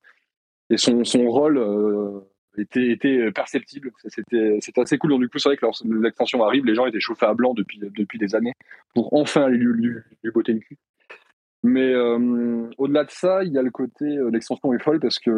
et 0.69 0.77
son, 0.77 1.03
son 1.03 1.29
rôle 1.29 1.57
euh, 1.57 2.19
était, 2.57 2.91
était 2.91 3.31
perceptible. 3.31 3.91
C'était 4.05 4.81
assez 4.81 4.97
cool. 4.97 5.11
Donc, 5.11 5.21
du 5.21 5.29
coup, 5.29 5.39
c'est 5.39 5.49
vrai 5.49 5.57
que 5.57 5.65
lorsque 5.65 5.85
l'extension 5.85 6.43
arrive, 6.43 6.65
les 6.65 6.75
gens 6.75 6.85
étaient 6.85 6.99
chauffés 6.99 7.25
à 7.25 7.33
blanc 7.33 7.53
depuis, 7.53 7.79
depuis 7.79 8.19
des 8.19 8.35
années 8.35 8.53
pour 8.93 9.13
enfin 9.13 9.49
lui, 9.49 9.65
lui, 9.65 9.95
lui 10.23 10.31
botter 10.31 10.53
le 10.53 10.59
cul. 10.59 10.77
Mais 11.65 11.93
euh, 11.93 12.69
au-delà 12.77 13.05
de 13.05 13.11
ça, 13.11 13.43
il 13.45 13.53
y 13.53 13.57
a 13.57 13.61
le 13.61 13.71
côté, 13.71 14.03
euh, 14.03 14.29
l'extension 14.29 14.73
est 14.73 14.83
folle 14.83 14.99
parce 14.99 15.17
que 15.17 15.31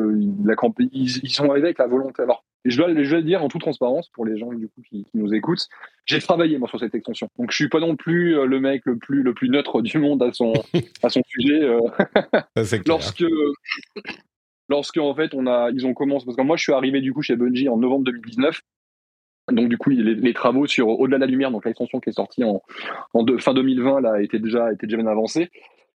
la, 0.43 0.55
ils, 0.91 1.19
ils, 1.23 1.29
sont 1.29 1.47
arrivés 1.51 1.67
avec 1.67 1.77
la 1.77 1.85
volonté. 1.85 2.23
Alors, 2.23 2.43
je 2.65 2.75
dois, 2.77 2.87
je 2.89 3.07
dois 3.07 3.19
le 3.19 3.23
dire 3.23 3.43
en 3.43 3.47
toute 3.47 3.61
transparence 3.61 4.09
pour 4.09 4.25
les 4.25 4.35
gens 4.35 4.51
du 4.51 4.67
coup 4.67 4.81
qui, 4.89 5.03
qui 5.03 5.17
nous 5.19 5.35
écoutent, 5.35 5.67
j'ai 6.07 6.17
travaillé 6.17 6.57
moi 6.57 6.67
sur 6.67 6.79
cette 6.79 6.95
extension. 6.95 7.29
Donc 7.37 7.51
je 7.51 7.55
suis 7.55 7.69
pas 7.69 7.79
non 7.79 7.95
plus 7.95 8.43
le 8.43 8.59
mec 8.59 8.81
le 8.85 8.97
plus 8.97 9.21
le 9.21 9.35
plus 9.35 9.49
neutre 9.49 9.83
du 9.83 9.99
monde 9.99 10.23
à 10.23 10.33
son 10.33 10.53
à 11.03 11.09
son 11.09 11.21
sujet. 11.27 11.61
lorsque 12.87 13.23
lorsqu'en 14.69 15.13
fait 15.15 15.33
on 15.33 15.47
a, 15.47 15.69
ils 15.71 15.85
ont 15.85 15.93
commencé, 15.93 16.25
parce 16.25 16.37
que 16.37 16.41
moi 16.41 16.57
je 16.57 16.63
suis 16.63 16.73
arrivé 16.73 17.01
du 17.01 17.13
coup 17.13 17.21
chez 17.21 17.35
Bungie 17.35 17.69
en 17.69 17.77
novembre 17.77 18.05
2019. 18.05 18.61
Donc 19.51 19.69
du 19.69 19.77
coup, 19.77 19.91
les, 19.91 20.33
travaux 20.33 20.65
sur 20.65 20.87
Au-delà 20.87 21.17
de 21.17 21.21
la 21.21 21.27
lumière, 21.27 21.51
donc 21.51 21.65
l'extension 21.65 21.99
qui 21.99 22.09
est 22.09 22.13
sortie 22.13 22.43
en, 22.43 22.63
fin 23.37 23.53
2020, 23.53 24.01
là, 24.01 24.19
étaient 24.21 24.39
déjà, 24.39 24.73
étaient 24.73 24.87
déjà 24.87 24.97
bien 24.97 25.07
avancés. 25.07 25.51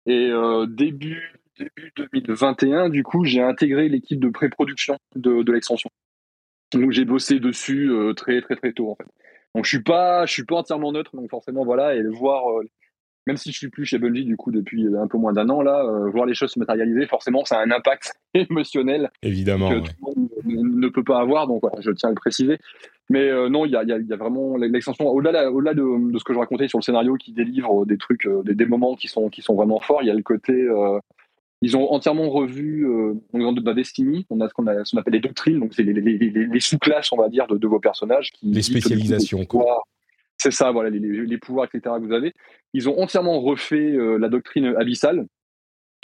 Et 0.07 0.29
euh, 0.31 0.65
début, 0.65 1.33
début 1.59 1.91
2021, 1.95 2.89
du 2.89 3.03
coup, 3.03 3.23
j'ai 3.23 3.41
intégré 3.41 3.87
l'équipe 3.87 4.19
de 4.19 4.29
pré-production 4.29 4.97
de, 5.15 5.51
l'extension. 5.51 5.91
Donc 6.73 6.91
j'ai 6.91 7.05
bossé 7.05 7.39
dessus 7.39 7.91
euh, 7.91 8.13
très 8.13 8.41
très 8.41 8.55
très 8.55 8.73
tôt 8.73 8.89
en 8.89 8.95
fait. 8.95 9.07
Donc 9.53 9.65
je 9.65 9.69
suis 9.69 9.83
pas, 9.83 10.25
je 10.25 10.33
suis 10.33 10.43
pas 10.43 10.55
entièrement 10.55 10.91
neutre, 10.91 11.15
donc 11.15 11.29
forcément 11.29 11.63
voilà, 11.63 11.95
et 11.95 12.03
voir 12.03 12.51
euh, 12.51 12.63
même 13.27 13.37
si 13.37 13.51
je 13.51 13.57
suis 13.57 13.69
plus 13.69 13.85
chez 13.85 13.97
Bungie 13.97 14.25
du 14.25 14.37
coup 14.37 14.51
depuis 14.51 14.85
un 14.95 15.07
peu 15.07 15.17
moins 15.17 15.33
d'un 15.33 15.49
an 15.49 15.61
là, 15.61 15.83
euh, 15.83 16.09
voir 16.09 16.25
les 16.25 16.33
choses 16.33 16.51
se 16.51 16.59
matérialiser, 16.59 17.07
forcément, 17.07 17.43
ça 17.45 17.59
a 17.59 17.63
un 17.63 17.71
impact 17.71 18.13
émotionnel 18.33 19.11
évidemment 19.23 19.69
que 19.69 19.87
tout 19.87 19.93
le 20.05 20.55
monde 20.55 20.75
ne 20.75 20.87
peut 20.89 21.03
pas 21.03 21.19
avoir. 21.19 21.47
Donc 21.47 21.61
voilà, 21.61 21.77
je 21.81 21.91
tiens 21.91 22.09
à 22.09 22.11
le 22.11 22.15
préciser. 22.15 22.57
Mais 23.09 23.29
euh, 23.29 23.49
non, 23.49 23.65
il 23.65 23.71
y 23.71 23.75
a, 23.75 23.83
y 23.83 23.91
a, 23.91 24.15
vraiment 24.15 24.57
l'extension 24.57 25.07
au-delà, 25.07 25.51
au-delà 25.51 25.75
de, 25.75 26.11
de, 26.11 26.17
ce 26.17 26.23
que 26.23 26.33
je 26.33 26.39
racontais 26.39 26.67
sur 26.67 26.79
le 26.79 26.83
scénario 26.83 27.15
qui 27.15 27.33
délivre 27.33 27.85
des 27.85 27.97
trucs, 27.97 28.25
euh, 28.25 28.41
des, 28.43 28.55
des, 28.55 28.65
moments 28.65 28.95
qui 28.95 29.07
sont 29.07 29.29
qui 29.29 29.43
sont 29.43 29.53
vraiment 29.53 29.79
forts. 29.79 30.01
Il 30.01 30.07
y 30.07 30.11
a 30.11 30.15
le 30.15 30.23
côté 30.23 30.67
ils 31.61 31.77
ont 31.77 31.91
entièrement 31.91 32.29
revu 32.29 32.85
dans 33.33 33.73
Destiny. 33.73 34.25
On 34.29 34.41
a 34.41 34.49
ce 34.49 34.53
qu'on 34.53 34.67
a, 34.67 34.73
appelle 34.73 35.13
les 35.13 35.19
doctrines, 35.19 35.59
donc 35.59 35.73
c'est 35.73 35.83
les, 35.83 35.93
les, 35.93 36.17
les, 36.17 36.59
sous-classes, 36.59 37.11
on 37.11 37.17
va 37.17 37.29
dire, 37.29 37.47
de, 37.47 37.57
de 37.57 37.67
vos 37.67 37.79
personnages. 37.79 38.31
Qui 38.31 38.47
les 38.47 38.61
spécialisations, 38.61 39.45
quoi. 39.45 39.83
C'est 40.37 40.51
ça, 40.51 40.71
voilà, 40.71 40.89
les, 40.89 41.37
pouvoirs, 41.37 41.65
etc. 41.65 41.95
que 41.99 42.05
vous 42.05 42.13
avez. 42.13 42.33
Ils 42.73 42.89
ont 42.89 42.99
entièrement 42.99 43.39
refait 43.39 43.93
euh, 43.93 44.17
la 44.17 44.29
doctrine 44.29 44.75
abyssale. 44.77 45.25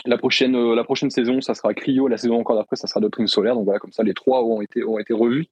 La 0.05 0.17
prochaine, 0.17 0.55
euh, 0.55 0.73
la 0.73 0.83
prochaine 0.83 1.11
saison, 1.11 1.41
ça 1.41 1.53
sera 1.53 1.73
Cryo. 1.73 2.07
La 2.07 2.17
saison 2.17 2.39
encore 2.39 2.55
d'après, 2.55 2.75
ça 2.75 2.87
sera 2.87 2.99
Doctrine 3.01 3.27
solaire. 3.27 3.55
Donc 3.55 3.65
voilà, 3.65 3.79
comme 3.79 3.91
ça, 3.91 4.03
les 4.03 4.13
trois 4.13 4.43
ont 4.43 4.61
été, 4.61 4.83
ont 4.83 4.97
été 4.97 5.13
revus. 5.13 5.47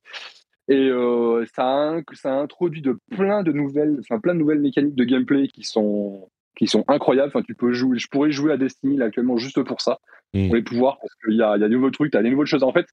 Et 0.69 0.87
euh, 0.89 1.45
ça, 1.55 1.65
a, 1.65 2.01
ça 2.13 2.31
a 2.31 2.37
introduit 2.37 2.81
de 2.81 2.97
plein 3.11 3.43
de 3.43 3.51
nouvelles, 3.51 3.97
enfin 3.99 4.19
plein 4.19 4.33
de 4.33 4.39
nouvelles 4.39 4.59
mécaniques 4.59 4.95
de 4.95 5.03
gameplay 5.03 5.47
qui 5.47 5.63
sont, 5.63 6.29
qui 6.55 6.67
sont 6.67 6.83
incroyables. 6.87 7.29
Enfin, 7.29 7.43
tu 7.43 7.55
peux 7.55 7.73
jouer, 7.73 7.97
je 7.97 8.07
pourrais 8.07 8.31
jouer 8.31 8.53
à 8.53 8.57
Destiny 8.57 9.01
actuellement 9.01 9.37
juste 9.37 9.61
pour 9.63 9.81
ça, 9.81 9.99
mmh. 10.33 10.47
pour 10.47 10.55
les 10.55 10.61
pouvoirs, 10.61 10.99
parce 11.01 11.13
qu'il 11.15 11.35
y 11.35 11.41
a, 11.41 11.57
y 11.57 11.63
a 11.63 11.67
des 11.67 11.75
nouveaux 11.75 11.89
trucs, 11.91 12.11
tu 12.11 12.17
as 12.17 12.23
des 12.23 12.29
nouvelles 12.29 12.47
choses. 12.47 12.63
En 12.63 12.71
fait, 12.71 12.85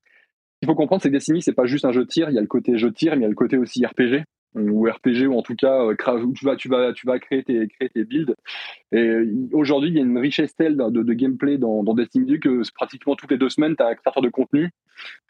il 0.63 0.67
faut 0.67 0.75
comprendre, 0.75 1.03
c'est 1.03 1.11
que 1.11 1.15
Destiny, 1.15 1.43
c'est 1.43 1.53
pas 1.53 1.67
juste 1.67 1.85
un 1.85 1.93
jeu 1.93 2.05
de 2.05 2.09
tir. 2.09 2.31
Il 2.31 2.35
y 2.35 2.39
a 2.39 2.41
le 2.41 2.47
côté 2.47 2.77
jeu 2.79 2.91
de 2.91 2.95
tir, 2.95 3.13
mais 3.13 3.19
il 3.19 3.23
y 3.23 3.27
a 3.27 3.29
le 3.29 3.35
côté 3.35 3.59
aussi 3.59 3.85
RPG 3.85 4.25
ou 4.57 4.89
RPG 4.89 5.27
ou 5.29 5.39
en 5.39 5.43
tout 5.43 5.55
cas 5.55 5.83
euh, 5.83 5.95
tu 6.35 6.45
vas 6.45 6.57
tu 6.57 6.69
vas 6.69 6.93
tu 6.93 7.07
vas 7.07 7.19
créer 7.19 7.43
tes 7.43 7.69
créer 7.69 7.89
tes 7.89 8.05
builds 8.05 8.35
et 8.93 9.19
aujourd'hui 9.53 9.91
il 9.91 9.97
y 9.97 9.99
a 9.99 10.03
une 10.03 10.19
richesse 10.19 10.55
telle 10.57 10.77
de, 10.77 11.13
gameplay 11.13 11.59
dans, 11.59 11.83
dans 11.83 11.95
Destiny 11.95 12.41
que 12.41 12.63
pratiquement 12.75 13.17
toutes 13.17 13.31
les 13.31 13.39
deux 13.39 13.51
semaines 13.51 13.77
tu 13.77 13.83
as 13.83 13.89
un 13.89 13.95
créateur 13.95 14.23
de 14.23 14.29
contenu 14.29 14.71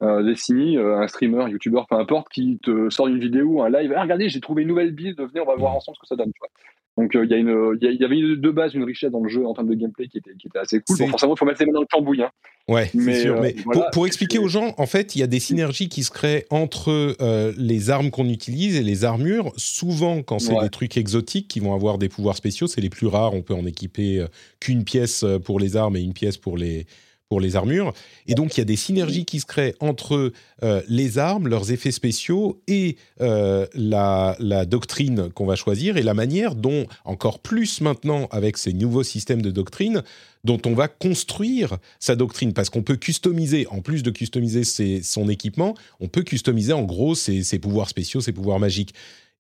euh, 0.03 0.23
Destiny 0.23 0.79
euh, 0.79 0.99
un 0.99 1.09
streamer 1.09 1.51
youtubeur 1.51 1.87
peu 1.87 1.97
importe 1.97 2.29
qui 2.29 2.59
te 2.63 2.89
sort 2.91 3.09
une 3.09 3.19
vidéo 3.19 3.63
un 3.63 3.71
live 3.71 3.93
ah, 3.97 4.03
regardez 4.03 4.29
j'ai 4.29 4.41
trouvé 4.41 4.63
une 4.63 4.69
nouvelle 4.69 4.93
build 4.93 5.21
venez 5.21 5.41
on 5.41 5.47
va 5.47 5.57
voir 5.57 5.75
ensemble 5.75 5.97
ce 5.97 6.01
que 6.01 6.07
ça 6.07 6.17
donne 6.17 6.33
tu 6.33 6.39
vois. 6.41 6.51
Donc 6.97 7.11
il 7.15 7.31
y, 7.31 7.35
a 7.35 7.37
une, 7.37 7.77
il 7.83 8.01
y, 8.01 8.05
avait 8.05 8.17
de 8.17 8.51
base 8.51 8.75
une 8.75 8.85
richesse 8.85 9.11
dans 9.11 9.21
le 9.21 9.29
jeu 9.29 9.47
en 9.47 9.53
termes 9.53 9.69
de 9.69 9.75
gameplay 9.75 10.09
qui 10.09 10.17
était, 10.17 10.33
qui 10.39 10.47
était 10.47 10.59
assez 10.59 10.81
cool. 10.81 10.97
Bon, 10.97 11.09
forcément, 11.09 11.35
il 11.35 11.39
faut 11.39 11.45
mettre 11.45 11.61
les 11.61 11.67
mains 11.67 11.75
dans 11.75 11.81
le 11.81 11.87
cambouis. 11.93 12.23
Hein. 12.23 12.31
Ouais, 12.69 12.91
c'est 12.93 13.21
sûr. 13.21 13.41
mais 13.41 13.55
pour, 13.71 13.85
pour, 13.93 14.07
expliquer 14.07 14.39
aux 14.39 14.49
gens, 14.49 14.75
en 14.79 14.87
fait, 14.87 15.15
il 15.15 15.19
y 15.19 15.23
a 15.23 15.27
des 15.27 15.39
synergies 15.39 15.91
qui 15.91 16.03
se 16.03 16.11
créent 16.11 16.47
entre 16.49 17.15
les 17.59 17.91
armes 17.91 18.11
qu'on 18.11 18.29
utilise 18.29 18.77
et 18.77 18.83
les 18.83 19.05
armures. 19.05 19.53
Souvent, 19.57 20.23
quand 20.23 20.39
c'est 20.39 20.59
des 20.59 20.71
trucs 20.71 20.97
exotiques 20.97 21.49
qui 21.49 21.61
vont 21.61 21.75
avoir 21.75 21.99
des 21.99 22.09
pouvoirs 22.09 22.37
spéciaux, 22.37 22.67
c'est 22.67 22.81
les 22.81 22.91
plus 22.91 23.07
rares. 23.07 23.35
On 23.35 23.43
peut 23.43 23.55
en 23.55 23.67
équiper 23.67 24.25
qu'une 24.59 24.85
pièce 24.85 25.25
pour 25.45 25.61
les 25.61 25.77
armes 25.77 25.97
et 25.97 26.01
une 26.01 26.15
pièce 26.15 26.39
pour 26.39 26.57
les, 26.57 26.87
pour 27.29 27.41
les 27.41 27.57
armures. 27.57 27.93
Et 28.27 28.35
donc, 28.35 28.57
il 28.57 28.61
y 28.61 28.63
a 28.63 28.65
des 28.65 28.77
synergies 28.77 29.25
qui 29.25 29.41
se 29.41 29.47
créent 29.47 29.75
entre 29.81 30.33
euh, 30.63 30.83
les 30.89 31.19
armes, 31.19 31.49
leurs 31.49 31.73
effets 31.73 31.91
spéciaux 31.91 32.61
et 32.69 32.97
euh, 33.21 33.67
la, 33.75 34.37
doctrine 34.67 35.31
qu'on 35.31 35.47
va 35.47 35.57
choisir 35.57 35.97
et 35.97 36.03
la 36.03 36.15
manière 36.15 36.55
dont, 36.55 36.87
encore 37.05 37.41
plus 37.41 37.81
maintenant 37.81 38.29
avec 38.31 38.57
ces 38.57 38.73
nouveaux 38.73 39.03
systèmes 39.03 39.43
de 39.43 39.51
doctrine, 39.51 40.03
dont 40.45 40.61
on 40.67 40.75
va 40.75 40.87
construire 40.89 41.79
sa 41.99 42.15
doctrine. 42.15 42.53
Parce 42.53 42.71
qu'on 42.71 42.83
peut 42.83 42.97
customiser, 42.97 43.67
en 43.71 43.81
plus 43.81 44.03
de 44.03 44.11
customiser 44.11 44.63
son 45.03 45.29
équipement, 45.29 45.75
on 46.01 46.09
peut 46.09 46.23
customiser 46.23 46.73
en 46.73 46.83
gros 46.83 47.15
ses, 47.15 47.43
ses 47.43 47.59
pouvoirs 47.59 47.89
spéciaux, 47.89 48.21
ses 48.21 48.33
pouvoirs 48.33 48.61
magiques. 48.61 48.95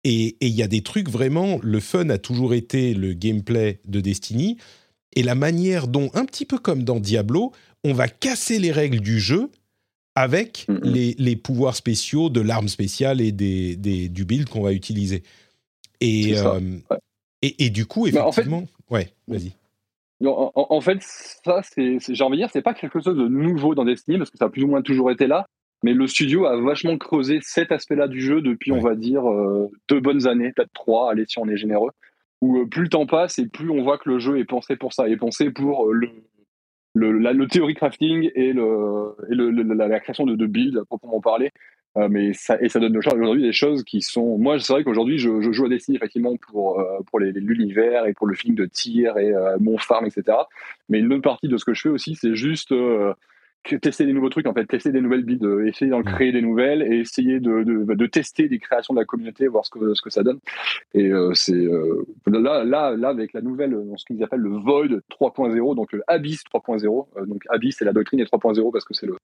Et 0.04 0.38
il 0.42 0.54
y 0.54 0.64
a 0.64 0.68
des 0.68 0.82
trucs 0.82 1.10
vraiment, 1.10 1.60
le 1.62 1.80
fun 1.80 2.10
a 2.10 2.18
toujours 2.18 2.54
été 2.54 2.94
le 2.94 3.14
gameplay 3.14 3.80
de 3.86 4.00
Destiny. 4.00 4.58
Et 5.16 5.24
la 5.24 5.36
manière 5.36 5.88
dont, 5.88 6.10
un 6.14 6.26
petit 6.26 6.46
peu 6.46 6.58
comme 6.58 6.84
dans 6.84 7.00
Diablo, 7.00 7.52
on 7.84 7.94
va 7.94 8.08
casser 8.08 8.60
les 8.60 8.72
règles 8.72 9.00
du 9.00 9.20
jeu 9.20 9.50
avec 10.16 10.68
les, 10.84 11.36
pouvoirs 11.36 11.76
spéciaux 11.76 12.30
de 12.30 12.42
l'arme 12.42 12.68
spéciale 12.68 13.22
et 13.22 13.32
des, 13.32 14.10
du 14.10 14.26
build 14.26 14.50
qu'on 14.50 14.62
va 14.62 14.74
utiliser. 14.74 15.24
Et, 16.02 16.38
euh, 16.38 16.60
et, 17.42 17.70
du 17.70 17.86
coup, 17.86 18.08
effectivement, 18.08 18.66
ouais, 18.90 19.10
vas-y. 19.28 19.54
En, 20.26 20.82
fait, 20.82 20.98
ça, 21.02 21.62
j'ai 21.78 22.24
envie 22.24 22.38
de 22.38 22.42
dire, 22.42 22.50
c'est 22.52 22.62
pas 22.62 22.74
quelque 22.74 23.02
chose 23.02 23.16
de 23.16 23.28
nouveau 23.28 23.76
dans 23.76 23.86
Destiny 23.86 24.18
parce 24.18 24.30
que 24.30 24.38
ça 24.38 24.46
a 24.46 24.50
plus 24.50 24.64
ou 24.64 24.68
moins 24.68 24.82
toujours 24.82 25.12
été 25.12 25.28
là. 25.28 25.46
Mais 25.82 25.94
le 25.94 26.08
studio 26.08 26.46
a 26.46 26.60
vachement 26.60 26.98
creusé 26.98 27.40
cet 27.42 27.72
aspect-là 27.72 28.10
du 28.10 28.20
jeu 28.20 28.42
depuis, 28.42 28.74
on 28.74 28.82
va 28.82 28.96
dire, 28.96 29.30
euh, 29.32 29.72
deux 29.88 30.02
bonnes 30.02 30.28
années, 30.28 30.52
peut-être 30.54 30.74
trois, 30.74 31.12
allez, 31.12 31.24
si 31.26 31.40
on 31.40 31.48
est 31.48 31.56
généreux. 31.56 31.92
Où 32.42 32.60
euh, 32.60 32.66
plus 32.66 32.84
le 32.84 32.90
temps 32.90 33.06
passe 33.06 33.40
et 33.40 33.48
plus 33.48 33.70
on 33.70 33.82
voit 33.82 33.98
que 33.98 34.10
le 34.10 34.20
jeu 34.20 34.40
est 34.40 34.46
pensé 34.46 34.76
pour 34.76 34.92
ça, 34.92 35.08
est 35.08 35.16
pensé 35.16 35.52
pour 35.52 35.94
le, 35.94 36.10
le, 37.00 37.18
la, 37.18 37.34
le 37.34 37.48
théorie 37.48 37.74
crafting 37.74 38.30
et, 38.36 38.54
le, 38.54 39.16
et 39.32 39.36
le, 39.36 39.52
la, 39.52 40.00
création 40.00 40.26
de, 40.26 40.36
de 40.36 40.46
builds 40.46 40.78
à 40.78 40.86
proprement 40.86 41.22
parler. 41.22 41.52
Euh, 41.98 42.08
mais 42.10 42.34
ça, 42.34 42.62
et 42.62 42.70
ça 42.70 42.80
donne 42.80 42.96
aujourd'hui 42.98 43.42
des 43.42 43.52
choses 43.52 43.84
qui 43.84 44.02
sont. 44.02 44.38
Moi, 44.38 44.60
c'est 44.60 44.74
vrai 44.74 44.84
qu'aujourd'hui, 44.84 45.18
je, 45.18 45.52
joue 45.52 45.66
à 45.66 45.70
Destiny 45.70 45.98
effectivement 45.98 46.36
pour, 46.38 46.80
euh, 46.80 47.00
pour 47.10 47.20
l'univers 47.20 48.06
et 48.06 48.14
pour 48.14 48.28
le 48.28 48.36
film 48.36 48.54
de 48.56 48.66
tir 48.66 49.18
et 49.18 49.34
euh, 49.34 49.58
mon 49.60 49.78
farm, 49.78 50.06
etc. 50.06 50.38
Mais 50.88 51.00
une 51.00 51.12
autre 51.12 51.24
partie 51.24 51.48
de 51.48 51.58
ce 51.58 51.66
que 51.66 51.74
je 51.74 51.82
fais 51.82 51.90
aussi, 51.90 52.16
c'est 52.16 52.36
juste 52.36 52.74
tester 53.82 54.06
des 54.06 54.14
nouveaux 54.14 54.30
trucs, 54.30 54.48
en 54.48 54.54
fait, 54.54 54.66
tester 54.66 54.92
des 54.92 55.02
nouvelles 55.02 55.24
builds, 55.24 55.46
euh, 55.46 55.68
essayer 55.68 55.92
d'en 55.92 56.04
créer 56.04 56.32
des 56.32 56.42
nouvelles 56.42 56.82
et 56.82 57.00
essayer 57.00 57.40
de, 57.40 57.64
de, 57.64 57.94
de, 57.94 58.06
tester 58.06 58.48
des 58.48 58.60
créations 58.60 58.94
de 58.94 59.00
la 59.00 59.06
communauté, 59.06 59.48
voir 59.48 59.66
ce 59.66 59.72
que, 59.72 59.94
ce 59.94 60.02
que 60.02 60.10
ça 60.10 60.24
donne. 60.24 60.40
Et 60.94 61.12
euh, 61.12 61.32
c'est 61.34 61.54
euh, 61.54 62.06
là, 62.28 62.64
là, 62.64 62.96
là, 62.96 63.10
avec 63.10 63.34
la 63.34 63.42
nouvelle, 63.42 63.78
ce 63.98 64.06
qu'ils 64.06 64.24
appellent 64.24 64.40
le 64.40 64.58
Void 64.58 65.02
3.0, 65.10 65.76
donc 65.76 65.92
le 65.94 66.04
Abyss 66.08 66.44
3.0. 66.54 67.28
donc 67.28 67.44
Abyss, 67.50 67.78
c'est 67.78 67.86
la 67.86 67.94
doctrine 67.94 68.20
et 68.20 68.26
3.0 68.26 68.72
parce 68.72 68.86
que 68.86 68.94
c'est 68.94 69.08
le, 69.08 69.18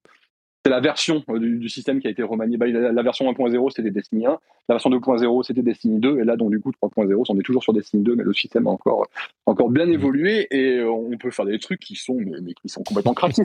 c'est 0.66 0.72
la 0.72 0.80
version 0.80 1.24
euh, 1.30 1.38
du, 1.38 1.70
système 1.70 2.00
qui 2.00 2.08
a 2.08 2.10
été 2.10 2.24
remanié. 2.24 2.58
Bah, 2.58 2.66
la, 2.66 3.04
version 3.04 3.32
1.0, 3.32 3.70
c'était 3.70 3.92
Destiny 3.92 4.26
1. 4.26 4.40
La 4.68 4.76
version 4.76 4.90
2.0, 4.90 5.44
c'était 5.44 5.62
Destiny 5.62 6.00
2. 6.00 6.22
Et 6.22 6.24
là, 6.24 6.38
donc, 6.38 6.50
du 6.50 6.60
coup, 6.60 6.72
3.0, 6.72 7.24
on 7.30 7.40
est 7.40 7.44
toujours 7.44 7.62
sur 7.62 7.72
Destiny 7.72 8.02
2, 8.02 8.16
mais 8.16 8.24
le 8.24 8.34
système 8.34 8.66
a 8.66 8.72
encore, 8.72 9.06
encore 9.46 9.70
bien 9.70 9.88
évolué 9.88 10.48
et 10.50 10.80
euh, 10.80 10.90
on 10.90 11.16
peut 11.20 11.30
faire 11.30 11.46
des 11.46 11.60
trucs 11.60 11.80
qui 11.80 11.96
sont, 11.96 12.18
mais, 12.18 12.56
qui 12.56 12.68
sont 12.68 12.82
complètement 12.82 13.14
craqués. 13.14 13.44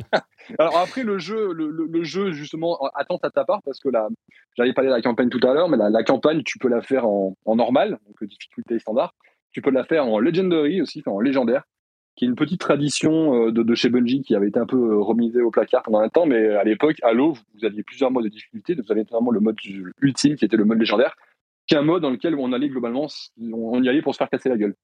Alors 0.58 0.78
après, 0.78 1.02
le 1.02 1.18
jeu, 1.18 1.52
le, 1.52 2.04
jeu, 2.04 2.32
justement, 2.32 2.78
attend 2.94 3.18
à 3.22 3.28
ta 3.28 3.44
part 3.44 3.60
parce 3.62 3.78
que 3.78 3.90
là, 3.90 4.08
j'avais 4.56 4.72
parlé 4.72 4.88
de 4.88 4.94
la 4.94 5.02
campagne 5.02 5.28
tout 5.28 5.46
à 5.46 5.52
l'heure, 5.52 5.68
mais 5.68 5.76
la, 5.76 6.04
campagne, 6.04 6.42
tu 6.42 6.56
peux 6.56 6.68
la 6.68 6.80
faire 6.80 7.06
en, 7.06 7.36
en 7.44 7.54
normal, 7.54 7.98
donc 8.06 8.26
difficulté 8.26 8.78
standard. 8.78 9.14
Tu 9.52 9.60
peux 9.60 9.70
la 9.70 9.84
faire 9.84 10.06
en 10.06 10.18
legendary 10.18 10.80
aussi, 10.80 11.02
en 11.04 11.20
légendaire 11.20 11.64
qui 12.16 12.24
est 12.24 12.28
une 12.28 12.34
petite 12.34 12.60
tradition 12.60 13.46
euh, 13.46 13.52
de, 13.52 13.74
chez 13.74 13.88
Bungie 13.88 14.22
qui 14.22 14.34
avait 14.34 14.48
été 14.48 14.58
un 14.58 14.66
peu 14.66 14.76
euh, 14.76 15.00
remisée 15.00 15.40
au 15.40 15.50
placard 15.50 15.82
pendant 15.82 16.00
un 16.00 16.08
temps, 16.08 16.26
mais 16.26 16.48
à 16.48 16.64
l'époque, 16.64 16.96
Halo, 17.02 17.34
vous 17.54 17.64
aviez 17.64 17.82
plusieurs 17.82 18.10
modes 18.10 18.24
de 18.24 18.28
difficulté. 18.28 18.74
Vous 18.74 18.90
aviez 18.90 19.04
notamment 19.04 19.30
le 19.30 19.40
mode 19.40 19.56
ultime 20.00 20.36
qui 20.36 20.44
était 20.44 20.56
le 20.56 20.64
mode 20.64 20.78
légendaire, 20.78 21.16
qui 21.66 21.74
est 21.74 21.78
un 21.78 21.82
mode 21.82 22.02
dans 22.02 22.10
lequel 22.10 22.34
on 22.34 22.52
allait 22.52 22.68
globalement, 22.68 23.06
on 23.40 23.82
y 23.82 23.88
allait 23.88 24.02
pour 24.02 24.14
se 24.14 24.18
faire 24.18 24.28
casser 24.28 24.48
la 24.48 24.56
gueule. 24.56 24.74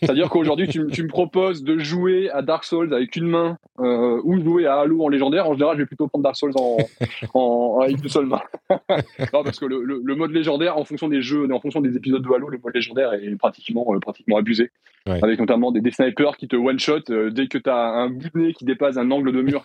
C'est-à-dire 0.00 0.28
qu'aujourd'hui, 0.28 0.68
tu, 0.68 0.80
me 0.80 1.08
proposes 1.08 1.64
de 1.64 1.78
jouer 1.78 2.30
à 2.30 2.42
Dark 2.42 2.64
Souls 2.64 2.94
avec 2.94 3.16
une 3.16 3.26
main 3.26 3.58
euh, 3.80 4.20
ou 4.24 4.40
jouer 4.40 4.66
à 4.66 4.80
Halo 4.80 5.02
en 5.02 5.08
légendaire. 5.08 5.48
En 5.48 5.54
général, 5.54 5.76
je 5.76 5.82
vais 5.82 5.86
plutôt 5.86 6.08
prendre 6.08 6.22
Dark 6.22 6.36
Souls 6.36 6.52
en, 6.56 6.76
en, 7.34 7.80
avec 7.82 8.02
une 8.02 8.08
seule 8.08 8.26
main. 8.26 8.42
non, 8.70 9.42
parce 9.42 9.58
que 9.58 9.66
le, 9.66 10.14
mode 10.14 10.30
légendaire, 10.30 10.76
en 10.76 10.84
fonction 10.84 11.08
des 11.08 11.22
jeux, 11.22 11.52
en 11.52 11.60
fonction 11.60 11.80
des 11.80 11.96
épisodes 11.96 12.22
de 12.22 12.32
Halo, 12.32 12.48
le 12.48 12.58
mode 12.58 12.74
légendaire 12.74 13.12
est 13.12 13.36
pratiquement, 13.36 13.86
euh, 13.90 13.98
pratiquement 13.98 14.36
abusé. 14.36 14.70
Avec 15.06 15.40
notamment 15.40 15.72
des, 15.72 15.90
snipers 15.90 16.36
qui 16.36 16.46
te 16.46 16.54
one-shot 16.54 17.10
euh, 17.10 17.30
dès 17.30 17.48
que 17.48 17.58
tu 17.58 17.68
as 17.68 17.88
un 17.88 18.08
bout 18.08 18.30
de 18.34 18.38
nez 18.38 18.52
qui 18.52 18.64
dépasse 18.64 18.96
un 18.96 19.10
angle 19.10 19.32
de 19.32 19.42
mur. 19.42 19.64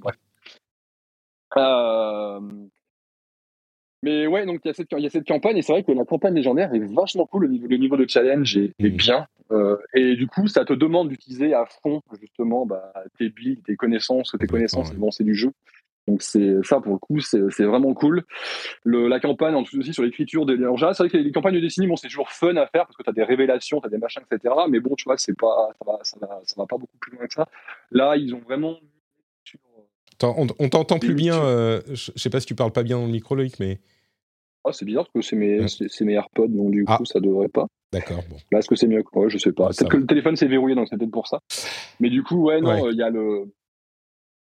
bref. 0.00 0.16
Mais 4.04 4.26
ouais, 4.26 4.44
donc 4.44 4.60
il 4.62 4.68
y, 4.68 4.70
a 4.70 4.74
cette, 4.74 4.92
y 4.92 5.06
a 5.06 5.08
cette 5.08 5.26
campagne, 5.26 5.56
et 5.56 5.62
c'est 5.62 5.72
vrai 5.72 5.82
que 5.82 5.90
la 5.90 6.04
campagne 6.04 6.34
légendaire 6.34 6.74
est 6.74 6.78
vachement 6.78 7.24
cool, 7.24 7.44
le 7.44 7.48
niveau, 7.48 7.66
le 7.66 7.78
niveau 7.78 7.96
de 7.96 8.06
challenge 8.06 8.54
est, 8.58 8.74
est 8.78 8.90
bien. 8.90 9.26
Euh, 9.50 9.78
et 9.94 10.14
du 10.14 10.26
coup, 10.26 10.46
ça 10.46 10.66
te 10.66 10.74
demande 10.74 11.08
d'utiliser 11.08 11.54
à 11.54 11.64
fond, 11.82 12.02
justement, 12.20 12.66
bah, 12.66 12.92
tes 13.18 13.30
billes, 13.30 13.62
tes 13.64 13.76
connaissances, 13.76 14.36
tes 14.38 14.46
connaissances 14.46 14.90
ouais. 14.90 15.08
c'est 15.10 15.24
du 15.24 15.34
jeu. 15.34 15.52
Donc 16.06 16.20
c'est 16.20 16.56
ça 16.64 16.82
pour 16.82 16.92
le 16.92 16.98
coup, 16.98 17.18
c'est 17.20 17.64
vraiment 17.64 17.94
cool. 17.94 18.24
Le, 18.82 19.08
la 19.08 19.20
campagne, 19.20 19.54
en 19.54 19.64
plus 19.64 19.78
aussi 19.78 19.94
sur 19.94 20.02
l'écriture 20.02 20.44
des. 20.44 20.52
Alors 20.52 20.78
c'est 20.78 21.04
vrai 21.04 21.08
que 21.08 21.16
les, 21.16 21.32
campagnes 21.32 21.54
de 21.54 21.60
Destiny, 21.60 21.86
bon, 21.86 21.96
c'est 21.96 22.08
toujours 22.08 22.28
fun 22.28 22.56
à 22.56 22.66
faire 22.66 22.84
parce 22.84 22.94
que 22.94 23.02
tu 23.02 23.08
as 23.08 23.14
des 23.14 23.24
révélations, 23.24 23.80
tu 23.80 23.86
as 23.86 23.88
des 23.88 23.96
machins, 23.96 24.20
etc. 24.30 24.54
Mais 24.68 24.80
bon, 24.80 24.94
tu 24.96 25.04
vois, 25.04 25.16
c'est 25.16 25.34
pas, 25.34 25.70
ça 25.78 25.90
va, 25.90 25.98
ça 26.02 26.18
va, 26.20 26.40
ça 26.44 26.54
va, 26.58 26.66
pas 26.66 26.76
beaucoup 26.76 26.98
plus 27.00 27.16
loin 27.16 27.26
que 27.26 27.32
ça. 27.32 27.48
Là, 27.90 28.18
ils 28.18 28.34
ont 28.34 28.40
vraiment 28.40 28.76
On, 30.22 30.68
t'entend 30.68 30.98
plus 30.98 31.14
bien. 31.14 31.42
Euh, 31.42 31.80
je 31.88 32.12
sais 32.16 32.28
pas 32.28 32.40
si 32.40 32.46
tu 32.46 32.54
parles 32.54 32.72
pas 32.72 32.82
bien 32.82 32.98
dans 32.98 33.06
le 33.06 33.12
micro, 33.12 33.34
Loïc, 33.34 33.58
mais. 33.58 33.80
Ah, 34.64 34.72
c'est 34.72 34.84
bizarre 34.84 35.04
parce 35.04 35.12
que 35.12 35.20
c'est 35.28 35.36
mes, 35.36 35.66
c'est 35.68 36.04
mes 36.04 36.14
AirPods, 36.14 36.48
donc 36.48 36.70
du 36.70 36.84
ah. 36.86 36.96
coup, 36.96 37.04
ça 37.04 37.20
devrait 37.20 37.48
pas. 37.48 37.66
D'accord. 37.92 38.22
Bon. 38.28 38.36
Là, 38.50 38.58
est-ce 38.58 38.68
que 38.68 38.76
c'est 38.76 38.86
mieux 38.86 39.04
ouais, 39.14 39.28
Je 39.28 39.38
sais 39.38 39.52
pas. 39.52 39.68
Peut-être 39.68 39.90
que 39.90 39.96
le 39.96 40.06
téléphone 40.06 40.36
s'est 40.36 40.46
verrouillé, 40.46 40.74
donc 40.74 40.88
c'est 40.88 40.96
peut-être 40.96 41.10
pour 41.10 41.26
ça. 41.26 41.40
Mais 42.00 42.10
du 42.10 42.22
coup, 42.22 42.46
ouais, 42.46 42.60
non, 42.60 42.90
il 42.90 42.96
y 42.96 43.02
a 43.02 43.10
le. 43.10 43.44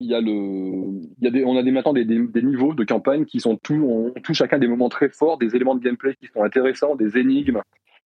Il 0.02 0.08
y 0.08 0.14
a 0.14 0.20
le, 0.22 1.02
y 1.20 1.26
a 1.26 1.30
des, 1.30 1.44
on 1.44 1.58
a 1.58 1.62
des, 1.62 1.72
maintenant 1.72 1.92
des, 1.92 2.06
des, 2.06 2.42
niveaux 2.42 2.72
de 2.72 2.84
campagne 2.84 3.26
qui 3.26 3.38
sont 3.38 3.58
tous, 3.62 3.82
on 3.82 4.10
touche 4.22 4.38
chacun 4.38 4.58
des 4.58 4.66
moments 4.66 4.88
très 4.88 5.10
forts, 5.10 5.36
des 5.36 5.54
éléments 5.54 5.74
de 5.74 5.84
gameplay 5.84 6.14
qui 6.14 6.26
sont 6.32 6.42
intéressants, 6.42 6.96
des 6.96 7.18
énigmes. 7.18 7.60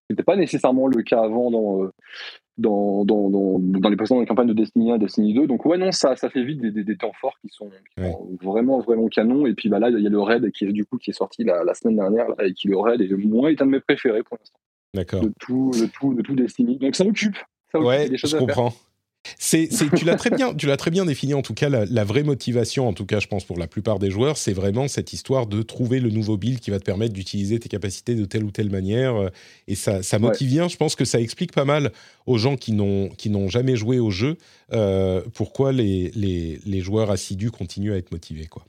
C'était 0.09 0.23
pas 0.23 0.37
nécessairement 0.37 0.87
le 0.87 1.03
cas 1.03 1.21
avant 1.21 1.51
dans, 1.51 1.83
euh, 1.83 1.91
dans, 2.61 3.03
dans, 3.03 3.29
dans, 3.29 3.59
dans 3.59 3.89
les 3.89 3.95
précédentes 3.95 4.27
campagnes 4.27 4.47
de 4.47 4.53
Destiny 4.53 4.91
1 4.91 4.97
Destiny 4.97 5.33
2. 5.33 5.47
Donc 5.47 5.65
ouais, 5.65 5.77
non, 5.77 5.91
ça, 5.91 6.15
ça 6.15 6.29
fait 6.29 6.43
vite 6.43 6.61
des, 6.61 6.71
des, 6.71 6.97
temps 6.97 7.11
forts 7.19 7.37
qui 7.41 7.49
sont, 7.49 7.69
vraiment, 8.41 8.79
vraiment 8.79 9.07
canons. 9.07 9.45
Et 9.45 9.53
puis 9.53 9.69
bah, 9.69 9.79
là, 9.79 9.89
il 9.89 9.99
y 9.99 10.07
a 10.07 10.09
le 10.09 10.21
raid 10.21 10.51
qui 10.51 10.65
est, 10.65 10.71
du 10.71 10.85
coup, 10.85 10.97
qui 10.97 11.09
est 11.09 11.13
sorti 11.13 11.43
la, 11.43 11.63
la 11.63 11.73
semaine 11.73 11.97
dernière 11.97 12.27
et 12.41 12.53
qui 12.53 12.67
le 12.67 12.77
raid 12.77 13.01
est, 13.01 13.11
moi, 13.11 13.51
est 13.51 13.61
un 13.61 13.65
de 13.65 13.71
mes 13.71 13.79
préférés 13.79 14.23
pour 14.23 14.37
l'instant. 14.39 14.59
D'accord. 14.93 15.21
De 15.21 15.31
tout, 15.39 15.71
de 15.73 15.85
tout, 15.87 16.13
de 16.13 16.21
tout 16.21 16.35
Destiny. 16.35 16.77
Donc 16.77 16.95
ça 16.95 17.05
occupe. 17.05 17.37
Ça 17.71 17.79
ouais, 17.79 18.09
je 18.13 18.37
comprends. 18.37 18.73
C'est, 19.37 19.69
tu 19.95 20.05
l'as 20.05 20.15
très 20.15 20.29
bien, 20.31 20.53
tu 20.53 20.65
l'as 20.67 20.77
très 20.77 20.91
bien 20.91 21.05
défini 21.05 21.33
en 21.33 21.41
tout 21.41 21.53
cas. 21.53 21.69
La, 21.69 22.03
vraie 22.03 22.23
motivation, 22.23 22.87
en 22.87 22.93
tout 22.93 23.05
cas, 23.05 23.19
je 23.19 23.27
pense 23.27 23.43
pour 23.43 23.57
la 23.57 23.67
plupart 23.67 23.99
des 23.99 24.09
joueurs, 24.09 24.37
c'est 24.37 24.53
vraiment 24.53 24.87
cette 24.87 25.13
histoire 25.13 25.47
de 25.47 25.61
trouver 25.61 25.99
le 25.99 26.09
nouveau 26.09 26.37
build 26.37 26.59
qui 26.59 26.71
va 26.71 26.79
te 26.79 26.83
permettre 26.83 27.13
d'utiliser 27.13 27.59
tes 27.59 27.69
capacités 27.69 28.15
de 28.15 28.25
telle 28.25 28.43
ou 28.43 28.51
telle 28.51 28.69
manière. 28.69 29.15
Euh, 29.15 29.29
et 29.67 29.75
ça, 29.75 30.01
ça 30.03 30.19
motive 30.19 30.49
bien. 30.49 30.67
Je 30.67 30.77
pense 30.77 30.95
que 30.95 31.05
ça 31.05 31.19
explique 31.19 31.51
pas 31.51 31.65
mal 31.65 31.91
aux 32.25 32.37
gens 32.37 32.55
qui 32.55 32.71
n'ont 32.71 33.09
qui 33.09 33.29
n'ont 33.29 33.47
jamais 33.47 33.75
joué 33.75 33.99
au 33.99 34.09
jeu 34.09 34.37
euh, 34.73 35.21
pourquoi 35.33 35.71
les, 35.71 36.11
les, 36.15 36.59
les, 36.65 36.81
joueurs 36.81 37.11
assidus 37.11 37.51
continuent 37.51 37.93
à 37.93 37.97
être 37.97 38.11
motivés. 38.11 38.47
Quoi. 38.47 38.65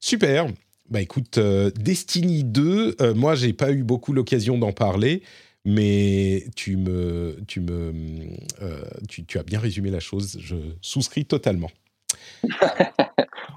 Super. 0.00 0.46
Bah 0.90 1.00
écoute, 1.00 1.38
euh, 1.38 1.70
Destiny 1.74 2.44
2, 2.44 3.14
moi 3.14 3.34
j'ai 3.34 3.52
pas 3.52 3.72
eu 3.72 3.82
beaucoup 3.82 4.12
l'occasion 4.12 4.58
d'en 4.58 4.72
parler 4.72 5.22
mais 5.64 6.44
tu 6.56 6.76
me, 6.76 7.36
tu 7.46 7.60
me, 7.60 7.92
euh, 8.62 8.82
tu, 9.08 9.24
tu, 9.24 9.38
as 9.38 9.42
bien 9.42 9.60
résumé 9.60 9.90
la 9.90 10.00
chose. 10.00 10.38
Je 10.40 10.56
souscris 10.80 11.24
totalement. 11.24 11.70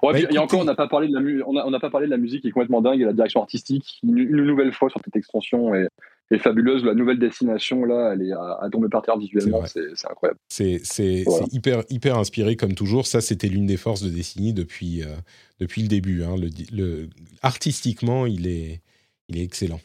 ouais, 0.03 0.27
et 0.31 0.37
encore, 0.37 0.61
on 0.61 0.65
n'a 0.65 0.75
pas 0.75 0.87
parlé 0.87 1.07
de 1.07 1.17
la 1.17 1.47
on 1.47 1.71
n'a 1.71 1.79
pas 1.79 1.89
parlé 1.89 2.05
de 2.05 2.11
la 2.11 2.17
musique 2.17 2.41
qui 2.41 2.49
est 2.49 2.51
complètement 2.51 2.81
dingue 2.81 3.01
et 3.01 3.05
la 3.05 3.13
direction 3.13 3.41
artistique. 3.41 3.99
Une, 4.03 4.45
nouvelle 4.45 4.71
fois 4.71 4.89
sur 4.89 5.01
cette 5.03 5.15
extension 5.15 5.73
est, 5.73 5.87
est, 6.31 6.37
fabuleuse. 6.37 6.83
La 6.85 6.93
nouvelle 6.93 7.19
destination 7.19 7.85
là, 7.85 8.13
elle 8.13 8.21
est 8.21 8.31
à, 8.31 8.69
tomber 8.71 8.87
par 8.89 9.01
terre 9.01 9.17
visuellement. 9.17 9.65
C'est 9.65 10.07
incroyable. 10.09 10.39
C'est 10.47 10.81
hyper 11.51 11.83
hyper 11.89 12.17
inspiré 12.17 12.55
comme 12.55 12.75
toujours. 12.75 13.07
Ça, 13.07 13.19
c'était 13.19 13.47
l'une 13.47 13.65
des 13.65 13.77
forces 13.77 14.03
de 14.03 14.09
Destiny 14.09 14.53
depuis 14.53 15.01
euh, 15.01 15.07
depuis 15.59 15.81
le 15.81 15.87
début. 15.87 16.23
Hein. 16.23 16.35
Le, 16.37 16.49
le, 16.71 17.09
artistiquement, 17.41 18.25
il 18.27 18.47
est 18.47 18.81
il 19.27 19.39
est 19.39 19.43
excellent. 19.43 19.79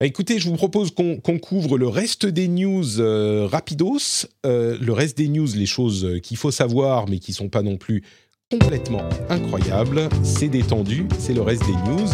Bah, 0.00 0.06
écoutez, 0.06 0.38
je 0.38 0.48
vous 0.48 0.56
propose 0.56 0.92
qu'on 0.92 1.38
couvre 1.38 1.76
le 1.76 1.86
reste 1.86 2.24
des 2.24 2.48
news 2.48 3.00
euh, 3.00 3.46
rapidos. 3.46 4.24
Euh, 4.46 4.78
le 4.80 4.92
reste 4.94 5.18
des 5.18 5.28
news, 5.28 5.48
les 5.54 5.66
choses 5.66 6.20
qu'il 6.22 6.38
faut 6.38 6.50
savoir, 6.50 7.06
mais 7.06 7.18
qui 7.18 7.34
sont 7.34 7.50
pas 7.50 7.60
non 7.60 7.76
plus 7.76 8.02
complètement 8.50 9.02
incroyables. 9.28 10.08
C'est 10.22 10.48
détendu, 10.48 11.06
c'est 11.18 11.34
le 11.34 11.42
reste 11.42 11.66
des 11.66 11.74
news. 11.90 12.08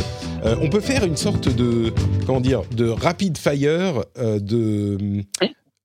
Euh, 0.44 0.56
on 0.60 0.68
peut 0.68 0.80
faire 0.80 1.04
une 1.04 1.16
sorte 1.16 1.48
de 1.48 1.92
comment 2.26 2.40
dire 2.40 2.62
de 2.72 2.88
rapid 2.88 3.38
fire 3.38 4.02
de 4.16 5.22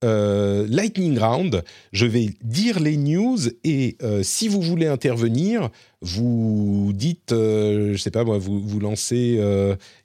euh, 0.04 0.66
lightning 0.68 1.18
Round. 1.18 1.62
Je 1.92 2.06
vais 2.06 2.30
dire 2.42 2.80
les 2.80 2.96
news 2.96 3.38
et 3.62 3.96
euh, 4.02 4.22
si 4.22 4.48
vous 4.48 4.60
voulez 4.60 4.86
intervenir, 4.86 5.70
vous 6.00 6.90
dites, 6.92 7.30
euh, 7.30 7.92
je 7.92 7.98
sais 7.98 8.10
pas 8.10 8.24
moi, 8.24 8.38
vous, 8.38 8.60
vous 8.60 8.80
lancez 8.80 9.40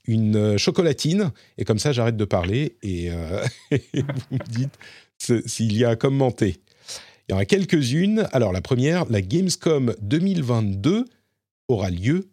une 0.08 0.58
chocolatine 0.58 1.32
et 1.58 1.66
comme 1.66 1.80
ça 1.80 1.92
j'arrête 1.92 2.18
de 2.18 2.26
parler 2.26 2.78
et, 2.82 3.10
vous 3.72 3.78
me 4.32 4.50
dites 4.50 4.78
s'il 5.20 5.78
y 5.78 5.84
a 5.84 5.90
à 5.90 5.96
commenter. 5.96 6.58
Il 7.28 7.34
y 7.34 7.36
en 7.36 7.40
a 7.40 7.46
quelques-unes. 7.46 8.28
Alors 8.32 8.54
la 8.54 8.62
première, 8.62 9.06
la 9.10 9.22
Gamescom 9.22 9.94
2022 10.02 11.06
aura 11.68 11.90
lieu 11.90 12.30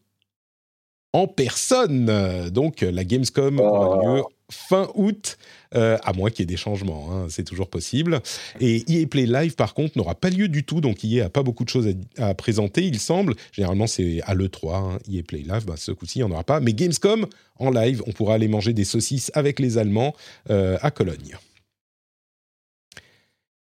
en 1.13 1.27
personne. 1.27 2.51
Donc 2.51 2.83
la 2.83 3.05
Gamescom 3.05 3.59
aura 3.59 4.17
lieu 4.17 4.23
fin 4.51 4.89
août, 4.95 5.39
euh, 5.75 5.99
à 6.03 6.13
moins 6.13 6.31
qu'il 6.31 6.41
y 6.41 6.43
ait 6.45 6.47
des 6.47 6.57
changements, 6.57 7.09
hein, 7.11 7.27
c'est 7.29 7.45
toujours 7.45 7.69
possible. 7.69 8.21
Et 8.61 8.85
EA 8.89 9.07
Play 9.07 9.27
Live, 9.27 9.55
par 9.55 9.75
contre, 9.75 9.97
n'aura 9.97 10.15
pas 10.15 10.31
lieu 10.31 10.49
du 10.49 10.65
tout, 10.65 10.81
donc 10.81 11.05
EA 11.05 11.25
n'a 11.25 11.29
pas 11.31 11.43
beaucoup 11.43 11.65
de 11.65 11.69
choses 11.69 11.95
à, 12.19 12.35
présenter, 12.35 12.85
il 12.85 12.99
semble. 12.99 13.35
Généralement, 13.53 13.87
c'est 13.87 14.21
à 14.25 14.35
l'E3, 14.35 14.75
hein, 14.75 14.99
EA 15.11 15.23
Play 15.23 15.41
Live, 15.41 15.65
bah, 15.67 15.75
ce 15.77 15.93
coup-ci, 15.93 16.19
il 16.19 16.25
n'y 16.25 16.31
en 16.31 16.33
aura 16.33 16.45
pas. 16.45 16.61
Mais 16.61 16.73
Gamescom, 16.73 17.27
en 17.59 17.71
live, 17.71 18.03
on 18.07 18.13
pourra 18.13 18.35
aller 18.35 18.49
manger 18.49 18.73
des 18.73 18.85
saucisses 18.85 19.31
avec 19.35 19.61
les 19.61 19.79
Allemands 19.79 20.15
euh, 20.51 20.77
à 20.83 20.91
Cologne 20.91 21.37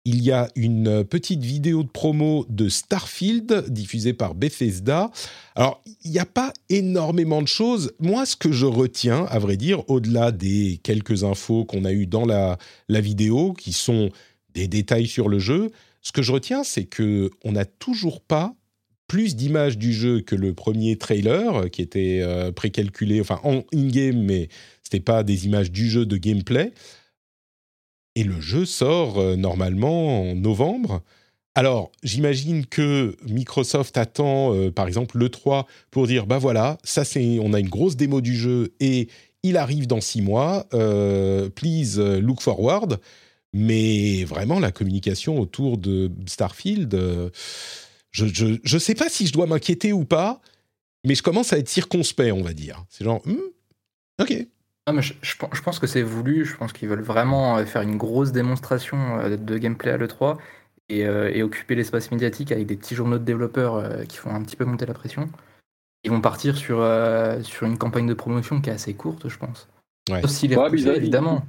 il 0.04 0.22
y 0.22 0.32
a 0.32 0.48
une 0.56 1.04
petite 1.04 1.42
vidéo 1.44 1.82
de 1.82 1.88
promo 1.88 2.46
de 2.48 2.68
Starfield 2.68 3.66
diffusée 3.68 4.14
par 4.14 4.34
Bethesda. 4.34 5.10
Alors, 5.54 5.82
il 6.04 6.10
n'y 6.10 6.18
a 6.18 6.26
pas 6.26 6.52
énormément 6.70 7.42
de 7.42 7.48
choses. 7.48 7.92
Moi, 7.98 8.24
ce 8.24 8.34
que 8.34 8.50
je 8.50 8.66
retiens, 8.66 9.26
à 9.26 9.38
vrai 9.38 9.56
dire, 9.56 9.88
au-delà 9.90 10.32
des 10.32 10.80
quelques 10.82 11.24
infos 11.24 11.64
qu'on 11.64 11.84
a 11.84 11.92
eues 11.92 12.06
dans 12.06 12.24
la, 12.24 12.56
vidéo, 12.88 13.52
qui 13.52 13.72
sont 13.72 14.10
des 14.54 14.68
détails 14.68 15.06
sur 15.06 15.28
le 15.28 15.38
jeu, 15.38 15.70
ce 16.00 16.12
que 16.12 16.22
je 16.22 16.32
retiens, 16.32 16.64
c'est 16.64 16.84
que 16.84 17.30
on 17.44 17.52
n'a 17.52 17.66
toujours 17.66 18.22
pas 18.22 18.54
plus 19.06 19.36
d'images 19.36 19.76
du 19.76 19.92
jeu 19.92 20.20
que 20.20 20.36
le 20.36 20.54
premier 20.54 20.96
trailer, 20.96 21.68
qui 21.70 21.82
était 21.82 22.20
euh, 22.22 22.52
précalculé, 22.52 23.20
enfin 23.20 23.40
en 23.42 23.64
in-game, 23.74 24.22
mais 24.22 24.48
c'était 24.82 25.00
pas 25.00 25.24
des 25.24 25.46
images 25.46 25.70
du 25.70 25.90
jeu 25.90 26.06
de 26.06 26.16
gameplay. 26.16 26.72
Et 28.20 28.22
le 28.22 28.38
jeu 28.38 28.66
sort 28.66 29.18
euh, 29.18 29.34
normalement 29.34 30.30
en 30.30 30.34
novembre. 30.34 31.02
Alors, 31.54 31.90
j'imagine 32.02 32.66
que 32.66 33.16
Microsoft 33.26 33.96
attend, 33.96 34.54
euh, 34.54 34.70
par 34.70 34.86
exemple, 34.86 35.16
le 35.16 35.30
3 35.30 35.66
pour 35.90 36.06
dire, 36.06 36.26
bah 36.26 36.36
voilà, 36.36 36.76
ça 36.84 37.06
c'est, 37.06 37.38
on 37.40 37.54
a 37.54 37.60
une 37.60 37.70
grosse 37.70 37.96
démo 37.96 38.20
du 38.20 38.36
jeu 38.36 38.74
et 38.78 39.08
il 39.42 39.56
arrive 39.56 39.86
dans 39.86 40.02
six 40.02 40.20
mois. 40.20 40.66
Euh, 40.74 41.48
please 41.48 41.98
look 42.20 42.42
forward. 42.42 43.00
Mais 43.54 44.24
vraiment, 44.24 44.60
la 44.60 44.70
communication 44.70 45.40
autour 45.40 45.78
de 45.78 46.12
Starfield, 46.26 46.94
je 48.10 48.24
ne 48.74 48.78
sais 48.78 48.94
pas 48.94 49.08
si 49.08 49.26
je 49.28 49.32
dois 49.32 49.46
m'inquiéter 49.46 49.94
ou 49.94 50.04
pas, 50.04 50.42
mais 51.06 51.14
je 51.14 51.22
commence 51.22 51.54
à 51.54 51.58
être 51.58 51.70
circonspect, 51.70 52.32
on 52.32 52.42
va 52.42 52.52
dire. 52.52 52.84
C'est 52.90 53.02
genre, 53.02 53.22
hmm, 53.26 53.40
ok, 54.20 54.46
je, 54.88 55.62
pense 55.62 55.78
que 55.78 55.86
c'est 55.86 56.02
voulu. 56.02 56.44
Je 56.44 56.56
pense 56.56 56.72
qu'ils 56.72 56.88
veulent 56.88 57.02
vraiment 57.02 57.58
euh, 57.58 57.64
faire 57.64 57.82
une 57.82 57.96
grosse 57.96 58.32
démonstration 58.32 59.18
euh, 59.18 59.36
de 59.36 59.58
gameplay 59.58 59.92
à 59.92 59.96
l'E3 59.96 60.38
euh, 60.92 61.30
et, 61.32 61.42
occuper 61.42 61.74
l'espace 61.74 62.10
médiatique 62.10 62.52
avec 62.52 62.66
des 62.66 62.76
petits 62.76 62.94
journaux 62.94 63.18
de 63.18 63.24
développeurs 63.24 64.04
qui 64.06 64.16
font 64.16 64.34
un 64.34 64.42
petit 64.42 64.56
peu 64.56 64.64
monter 64.64 64.86
la 64.86 64.94
pression. 64.94 65.28
Ils 66.02 66.10
vont 66.10 66.20
partir 66.20 66.56
sur, 66.56 66.78
sur 67.42 67.66
une 67.66 67.76
campagne 67.76 68.06
de 68.06 68.14
promotion 68.14 68.60
qui 68.60 68.70
est 68.70 68.72
assez 68.72 68.94
courte, 68.94 69.28
je 69.28 69.36
pense. 69.36 69.68
Ouais. 70.08 70.22
évidemment. 70.96 71.42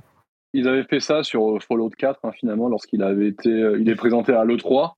Ils, 0.54 0.68
avaient 0.68 0.84
fait 0.84 1.00
ça 1.00 1.24
sur 1.24 1.64
Fallout 1.64 1.90
4, 1.98 2.20
hein, 2.24 2.32
finalement, 2.34 2.68
lorsqu'il 2.68 3.02
avait 3.02 3.30
été 3.30 3.50
il 3.50 3.90
est 3.90 3.96
présenté 3.96 4.34
à 4.34 4.44
l'E3. 4.44 4.92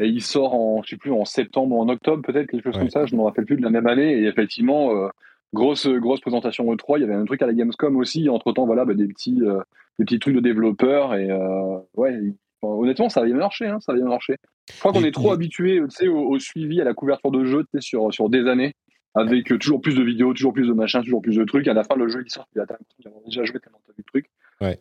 Et 0.00 0.06
il 0.06 0.22
sort 0.22 0.54
en, 0.54 0.82
je 0.82 0.88
sais 0.88 0.96
plus, 0.96 1.12
en 1.12 1.24
septembre 1.24 1.76
ou 1.76 1.80
en 1.80 1.88
octobre, 1.88 2.22
peut-être, 2.22 2.50
quelque 2.50 2.64
chose 2.64 2.78
comme 2.78 2.90
ça, 2.90 3.06
je 3.06 3.14
ne 3.14 3.20
me 3.20 3.26
rappelle 3.26 3.44
plus 3.44 3.56
de 3.56 3.62
la 3.62 3.70
même 3.70 3.86
année. 3.86 4.18
Et 4.18 4.24
effectivement, 4.24 5.08
grosse 5.54 5.88
grosse 5.88 6.20
présentation 6.20 6.70
E3. 6.74 6.98
Il 6.98 7.00
y 7.00 7.04
avait 7.04 7.14
un 7.14 7.24
truc 7.24 7.40
à 7.40 7.46
la 7.46 7.54
Gamescom 7.54 7.96
aussi. 7.96 8.28
Entre 8.28 8.52
temps, 8.52 8.66
voilà, 8.66 8.84
bah, 8.84 8.92
des 8.92 9.08
petits 9.08 9.40
euh, 9.40 9.60
des 9.98 10.04
petits 10.04 10.18
trucs 10.18 10.34
de 10.34 10.40
développeurs 10.40 11.14
et 11.14 11.30
euh, 11.30 11.78
ouais. 11.96 12.20
honnêtement, 12.60 13.08
ça 13.08 13.20
a 13.20 13.24
bien 13.24 13.36
marché. 13.36 13.66
Hein, 13.66 13.78
ça 13.80 13.92
a 13.92 13.94
bien 13.94 14.04
marché. 14.04 14.36
Je 14.70 14.78
crois 14.78 14.92
qu'on 14.92 15.04
est 15.04 15.12
trop 15.12 15.32
habitué, 15.32 15.80
tu 15.96 16.08
au, 16.08 16.38
suivi, 16.38 16.80
à 16.80 16.84
la 16.84 16.94
couverture 16.94 17.30
de 17.30 17.44
jeu, 17.44 17.64
sur 17.78 18.12
sur 18.12 18.28
des 18.28 18.46
années, 18.46 18.74
avec 19.14 19.50
euh, 19.50 19.58
toujours 19.58 19.80
plus 19.80 19.94
de 19.94 20.02
vidéos, 20.02 20.34
toujours 20.34 20.52
plus 20.52 20.66
de 20.66 20.72
machins, 20.72 21.02
toujours 21.02 21.22
plus 21.22 21.36
de 21.36 21.44
trucs. 21.44 21.68
À 21.68 21.74
la 21.74 21.84
fin, 21.84 21.96
le 21.96 22.08
jeu 22.08 22.22
il 22.26 22.30
sort, 22.30 22.46
il 22.54 22.60
a 22.60 22.66
déjà 23.24 23.44
joué 23.44 23.60
tellement 23.60 23.80
de 23.86 24.02
trucs. 24.06 24.26
Ouais. 24.60 24.78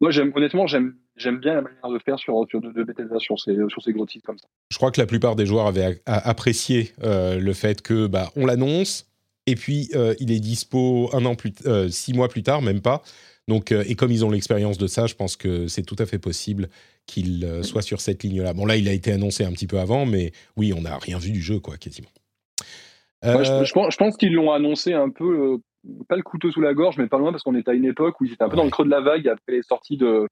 moi, 0.00 0.10
j'aime 0.10 0.32
honnêtement, 0.34 0.66
j'aime 0.66 0.94
j'aime 1.16 1.38
bien 1.38 1.54
la 1.54 1.62
manière 1.62 1.88
de 1.88 1.98
faire 1.98 2.18
sur, 2.18 2.46
sur 2.48 2.62
de, 2.62 2.82
Bethesda 2.82 3.18
sur 3.18 3.38
ces, 3.38 3.54
sur 3.68 3.82
ces 3.82 3.92
gros 3.92 4.06
titres 4.06 4.24
comme 4.24 4.38
ça. 4.38 4.48
Je 4.70 4.78
crois 4.78 4.90
que 4.90 4.98
la 4.98 5.06
plupart 5.06 5.36
des 5.36 5.44
joueurs 5.44 5.66
avaient 5.66 6.00
apprécié 6.06 6.92
le 7.02 7.52
fait 7.52 7.82
que 7.82 8.06
bah, 8.06 8.30
on 8.36 8.46
l'annonce, 8.46 9.09
et 9.50 9.56
puis 9.56 9.90
euh, 9.94 10.14
il 10.20 10.30
est 10.30 10.38
dispo 10.38 11.10
un 11.12 11.24
an 11.24 11.34
plus, 11.34 11.52
euh, 11.66 11.88
six 11.88 12.12
mois 12.14 12.28
plus 12.28 12.42
tard, 12.42 12.62
même 12.62 12.80
pas. 12.80 13.02
Donc, 13.48 13.72
euh, 13.72 13.82
et 13.86 13.96
comme 13.96 14.12
ils 14.12 14.24
ont 14.24 14.30
l'expérience 14.30 14.78
de 14.78 14.86
ça, 14.86 15.06
je 15.06 15.14
pense 15.14 15.36
que 15.36 15.66
c'est 15.66 15.82
tout 15.82 15.96
à 15.98 16.06
fait 16.06 16.20
possible 16.20 16.68
qu'il 17.06 17.64
soit 17.64 17.82
sur 17.82 18.00
cette 18.00 18.22
ligne-là. 18.22 18.52
Bon, 18.52 18.64
là, 18.64 18.76
il 18.76 18.88
a 18.88 18.92
été 18.92 19.10
annoncé 19.10 19.44
un 19.44 19.50
petit 19.50 19.66
peu 19.66 19.80
avant, 19.80 20.06
mais 20.06 20.30
oui, 20.56 20.72
on 20.72 20.82
n'a 20.82 20.96
rien 20.98 21.18
vu 21.18 21.32
du 21.32 21.42
jeu, 21.42 21.58
quoi, 21.58 21.76
quasiment. 21.76 22.08
je, 23.24 23.96
pense, 23.96 24.16
qu'ils 24.16 24.34
l'ont 24.34 24.52
annoncé 24.52 24.92
un 24.92 25.10
peu, 25.10 25.58
pas 26.08 26.14
le 26.14 26.22
couteau 26.22 26.52
sous 26.52 26.60
la 26.60 26.72
gorge, 26.72 26.98
mais 26.98 27.08
pas 27.08 27.18
loin, 27.18 27.32
parce 27.32 27.42
qu'on 27.42 27.56
était 27.56 27.72
à 27.72 27.74
une 27.74 27.86
époque 27.86 28.20
où 28.20 28.26
ils 28.26 28.32
étaient 28.32 28.44
un 28.44 28.48
peu 28.48 28.56
dans 28.56 28.64
le 28.64 28.70
creux 28.70 28.84
de 28.84 28.90
la 28.90 29.00
vague 29.00 29.26
après 29.26 29.54
les 29.54 29.62
sorties 29.62 29.96
de, 29.96 30.28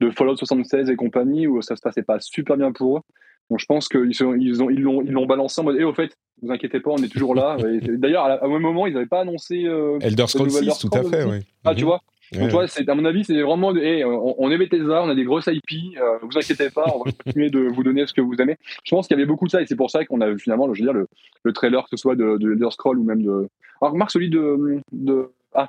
de 0.00 0.10
Fallout 0.10 0.36
76 0.36 0.90
et 0.90 0.96
compagnie, 0.96 1.46
où 1.46 1.62
ça 1.62 1.76
se 1.76 1.82
passait 1.82 2.02
pas 2.02 2.18
super 2.18 2.56
bien 2.56 2.72
pour 2.72 2.98
eux. 2.98 3.02
Donc 3.50 3.60
je 3.60 3.66
pense 3.66 3.88
qu'ils 3.88 4.10
ils 4.10 4.24
ont, 4.24 4.34
ils 4.34 4.80
l'ont, 4.80 5.02
ils 5.02 5.12
l'ont 5.12 5.26
balancé 5.26 5.60
en 5.60 5.64
mode, 5.64 5.76
et 5.76 5.80
eh, 5.80 5.84
au 5.84 5.94
fait, 5.94 6.16
vous 6.42 6.50
inquiétez 6.50 6.80
pas, 6.80 6.90
on 6.90 6.96
est 6.96 7.08
toujours 7.08 7.34
là. 7.34 7.56
D'ailleurs, 7.82 8.24
à, 8.24 8.44
un 8.44 8.58
moment, 8.58 8.86
ils 8.86 8.94
n'avaient 8.94 9.06
pas 9.06 9.20
annoncé. 9.20 9.64
Euh, 9.64 9.98
Elder 10.00 10.26
Scrolls 10.26 10.50
6, 10.50 10.78
tout 10.78 10.90
à 10.92 11.02
fait, 11.04 11.24
oui. 11.24 11.38
Ah, 11.64 11.74
tu 11.74 11.82
mhm. 11.82 11.86
vois 11.86 12.02
donc, 12.32 12.50
toi, 12.50 12.66
c'est, 12.66 12.88
à 12.88 12.94
mon 12.94 13.04
avis, 13.04 13.24
c'est 13.24 13.40
vraiment 13.40 13.74
hey, 13.76 14.04
on, 14.04 14.42
on 14.42 14.50
est 14.50 14.58
Bethesda, 14.58 15.02
on 15.02 15.08
a 15.08 15.14
des 15.14 15.24
grosses 15.24 15.46
IP, 15.46 15.96
euh, 15.96 16.18
vous 16.22 16.36
inquiétez 16.36 16.70
pas, 16.70 16.84
on 16.94 17.04
va 17.04 17.12
continuer 17.24 17.50
de 17.50 17.60
vous 17.60 17.84
donner 17.84 18.06
ce 18.06 18.12
que 18.12 18.20
vous 18.20 18.34
aimez. 18.40 18.56
Je 18.84 18.90
pense 18.90 19.06
qu'il 19.06 19.16
y 19.16 19.20
avait 19.20 19.26
beaucoup 19.26 19.46
de 19.46 19.50
ça 19.50 19.62
et 19.62 19.66
c'est 19.66 19.76
pour 19.76 19.90
ça 19.90 20.04
qu'on 20.04 20.20
a 20.20 20.36
finalement, 20.36 20.72
je 20.74 20.82
veux 20.82 20.86
dire, 20.86 20.92
le, 20.92 21.06
le 21.44 21.52
trailer, 21.52 21.82
que 21.84 21.90
ce 21.90 21.96
soit 21.96 22.16
de, 22.16 22.36
de 22.38 22.52
Elder 22.52 22.70
Scroll 22.70 22.98
ou 22.98 23.04
même 23.04 23.22
de. 23.22 23.48
Alors, 23.80 23.92
remarque 23.92 24.10
celui 24.10 24.30
de. 24.30 24.80
de... 24.92 25.30
Ah 25.54 25.68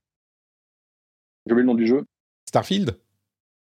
J'ai 1.46 1.54
oublié 1.54 1.64
le 1.64 1.68
nom 1.68 1.76
du 1.76 1.86
jeu. 1.86 2.04
Starfield? 2.48 2.98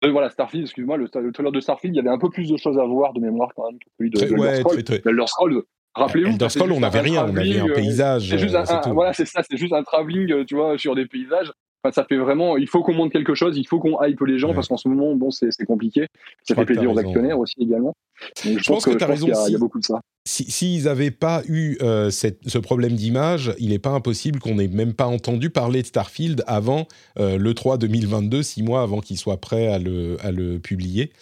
Euh, 0.04 0.10
voilà, 0.12 0.30
Starfield, 0.30 0.64
excuse-moi, 0.64 0.96
le, 0.96 1.08
le, 1.12 1.32
trailer 1.32 1.52
de 1.52 1.60
Starfield, 1.60 1.94
il 1.94 1.98
y 1.98 2.00
avait 2.00 2.14
un 2.14 2.18
peu 2.18 2.30
plus 2.30 2.48
de 2.48 2.56
choses 2.56 2.78
à 2.78 2.84
voir 2.84 3.12
de 3.12 3.20
mémoire 3.20 3.50
quand 3.56 3.66
même 3.66 3.78
que 3.78 3.86
celui 3.98 4.10
de, 4.10 4.20
Elder 4.22 4.60
Scroll. 4.60 4.78
Elder 4.78 5.26
Scroll, 5.26 5.62
rappelez-vous. 5.94 6.30
Elder 6.30 6.48
Scroll, 6.48 6.72
on 6.72 6.80
n'avait 6.80 7.00
rien, 7.00 7.24
on 7.24 7.36
avait 7.36 7.58
un 7.58 7.68
paysage. 7.68 8.28
C'est 8.28 8.38
juste 8.38 8.54
un, 8.54 8.92
voilà, 8.92 9.12
c'est 9.12 9.26
ça, 9.26 9.42
c'est 9.48 9.56
juste 9.56 9.72
un 9.72 9.82
travelling, 9.82 10.44
tu 10.44 10.54
vois, 10.54 10.78
sur 10.78 10.94
des 10.94 11.06
paysages 11.06 11.52
ça 11.92 12.04
fait 12.04 12.16
vraiment, 12.16 12.56
il 12.56 12.68
faut 12.68 12.82
qu'on 12.82 12.94
monte 12.94 13.12
quelque 13.12 13.34
chose, 13.34 13.56
il 13.56 13.66
faut 13.66 13.78
qu'on 13.78 14.02
hype 14.02 14.20
les 14.22 14.38
gens 14.38 14.52
parce 14.54 14.68
qu'en 14.68 14.76
ce 14.76 14.88
moment, 14.88 15.14
bon, 15.14 15.30
c'est 15.30 15.64
compliqué. 15.64 16.06
Ça 16.42 16.54
fait 16.54 16.64
plaisir 16.64 16.92
aux 16.92 16.98
actionnaires 16.98 17.38
aussi 17.38 17.56
également. 17.60 17.94
je, 18.42 18.66
pense 18.66 18.84
que, 18.84 18.90
tu 18.90 19.04
as 19.04 19.06
raison. 19.06 19.28
Il 19.46 19.52
y, 19.52 19.54
a 19.54 19.58
beaucoup 19.58 19.78
de 19.78 19.84
ça. 19.84 20.00
S'ils 20.24 20.84
n'avaient 20.84 21.10
pas 21.10 21.42
eu 21.48 21.78
euh, 21.80 22.10
ce 22.10 22.58
problème 22.58 22.92
d'image, 22.92 23.54
il 23.58 23.70
n'est 23.70 23.78
pas 23.78 23.90
impossible 23.90 24.40
qu'on 24.40 24.56
n'ait 24.56 24.68
même 24.68 24.92
pas 24.92 25.06
entendu 25.06 25.50
parler 25.50 25.82
de 25.82 25.86
Starfield 25.86 26.42
avant 26.46 26.86
euh, 27.18 27.38
le 27.38 27.54
3 27.54 27.78
2022, 27.78 28.42
six 28.42 28.62
mois 28.62 28.82
avant 28.82 29.00
qu'il 29.00 29.18
soit 29.18 29.40
prêt 29.40 29.68
à 29.68 29.78
le, 29.78 30.16
à 30.20 30.32
le 30.32 30.58
publier. 30.58 31.12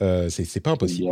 Euh, 0.00 0.28
c'est 0.28 0.60
pas 0.60 0.70
impossible. 0.70 1.10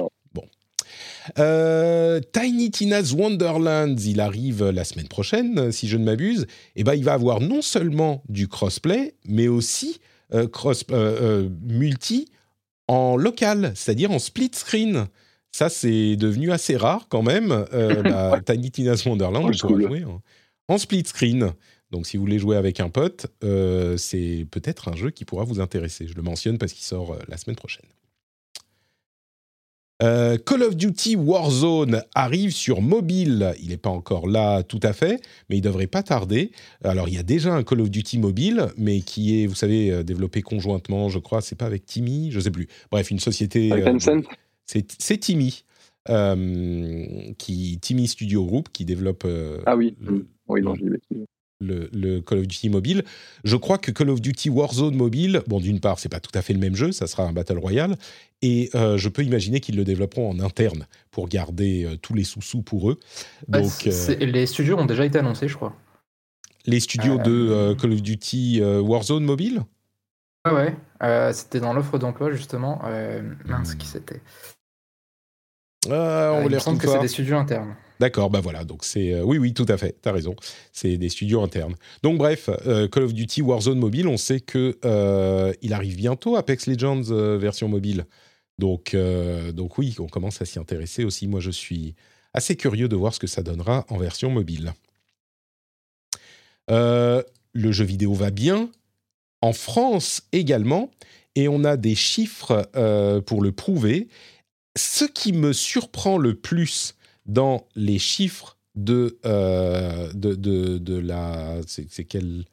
Euh, 1.38 2.20
Tiny 2.32 2.70
Tina's 2.70 3.12
Wonderlands, 3.12 3.96
il 3.96 4.20
arrive 4.20 4.68
la 4.68 4.84
semaine 4.84 5.08
prochaine, 5.08 5.72
si 5.72 5.88
je 5.88 5.96
ne 5.96 6.04
m'abuse. 6.04 6.42
Et 6.74 6.80
eh 6.80 6.84
ben, 6.84 6.94
il 6.94 7.04
va 7.04 7.12
avoir 7.12 7.40
non 7.40 7.62
seulement 7.62 8.22
du 8.28 8.48
crossplay, 8.48 9.14
mais 9.26 9.48
aussi 9.48 10.00
euh, 10.34 10.46
cross 10.48 10.84
euh, 10.90 11.48
multi 11.62 12.28
en 12.88 13.16
local, 13.16 13.72
c'est-à-dire 13.74 14.10
en 14.10 14.18
split 14.18 14.50
screen. 14.52 15.06
Ça, 15.52 15.68
c'est 15.68 16.16
devenu 16.16 16.52
assez 16.52 16.76
rare 16.76 17.06
quand 17.08 17.22
même. 17.22 17.64
Tiny 18.46 18.70
Tina's 18.70 19.04
Wonderland, 19.04 19.44
on 19.44 19.68
pourra 19.68 19.80
jouer 19.80 20.04
en, 20.68 20.78
split 20.78 21.04
screen. 21.06 21.52
Donc, 21.90 22.06
si 22.06 22.16
vous 22.16 22.22
voulez 22.22 22.38
jouer 22.38 22.56
avec 22.56 22.78
un 22.78 22.88
pote, 22.88 23.26
c'est 23.96 24.46
peut-être 24.50 24.88
un 24.88 24.96
jeu 24.96 25.10
qui 25.10 25.24
pourra 25.24 25.44
vous 25.44 25.60
intéresser. 25.60 26.06
Je 26.06 26.14
le 26.14 26.22
mentionne 26.22 26.58
parce 26.58 26.72
qu'il 26.72 26.84
sort 26.84 27.16
la 27.26 27.36
semaine 27.36 27.56
prochaine. 27.56 27.86
Euh, 30.02 30.38
Call 30.38 30.62
of 30.62 30.76
Duty 30.76 31.16
Warzone 31.16 32.02
arrive 32.14 32.52
sur 32.52 32.80
mobile. 32.80 33.54
Il 33.62 33.68
n'est 33.68 33.76
pas 33.76 33.90
encore 33.90 34.26
là 34.26 34.62
tout 34.62 34.80
à 34.82 34.92
fait, 34.92 35.20
mais 35.48 35.58
il 35.58 35.60
devrait 35.60 35.86
pas 35.86 36.02
tarder. 36.02 36.52
Alors, 36.82 37.08
il 37.08 37.14
y 37.14 37.18
a 37.18 37.22
déjà 37.22 37.54
un 37.54 37.62
Call 37.62 37.80
of 37.80 37.90
Duty 37.90 38.18
mobile, 38.18 38.68
mais 38.78 39.00
qui 39.00 39.42
est, 39.42 39.46
vous 39.46 39.54
savez, 39.54 39.90
euh, 39.90 40.02
développé 40.02 40.42
conjointement, 40.42 41.08
je 41.08 41.18
crois. 41.18 41.42
C'est 41.42 41.56
pas 41.56 41.66
avec 41.66 41.84
Timmy, 41.84 42.30
je 42.30 42.40
sais 42.40 42.50
plus. 42.50 42.68
Bref, 42.90 43.10
une 43.10 43.20
société. 43.20 43.70
Avec 43.72 43.86
euh, 43.86 44.22
c'est 44.66 45.18
Timmy. 45.18 45.64
qui 47.38 47.78
Timmy 47.80 48.08
Studio 48.08 48.44
Group 48.46 48.68
qui 48.72 48.84
développe. 48.84 49.26
ah 49.66 49.76
oui, 49.76 49.96
oui, 50.48 50.62
non, 50.62 50.74
le, 51.60 52.20
Call 52.20 52.38
of 52.38 52.46
Duty 52.46 52.68
mobile. 52.68 53.04
Je 53.44 53.56
crois 53.56 53.78
que 53.78 53.90
Call 53.90 54.10
of 54.10 54.20
Duty 54.20 54.50
Warzone 54.50 54.94
mobile, 54.94 55.42
bon, 55.46 55.60
d'une 55.60 55.80
part, 55.80 55.98
c'est 55.98 56.08
pas 56.08 56.20
tout 56.20 56.36
à 56.36 56.42
fait 56.42 56.52
le 56.52 56.58
même 56.58 56.74
jeu, 56.74 56.92
ça 56.92 57.06
sera 57.06 57.24
un 57.24 57.32
Battle 57.32 57.58
Royale, 57.58 57.96
et 58.42 58.70
euh, 58.74 58.96
je 58.96 59.08
peux 59.08 59.22
imaginer 59.22 59.60
qu'ils 59.60 59.76
le 59.76 59.84
développeront 59.84 60.30
en 60.30 60.40
interne 60.40 60.86
pour 61.10 61.28
garder 61.28 61.84
euh, 61.84 61.96
tous 61.96 62.14
les 62.14 62.24
sous-sous 62.24 62.62
pour 62.62 62.90
eux. 62.90 62.98
Bah, 63.48 63.60
Donc, 63.60 63.86
euh, 63.86 64.16
les 64.16 64.46
studios 64.46 64.78
ont 64.78 64.86
déjà 64.86 65.04
été 65.04 65.18
annoncés, 65.18 65.48
je 65.48 65.56
crois. 65.56 65.74
Les 66.66 66.80
studios 66.80 67.18
de 67.18 67.74
Call 67.80 67.92
of 67.92 68.02
Duty 68.02 68.60
Warzone 68.62 69.24
mobile? 69.24 69.62
Ouais, 70.46 70.74
ouais. 71.00 71.32
c'était 71.32 71.60
dans 71.60 71.72
l'offre 71.72 71.98
d'emploi, 71.98 72.30
justement. 72.30 72.82
mince, 73.46 73.74
qui 73.76 73.86
c'était? 73.86 74.20
On 75.86 76.48
me 76.48 76.58
semble 76.58 76.78
que 76.78 76.86
c'est 76.86 77.00
des 77.00 77.08
studios 77.08 77.36
internes. 77.36 77.74
D'accord, 78.00 78.30
bah 78.30 78.40
voilà, 78.40 78.64
donc 78.64 78.82
c'est... 78.82 79.12
Euh, 79.12 79.22
oui, 79.24 79.36
oui, 79.36 79.52
tout 79.52 79.66
à 79.68 79.76
fait, 79.76 79.94
tu 80.02 80.08
as 80.08 80.12
raison, 80.12 80.34
c'est 80.72 80.96
des 80.96 81.10
studios 81.10 81.42
internes. 81.42 81.74
Donc 82.02 82.16
bref, 82.16 82.48
euh, 82.66 82.88
Call 82.88 83.02
of 83.02 83.12
Duty 83.12 83.42
Warzone 83.42 83.78
Mobile, 83.78 84.08
on 84.08 84.16
sait 84.16 84.40
que 84.40 84.78
euh, 84.86 85.52
il 85.60 85.74
arrive 85.74 85.96
bientôt, 85.96 86.36
Apex 86.36 86.66
Legends 86.66 87.02
version 87.36 87.68
mobile. 87.68 88.06
Donc, 88.58 88.96
donc 89.52 89.76
oui, 89.76 89.96
on 89.98 90.06
commence 90.06 90.40
à 90.40 90.46
s'y 90.46 90.58
intéresser 90.58 91.04
aussi. 91.04 91.28
Moi, 91.28 91.40
je 91.40 91.50
suis 91.50 91.94
assez 92.32 92.56
curieux 92.56 92.88
de 92.88 92.96
voir 92.96 93.12
ce 93.12 93.18
que 93.18 93.26
ça 93.26 93.42
donnera 93.42 93.84
en 93.90 93.98
version 93.98 94.30
mobile. 94.30 94.72
le 96.68 97.22
jeu 97.54 97.84
vidéo 97.84 98.14
va 98.14 98.30
bien, 98.30 98.70
en 99.42 99.52
France 99.52 100.22
également, 100.32 100.90
et 101.34 101.48
on 101.48 101.64
a 101.64 101.76
des 101.76 101.94
chiffres 101.94 102.66
pour 103.26 103.42
le 103.42 103.52
prouver. 103.52 104.08
Ce 104.76 105.04
qui 105.04 105.32
me 105.32 105.52
surprend 105.52 106.16
le 106.16 106.34
plus 106.34 106.94
dans 107.30 107.66
les 107.76 107.98
chiffres 107.98 108.58
de, 108.74 109.18
euh, 109.24 110.12
de, 110.12 110.34
de, 110.34 110.96
la... 110.96 111.60
C'est 111.66 112.04
quel... 112.04 112.44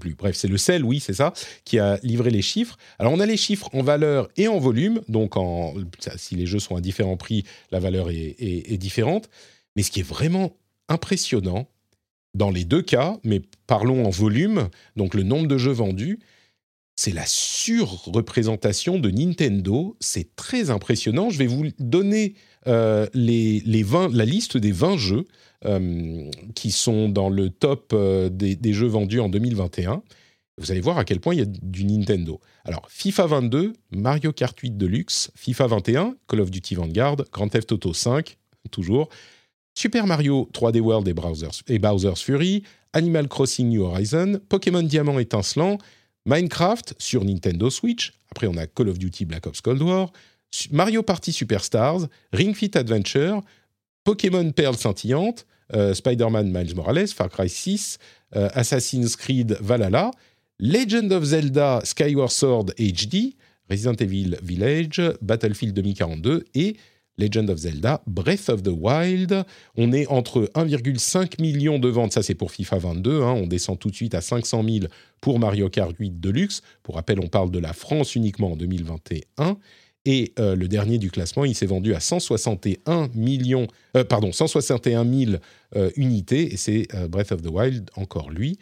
Plus. 0.00 0.16
Bref, 0.16 0.34
c'est 0.34 0.48
le 0.48 0.58
sel, 0.58 0.82
oui, 0.82 0.98
c'est 0.98 1.12
ça, 1.12 1.32
qui 1.64 1.78
a 1.78 2.00
livré 2.02 2.30
les 2.30 2.42
chiffres. 2.42 2.76
Alors, 2.98 3.12
on 3.12 3.20
a 3.20 3.26
les 3.26 3.36
chiffres 3.36 3.70
en 3.72 3.80
valeur 3.80 4.28
et 4.36 4.48
en 4.48 4.58
volume. 4.58 5.00
Donc, 5.06 5.36
en, 5.36 5.72
si 6.16 6.34
les 6.34 6.46
jeux 6.46 6.58
sont 6.58 6.74
à 6.74 6.80
différents 6.80 7.16
prix, 7.16 7.44
la 7.70 7.78
valeur 7.78 8.10
est, 8.10 8.34
est 8.40 8.76
différente. 8.76 9.30
Mais 9.76 9.84
ce 9.84 9.92
qui 9.92 10.00
est 10.00 10.08
vraiment 10.08 10.56
impressionnant, 10.88 11.68
dans 12.34 12.50
les 12.50 12.64
deux 12.64 12.82
cas, 12.82 13.18
mais 13.22 13.40
parlons 13.68 14.04
en 14.04 14.10
volume, 14.10 14.68
donc 14.96 15.14
le 15.14 15.22
nombre 15.22 15.46
de 15.46 15.58
jeux 15.58 15.70
vendus, 15.70 16.18
c'est 16.96 17.12
la 17.12 17.26
surreprésentation 17.26 18.98
de 18.98 19.10
Nintendo. 19.10 19.96
C'est 20.00 20.34
très 20.36 20.70
impressionnant. 20.70 21.30
Je 21.30 21.38
vais 21.38 21.46
vous 21.46 21.66
donner 21.78 22.34
euh, 22.66 23.06
les, 23.14 23.62
la 23.64 24.24
liste 24.24 24.56
des 24.56 24.72
20 24.72 24.96
jeux 24.96 25.26
euh, 25.66 26.30
qui 26.54 26.70
sont 26.70 27.08
dans 27.08 27.28
le 27.28 27.50
top 27.50 27.92
euh, 27.94 28.28
des, 28.28 28.72
jeux 28.72 28.86
vendus 28.86 29.20
en 29.20 29.28
2021. 29.28 30.02
Vous 30.58 30.70
allez 30.70 30.80
voir 30.80 30.98
à 30.98 31.04
quel 31.04 31.20
point 31.20 31.34
il 31.34 31.38
y 31.38 31.42
a 31.42 31.46
du 31.46 31.84
Nintendo. 31.84 32.40
Alors, 32.64 32.86
FIFA 32.88 33.26
22, 33.26 33.72
Mario 33.90 34.32
Kart 34.32 34.58
8 34.58 34.76
Deluxe, 34.76 35.30
FIFA 35.34 35.66
21, 35.66 36.16
Call 36.28 36.40
of 36.40 36.50
Duty 36.50 36.74
Vanguard, 36.76 37.16
Grand 37.32 37.48
Theft 37.48 37.72
Auto 37.72 37.92
5, 37.92 38.36
toujours, 38.70 39.08
Super 39.74 40.06
Mario 40.06 40.48
3D 40.52 40.80
World 40.80 41.08
et, 41.08 41.74
et 41.74 41.78
Bowser's 41.78 42.22
Fury, 42.22 42.62
Animal 42.92 43.26
Crossing 43.26 43.68
New 43.68 43.82
Horizon, 43.82 44.38
Pokémon 44.48 44.82
Diamant 44.82 45.18
étincelant, 45.18 45.78
Minecraft 46.26 46.94
sur 46.98 47.24
Nintendo 47.24 47.68
Switch, 47.68 48.12
après 48.30 48.46
on 48.46 48.56
a 48.56 48.66
Call 48.66 48.88
of 48.88 48.98
Duty 48.98 49.24
Black 49.24 49.46
Ops 49.46 49.60
Cold 49.60 49.82
War, 49.82 50.12
Mario 50.70 51.02
Party 51.02 51.32
Superstars, 51.32 52.06
Ring 52.32 52.54
Fit 52.54 52.76
Adventure, 52.76 53.42
Pokémon 54.04 54.50
Perle 54.52 54.76
scintillante, 54.76 55.46
euh, 55.74 55.94
Spider-Man 55.94 56.50
Miles 56.52 56.74
Morales, 56.74 57.08
Far 57.08 57.28
Cry 57.28 57.48
6, 57.48 57.98
euh, 58.36 58.48
Assassin's 58.52 59.16
Creed 59.16 59.56
Valhalla, 59.60 60.10
Legend 60.60 61.10
of 61.12 61.24
Zelda 61.24 61.80
Skyward 61.84 62.30
Sword 62.30 62.74
HD, 62.78 63.34
Resident 63.70 63.94
Evil 63.94 64.36
Village, 64.42 65.00
Battlefield 65.22 65.74
2042 65.74 66.44
et 66.54 66.76
Legend 67.16 67.50
of 67.50 67.58
Zelda 67.58 68.02
Breath 68.06 68.48
of 68.48 68.62
the 68.62 68.72
Wild. 68.72 69.44
On 69.76 69.92
est 69.92 70.06
entre 70.08 70.50
1,5 70.54 71.40
million 71.40 71.78
de 71.78 71.88
ventes, 71.88 72.12
ça 72.12 72.22
c'est 72.22 72.34
pour 72.34 72.50
FIFA 72.50 72.78
22, 72.78 73.22
hein. 73.22 73.32
on 73.32 73.46
descend 73.46 73.78
tout 73.78 73.90
de 73.90 73.94
suite 73.94 74.14
à 74.14 74.20
500 74.20 74.64
000 74.68 74.86
pour 75.20 75.38
Mario 75.38 75.68
Kart 75.68 75.94
8 75.98 76.20
Deluxe. 76.20 76.62
Pour 76.82 76.96
rappel, 76.96 77.20
on 77.20 77.28
parle 77.28 77.50
de 77.50 77.58
la 77.58 77.72
France 77.72 78.14
uniquement 78.14 78.52
en 78.52 78.56
2021. 78.56 79.56
Et 80.06 80.34
euh, 80.38 80.54
le 80.54 80.68
dernier 80.68 80.98
du 80.98 81.10
classement, 81.10 81.44
il 81.44 81.54
s'est 81.54 81.66
vendu 81.66 81.94
à 81.94 82.00
161 82.00 83.08
millions, 83.14 83.66
euh, 83.96 84.04
pardon, 84.04 84.32
161 84.32 85.04
000 85.04 85.32
euh, 85.76 85.90
unités, 85.96 86.52
et 86.52 86.56
c'est 86.56 86.88
Breath 87.08 87.32
of 87.32 87.42
the 87.42 87.48
Wild, 87.48 87.90
encore 87.96 88.30
lui. 88.30 88.58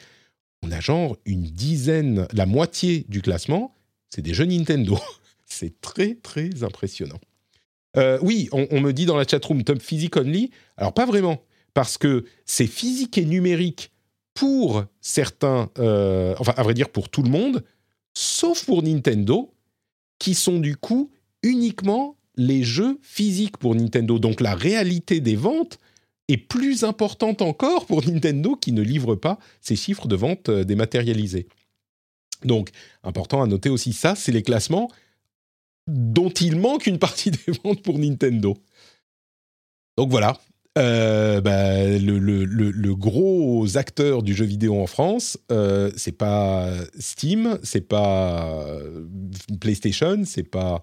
On 0.62 0.70
a 0.70 0.78
genre 0.78 1.16
une 1.24 1.42
dizaine, 1.42 2.28
la 2.32 2.46
moitié 2.46 3.04
du 3.08 3.22
classement, 3.22 3.74
c'est 4.08 4.22
des 4.22 4.34
jeux 4.34 4.44
Nintendo. 4.44 4.96
c'est 5.46 5.80
très, 5.80 6.14
très 6.14 6.62
impressionnant. 6.62 7.18
oui, 8.22 8.48
on, 8.52 8.80
me 8.80 8.92
dit 8.92 9.04
dans 9.04 9.16
la 9.16 9.26
chatroom 9.26 9.64
top 9.64 9.82
physique 9.82 10.16
only. 10.16 10.50
Alors, 10.76 10.94
pas 10.94 11.06
vraiment, 11.06 11.42
parce 11.74 11.98
que 11.98 12.24
c'est 12.46 12.68
physique 12.68 13.18
et 13.18 13.24
numérique 13.24 13.90
pour 14.32 14.84
certains, 15.00 15.68
enfin, 16.38 16.54
à 16.56 16.62
vrai 16.62 16.72
dire, 16.72 16.88
pour 16.88 17.08
tout 17.08 17.22
le 17.22 17.28
monde, 17.28 17.64
sauf 18.14 18.64
pour 18.64 18.82
Nintendo, 18.82 19.52
qui 20.18 20.34
sont 20.34 20.60
du 20.60 20.76
coup 20.76 21.10
uniquement 21.42 22.16
les 22.36 22.62
jeux 22.62 22.98
physiques 23.02 23.56
pour 23.56 23.74
Nintendo. 23.74 24.18
Donc 24.18 24.40
la 24.40 24.54
réalité 24.54 25.20
des 25.20 25.36
ventes 25.36 25.78
est 26.28 26.36
plus 26.36 26.84
importante 26.84 27.42
encore 27.42 27.86
pour 27.86 28.06
Nintendo 28.06 28.56
qui 28.56 28.72
ne 28.72 28.82
livre 28.82 29.14
pas 29.16 29.38
ces 29.60 29.76
chiffres 29.76 30.08
de 30.08 30.16
vente 30.16 30.48
euh, 30.48 30.64
dématérialisés. 30.64 31.46
Donc 32.44 32.70
important 33.02 33.42
à 33.42 33.46
noter 33.46 33.68
aussi 33.68 33.92
ça, 33.92 34.14
c'est 34.14 34.32
les 34.32 34.42
classements 34.42 34.90
dont 35.88 36.30
il 36.30 36.56
manque 36.56 36.86
une 36.86 36.98
partie 36.98 37.30
des 37.46 37.52
ventes 37.64 37.82
pour 37.82 37.98
Nintendo. 37.98 38.56
Donc 39.98 40.10
voilà, 40.10 40.40
euh, 40.78 41.42
bah, 41.42 41.86
le, 41.86 42.94
gros 42.94 43.76
acteur 43.76 44.22
du 44.22 44.34
jeu 44.34 44.46
vidéo 44.46 44.80
en 44.80 44.86
France, 44.86 45.38
euh, 45.50 45.90
c'est 45.96 46.16
pas 46.16 46.70
Steam, 46.98 47.58
c'est 47.62 47.86
pas 47.86 48.66
PlayStation, 49.60 50.22
c'est 50.24 50.44
pas 50.44 50.82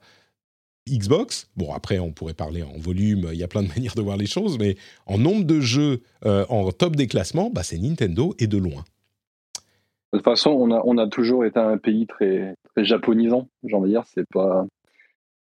Xbox. 0.98 1.50
Bon, 1.56 1.74
après, 1.74 2.00
on 2.00 2.12
pourrait 2.12 2.34
parler 2.34 2.64
en 2.64 2.78
volume, 2.78 3.30
il 3.32 3.38
y 3.38 3.44
a 3.44 3.48
plein 3.48 3.64
de 3.64 3.68
manières 3.76 3.96
de 3.96 4.02
voir 4.02 4.18
les 4.18 4.28
choses, 4.28 4.58
mais 4.58 4.76
en 5.06 5.18
nombre 5.18 5.44
de 5.46 5.60
jeux 5.60 6.02
en 6.26 6.72
top 6.72 6.96
des 6.96 7.08
classements, 7.08 7.50
bah, 7.50 7.64
c'est 7.64 7.78
Nintendo 7.78 8.36
et 8.40 8.48
de 8.48 8.58
loin. 8.58 8.84
De 10.12 10.18
toute 10.18 10.26
façon, 10.26 10.50
on 10.52 10.72
a, 10.72 10.82
on 10.86 10.98
a 10.98 11.08
toujours 11.08 11.46
été 11.46 11.60
un 11.60 11.78
pays 11.78 12.08
très, 12.08 12.56
très 12.74 12.84
japonisant, 12.84 13.48
j'ai 13.64 13.76
envie 13.76 13.90
de 13.90 13.94
dire. 13.94 14.04
C'est 14.08 14.28
pas, 14.34 14.66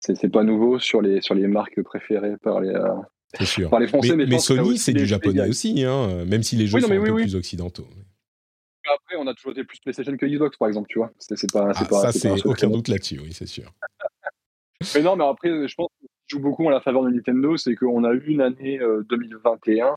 c'est, 0.01 0.31
pas 0.31 0.43
nouveau 0.43 0.79
sur 0.79 1.03
les, 1.03 1.21
sur 1.21 1.35
les 1.35 1.47
marques 1.47 1.83
préférées 1.83 2.37
par 2.43 2.61
les, 2.61 2.71
euh, 2.71 3.45
sûr. 3.45 3.69
par 3.69 3.79
les 3.79 3.89
Français. 3.89 4.16
Mais, 4.16 4.39
Sony, 4.39 4.79
c'est 4.79 4.95
du 4.95 5.07
japonais 5.07 5.47
aussi, 5.49 5.85
hein, 5.85 6.25
même 6.25 6.43
si 6.43 6.57
les 6.57 6.66
jeux 6.66 6.81
sont 6.81 6.91
un 6.91 7.05
peu 7.05 7.15
plus 7.15 7.37
occidentaux. 7.37 7.87
Après, 8.87 9.16
on 9.19 9.27
a 9.27 9.35
toujours 9.35 9.53
été 9.53 9.65
plus 9.65 9.79
PlayStation 9.81 10.16
que 10.16 10.27
Xbox, 10.27 10.57
par 10.57 10.69
exemple, 10.69 10.89
tu 10.91 10.99
vois. 10.99 11.11
C'est, 11.19 11.51
pas, 11.53 11.73
ah, 11.75 11.85
pas, 11.85 12.01
ça, 12.01 12.12
c'est 12.12 12.47
aucun 12.47 12.69
doute 12.69 12.89
là-dessus, 12.89 13.21
oui, 13.23 13.33
c'est 13.33 13.47
sûr. 13.47 13.73
Mais 14.94 15.02
non, 15.02 15.16
mais 15.16 15.24
après, 15.24 15.69
je 15.69 15.74
pense 15.74 15.89
que 16.01 16.06
joue 16.28 16.40
beaucoup 16.40 16.66
en 16.66 16.70
la 16.70 16.81
faveur 16.81 17.05
de 17.05 17.11
Nintendo, 17.11 17.56
c'est 17.56 17.74
qu'on 17.74 18.05
a 18.05 18.12
eu 18.12 18.24
une 18.27 18.40
année 18.40 18.81
2021 19.09 19.86
euh, 19.86 19.90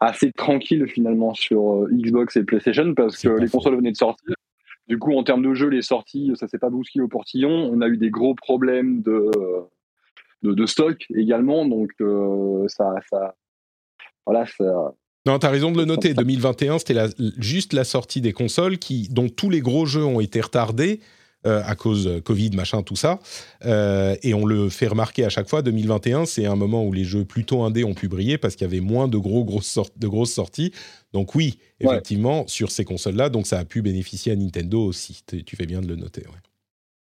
assez 0.00 0.32
tranquille 0.32 0.86
finalement 0.86 1.34
sur 1.34 1.82
euh, 1.82 1.88
Xbox 1.92 2.36
et 2.36 2.44
PlayStation 2.44 2.94
parce 2.94 3.18
que 3.18 3.28
les 3.28 3.48
consoles 3.48 3.76
venaient 3.76 3.92
de 3.92 3.96
sortir. 3.96 4.34
Du 4.86 4.98
coup, 4.98 5.16
en 5.16 5.24
termes 5.24 5.42
de 5.42 5.54
jeu, 5.54 5.68
les 5.68 5.82
sorties, 5.82 6.32
ça 6.34 6.46
s'est 6.46 6.58
pas 6.58 6.70
bousculé 6.70 7.02
au 7.02 7.08
portillon. 7.08 7.50
On 7.50 7.80
a 7.80 7.88
eu 7.88 7.96
des 7.96 8.10
gros 8.10 8.34
problèmes 8.34 9.00
de, 9.02 9.30
de, 10.42 10.66
stock 10.66 11.06
également, 11.14 11.66
donc 11.66 11.90
euh, 12.02 12.68
ça, 12.68 12.94
ça, 13.08 13.34
voilà, 14.26 14.44
ça, 14.44 14.94
non, 15.26 15.38
tu 15.38 15.46
as 15.46 15.50
raison 15.50 15.72
de 15.72 15.78
le 15.78 15.86
noter. 15.86 16.12
2021, 16.12 16.78
c'était 16.78 17.00
juste 17.38 17.72
la 17.72 17.84
sortie 17.84 18.20
des 18.20 18.34
consoles 18.34 18.76
qui, 18.76 19.08
dont 19.08 19.30
tous 19.30 19.48
les 19.48 19.60
gros 19.60 19.86
jeux 19.86 20.04
ont 20.04 20.20
été 20.20 20.38
retardés 20.42 21.00
euh, 21.46 21.62
à 21.64 21.74
cause 21.74 22.22
Covid, 22.24 22.50
machin, 22.50 22.82
tout 22.82 22.96
ça. 22.96 23.18
Euh, 23.64 24.16
et 24.22 24.34
on 24.34 24.46
le 24.46 24.68
fait 24.68 24.86
remarquer 24.86 25.24
à 25.24 25.28
chaque 25.28 25.48
fois. 25.48 25.62
2021, 25.62 26.24
c'est 26.24 26.46
un 26.46 26.56
moment 26.56 26.84
où 26.84 26.92
les 26.92 27.04
jeux 27.04 27.24
plutôt 27.24 27.62
indés 27.62 27.84
ont 27.84 27.94
pu 27.94 28.08
briller 28.08 28.38
parce 28.38 28.56
qu'il 28.56 28.66
y 28.66 28.70
avait 28.70 28.80
moins 28.80 29.08
de, 29.08 29.18
gros, 29.18 29.44
grosses, 29.44 29.78
de 29.96 30.08
grosses 30.08 30.32
sorties. 30.32 30.72
Donc 31.12 31.34
oui, 31.34 31.58
effectivement, 31.80 32.46
sur 32.46 32.70
ces 32.70 32.84
consoles-là, 32.84 33.28
donc 33.28 33.46
ça 33.46 33.58
a 33.58 33.64
pu 33.64 33.82
bénéficier 33.82 34.32
à 34.32 34.36
Nintendo 34.36 34.80
aussi. 34.80 35.22
Tu 35.46 35.56
fais 35.56 35.66
bien 35.66 35.80
de 35.80 35.86
le 35.86 35.96
noter. 35.96 36.24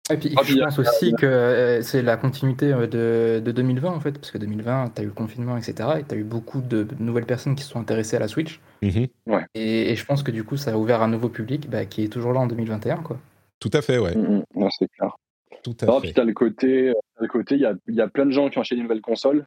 Et 0.09 0.17
puis, 0.17 0.33
ah, 0.37 0.41
je 0.43 0.55
pense 0.55 0.79
aussi 0.79 1.11
que 1.13 1.25
euh, 1.25 1.81
c'est 1.81 2.01
la 2.01 2.15
continuité 2.15 2.71
de, 2.71 3.41
de, 3.43 3.51
2020, 3.51 3.89
en 3.89 3.99
fait, 3.99 4.13
parce 4.13 4.31
que 4.31 4.37
2020, 4.37 4.91
tu 4.95 5.01
as 5.01 5.03
eu 5.03 5.07
le 5.07 5.11
confinement, 5.11 5.57
etc. 5.57 5.89
Et 5.99 6.03
tu 6.03 6.15
as 6.15 6.17
eu 6.17 6.23
beaucoup 6.23 6.61
de 6.61 6.87
nouvelles 6.99 7.25
personnes 7.25 7.55
qui 7.55 7.63
se 7.63 7.71
sont 7.71 7.79
intéressées 7.79 8.15
à 8.15 8.19
la 8.19 8.27
Switch. 8.27 8.61
Mm-hmm. 8.83 9.09
Et, 9.55 9.95
je 9.95 10.05
pense 10.05 10.23
que 10.23 10.31
du 10.31 10.43
coup, 10.43 10.55
ça 10.55 10.71
a 10.71 10.77
ouvert 10.77 11.01
un 11.01 11.09
nouveau 11.09 11.29
public 11.29 11.69
bah, 11.69 11.85
qui 11.85 12.03
est 12.03 12.07
toujours 12.07 12.31
là 12.31 12.39
en 12.39 12.47
2021. 12.47 12.97
Quoi. 12.97 13.19
Tout 13.59 13.71
à 13.73 13.81
fait, 13.81 13.97
ouais. 13.97 14.15
Mm, 14.15 14.43
mm. 14.55 14.67
c'est 14.77 14.87
clair. 14.89 15.15
Tout 15.63 15.75
à 15.81 16.01
fait. 16.01 16.13
Puis 16.13 16.25
le 16.25 16.33
côté, 16.33 16.93
le 17.19 17.27
côté, 17.27 17.55
il 17.55 17.61
y 17.61 17.65
a, 17.65 17.73
y 17.87 18.01
a, 18.01 18.07
plein 18.07 18.25
de 18.25 18.31
gens 18.31 18.49
qui 18.49 18.57
ont 18.57 18.61
acheté 18.61 18.75
une 18.75 18.83
nouvelle 18.83 19.01
console. 19.01 19.45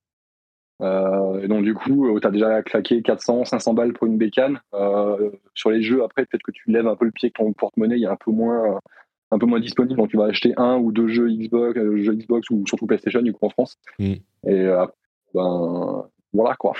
Euh, 0.82 1.42
et 1.42 1.48
donc 1.48 1.64
du 1.64 1.74
coup, 1.74 2.08
euh, 2.08 2.20
tu 2.20 2.26
as 2.26 2.30
déjà 2.30 2.62
claqué 2.62 3.02
400, 3.02 3.44
500 3.44 3.74
balles 3.74 3.92
pour 3.92 4.06
une 4.06 4.16
bécane. 4.16 4.60
Euh, 4.74 5.30
sur 5.54 5.70
les 5.70 5.82
jeux, 5.82 6.02
après, 6.02 6.24
peut-être 6.24 6.42
que 6.42 6.52
tu 6.52 6.70
lèves 6.70 6.86
un 6.86 6.96
peu 6.96 7.04
le 7.04 7.10
pied, 7.10 7.30
que 7.30 7.38
ton 7.38 7.52
porte-monnaie 7.52 7.98
il 7.98 8.04
est 8.04 8.08
un 8.08 8.16
peu 8.16 8.30
moins, 8.30 8.80
un 9.30 9.38
peu 9.38 9.46
moins 9.46 9.60
disponible. 9.60 9.98
Donc 9.98 10.10
tu 10.10 10.16
vas 10.16 10.24
acheter 10.24 10.54
un 10.56 10.78
ou 10.78 10.92
deux 10.92 11.08
jeux 11.08 11.28
Xbox, 11.28 11.78
jeux 11.78 12.14
Xbox 12.14 12.48
ou 12.50 12.64
surtout 12.66 12.86
PlayStation 12.86 13.22
du 13.22 13.32
coup 13.32 13.46
en 13.46 13.50
France. 13.50 13.76
Mm. 13.98 14.14
Et 14.46 14.68
ben, 15.34 16.08
voilà 16.32 16.54
quoi. 16.54 16.74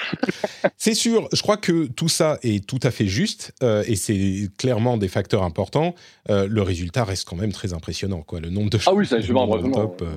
c'est 0.76 0.94
sûr, 0.94 1.28
je 1.32 1.42
crois 1.42 1.56
que 1.56 1.86
tout 1.86 2.08
ça 2.08 2.38
est 2.42 2.64
tout 2.64 2.78
à 2.82 2.90
fait 2.90 3.06
juste 3.06 3.52
euh, 3.62 3.82
et 3.86 3.96
c'est 3.96 4.48
clairement 4.58 4.96
des 4.96 5.08
facteurs 5.08 5.42
importants. 5.42 5.94
Euh, 6.28 6.46
le 6.48 6.62
résultat 6.62 7.04
reste 7.04 7.28
quand 7.28 7.36
même 7.36 7.52
très 7.52 7.72
impressionnant, 7.72 8.22
quoi. 8.22 8.40
Le 8.40 8.50
nombre 8.50 8.70
de 8.70 8.78
ah 8.86 8.94
oui, 8.94 9.06
ça 9.06 9.20
je 9.20 9.32
vraiment. 9.32 9.70
Top, 9.70 10.02
euh. 10.02 10.16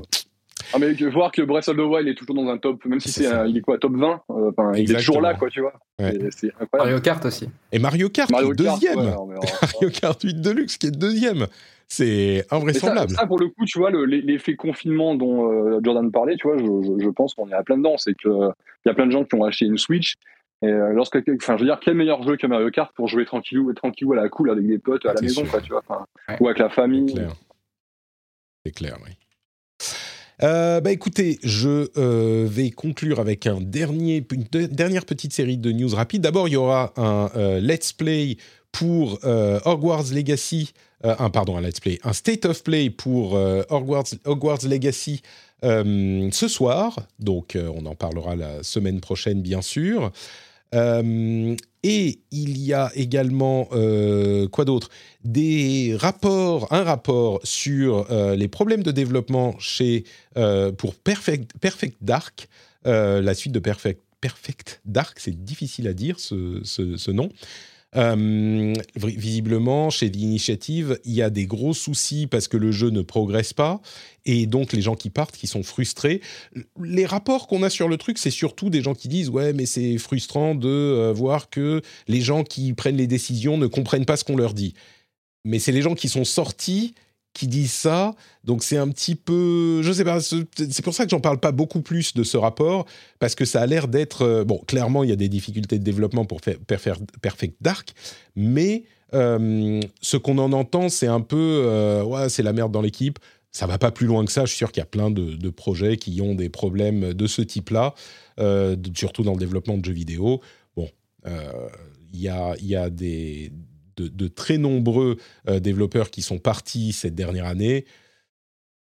Ah 0.72 0.80
mais 0.80 0.94
voir 1.10 1.32
que 1.32 1.42
Breath 1.42 1.68
of 1.68 1.76
the 1.76 1.80
Wild 1.80 2.08
est 2.08 2.16
toujours 2.16 2.36
dans 2.36 2.48
un 2.48 2.58
top, 2.58 2.86
même 2.86 3.00
si 3.00 3.12
c'est 3.12 3.26
il 3.48 3.58
est 3.58 3.62
quoi 3.62 3.78
top 3.78 3.94
20, 3.96 4.22
il 4.78 4.92
est 4.92 4.96
toujours 4.98 5.20
là 5.20 5.34
quoi, 5.34 5.50
tu 5.50 5.62
vois. 5.62 5.74
C'est 5.98 6.52
incroyable. 6.60 6.70
Mario 6.78 7.00
Kart 7.02 7.26
aussi. 7.26 7.50
Et 7.72 7.80
Mario 7.80 8.10
Kart 8.10 8.30
Mario 8.30 8.54
deuxième. 8.54 8.96
Mario 8.96 9.90
Kart 9.92 10.22
8 10.22 10.34
Deluxe 10.42 10.78
qui 10.78 10.88
est 10.88 10.92
deuxième. 10.92 11.48
C'est 11.94 12.44
invraisemblable. 12.50 13.12
Ça, 13.12 13.28
pour 13.28 13.38
le 13.38 13.50
coup, 13.50 13.66
tu 13.66 13.78
vois, 13.78 13.92
l'effet 13.92 14.56
confinement 14.56 15.14
dont 15.14 15.52
euh, 15.52 15.80
Jordan 15.84 16.12
parlait, 16.12 16.36
tu 16.38 16.48
vois, 16.48 16.58
je, 16.58 17.10
pense 17.10 17.36
qu'on 17.36 17.48
est 17.50 17.54
à 17.54 17.62
plein 17.62 17.78
dedans. 17.78 17.98
C'est 18.00 18.16
qu'il 18.16 18.32
y 18.88 18.90
a 18.90 18.94
plein 18.96 19.06
de 19.06 19.12
gens 19.12 19.24
qui 19.24 19.36
ont 19.36 19.44
acheté 19.44 19.66
une 19.66 19.78
Switch. 19.78 20.16
Et 20.64 20.70
euh, 20.70 20.92
lorsque, 20.94 21.18
enfin, 21.18 21.56
je 21.56 21.62
veux 21.62 21.68
dire, 21.68 21.80
quel 21.80 21.94
meilleur 21.94 22.24
jeu 22.24 22.36
que 22.36 22.48
Mario 22.48 22.72
Kart 22.72 22.92
pour 22.96 23.08
jouer 23.08 23.26
tranquillou, 23.26 23.72
tranquillou 23.74 24.14
à 24.14 24.16
la 24.16 24.28
cool 24.28 24.50
avec 24.50 24.66
des 24.66 24.80
potes 24.80 25.06
à 25.06 25.14
la 25.14 25.22
maison, 25.22 25.46
quoi, 25.46 25.62
tu 25.62 25.72
vois, 25.72 25.84
ou 26.40 26.48
avec 26.48 26.58
la 26.58 26.70
famille. 26.70 27.14
C'est 28.66 28.72
clair, 28.72 28.98
oui. 29.06 29.12
Euh, 30.42 30.82
bah 30.82 30.92
écoutez, 30.92 31.38
je 31.44 31.88
vais 32.48 32.72
conclure 32.72 33.20
avec 33.20 33.46
un 33.46 33.62
dernier, 33.62 34.26
une 34.32 34.46
dernière 34.68 35.06
petite 35.06 35.32
série 35.32 35.58
de 35.60 35.72
news 35.72 35.94
rapides. 35.94 36.24
D'abord, 36.24 36.48
il 36.48 36.54
y 36.54 36.58
aura 36.58 36.92
un 36.98 37.30
let's 37.60 37.94
play 37.94 38.38
pour 38.72 39.20
Hogwarts 39.24 40.12
Legacy 40.12 40.74
euh, 41.06 41.16
un 41.20 41.30
pardon, 41.30 41.58
un 41.58 41.62
let's 41.62 41.80
play, 41.80 42.00
un 42.04 42.14
state 42.14 42.46
of 42.46 42.64
play 42.64 42.90
pour 42.90 43.36
euh, 43.36 43.64
Hogwarts, 43.70 44.66
Legacy 44.66 45.22
euh, 45.64 46.30
ce 46.32 46.48
soir. 46.48 46.98
Donc, 47.20 47.58
on 47.58 47.86
en 47.86 47.96
parlera 47.96 48.36
la 48.36 48.64
semaine 48.64 49.02
prochaine, 49.02 49.42
bien 49.42 49.62
sûr. 49.62 50.12
et 50.74 52.20
il 52.32 52.58
y 52.58 52.74
a 52.74 52.92
également 52.96 53.66
quoi 54.52 54.66
d'autre? 54.66 54.90
Des 55.24 55.96
rapports, 56.00 56.72
un 56.72 56.84
rapport 56.84 57.40
sur 57.44 58.08
les 58.36 58.48
problèmes 58.48 58.84
de 58.84 58.92
développement 58.92 59.56
chez 59.60 60.06
pour 60.78 60.96
Perfect, 60.96 61.52
Perfect 61.60 61.98
Dark, 62.02 62.48
la 62.86 63.34
suite 63.34 63.54
de 63.54 63.60
Perfect, 63.60 64.02
Perfect 64.24 64.80
Dark, 64.86 65.20
c'est 65.20 65.44
difficile 65.44 65.86
à 65.88 65.94
dire 65.94 66.18
ce, 66.18 67.12
nom. 67.12 67.30
Euh, 67.96 68.74
visiblement, 68.96 69.90
chez 69.90 70.10
l'initiative, 70.10 71.00
il 71.06 71.14
y 71.14 71.22
a 71.22 71.30
des 71.30 71.46
gros 71.46 71.74
soucis 71.74 72.28
parce 72.28 72.48
que 72.48 72.58
le 72.58 72.72
jeu 72.72 72.90
ne 72.90 73.02
progresse 73.02 73.54
pas, 73.54 73.82
et 74.26 74.46
donc 74.46 74.74
les 74.74 74.82
gens 74.82 74.96
qui 74.96 75.10
partent, 75.10 75.36
qui 75.36 75.48
sont 75.48 75.64
frustrés. 75.64 76.22
Les 76.82 77.06
rapports 77.06 77.48
qu'on 77.48 77.64
a 77.64 77.70
sur 77.70 77.88
le 77.88 77.98
truc, 77.98 78.18
c'est 78.18 78.32
surtout 78.32 78.70
des 78.70 78.82
gens 78.82 78.96
qui 78.96 79.08
disent 79.08 79.30
ouais, 79.30 79.54
mais 79.54 79.66
c'est 79.66 79.98
frustrant 79.98 80.56
de 80.56 80.68
euh, 80.68 81.14
voir 81.14 81.50
que 81.50 81.82
les 82.08 82.22
gens 82.22 82.44
qui 82.44 82.74
prennent 82.74 82.98
les 82.98 83.08
décisions 83.08 83.58
ne 83.58 83.68
comprennent 83.68 84.06
pas 84.06 84.18
ce 84.18 84.24
qu'on 84.24 84.38
leur 84.38 84.54
dit. 84.54 84.74
Mais 85.46 85.60
c'est 85.60 85.72
les 85.72 85.82
gens 85.82 85.96
qui 85.96 86.10
sont 86.10 86.24
sortis 86.24 86.96
qui 87.34 87.48
disent 87.48 87.74
ça. 87.74 88.14
Donc 88.44 88.64
c'est 88.64 88.78
un 88.78 88.88
petit 88.90 89.16
peu, 89.16 89.82
je 89.82 89.92
sais 89.92 90.04
pas, 90.04 90.20
c'est 90.22 90.82
pour 90.82 90.94
ça 90.94 91.04
que 91.04 91.10
j'en 91.10 91.20
parle 91.20 91.40
pas 91.40 91.52
beaucoup 91.52 91.82
plus 91.82 92.14
de 92.14 92.24
ce 92.24 92.38
rapport 92.38 92.86
parce 93.20 93.36
que 93.36 93.46
ça 93.46 93.62
a 93.62 93.66
l'air 93.66 93.88
d'être 93.88 94.22
euh, 94.22 94.44
bon. 94.44 94.60
Clairement, 94.68 95.04
il 95.04 95.10
y 95.10 95.14
a 95.14 95.18
des 95.18 95.30
difficultés 95.30 95.80
de 95.80 95.84
développement 95.84 96.26
pour 96.26 96.42
faire 96.42 96.58
Perfect 97.22 97.56
Dark, 97.62 97.94
mais 98.36 98.84
euh, 99.14 99.82
ce 100.02 100.18
qu'on 100.18 100.38
en 100.38 100.54
entend, 100.54 100.90
c'est 100.90 101.08
un 101.08 101.22
peu 101.22 101.64
euh, 101.66 102.04
ouais, 102.04 102.30
c'est 102.30 102.44
la 102.44 102.54
merde 102.54 102.72
dans 102.72 102.82
l'équipe. 102.82 103.20
Ça 103.52 103.68
va 103.68 103.78
pas 103.78 103.92
plus 103.92 104.08
loin 104.08 104.26
que 104.26 104.32
ça. 104.32 104.46
Je 104.46 104.48
suis 104.48 104.58
sûr 104.58 104.72
qu'il 104.72 104.82
y 104.82 104.84
a 104.84 104.88
plein 104.88 105.12
de, 105.12 105.50
projets 105.52 105.98
qui 105.98 106.20
ont 106.22 106.34
des 106.34 106.50
problèmes 106.50 107.14
de 107.14 107.28
ce 107.28 107.44
type-là, 107.44 107.94
surtout 108.96 109.22
dans 109.22 109.34
le 109.34 109.38
développement 109.38 109.78
de 109.78 109.86
jeux 109.86 109.94
vidéo. 109.94 110.42
Bon, 110.76 110.90
il 111.24 112.20
y 112.20 112.30
a, 112.30 112.56
y 112.60 112.76
a 112.76 112.90
des 112.90 113.52
de, 113.98 114.28
très 114.28 114.58
nombreux 114.58 115.18
euh, 115.48 115.60
développeurs 115.60 116.10
qui 116.10 116.22
sont 116.22 116.40
partis 116.40 116.94
cette 116.94 117.16
dernière 117.16 117.46
année. 117.46 117.86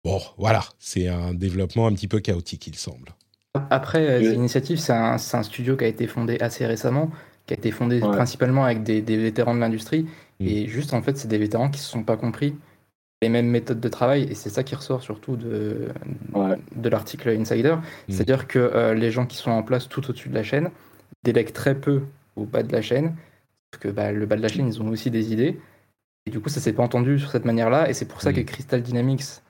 Bon, 0.05 0.21
voilà, 0.37 0.65
c'est 0.79 1.09
un 1.09 1.33
développement 1.33 1.87
un 1.87 1.93
petit 1.95 2.09
peu 2.09 2.21
chaotique, 2.21 2.67
il 2.67 2.77
semble. 2.77 3.15
Après, 3.71 4.07
euh, 4.07 4.19
l'initiative, 4.19 4.79
c'est 4.79 4.93
un, 4.93 5.17
studio 5.19 5.77
qui 5.77 5.85
a 5.85 5.89
été 5.89 6.07
fondé 6.07 6.39
assez 6.41 6.67
récemment, 6.67 7.11
qui 7.47 7.55
a 7.55 7.57
été 7.57 7.71
fondé 7.71 8.01
principalement 8.01 8.65
avec 8.65 8.83
des, 8.83 9.01
vétérans 9.01 9.55
de 9.55 9.61
l'industrie. 9.61 10.07
Mm. 10.41 10.47
Et 10.47 10.67
juste, 10.67 10.93
en 10.93 11.03
fait, 11.03 11.17
c'est 11.17 11.29
des 11.29 11.39
vétérans 11.39 11.71
qui 11.71 11.79
ne 11.79 11.85
se 11.85 11.91
sont 11.91 12.03
pas 12.03 12.17
compris 12.17 12.55
les 13.23 13.29
mêmes 13.29 13.49
méthodes 13.49 13.81
de 13.81 13.89
travail. 13.89 14.25
Et 14.25 14.35
c'est 14.35 14.51
ça 14.51 14.65
qui 14.65 14.75
ressort 14.75 15.03
surtout 15.03 15.37
de, 15.37 15.89
de 16.77 16.89
l'article 16.89 17.31
Insider. 17.31 17.77
Mm. 17.77 17.83
C'est-à-dire 18.09 18.47
que 18.49 18.59
euh, 18.59 18.95
les 18.95 19.11
gens 19.11 19.25
qui 19.25 19.37
sont 19.37 19.53
en 19.53 19.63
place 19.63 19.89
tout 19.89 20.09
au-dessus 20.11 20.29
de 20.29 20.35
la 20.35 20.43
chaîne 20.43 20.71
délèguent 21.23 21.53
très 21.53 21.77
peu 21.77 22.03
au 22.37 22.45
bas 22.45 22.63
de 22.63 22.73
la 22.73 22.83
chaîne 22.83 23.15
que 23.79 23.89
bah, 23.89 24.13
le 24.13 24.27
bas 24.27 24.37
de 24.37 24.43
la 24.43 24.49
chaîne, 24.49 24.67
ils 24.67 24.83
ont 24.83 24.89
aussi 24.89 25.11
des 25.11 25.33
idées. 25.33 25.61
Et 26.27 26.31
du 26.31 26.41
coup, 26.41 26.49
ça 26.49 26.61
s'est 26.61 26.73
pas 26.73 26.83
entendu 26.83 27.19
sur 27.19 27.31
cette 27.31 27.45
manière-là. 27.45 27.89
Et 27.89 27.95
c'est 27.95 28.07
pour 28.07 28.23
ça 28.23 28.33
que 28.33 28.41
mm. 28.41 28.45
Crystal 28.45 28.83
Dynamics 28.83 29.43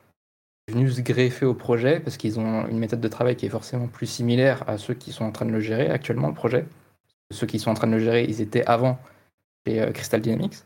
est 0.66 0.72
venu 0.72 0.90
se 0.90 1.00
greffer 1.00 1.46
au 1.46 1.54
projet, 1.54 2.00
parce 2.00 2.16
qu'ils 2.16 2.40
ont 2.40 2.66
une 2.66 2.78
méthode 2.78 3.00
de 3.00 3.08
travail 3.08 3.36
qui 3.36 3.46
est 3.46 3.50
forcément 3.50 3.86
plus 3.86 4.06
similaire 4.06 4.68
à 4.68 4.78
ceux 4.78 4.94
qui 4.94 5.12
sont 5.12 5.24
en 5.24 5.32
train 5.32 5.44
de 5.46 5.52
le 5.52 5.60
gérer 5.60 5.90
actuellement, 5.90 6.28
le 6.28 6.34
projet. 6.34 6.66
Ceux 7.30 7.46
qui 7.46 7.58
sont 7.58 7.70
en 7.70 7.74
train 7.74 7.86
de 7.86 7.92
le 7.92 7.98
gérer, 7.98 8.24
ils 8.24 8.40
étaient 8.40 8.64
avant 8.64 8.98
chez 9.66 9.80
euh, 9.80 9.92
Crystal 9.92 10.20
Dynamics. 10.20 10.56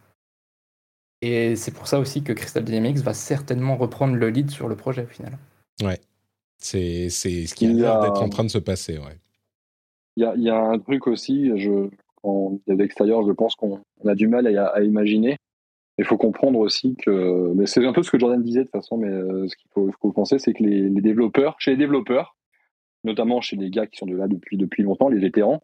Et 1.21 1.57
c'est 1.57 1.73
pour 1.73 1.89
ça 1.89 1.99
aussi 1.99 2.23
que 2.23 2.33
Crystal 2.33 2.63
Dynamics 2.63 2.99
va 2.99 3.13
certainement 3.13 3.77
reprendre 3.77 4.15
le 4.15 4.31
lead 4.31 4.51
sur 4.51 4.69
le 4.69 4.77
projet 4.77 5.03
au 5.03 5.09
final. 5.09 5.37
Ouais, 5.83 6.01
c'est 6.59 7.09
ce 7.11 7.55
qui 7.55 7.67
a 7.67 7.71
l'air 7.71 8.01
d'être 8.01 8.23
en 8.23 8.29
train 8.29 8.45
de 8.45 8.51
se 8.51 8.59
passer, 8.59 8.99
ouais. 8.99 9.19
Il 10.17 10.43
y 10.43 10.51
a, 10.51 10.59
un 10.59 10.81
truc 10.81 11.07
aussi, 11.07 11.57
je, 11.57 11.89
quand 12.23 12.59
de 12.67 12.75
l'extérieur, 12.75 13.27
je 13.27 13.33
pense 13.33 13.55
qu'on 13.55 13.81
a 14.07 14.15
du 14.15 14.29
mal 14.29 14.47
à, 14.57 14.83
imaginer. 14.83 15.37
Il 15.99 16.05
faut 16.05 16.17
comprendre 16.17 16.61
aussi 16.61 16.97
que, 16.97 17.53
mais 17.55 17.67
c'est 17.67 17.85
un 17.85 17.93
peu 17.93 18.03
ce 18.03 18.11
que 18.11 18.19
Jordan 18.19 18.41
disait 18.43 18.61
de 18.61 18.65
toute 18.65 18.73
façon, 18.73 18.97
mais 18.99 19.11
ce 19.49 19.57
qu'il 19.57 19.69
faut, 19.73 20.13
penser, 20.13 20.39
c'est 20.39 20.53
que 20.53 20.63
les, 20.63 20.89
développeurs, 21.01 21.57
chez 21.59 21.73
les 21.73 21.77
développeurs, 21.77 22.37
notamment 23.05 23.41
chez 23.41 23.57
les 23.57 23.71
gars 23.71 23.87
qui 23.87 23.99
sont 23.99 24.07
de 24.07 24.17
là 24.17 24.29
depuis, 24.29 24.57
depuis 24.57 24.83
longtemps, 24.83 25.09
les 25.09 25.19
vétérans, 25.19 25.61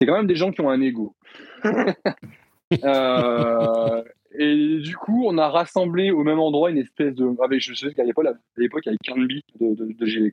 c'est 0.00 0.06
quand 0.06 0.16
même 0.16 0.26
des 0.26 0.36
gens 0.36 0.50
qui 0.52 0.60
ont 0.60 0.70
un 0.70 0.80
ego. 0.80 1.14
euh, 2.84 4.02
et 4.34 4.78
du 4.78 4.96
coup, 4.96 5.24
on 5.26 5.36
a 5.38 5.48
rassemblé 5.48 6.10
au 6.10 6.24
même 6.24 6.38
endroit 6.38 6.70
une 6.70 6.78
espèce 6.78 7.14
de. 7.14 7.28
Avec, 7.42 7.60
je 7.60 7.74
sais 7.74 7.92
qu'à 7.92 8.04
l'époque, 8.04 8.26
à 8.26 8.34
l'époque 8.56 8.86
avec 8.86 9.00
Canby 9.06 9.42
de, 9.60 9.74
de, 9.74 10.30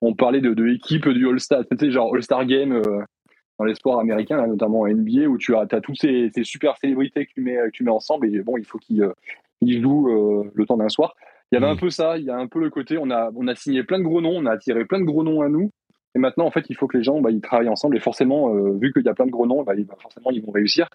on 0.00 0.14
parlait 0.14 0.40
de, 0.40 0.54
de 0.54 0.62
l'équipe 0.62 1.08
du 1.08 1.28
All-Star, 1.28 1.64
tu 1.70 1.76
sais, 1.78 1.90
genre 1.90 2.14
All-Star 2.14 2.46
Game 2.46 2.72
euh, 2.72 3.02
dans 3.58 3.64
les 3.64 3.74
sports 3.74 4.00
américains, 4.00 4.36
là, 4.36 4.46
notamment 4.46 4.86
NBA, 4.86 5.26
où 5.26 5.38
tu 5.38 5.54
as, 5.54 5.66
as 5.70 5.80
toutes 5.80 5.98
ces, 5.98 6.30
ces, 6.34 6.44
super 6.44 6.76
célébrités 6.76 7.26
que 7.26 7.32
tu, 7.32 7.40
mets, 7.40 7.56
que 7.56 7.70
tu 7.70 7.84
mets 7.84 7.90
ensemble, 7.90 8.26
et 8.26 8.42
bon, 8.42 8.56
il 8.56 8.64
faut 8.64 8.78
qu'ils 8.78 9.02
euh, 9.02 9.12
jouent 9.62 10.08
euh, 10.08 10.50
le 10.54 10.66
temps 10.66 10.76
d'un 10.76 10.88
soir. 10.88 11.14
Il 11.52 11.54
y 11.54 11.58
avait 11.58 11.70
un 11.70 11.76
peu 11.76 11.90
ça, 11.90 12.18
il 12.18 12.24
y 12.24 12.30
a 12.30 12.36
un 12.36 12.48
peu 12.48 12.60
le 12.60 12.70
côté, 12.70 12.98
on 12.98 13.10
a, 13.10 13.30
on 13.34 13.46
a 13.46 13.54
signé 13.54 13.84
plein 13.84 13.98
de 13.98 14.04
gros 14.04 14.20
noms, 14.20 14.36
on 14.36 14.46
a 14.46 14.52
attiré 14.52 14.84
plein 14.84 14.98
de 14.98 15.04
gros 15.04 15.22
noms 15.22 15.42
à 15.42 15.48
nous, 15.48 15.70
et 16.16 16.18
maintenant, 16.18 16.46
en 16.46 16.50
fait, 16.50 16.64
il 16.70 16.76
faut 16.76 16.86
que 16.86 16.96
les 16.96 17.02
gens 17.02 17.20
bah, 17.20 17.30
ils 17.30 17.42
travaillent 17.42 17.68
ensemble. 17.68 17.94
Et 17.94 18.00
forcément, 18.00 18.54
euh, 18.54 18.78
vu 18.80 18.90
qu'il 18.90 19.04
y 19.04 19.08
a 19.08 19.12
plein 19.12 19.26
de 19.26 19.30
gros 19.30 19.46
noms, 19.46 19.62
bah, 19.64 19.74
forcément, 20.00 20.30
ils 20.30 20.42
vont 20.42 20.50
réussir. 20.50 20.88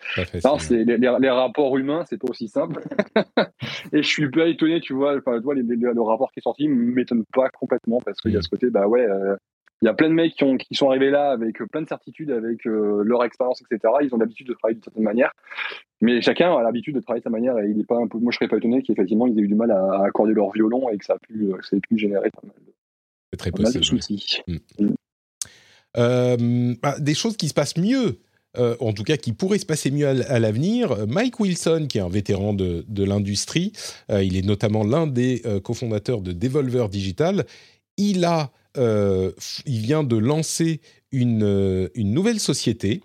c'est, 0.57 0.83
les, 0.83 1.29
rapports 1.29 1.77
humains, 1.77 2.03
c'est 2.09 2.17
pas 2.17 2.27
aussi 2.27 2.47
simple. 2.47 2.81
et 3.93 4.01
je 4.01 4.07
suis 4.07 4.31
pas 4.31 4.47
étonné, 4.47 4.81
tu 4.81 4.93
vois, 4.93 5.21
toi, 5.21 5.53
le 5.53 6.01
rapport 6.01 6.31
qui 6.31 6.39
est 6.39 6.43
sorti 6.43 6.67
m'étonne 6.67 7.23
pas 7.31 7.49
complètement 7.49 7.99
parce 8.03 8.19
qu'il 8.19 8.31
y 8.31 8.35
a 8.35 8.39
mm. 8.39 8.41
ce 8.41 8.49
côté, 8.49 8.69
bah 8.71 8.87
ouais, 8.87 9.05
euh, 9.05 9.35
il 9.81 9.85
y 9.85 9.89
a 9.89 9.93
plein 9.93 10.09
de 10.09 10.13
mecs 10.13 10.35
qui, 10.35 10.43
ont, 10.43 10.57
qui 10.57 10.75
sont 10.75 10.89
arrivés 10.89 11.09
là 11.09 11.31
avec 11.31 11.57
plein 11.71 11.81
de 11.81 11.87
certitudes, 11.87 12.29
avec 12.29 12.67
euh, 12.67 13.03
leur 13.03 13.23
expérience, 13.23 13.61
etc. 13.61 13.93
Ils 14.01 14.13
ont 14.13 14.17
l'habitude 14.17 14.47
de 14.47 14.53
travailler 14.53 14.75
d'une 14.75 14.83
certaine 14.83 15.03
manière. 15.03 15.31
Mais 16.01 16.21
chacun 16.21 16.55
a 16.55 16.61
l'habitude 16.61 16.95
de 16.95 16.99
travailler 16.99 17.21
de 17.21 17.23
sa 17.23 17.29
manière 17.31 17.57
et 17.57 17.69
il 17.69 17.79
est 17.79 17.87
pas 17.87 17.97
un 17.97 18.07
peu. 18.07 18.19
Moi, 18.19 18.31
je 18.31 18.37
serais 18.37 18.47
pas 18.47 18.57
étonné 18.57 18.83
qu'effectivement, 18.83 19.25
ils 19.25 19.37
aient 19.39 19.43
eu 19.43 19.47
du 19.47 19.55
mal 19.55 19.71
à, 19.71 20.03
accorder 20.03 20.33
leur 20.33 20.51
violon 20.51 20.89
et 20.89 20.97
que 20.97 21.05
ça 21.05 21.13
a 21.13 21.19
pu, 21.19 21.51
ça 21.61 21.77
ait 21.77 21.79
pu 21.79 21.97
générer 21.97 22.29
pas 22.29 22.41
mal 22.43 22.55
de, 22.65 23.37
très 23.37 23.51
possible, 23.51 23.83
soucis. 23.83 24.41
Euh, 25.97 26.75
bah, 26.81 26.95
des 26.99 27.13
choses 27.13 27.35
qui 27.35 27.49
se 27.49 27.53
passent 27.53 27.77
mieux, 27.77 28.19
euh, 28.57 28.75
en 28.79 28.93
tout 28.93 29.03
cas 29.03 29.17
qui 29.17 29.33
pourraient 29.33 29.59
se 29.59 29.65
passer 29.65 29.89
mieux 29.89 30.07
à, 30.07 30.39
l'avenir. 30.39 31.07
Mike 31.07 31.39
Wilson, 31.39 31.87
qui 31.89 31.97
est 31.97 32.01
un 32.01 32.09
vétéran 32.09 32.53
de, 32.53 33.03
l'industrie, 33.03 33.73
euh, 34.11 34.23
il 34.23 34.37
est 34.37 34.45
notamment 34.45 34.83
l'un 34.83 35.07
des 35.07 35.41
cofondateurs 35.63 36.21
de 36.21 36.33
Devolver 36.33 36.87
Digital. 36.89 37.45
Il 37.97 38.25
a, 38.25 38.51
il 38.75 39.79
vient 39.81 40.03
de 40.03 40.15
lancer 40.17 40.81
une, 41.11 41.89
une 41.95 42.13
nouvelle 42.13 42.39
société 42.39 43.01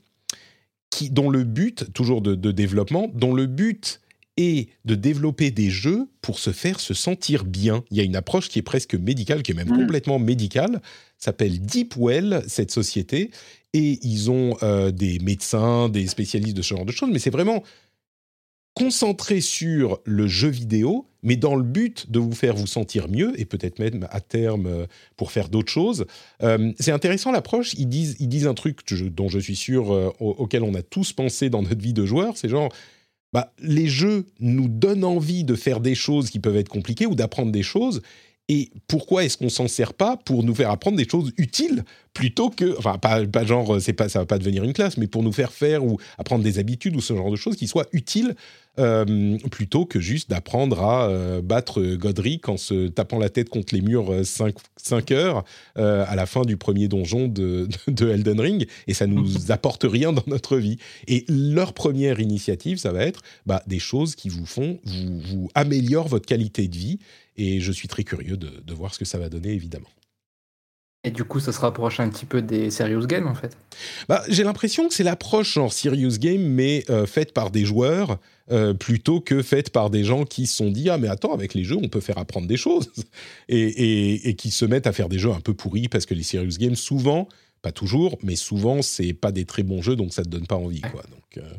qui, 0.90 1.10
dont 1.10 1.28
le 1.28 1.44
but, 1.44 1.92
toujours 1.92 2.22
de, 2.22 2.34
de 2.34 2.52
développement, 2.52 3.10
dont 3.14 3.34
le 3.34 3.46
but 3.46 4.00
est 4.36 4.68
de 4.84 4.94
développer 4.94 5.50
des 5.50 5.70
jeux 5.70 6.08
pour 6.20 6.38
se 6.38 6.50
faire 6.50 6.80
se 6.80 6.94
sentir 6.94 7.44
bien. 7.44 7.84
Il 7.90 7.96
y 7.96 8.00
a 8.00 8.02
une 8.02 8.16
approche 8.16 8.48
qui 8.48 8.58
est 8.58 8.62
presque 8.62 8.94
médicale, 8.94 9.42
qui 9.42 9.52
est 9.52 9.54
même 9.54 9.68
mmh. 9.68 9.78
complètement 9.78 10.18
médicale, 10.18 10.82
s'appelle 11.18 11.60
Deepwell, 11.60 12.42
cette 12.46 12.70
société, 12.70 13.30
et 13.72 13.98
ils 14.02 14.30
ont 14.30 14.56
euh, 14.62 14.90
des 14.90 15.18
médecins, 15.20 15.88
des 15.88 16.06
spécialistes 16.06 16.56
de 16.56 16.62
ce 16.62 16.74
genre 16.74 16.84
de 16.84 16.92
choses, 16.92 17.10
mais 17.10 17.18
c'est 17.18 17.30
vraiment 17.30 17.62
concentré 18.76 19.40
sur 19.40 19.98
le 20.04 20.28
jeu 20.28 20.48
vidéo, 20.48 21.08
mais 21.22 21.36
dans 21.36 21.56
le 21.56 21.62
but 21.62 22.10
de 22.10 22.18
vous 22.18 22.34
faire 22.34 22.54
vous 22.54 22.66
sentir 22.66 23.08
mieux, 23.08 23.32
et 23.40 23.46
peut-être 23.46 23.78
même 23.78 24.06
à 24.10 24.20
terme 24.20 24.66
euh, 24.66 24.86
pour 25.16 25.32
faire 25.32 25.48
d'autres 25.48 25.72
choses. 25.72 26.06
Euh, 26.42 26.72
c'est 26.78 26.92
intéressant 26.92 27.32
l'approche, 27.32 27.74
ils 27.74 27.88
disent, 27.88 28.16
ils 28.20 28.28
disent 28.28 28.46
un 28.46 28.54
truc 28.54 28.80
dont 29.12 29.28
je 29.28 29.38
suis 29.38 29.56
sûr, 29.56 29.90
auquel 30.20 30.62
on 30.62 30.74
a 30.74 30.82
tous 30.82 31.12
pensé 31.12 31.48
dans 31.50 31.62
notre 31.62 31.80
vie 31.80 31.94
de 31.94 32.04
joueur, 32.04 32.36
c'est 32.36 32.50
genre, 32.50 32.68
bah, 33.32 33.52
les 33.58 33.88
jeux 33.88 34.26
nous 34.40 34.68
donnent 34.68 35.04
envie 35.04 35.42
de 35.42 35.54
faire 35.54 35.80
des 35.80 35.94
choses 35.94 36.30
qui 36.30 36.38
peuvent 36.38 36.56
être 36.56 36.68
compliquées 36.68 37.06
ou 37.06 37.14
d'apprendre 37.14 37.52
des 37.52 37.62
choses, 37.62 38.02
et 38.48 38.70
pourquoi 38.86 39.24
est-ce 39.24 39.36
qu'on 39.36 39.48
s'en 39.48 39.66
sert 39.66 39.92
pas 39.92 40.16
pour 40.16 40.44
nous 40.44 40.54
faire 40.54 40.70
apprendre 40.70 40.96
des 40.96 41.08
choses 41.08 41.32
utiles 41.36 41.84
plutôt 42.14 42.48
que, 42.48 42.78
enfin 42.78 42.96
pas, 42.96 43.26
pas 43.26 43.44
genre 43.44 43.80
c'est 43.80 43.92
pas 43.92 44.08
ça 44.08 44.20
va 44.20 44.26
pas 44.26 44.38
devenir 44.38 44.62
une 44.62 44.72
classe, 44.72 44.96
mais 44.96 45.08
pour 45.08 45.24
nous 45.24 45.32
faire 45.32 45.52
faire 45.52 45.84
ou 45.84 45.98
apprendre 46.16 46.44
des 46.44 46.58
habitudes 46.60 46.94
ou 46.94 47.00
ce 47.00 47.14
genre 47.14 47.30
de 47.30 47.36
choses 47.36 47.56
qui 47.56 47.66
soient 47.66 47.86
utiles 47.92 48.36
euh, 48.78 49.38
plutôt 49.50 49.86
que 49.86 50.00
juste 50.00 50.30
d'apprendre 50.30 50.82
à 50.82 51.08
euh, 51.08 51.40
battre 51.40 51.82
Godric 51.96 52.48
en 52.48 52.56
se 52.56 52.88
tapant 52.88 53.18
la 53.18 53.30
tête 53.30 53.48
contre 53.48 53.74
les 53.74 53.80
murs 53.80 54.24
5, 54.24 54.54
euh, 54.54 54.60
5 54.76 55.10
heures 55.12 55.44
à 55.76 56.14
la 56.14 56.26
fin 56.26 56.42
du 56.42 56.56
premier 56.56 56.88
donjon 56.88 57.28
de, 57.28 57.68
de, 57.88 58.08
Elden 58.08 58.40
Ring 58.40 58.66
et 58.86 58.94
ça 58.94 59.06
nous 59.06 59.26
apporte 59.50 59.84
rien 59.84 60.12
dans 60.12 60.24
notre 60.26 60.58
vie. 60.58 60.78
Et 61.08 61.24
leur 61.28 61.72
première 61.72 62.20
initiative, 62.20 62.78
ça 62.78 62.92
va 62.92 63.04
être 63.04 63.22
bah, 63.46 63.62
des 63.66 63.78
choses 63.78 64.14
qui 64.14 64.28
vous 64.28 64.46
font, 64.46 64.78
vous, 64.84 65.20
vous 65.20 65.48
améliorent 65.54 66.08
votre 66.08 66.26
qualité 66.26 66.68
de 66.68 66.76
vie 66.76 66.98
et 67.36 67.60
je 67.60 67.72
suis 67.72 67.88
très 67.88 68.04
curieux 68.04 68.36
de, 68.36 68.74
voir 68.74 68.94
ce 68.94 68.98
que 68.98 69.04
ça 69.04 69.18
va 69.18 69.28
donner, 69.28 69.50
évidemment. 69.50 69.88
Et 71.06 71.12
du 71.12 71.22
coup, 71.22 71.38
ça 71.38 71.52
se 71.52 71.60
rapproche 71.60 72.00
un 72.00 72.08
petit 72.08 72.26
peu 72.26 72.42
des 72.42 72.68
serious 72.70 73.06
games, 73.06 73.28
en 73.28 73.34
fait 73.34 73.56
bah, 74.08 74.22
J'ai 74.28 74.42
l'impression 74.42 74.88
que 74.88 74.94
c'est 74.94 75.04
l'approche 75.04 75.56
en 75.56 75.68
serious 75.68 76.18
game, 76.18 76.42
mais 76.42 76.84
euh, 76.90 77.06
faite 77.06 77.32
par 77.32 77.52
des 77.52 77.64
joueurs, 77.64 78.18
euh, 78.50 78.74
plutôt 78.74 79.20
que 79.20 79.40
faite 79.40 79.70
par 79.70 79.88
des 79.88 80.02
gens 80.02 80.24
qui 80.24 80.48
se 80.48 80.56
sont 80.56 80.70
dit 80.70 80.88
«Ah, 80.90 80.98
mais 80.98 81.06
attends, 81.06 81.32
avec 81.32 81.54
les 81.54 81.62
jeux, 81.62 81.76
on 81.80 81.88
peut 81.88 82.00
faire 82.00 82.18
apprendre 82.18 82.48
des 82.48 82.56
choses!» 82.56 82.90
et, 83.48 84.28
et, 84.28 84.34
qui 84.34 84.50
se 84.50 84.64
mettent 84.64 84.88
à 84.88 84.92
faire 84.92 85.08
des 85.08 85.20
jeux 85.20 85.30
un 85.30 85.40
peu 85.40 85.54
pourris, 85.54 85.86
parce 85.86 86.06
que 86.06 86.14
les 86.14 86.24
serious 86.24 86.58
games, 86.58 86.74
souvent, 86.74 87.28
pas 87.62 87.70
toujours, 87.72 88.18
mais 88.24 88.34
souvent, 88.34 88.82
c'est 88.82 89.12
pas 89.12 89.30
des 89.30 89.44
très 89.44 89.62
bons 89.62 89.82
jeux, 89.82 89.94
donc 89.94 90.12
ça 90.12 90.24
te 90.24 90.28
donne 90.28 90.48
pas 90.48 90.56
envie. 90.56 90.80
Quoi. 90.80 91.02
Donc, 91.02 91.38
euh, 91.38 91.52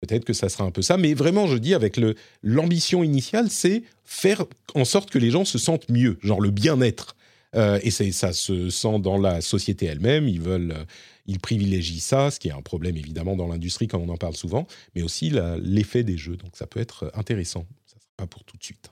Peut-être 0.00 0.24
que 0.24 0.32
ça 0.32 0.48
sera 0.48 0.64
un 0.64 0.70
peu 0.70 0.80
ça, 0.80 0.96
mais 0.96 1.12
vraiment, 1.12 1.46
je 1.46 1.58
dis 1.58 1.74
avec 1.74 1.98
le 1.98 2.14
l'ambition 2.42 3.04
initiale, 3.04 3.50
c'est 3.50 3.82
faire 4.04 4.44
en 4.74 4.86
sorte 4.86 5.10
que 5.10 5.18
les 5.18 5.30
gens 5.30 5.44
se 5.44 5.58
sentent 5.58 5.90
mieux, 5.90 6.18
genre 6.22 6.40
le 6.40 6.50
bien-être. 6.50 7.16
Euh, 7.56 7.80
et 7.82 7.90
ça 7.90 8.32
se 8.32 8.70
sent 8.70 8.98
dans 9.00 9.18
la 9.18 9.40
société 9.40 9.86
elle-même. 9.86 10.28
Ils 10.28 10.40
veulent, 10.40 10.72
euh, 10.72 10.84
ils 11.26 11.40
privilégient 11.40 12.00
ça, 12.00 12.30
ce 12.30 12.38
qui 12.38 12.48
est 12.48 12.52
un 12.52 12.62
problème 12.62 12.96
évidemment 12.96 13.36
dans 13.36 13.48
l'industrie 13.48 13.88
comme 13.88 14.02
on 14.02 14.08
en 14.08 14.16
parle 14.16 14.36
souvent, 14.36 14.66
mais 14.94 15.02
aussi 15.02 15.32
l'effet 15.62 16.04
des 16.04 16.16
jeux. 16.16 16.36
Donc 16.36 16.52
ça 16.54 16.66
peut 16.66 16.80
être 16.80 17.10
intéressant. 17.14 17.66
Ça 17.86 17.96
ne 17.96 18.00
sera 18.00 18.10
pas 18.16 18.26
pour 18.26 18.44
tout 18.44 18.56
de 18.56 18.62
suite. 18.62 18.90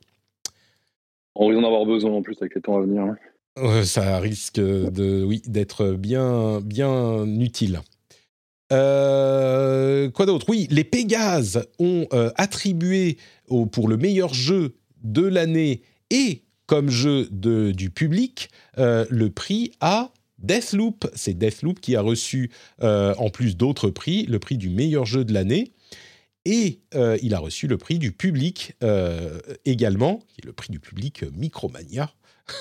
On 1.35 1.47
risque 1.47 1.61
d'en 1.61 1.67
avoir 1.67 1.87
besoin 1.87 2.13
en 2.13 2.23
plus 2.23 2.37
avec 2.41 2.55
les 2.55 2.61
temps 2.61 2.77
à 2.77 2.81
venir. 2.81 3.03
Hein. 3.03 3.85
ça 3.85 4.19
risque 4.19 4.57
de, 4.57 5.25
oui, 5.25 5.41
d'être 5.47 5.93
bien, 5.93 6.61
bien 6.61 7.25
utile. 7.27 7.81
Euh, 8.73 10.11
quoi 10.11 10.27
d'autre? 10.27 10.47
Oui, 10.49 10.67
les 10.71 10.85
Pégases 10.85 11.67
ont 11.79 12.07
euh, 12.13 12.31
attribué 12.37 13.17
pour 13.73 13.89
le 13.89 13.97
meilleur 13.97 14.35
jeu 14.35 14.75
de 15.03 15.23
l'année 15.23 15.83
et 16.11 16.43
comme 16.69 16.89
jeu 16.89 17.29
du 17.33 17.91
public 17.91 18.51
euh, 18.79 19.05
le 19.11 19.31
prix 19.31 19.73
à 19.81 20.13
Deathloop. 20.39 21.11
C'est 21.17 21.35
Deathloop 21.35 21.81
qui 21.81 21.97
a 21.97 22.01
reçu, 22.01 22.53
en 22.81 23.29
plus 23.31 23.57
d'autres 23.57 23.91
prix, 23.91 24.25
le 24.27 24.39
prix 24.39 24.57
du 24.57 24.71
meilleur 24.71 25.05
jeu 25.05 25.25
de 25.25 25.35
l'année. 25.35 25.73
Et 26.45 26.79
il 26.95 27.35
a 27.35 27.41
reçu 27.41 27.67
le 27.67 27.77
prix 27.77 27.99
du 27.99 28.13
public 28.13 28.75
également, 29.65 30.21
qui 30.29 30.43
est 30.43 30.47
le 30.47 30.53
prix 30.53 30.71
du 30.71 30.79
public 30.79 31.25
Micromania. 31.37 32.13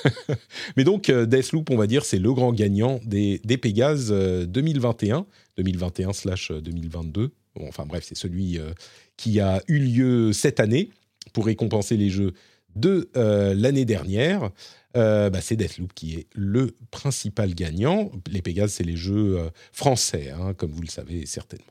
Mais 0.75 0.83
donc, 0.83 1.11
Deathloop, 1.11 1.69
on 1.69 1.77
va 1.77 1.85
dire, 1.85 2.03
c'est 2.03 2.17
le 2.17 2.33
grand 2.33 2.51
gagnant 2.51 2.99
des, 3.05 3.39
des 3.45 3.57
Pégases 3.57 4.11
2021. 4.11 5.27
2021/2022. 5.57 7.19
Euh, 7.19 7.29
enfin 7.67 7.85
bref, 7.85 8.05
c'est 8.07 8.15
celui 8.17 8.57
euh, 8.57 8.71
qui 9.17 9.39
a 9.39 9.61
eu 9.67 9.79
lieu 9.79 10.33
cette 10.33 10.59
année 10.59 10.89
pour 11.33 11.45
récompenser 11.45 11.97
les 11.97 12.09
jeux 12.09 12.33
de 12.79 13.09
euh, 13.15 13.53
l'année 13.53 13.85
dernière. 13.85 14.51
Bah, 14.93 15.41
c'est 15.41 15.55
Deathloop 15.55 15.93
qui 15.93 16.15
est 16.15 16.25
le 16.33 16.75
principal 16.89 17.53
gagnant. 17.53 18.11
Les 18.31 18.41
Pégases, 18.41 18.71
c'est 18.71 18.83
les 18.83 18.97
jeux 18.97 19.37
français, 19.71 20.31
hein, 20.31 20.55
comme 20.55 20.71
vous 20.71 20.81
le 20.81 20.87
savez 20.87 21.27
certainement. 21.27 21.65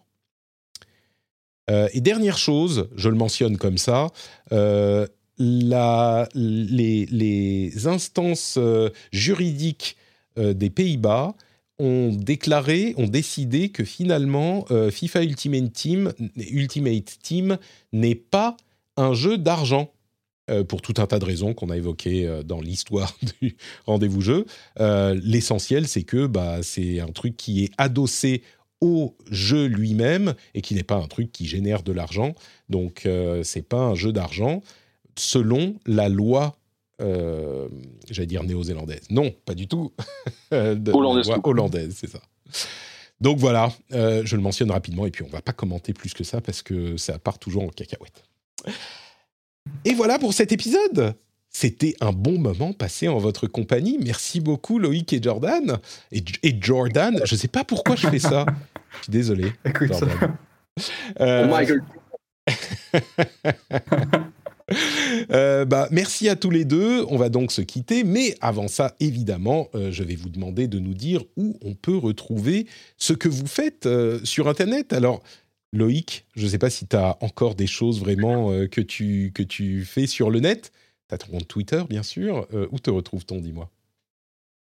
et 1.69 2.01
dernière 2.01 2.39
chose, 2.39 2.89
je 2.95 3.09
le 3.09 3.17
mentionne 3.17 3.57
comme 3.57 3.79
ça, 3.79 4.13
les, 5.41 6.29
instances 7.89 8.61
juridiques 9.11 9.97
des 10.37 10.71
Pays-Bas 10.71 11.35
ont 11.79 12.13
déclaré, 12.13 12.95
ont 12.97 13.07
décidé 13.07 13.69
que 13.69 13.85
finalement 13.85 14.65
euh, 14.71 14.91
FIFA 14.91 15.23
Ultimate 15.25 15.73
Team 17.23 17.59
n'est 17.93 18.15
pas 18.15 18.57
un 18.97 19.13
jeu 19.13 19.39
d'argent. 19.39 19.93
Euh, 20.49 20.63
pour 20.63 20.81
tout 20.81 20.95
un 20.99 21.07
tas 21.07 21.19
de 21.19 21.25
raisons 21.25 21.55
qu'on 21.55 21.71
a 21.71 21.77
évoquées 21.77 22.25
euh, 22.25 22.45
dans 22.45 22.61
l'histoire 22.61 23.17
du 23.43 23.57
rendez-vous 23.85 24.21
jeu. 24.21 24.47
L'essentiel, 24.79 25.89
c'est 25.89 26.05
que 26.05 26.27
bah, 26.27 26.63
c'est 26.63 27.01
un 27.01 27.09
truc 27.09 27.37
qui 27.37 27.65
est 27.65 27.73
adossé 27.79 28.43
au 28.81 29.17
jeu 29.29 29.67
lui-même 29.67 30.35
et 30.55 30.63
qui 30.63 30.77
n'est 30.77 30.85
pas 30.85 30.95
un 30.95 31.09
truc 31.09 31.33
qui 31.33 31.47
génère 31.47 31.83
de 31.83 31.91
l'argent. 31.91 32.33
Donc, 32.69 33.09
c'est 33.43 33.67
pas 33.67 33.79
un 33.79 33.95
jeu 33.95 34.13
d'argent 34.13 34.63
selon 35.19 35.77
la 35.87 36.09
loi 36.09 36.57
euh, 37.03 37.69
j'allais 38.11 38.27
dire 38.27 38.43
néo-zélandaise. 38.43 39.09
Non, 39.11 39.35
pas 39.45 39.55
du 39.55 39.67
tout. 39.67 39.93
hollandaise. 40.51 41.31
Hollandaise, 41.43 41.95
c'est 41.99 42.11
ça. 42.11 42.21
Donc 43.21 43.39
voilà, 43.39 43.73
je 43.91 44.37
le 44.37 44.43
mentionne 44.43 44.71
rapidement 44.71 45.07
et 45.07 45.11
puis 45.11 45.25
on 45.25 45.29
va 45.29 45.43
pas 45.43 45.53
commenter 45.53 45.93
plus 45.93 46.15
que 46.15 46.23
ça 46.23 46.41
parce 46.41 46.63
que 46.63 46.97
ça 46.97 47.19
part 47.19 47.39
toujours 47.39 47.65
en 47.65 47.69
cacahuète. 47.69 48.23
Et 49.87 49.95
voilà 49.95 50.19
pour 50.19 50.35
cet 50.35 50.51
épisode. 50.51 51.15
C'était 51.49 51.95
un 52.01 52.11
bon 52.11 52.41
moment 52.41 52.73
passé 52.73 53.07
en 53.07 53.19
votre 53.19 53.47
compagnie. 53.47 53.99
Merci 54.03 54.41
beaucoup 54.41 54.81
Loïc 54.81 55.13
et 55.13 55.23
Jordan. 55.23 55.79
Et, 56.11 56.25
Jordan, 56.61 57.21
je 57.25 57.37
ne 57.37 57.39
sais 57.39 57.47
pas 57.47 57.63
pourquoi 57.63 57.95
je 57.95 58.09
fais 58.09 58.19
ça. 58.19 58.45
Je 58.91 59.05
suis 59.05 59.13
désolé. 59.13 59.53
Écoute 59.65 59.93
Jordan. 59.93 60.37
Euh, 61.21 61.47
Michael. 61.49 61.85
Euh, 65.31 65.65
bah, 65.65 65.87
merci 65.93 66.29
à 66.29 66.35
tous 66.35 66.51
les 66.51 66.65
deux. 66.65 67.05
On 67.09 67.17
va 67.17 67.29
donc 67.29 67.53
se 67.53 67.63
quitter. 67.63 68.03
Mais 68.03 68.35
avant 68.41 68.67
ça, 68.67 68.97
évidemment, 68.99 69.69
euh, 69.77 69.93
je 69.93 70.03
vais 70.03 70.17
vous 70.17 70.29
demander 70.29 70.67
de 70.67 70.81
nous 70.81 70.93
dire 70.93 71.23
où 71.37 71.57
on 71.63 71.75
peut 71.75 71.97
retrouver 71.97 72.67
ce 72.97 73.13
que 73.13 73.29
vous 73.29 73.47
faites 73.47 73.89
sur 74.25 74.49
Internet. 74.49 74.93
Alors, 74.93 75.23
Loïc, 75.73 76.27
je 76.37 76.45
ne 76.45 76.49
sais 76.49 76.59
pas 76.59 76.71
si 76.71 76.87
tu 76.87 76.97
as 76.97 77.17
encore 77.23 77.55
des 77.55 77.67
choses 77.67 78.01
vraiment 78.01 78.51
que, 78.69 78.81
tu, 78.81 79.33
que 79.35 79.43
tu 79.43 79.85
fais 79.85 80.07
sur 80.07 80.31
le 80.31 80.41
net. 80.41 80.73
Tu 81.09 81.15
as 81.15 81.19
ton 81.19 81.33
compte 81.33 81.49
Twitter, 81.49 81.83
bien 81.89 82.03
sûr. 82.03 82.47
où 82.71 82.79
te 82.79 82.91
retrouve-t-on, 82.91 83.41
dis-moi? 83.41 83.71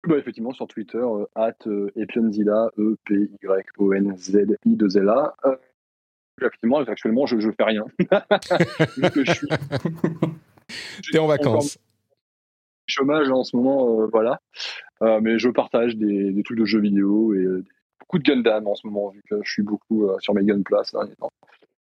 Bah, 0.06 0.16
effectivement, 0.18 0.52
sur 0.52 0.66
Twitter, 0.66 1.04
at 1.34 1.56
Epionzilla, 1.96 2.70
E-P-Y-O-N-Z-I-2-L-A 2.78 3.18
effectivement, 6.40 6.78
actuellement, 6.78 7.26
je 7.26 7.36
ne 7.36 7.52
fais 7.52 7.64
rien. 7.64 7.84
Vu 8.96 9.24
je 9.24 9.32
suis. 9.32 9.48
T'es 11.12 11.18
en 11.18 11.26
vacances. 11.26 11.78
Chômage 12.86 13.28
en 13.30 13.44
ce 13.44 13.56
moment, 13.56 14.00
euh, 14.00 14.06
voilà. 14.10 14.40
Euh, 15.02 15.20
mais 15.20 15.38
je 15.38 15.50
partage 15.50 15.96
des, 15.96 16.42
trucs 16.42 16.58
de 16.58 16.64
jeux 16.64 16.80
vidéo 16.80 17.34
et 17.34 17.38
euh, 17.38 17.64
beaucoup 18.08 18.18
de 18.18 18.24
Gundam 18.24 18.66
en 18.66 18.74
ce 18.74 18.86
moment, 18.86 19.10
vu 19.10 19.22
que 19.28 19.36
je 19.42 19.50
suis 19.50 19.62
beaucoup 19.62 20.08
sur 20.20 20.34
mes 20.34 20.44
Gunplas. 20.44 20.90
Hein, 20.94 21.08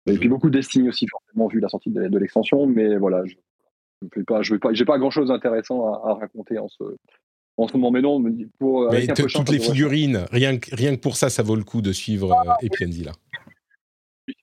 et 0.07 0.19
puis 0.19 0.29
beaucoup 0.29 0.51
de 0.51 0.59
Destiny 0.59 0.89
aussi, 0.89 1.07
forcément, 1.09 1.49
vu 1.49 1.61
la 1.61 1.69
sortie 1.69 1.91
de, 1.91 2.19
l'extension. 2.19 2.67
Mais 2.67 2.97
voilà, 2.97 3.25
je 3.25 3.35
n'ai 4.17 4.25
pas, 4.25 4.43
je 4.43 4.55
pas, 4.57 4.73
j'ai 4.73 4.85
pas 4.85 4.99
grand 4.99 5.11
chose 5.11 5.29
d'intéressant 5.29 5.93
à, 5.93 6.15
raconter 6.15 6.59
en 6.59 6.69
ce, 6.69 6.83
en 7.57 7.69
ce 7.69 7.77
moment. 7.77 7.91
Mais 7.91 8.03
non, 8.03 8.23
pour. 8.59 8.91
Mais 8.91 9.07
toutes 9.07 9.51
les 9.51 9.61
figurines, 9.61 10.25
rien 10.31 10.59
que, 10.59 10.75
rien 10.75 10.95
que 10.97 11.01
pour 11.01 11.17
ça, 11.17 11.31
ça 11.31 11.43
vaut 11.43 11.57
le 11.57 11.65
coup 11.65 11.83
de 11.83 11.93
suivre 11.93 12.35
ah, 12.37 12.45
là 12.45 13.13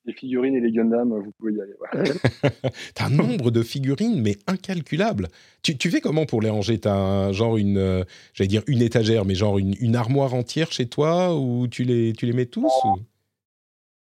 les 0.05 0.13
figurines 0.13 0.55
et 0.55 0.59
les 0.59 0.71
Gundam, 0.71 1.13
vous 1.13 1.31
pouvez 1.37 1.53
y 1.53 1.61
aller. 1.61 1.73
T'as 2.95 3.05
un 3.05 3.09
nombre 3.09 3.51
de 3.51 3.63
figurines, 3.63 4.21
mais 4.21 4.35
incalculable. 4.47 5.27
Tu, 5.61 5.77
tu 5.77 5.89
fais 5.89 6.01
comment 6.01 6.25
pour 6.25 6.41
les 6.41 6.49
ranger? 6.49 6.79
T'as 6.79 7.31
genre 7.31 7.57
une, 7.57 7.77
euh, 7.77 8.03
j'allais 8.33 8.47
dire 8.47 8.63
une 8.67 8.81
étagère, 8.81 9.25
mais 9.25 9.35
genre 9.35 9.57
une, 9.57 9.95
armoire 9.95 10.33
entière 10.33 10.71
chez 10.71 10.87
toi 10.87 11.37
ou 11.37 11.67
tu 11.67 11.83
les, 11.83 12.13
tu 12.13 12.25
les 12.25 12.33
mets 12.33 12.45
tous 12.45 12.71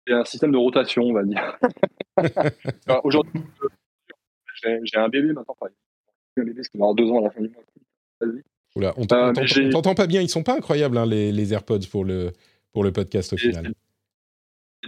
C'est 0.07 0.15
un 0.15 0.25
système 0.25 0.53
de 0.53 0.59
rotation, 0.59 1.03
on 1.03 1.13
va 1.13 1.25
dire. 1.25 1.59
Aujourd'hui, 3.05 3.41
j'ai 4.63 4.99
un 4.99 5.09
bébé 5.09 5.33
maintenant. 5.33 5.57
Un 6.39 6.45
bébé 6.45 6.63
qui 6.63 6.79
va 6.79 6.85
avoir 6.85 6.95
deux 6.95 7.11
ans 7.11 7.19
à 7.19 7.23
la 7.23 7.31
fin 7.31 7.41
du 7.41 7.49
mois. 7.49 8.33
Oula, 8.77 8.95
on 8.99 9.05
euh, 9.05 9.71
t'entend 9.71 9.95
pas 9.95 10.07
bien. 10.07 10.21
Ils 10.21 10.29
sont 10.29 10.43
pas 10.43 10.55
incroyables 10.55 10.99
hein, 10.99 11.07
les, 11.07 11.33
les, 11.33 11.53
AirPods 11.55 11.87
pour 11.91 12.05
le, 12.05 12.33
pour 12.73 12.85
le 12.85 12.93
podcast 12.93 13.33
au 13.33 13.39
final 13.39 13.73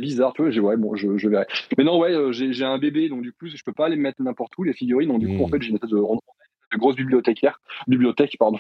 bizarre, 0.01 0.33
tu 0.33 0.43
vois, 0.43 0.51
j'ai, 0.51 0.61
ouais, 0.61 0.77
bon, 0.77 0.95
je, 0.97 1.17
je, 1.17 1.29
verrai. 1.29 1.47
Mais 1.77 1.85
non, 1.85 1.99
ouais, 1.99 2.13
euh, 2.13 2.33
j'ai, 2.33 2.65
un 2.65 2.79
bébé, 2.79 3.09
donc 3.09 3.23
du 3.23 3.33
coup, 3.33 3.47
je 3.47 3.63
peux 3.65 3.73
pas 3.73 3.89
les 3.89 3.97
mettre 3.97 4.23
n'importe 4.23 4.57
où, 4.59 4.65
les 4.65 4.73
figurines, 4.73 5.09
donc 5.09 5.21
du 5.21 5.29
coup, 5.29 5.45
en 5.45 5.47
hmm. 5.47 5.51
fait, 5.51 5.63
j'ai 5.63 5.69
une 5.71 5.77
espèce 5.77 5.91
de, 5.91 5.97
de 5.97 6.79
grosse 6.79 6.97
bibliothécaire, 6.97 7.61
bibliothèque, 7.87 8.37
pardon, 8.39 8.59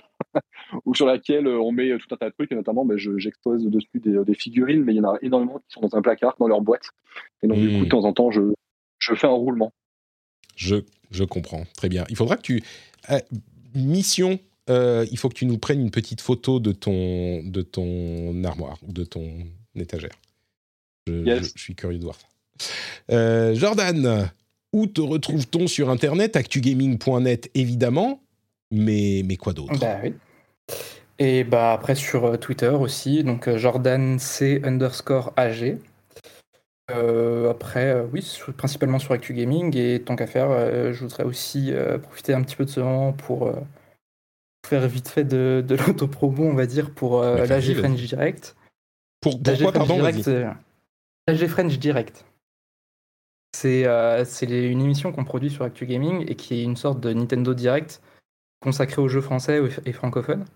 où 0.85 0.94
sur 0.94 1.06
laquelle 1.06 1.47
euh, 1.47 1.60
on 1.60 1.73
met 1.73 1.97
tout 1.98 2.15
un 2.15 2.16
tas 2.16 2.31
de 2.31 2.35
trucs, 2.35 2.52
et 2.52 2.55
notamment, 2.55 2.85
ben, 2.85 2.97
j'expose 2.97 3.65
dessus 3.65 3.89
des, 3.94 4.24
des, 4.24 4.35
figurines, 4.35 4.82
mais 4.85 4.94
il 4.94 4.97
y 4.97 5.01
en 5.01 5.10
a 5.10 5.19
énormément 5.23 5.59
qui 5.59 5.66
sont 5.69 5.81
dans 5.81 5.97
un 5.97 6.02
placard, 6.02 6.35
dans 6.39 6.48
leur 6.48 6.60
boîte. 6.60 6.90
Et 7.43 7.48
donc, 7.48 7.59
du 7.59 7.69
coup, 7.69 7.81
de 7.81 7.85
hmm. 7.85 7.89
temps 7.89 8.05
en 8.05 8.12
temps, 8.12 8.31
je, 8.31 8.43
je 8.98 9.15
fais 9.15 9.27
un 9.27 9.31
roulement. 9.31 9.73
Je, 10.56 10.77
je 11.10 11.24
comprends, 11.24 11.65
très 11.77 11.89
bien. 11.89 12.05
Il 12.09 12.16
faudra 12.16 12.36
que 12.36 12.43
tu... 12.43 12.62
Euh, 13.10 13.19
mission 13.74 14.39
il 14.70 15.16
faut 15.16 15.31
que 15.31 15.35
tu 15.35 15.47
nous 15.47 15.56
prennes 15.56 15.81
une 15.81 15.90
petite 15.90 16.20
photo 16.20 16.60
de 16.60 16.73
ton, 16.73 17.43
de 17.43 17.62
ton 17.62 18.44
armoire 18.44 18.77
ou 18.86 18.93
de 18.93 19.02
ton 19.02 19.27
étagère. 19.74 20.10
Je, 21.09 21.51
suis 21.56 21.74
curieux 21.74 21.98
de 21.98 22.05
voir 22.05 22.16
ça. 22.16 22.26
Euh, 23.10 23.55
Jordan, 23.55 24.30
où 24.72 24.86
te 24.86 25.01
retrouve-t-on 25.01 25.66
sur 25.66 25.90
Internet? 25.90 26.36
Actugaming.net, 26.36 27.51
évidemment, 27.55 28.20
mais, 28.70 29.22
mais 29.24 29.36
quoi 29.36 29.52
d'autre? 29.52 29.78
Bah, 29.78 29.98
oui. 30.02 30.14
Et 31.20 31.43
bah 31.43 31.72
après 31.72 31.97
sur 31.97 32.26
euh, 32.26 32.36
Twitter 32.36 32.68
aussi, 32.68 33.24
donc 33.24 33.48
euh, 33.48 33.59
Jordan 33.59 34.20
C 34.20 34.60
underscore 34.62 35.32
AG. 35.36 35.78
après, 36.89 38.01
oui, 38.12 38.24
principalement 38.56 38.98
sur 38.98 39.12
ActuGaming 39.12 39.76
et 39.76 40.01
tant 40.01 40.16
qu'à 40.16 40.26
faire, 40.26 40.93
je 40.93 41.01
voudrais 41.01 41.24
aussi 41.24 41.72
profiter 42.02 42.32
un 42.32 42.43
petit 42.43 42.56
peu 42.56 42.64
de 42.64 42.70
ce 42.70 42.80
moment 42.80 43.12
pour 43.12 43.52
faire 44.66 44.89
vite 44.89 45.09
fait 45.09 45.24
de, 45.24 45.62
de 45.66 45.74
l'autopromo, 45.74 46.44
on 46.44 46.55
va 46.55 46.64
dire, 46.64 46.90
pour 46.90 47.22
l'AG 47.22 47.74
French 47.74 48.01
Direct. 48.01 48.56
Pour, 49.20 49.43
pourquoi, 49.43 49.72
pardon 49.72 50.01
AG 51.28 51.46
French 51.46 51.78
Direct. 51.78 52.24
C'est 53.55 53.86
euh, 53.86 54.24
une 54.40 54.80
émission 54.80 55.12
qu'on 55.12 55.24
produit 55.24 55.50
sur 55.50 55.62
Actu 55.62 55.84
Gaming 55.84 56.24
et 56.26 56.36
qui 56.36 56.55
est 56.55 56.64
une 56.64 56.76
sorte 56.76 57.00
de 57.00 57.12
Nintendo 57.12 57.52
Direct 57.52 58.00
consacrée 58.60 59.02
aux 59.02 59.09
jeux 59.09 59.20
français 59.20 59.60
et 59.84 59.92
francophones. 59.92 60.46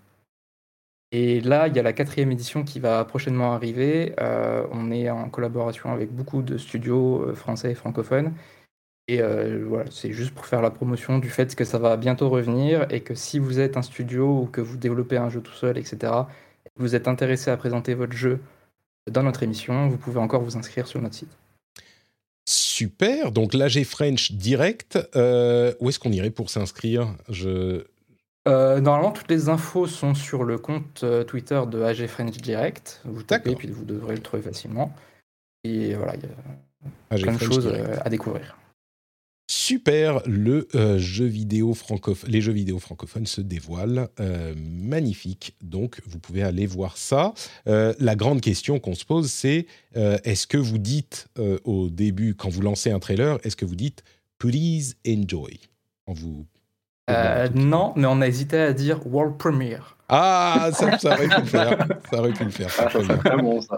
Et 1.11 1.41
là, 1.41 1.67
il 1.67 1.75
y 1.75 1.79
a 1.79 1.83
la 1.83 1.93
quatrième 1.93 2.31
édition 2.31 2.63
qui 2.63 2.79
va 2.79 3.05
prochainement 3.05 3.53
arriver. 3.53 4.15
Euh, 4.19 4.65
on 4.71 4.89
est 4.89 5.11
en 5.11 5.29
collaboration 5.29 5.91
avec 5.91 6.11
beaucoup 6.11 6.41
de 6.41 6.57
studios 6.57 7.21
euh, 7.21 7.35
français 7.35 7.73
et 7.73 7.75
francophones. 7.75 8.33
Et 9.07 9.21
voilà, 9.21 9.91
c'est 9.91 10.13
juste 10.13 10.33
pour 10.33 10.45
faire 10.45 10.61
la 10.61 10.71
promotion 10.71 11.19
du 11.19 11.29
fait 11.29 11.55
que 11.55 11.65
ça 11.65 11.77
va 11.77 11.97
bientôt 11.97 12.29
revenir 12.29 12.87
et 12.89 13.01
que 13.01 13.15
si 13.15 13.37
vous 13.37 13.59
êtes 13.59 13.75
un 13.75 13.81
studio 13.81 14.43
ou 14.43 14.45
que 14.45 14.61
vous 14.61 14.77
développez 14.77 15.17
un 15.17 15.29
jeu 15.29 15.41
tout 15.41 15.51
seul, 15.51 15.77
etc., 15.77 16.13
vous 16.77 16.95
êtes 16.95 17.09
intéressé 17.09 17.51
à 17.51 17.57
présenter 17.57 17.95
votre 17.95 18.13
jeu 18.13 18.39
dans 19.11 19.23
notre 19.23 19.43
émission. 19.43 19.87
Vous 19.87 19.97
pouvez 19.97 20.19
encore 20.19 20.41
vous 20.41 20.57
inscrire 20.57 20.87
sur 20.87 21.01
notre 21.01 21.15
site. 21.15 21.31
Super. 22.45 23.31
Donc 23.31 23.53
l'AG 23.53 23.83
French 23.83 24.33
Direct, 24.33 24.99
euh, 25.15 25.73
où 25.79 25.89
est-ce 25.89 25.99
qu'on 25.99 26.11
irait 26.11 26.29
pour 26.29 26.49
s'inscrire? 26.49 27.15
Je... 27.29 27.85
Euh, 28.47 28.81
normalement, 28.81 29.11
toutes 29.11 29.29
les 29.29 29.47
infos 29.47 29.87
sont 29.87 30.15
sur 30.15 30.43
le 30.43 30.57
compte 30.57 31.01
euh, 31.03 31.23
Twitter 31.23 31.61
de 31.69 31.81
AG 31.81 32.05
French 32.07 32.37
Direct. 32.37 33.01
Vous 33.05 33.23
tapez, 33.23 33.55
puis 33.55 33.69
vous 33.69 33.85
devrez 33.85 34.15
le 34.15 34.21
trouver 34.21 34.43
facilement. 34.43 34.93
Et 35.63 35.95
voilà, 35.95 36.15
il 36.15 36.23
y 36.23 37.21
a 37.21 37.23
plein 37.23 37.33
de 37.33 37.39
choses 37.39 37.73
à 38.03 38.09
découvrir. 38.09 38.57
Super, 39.73 40.21
le 40.27 40.67
euh, 40.75 40.99
jeu 40.99 41.25
vidéo 41.25 41.73
francophone, 41.73 42.29
les 42.29 42.41
jeux 42.41 42.51
vidéo 42.51 42.77
francophones 42.77 43.25
se 43.25 43.41
dévoilent. 43.41 44.07
Euh, 44.19 44.53
magnifique. 44.55 45.55
Donc, 45.63 45.99
vous 46.05 46.19
pouvez 46.19 46.43
aller 46.43 46.67
voir 46.67 46.95
ça. 46.95 47.33
Euh, 47.65 47.91
la 47.97 48.15
grande 48.15 48.39
question 48.39 48.77
qu'on 48.77 48.93
se 48.93 49.03
pose, 49.03 49.31
c'est 49.31 49.65
est-ce 49.95 50.45
que 50.45 50.59
vous 50.59 50.77
dites 50.77 51.27
au 51.63 51.89
début, 51.89 52.35
quand 52.35 52.49
vous 52.49 52.61
lancez 52.61 52.91
un 52.91 52.99
trailer, 52.99 53.39
est-ce 53.43 53.55
que 53.55 53.65
vous 53.65 53.75
dites 53.75 54.03
please 54.37 54.93
enjoy? 55.07 55.59
En 56.05 56.13
vous 56.13 56.45
Non, 57.55 57.93
mais 57.95 58.05
on 58.05 58.21
a 58.21 58.27
hésité 58.27 58.59
à 58.59 58.73
dire 58.73 59.07
world 59.07 59.39
premiere. 59.39 59.97
Ah, 60.07 60.69
ça, 60.71 60.85
aurait 60.85 61.27
pu 61.27 61.41
le 61.41 61.47
faire. 61.47 61.87
Ça 62.11 62.19
aurait 62.19 62.33
pu 62.33 62.43
le 62.43 62.51
faire. 62.51 62.69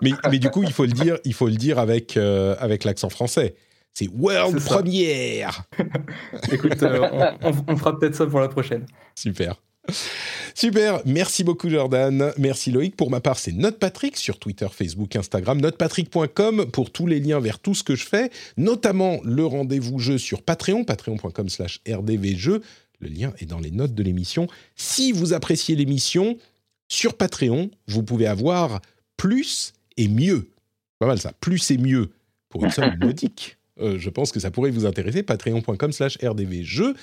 Mais, 0.01 0.11
mais, 0.29 0.39
du 0.39 0.49
coup, 0.49 0.63
il 0.63 0.73
faut 0.73 0.85
le 0.85 0.91
dire, 0.91 1.17
il 1.23 1.33
faut 1.33 1.47
le 1.47 1.55
dire 1.55 1.79
avec, 1.79 2.17
avec 2.17 2.83
l'accent 2.83 3.09
français. 3.09 3.55
C'est 3.95 4.09
World 4.09 4.61
Première 4.61 5.63
Écoute, 6.51 6.83
euh, 6.83 7.31
on, 7.41 7.77
fera 7.77 7.97
peut-être 7.97 8.15
ça 8.15 8.25
pour 8.25 8.41
la 8.41 8.49
prochaine. 8.49 8.85
Super. 9.15 9.55
Super, 10.53 11.01
merci 11.05 11.45
beaucoup 11.45 11.69
Jordan, 11.69 12.33
merci 12.37 12.71
Loïc. 12.71 12.97
Pour 12.97 13.09
ma 13.09 13.21
part, 13.21 13.37
c'est 13.37 13.53
NotePatrick 13.53 14.17
sur 14.17 14.37
Twitter, 14.37 14.67
Facebook, 14.69 15.15
Instagram, 15.15 15.61
notepatrick.com 15.61 16.71
pour 16.71 16.91
tous 16.91 17.07
les 17.07 17.21
liens 17.21 17.39
vers 17.39 17.59
tout 17.59 17.73
ce 17.73 17.83
que 17.83 17.95
je 17.95 18.05
fais, 18.05 18.31
notamment 18.57 19.19
le 19.23 19.45
rendez-vous 19.45 19.97
jeu 19.99 20.17
sur 20.17 20.41
Patreon, 20.41 20.83
patreon.com 20.83 21.47
slash 21.47 21.79
rdvjeux. 21.87 22.61
Le 22.99 23.07
lien 23.07 23.33
est 23.39 23.45
dans 23.45 23.59
les 23.59 23.71
notes 23.71 23.93
de 23.93 24.03
l'émission. 24.03 24.47
Si 24.75 25.13
vous 25.13 25.31
appréciez 25.31 25.75
l'émission, 25.75 26.37
sur 26.89 27.15
Patreon, 27.15 27.69
vous 27.87 28.03
pouvez 28.03 28.27
avoir 28.27 28.81
plus 29.15 29.73
et 29.95 30.09
mieux. 30.09 30.49
Pas 30.99 31.07
mal 31.07 31.19
ça, 31.19 31.31
plus 31.39 31.71
et 31.71 31.77
mieux 31.77 32.11
pour 32.49 32.65
une 32.65 32.71
somme 32.71 32.97
modique. 32.99 33.57
Euh, 33.79 33.97
je 33.99 34.09
pense 34.09 34.31
que 34.31 34.39
ça 34.39 34.51
pourrait 34.51 34.71
vous 34.71 34.85
intéresser, 34.85 35.23
patreon.com 35.23 35.91
slash 35.91 36.17
rdvjeux. 36.23 36.95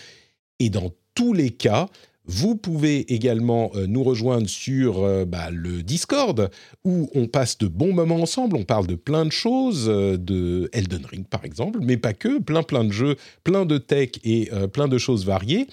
Et 0.59 0.71
dans 0.71 0.93
tous 1.15 1.33
les 1.33 1.51
cas, 1.51 1.89
vous 2.25 2.55
pouvez 2.55 3.13
également 3.13 3.73
euh, 3.75 3.87
nous 3.87 4.03
rejoindre 4.05 4.49
sur 4.49 5.03
euh, 5.03 5.25
bah, 5.25 5.51
le 5.51 5.83
Discord, 5.83 6.51
où 6.85 7.11
on 7.15 7.27
passe 7.27 7.59
de 7.59 7.67
bons 7.67 7.93
moments 7.93 8.23
ensemble, 8.23 8.57
on 8.57 8.65
parle 8.65 8.87
de 8.87 8.95
plein 8.95 9.27
de 9.27 9.33
choses, 9.33 9.87
de 9.87 10.71
Elden 10.73 11.05
Ring 11.05 11.27
par 11.27 11.45
exemple, 11.45 11.81
mais 11.83 11.97
pas 11.97 12.15
que, 12.15 12.39
plein 12.39 12.63
plein 12.63 12.85
de 12.85 12.93
jeux, 12.93 13.17
plein 13.45 13.67
de 13.67 13.79
tech 13.79 14.11
et 14.25 14.51
plein 14.73 14.89
de 14.89 14.99
choses 14.99 15.27
variées. 15.27 15.67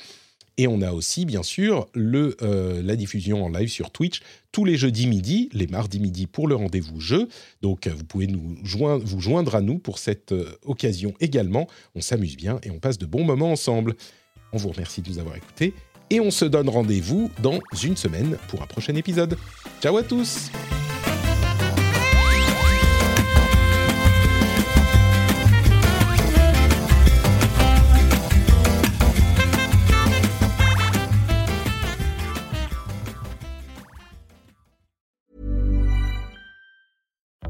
Et 0.59 0.67
on 0.67 0.81
a 0.81 0.91
aussi, 0.91 1.23
bien 1.23 1.41
sûr, 1.41 1.87
le, 1.93 2.35
la 2.83 2.97
diffusion 2.97 3.45
en 3.45 3.49
live 3.49 3.69
sur 3.69 3.91
Twitch 3.91 4.19
tous 4.51 4.65
les 4.65 4.75
jeudis 4.75 5.07
midi, 5.07 5.47
les 5.53 5.67
mardis 5.67 6.01
midi 6.01 6.27
pour 6.27 6.49
le 6.49 6.55
rendez-vous 6.55 6.99
jeu. 6.99 7.29
Donc, 7.61 7.87
vous 7.87 8.03
pouvez 8.03 8.27
nous 8.27 8.57
joindre, 8.63 9.05
vous 9.05 9.21
joindre 9.21 9.55
à 9.55 9.61
nous 9.61 9.79
pour 9.79 9.99
cette 9.99 10.35
occasion 10.65 11.13
également. 11.21 11.67
On 11.95 12.01
s'amuse 12.01 12.35
bien 12.35 12.59
et 12.63 12.71
on 12.71 12.79
passe 12.79 12.97
de 12.97 13.05
bons 13.05 13.23
moments 13.23 13.53
ensemble. 13.53 13.95
On 14.51 14.57
vous 14.57 14.69
remercie 14.69 15.01
de 15.01 15.09
nous 15.09 15.19
avoir 15.19 15.37
écoutés 15.37 15.73
et 16.09 16.19
on 16.19 16.29
se 16.29 16.43
donne 16.43 16.67
rendez-vous 16.67 17.31
dans 17.41 17.59
une 17.81 17.95
semaine 17.95 18.37
pour 18.49 18.61
un 18.61 18.67
prochain 18.67 18.95
épisode. 18.95 19.37
Ciao 19.81 19.95
à 19.95 20.03
tous 20.03 20.51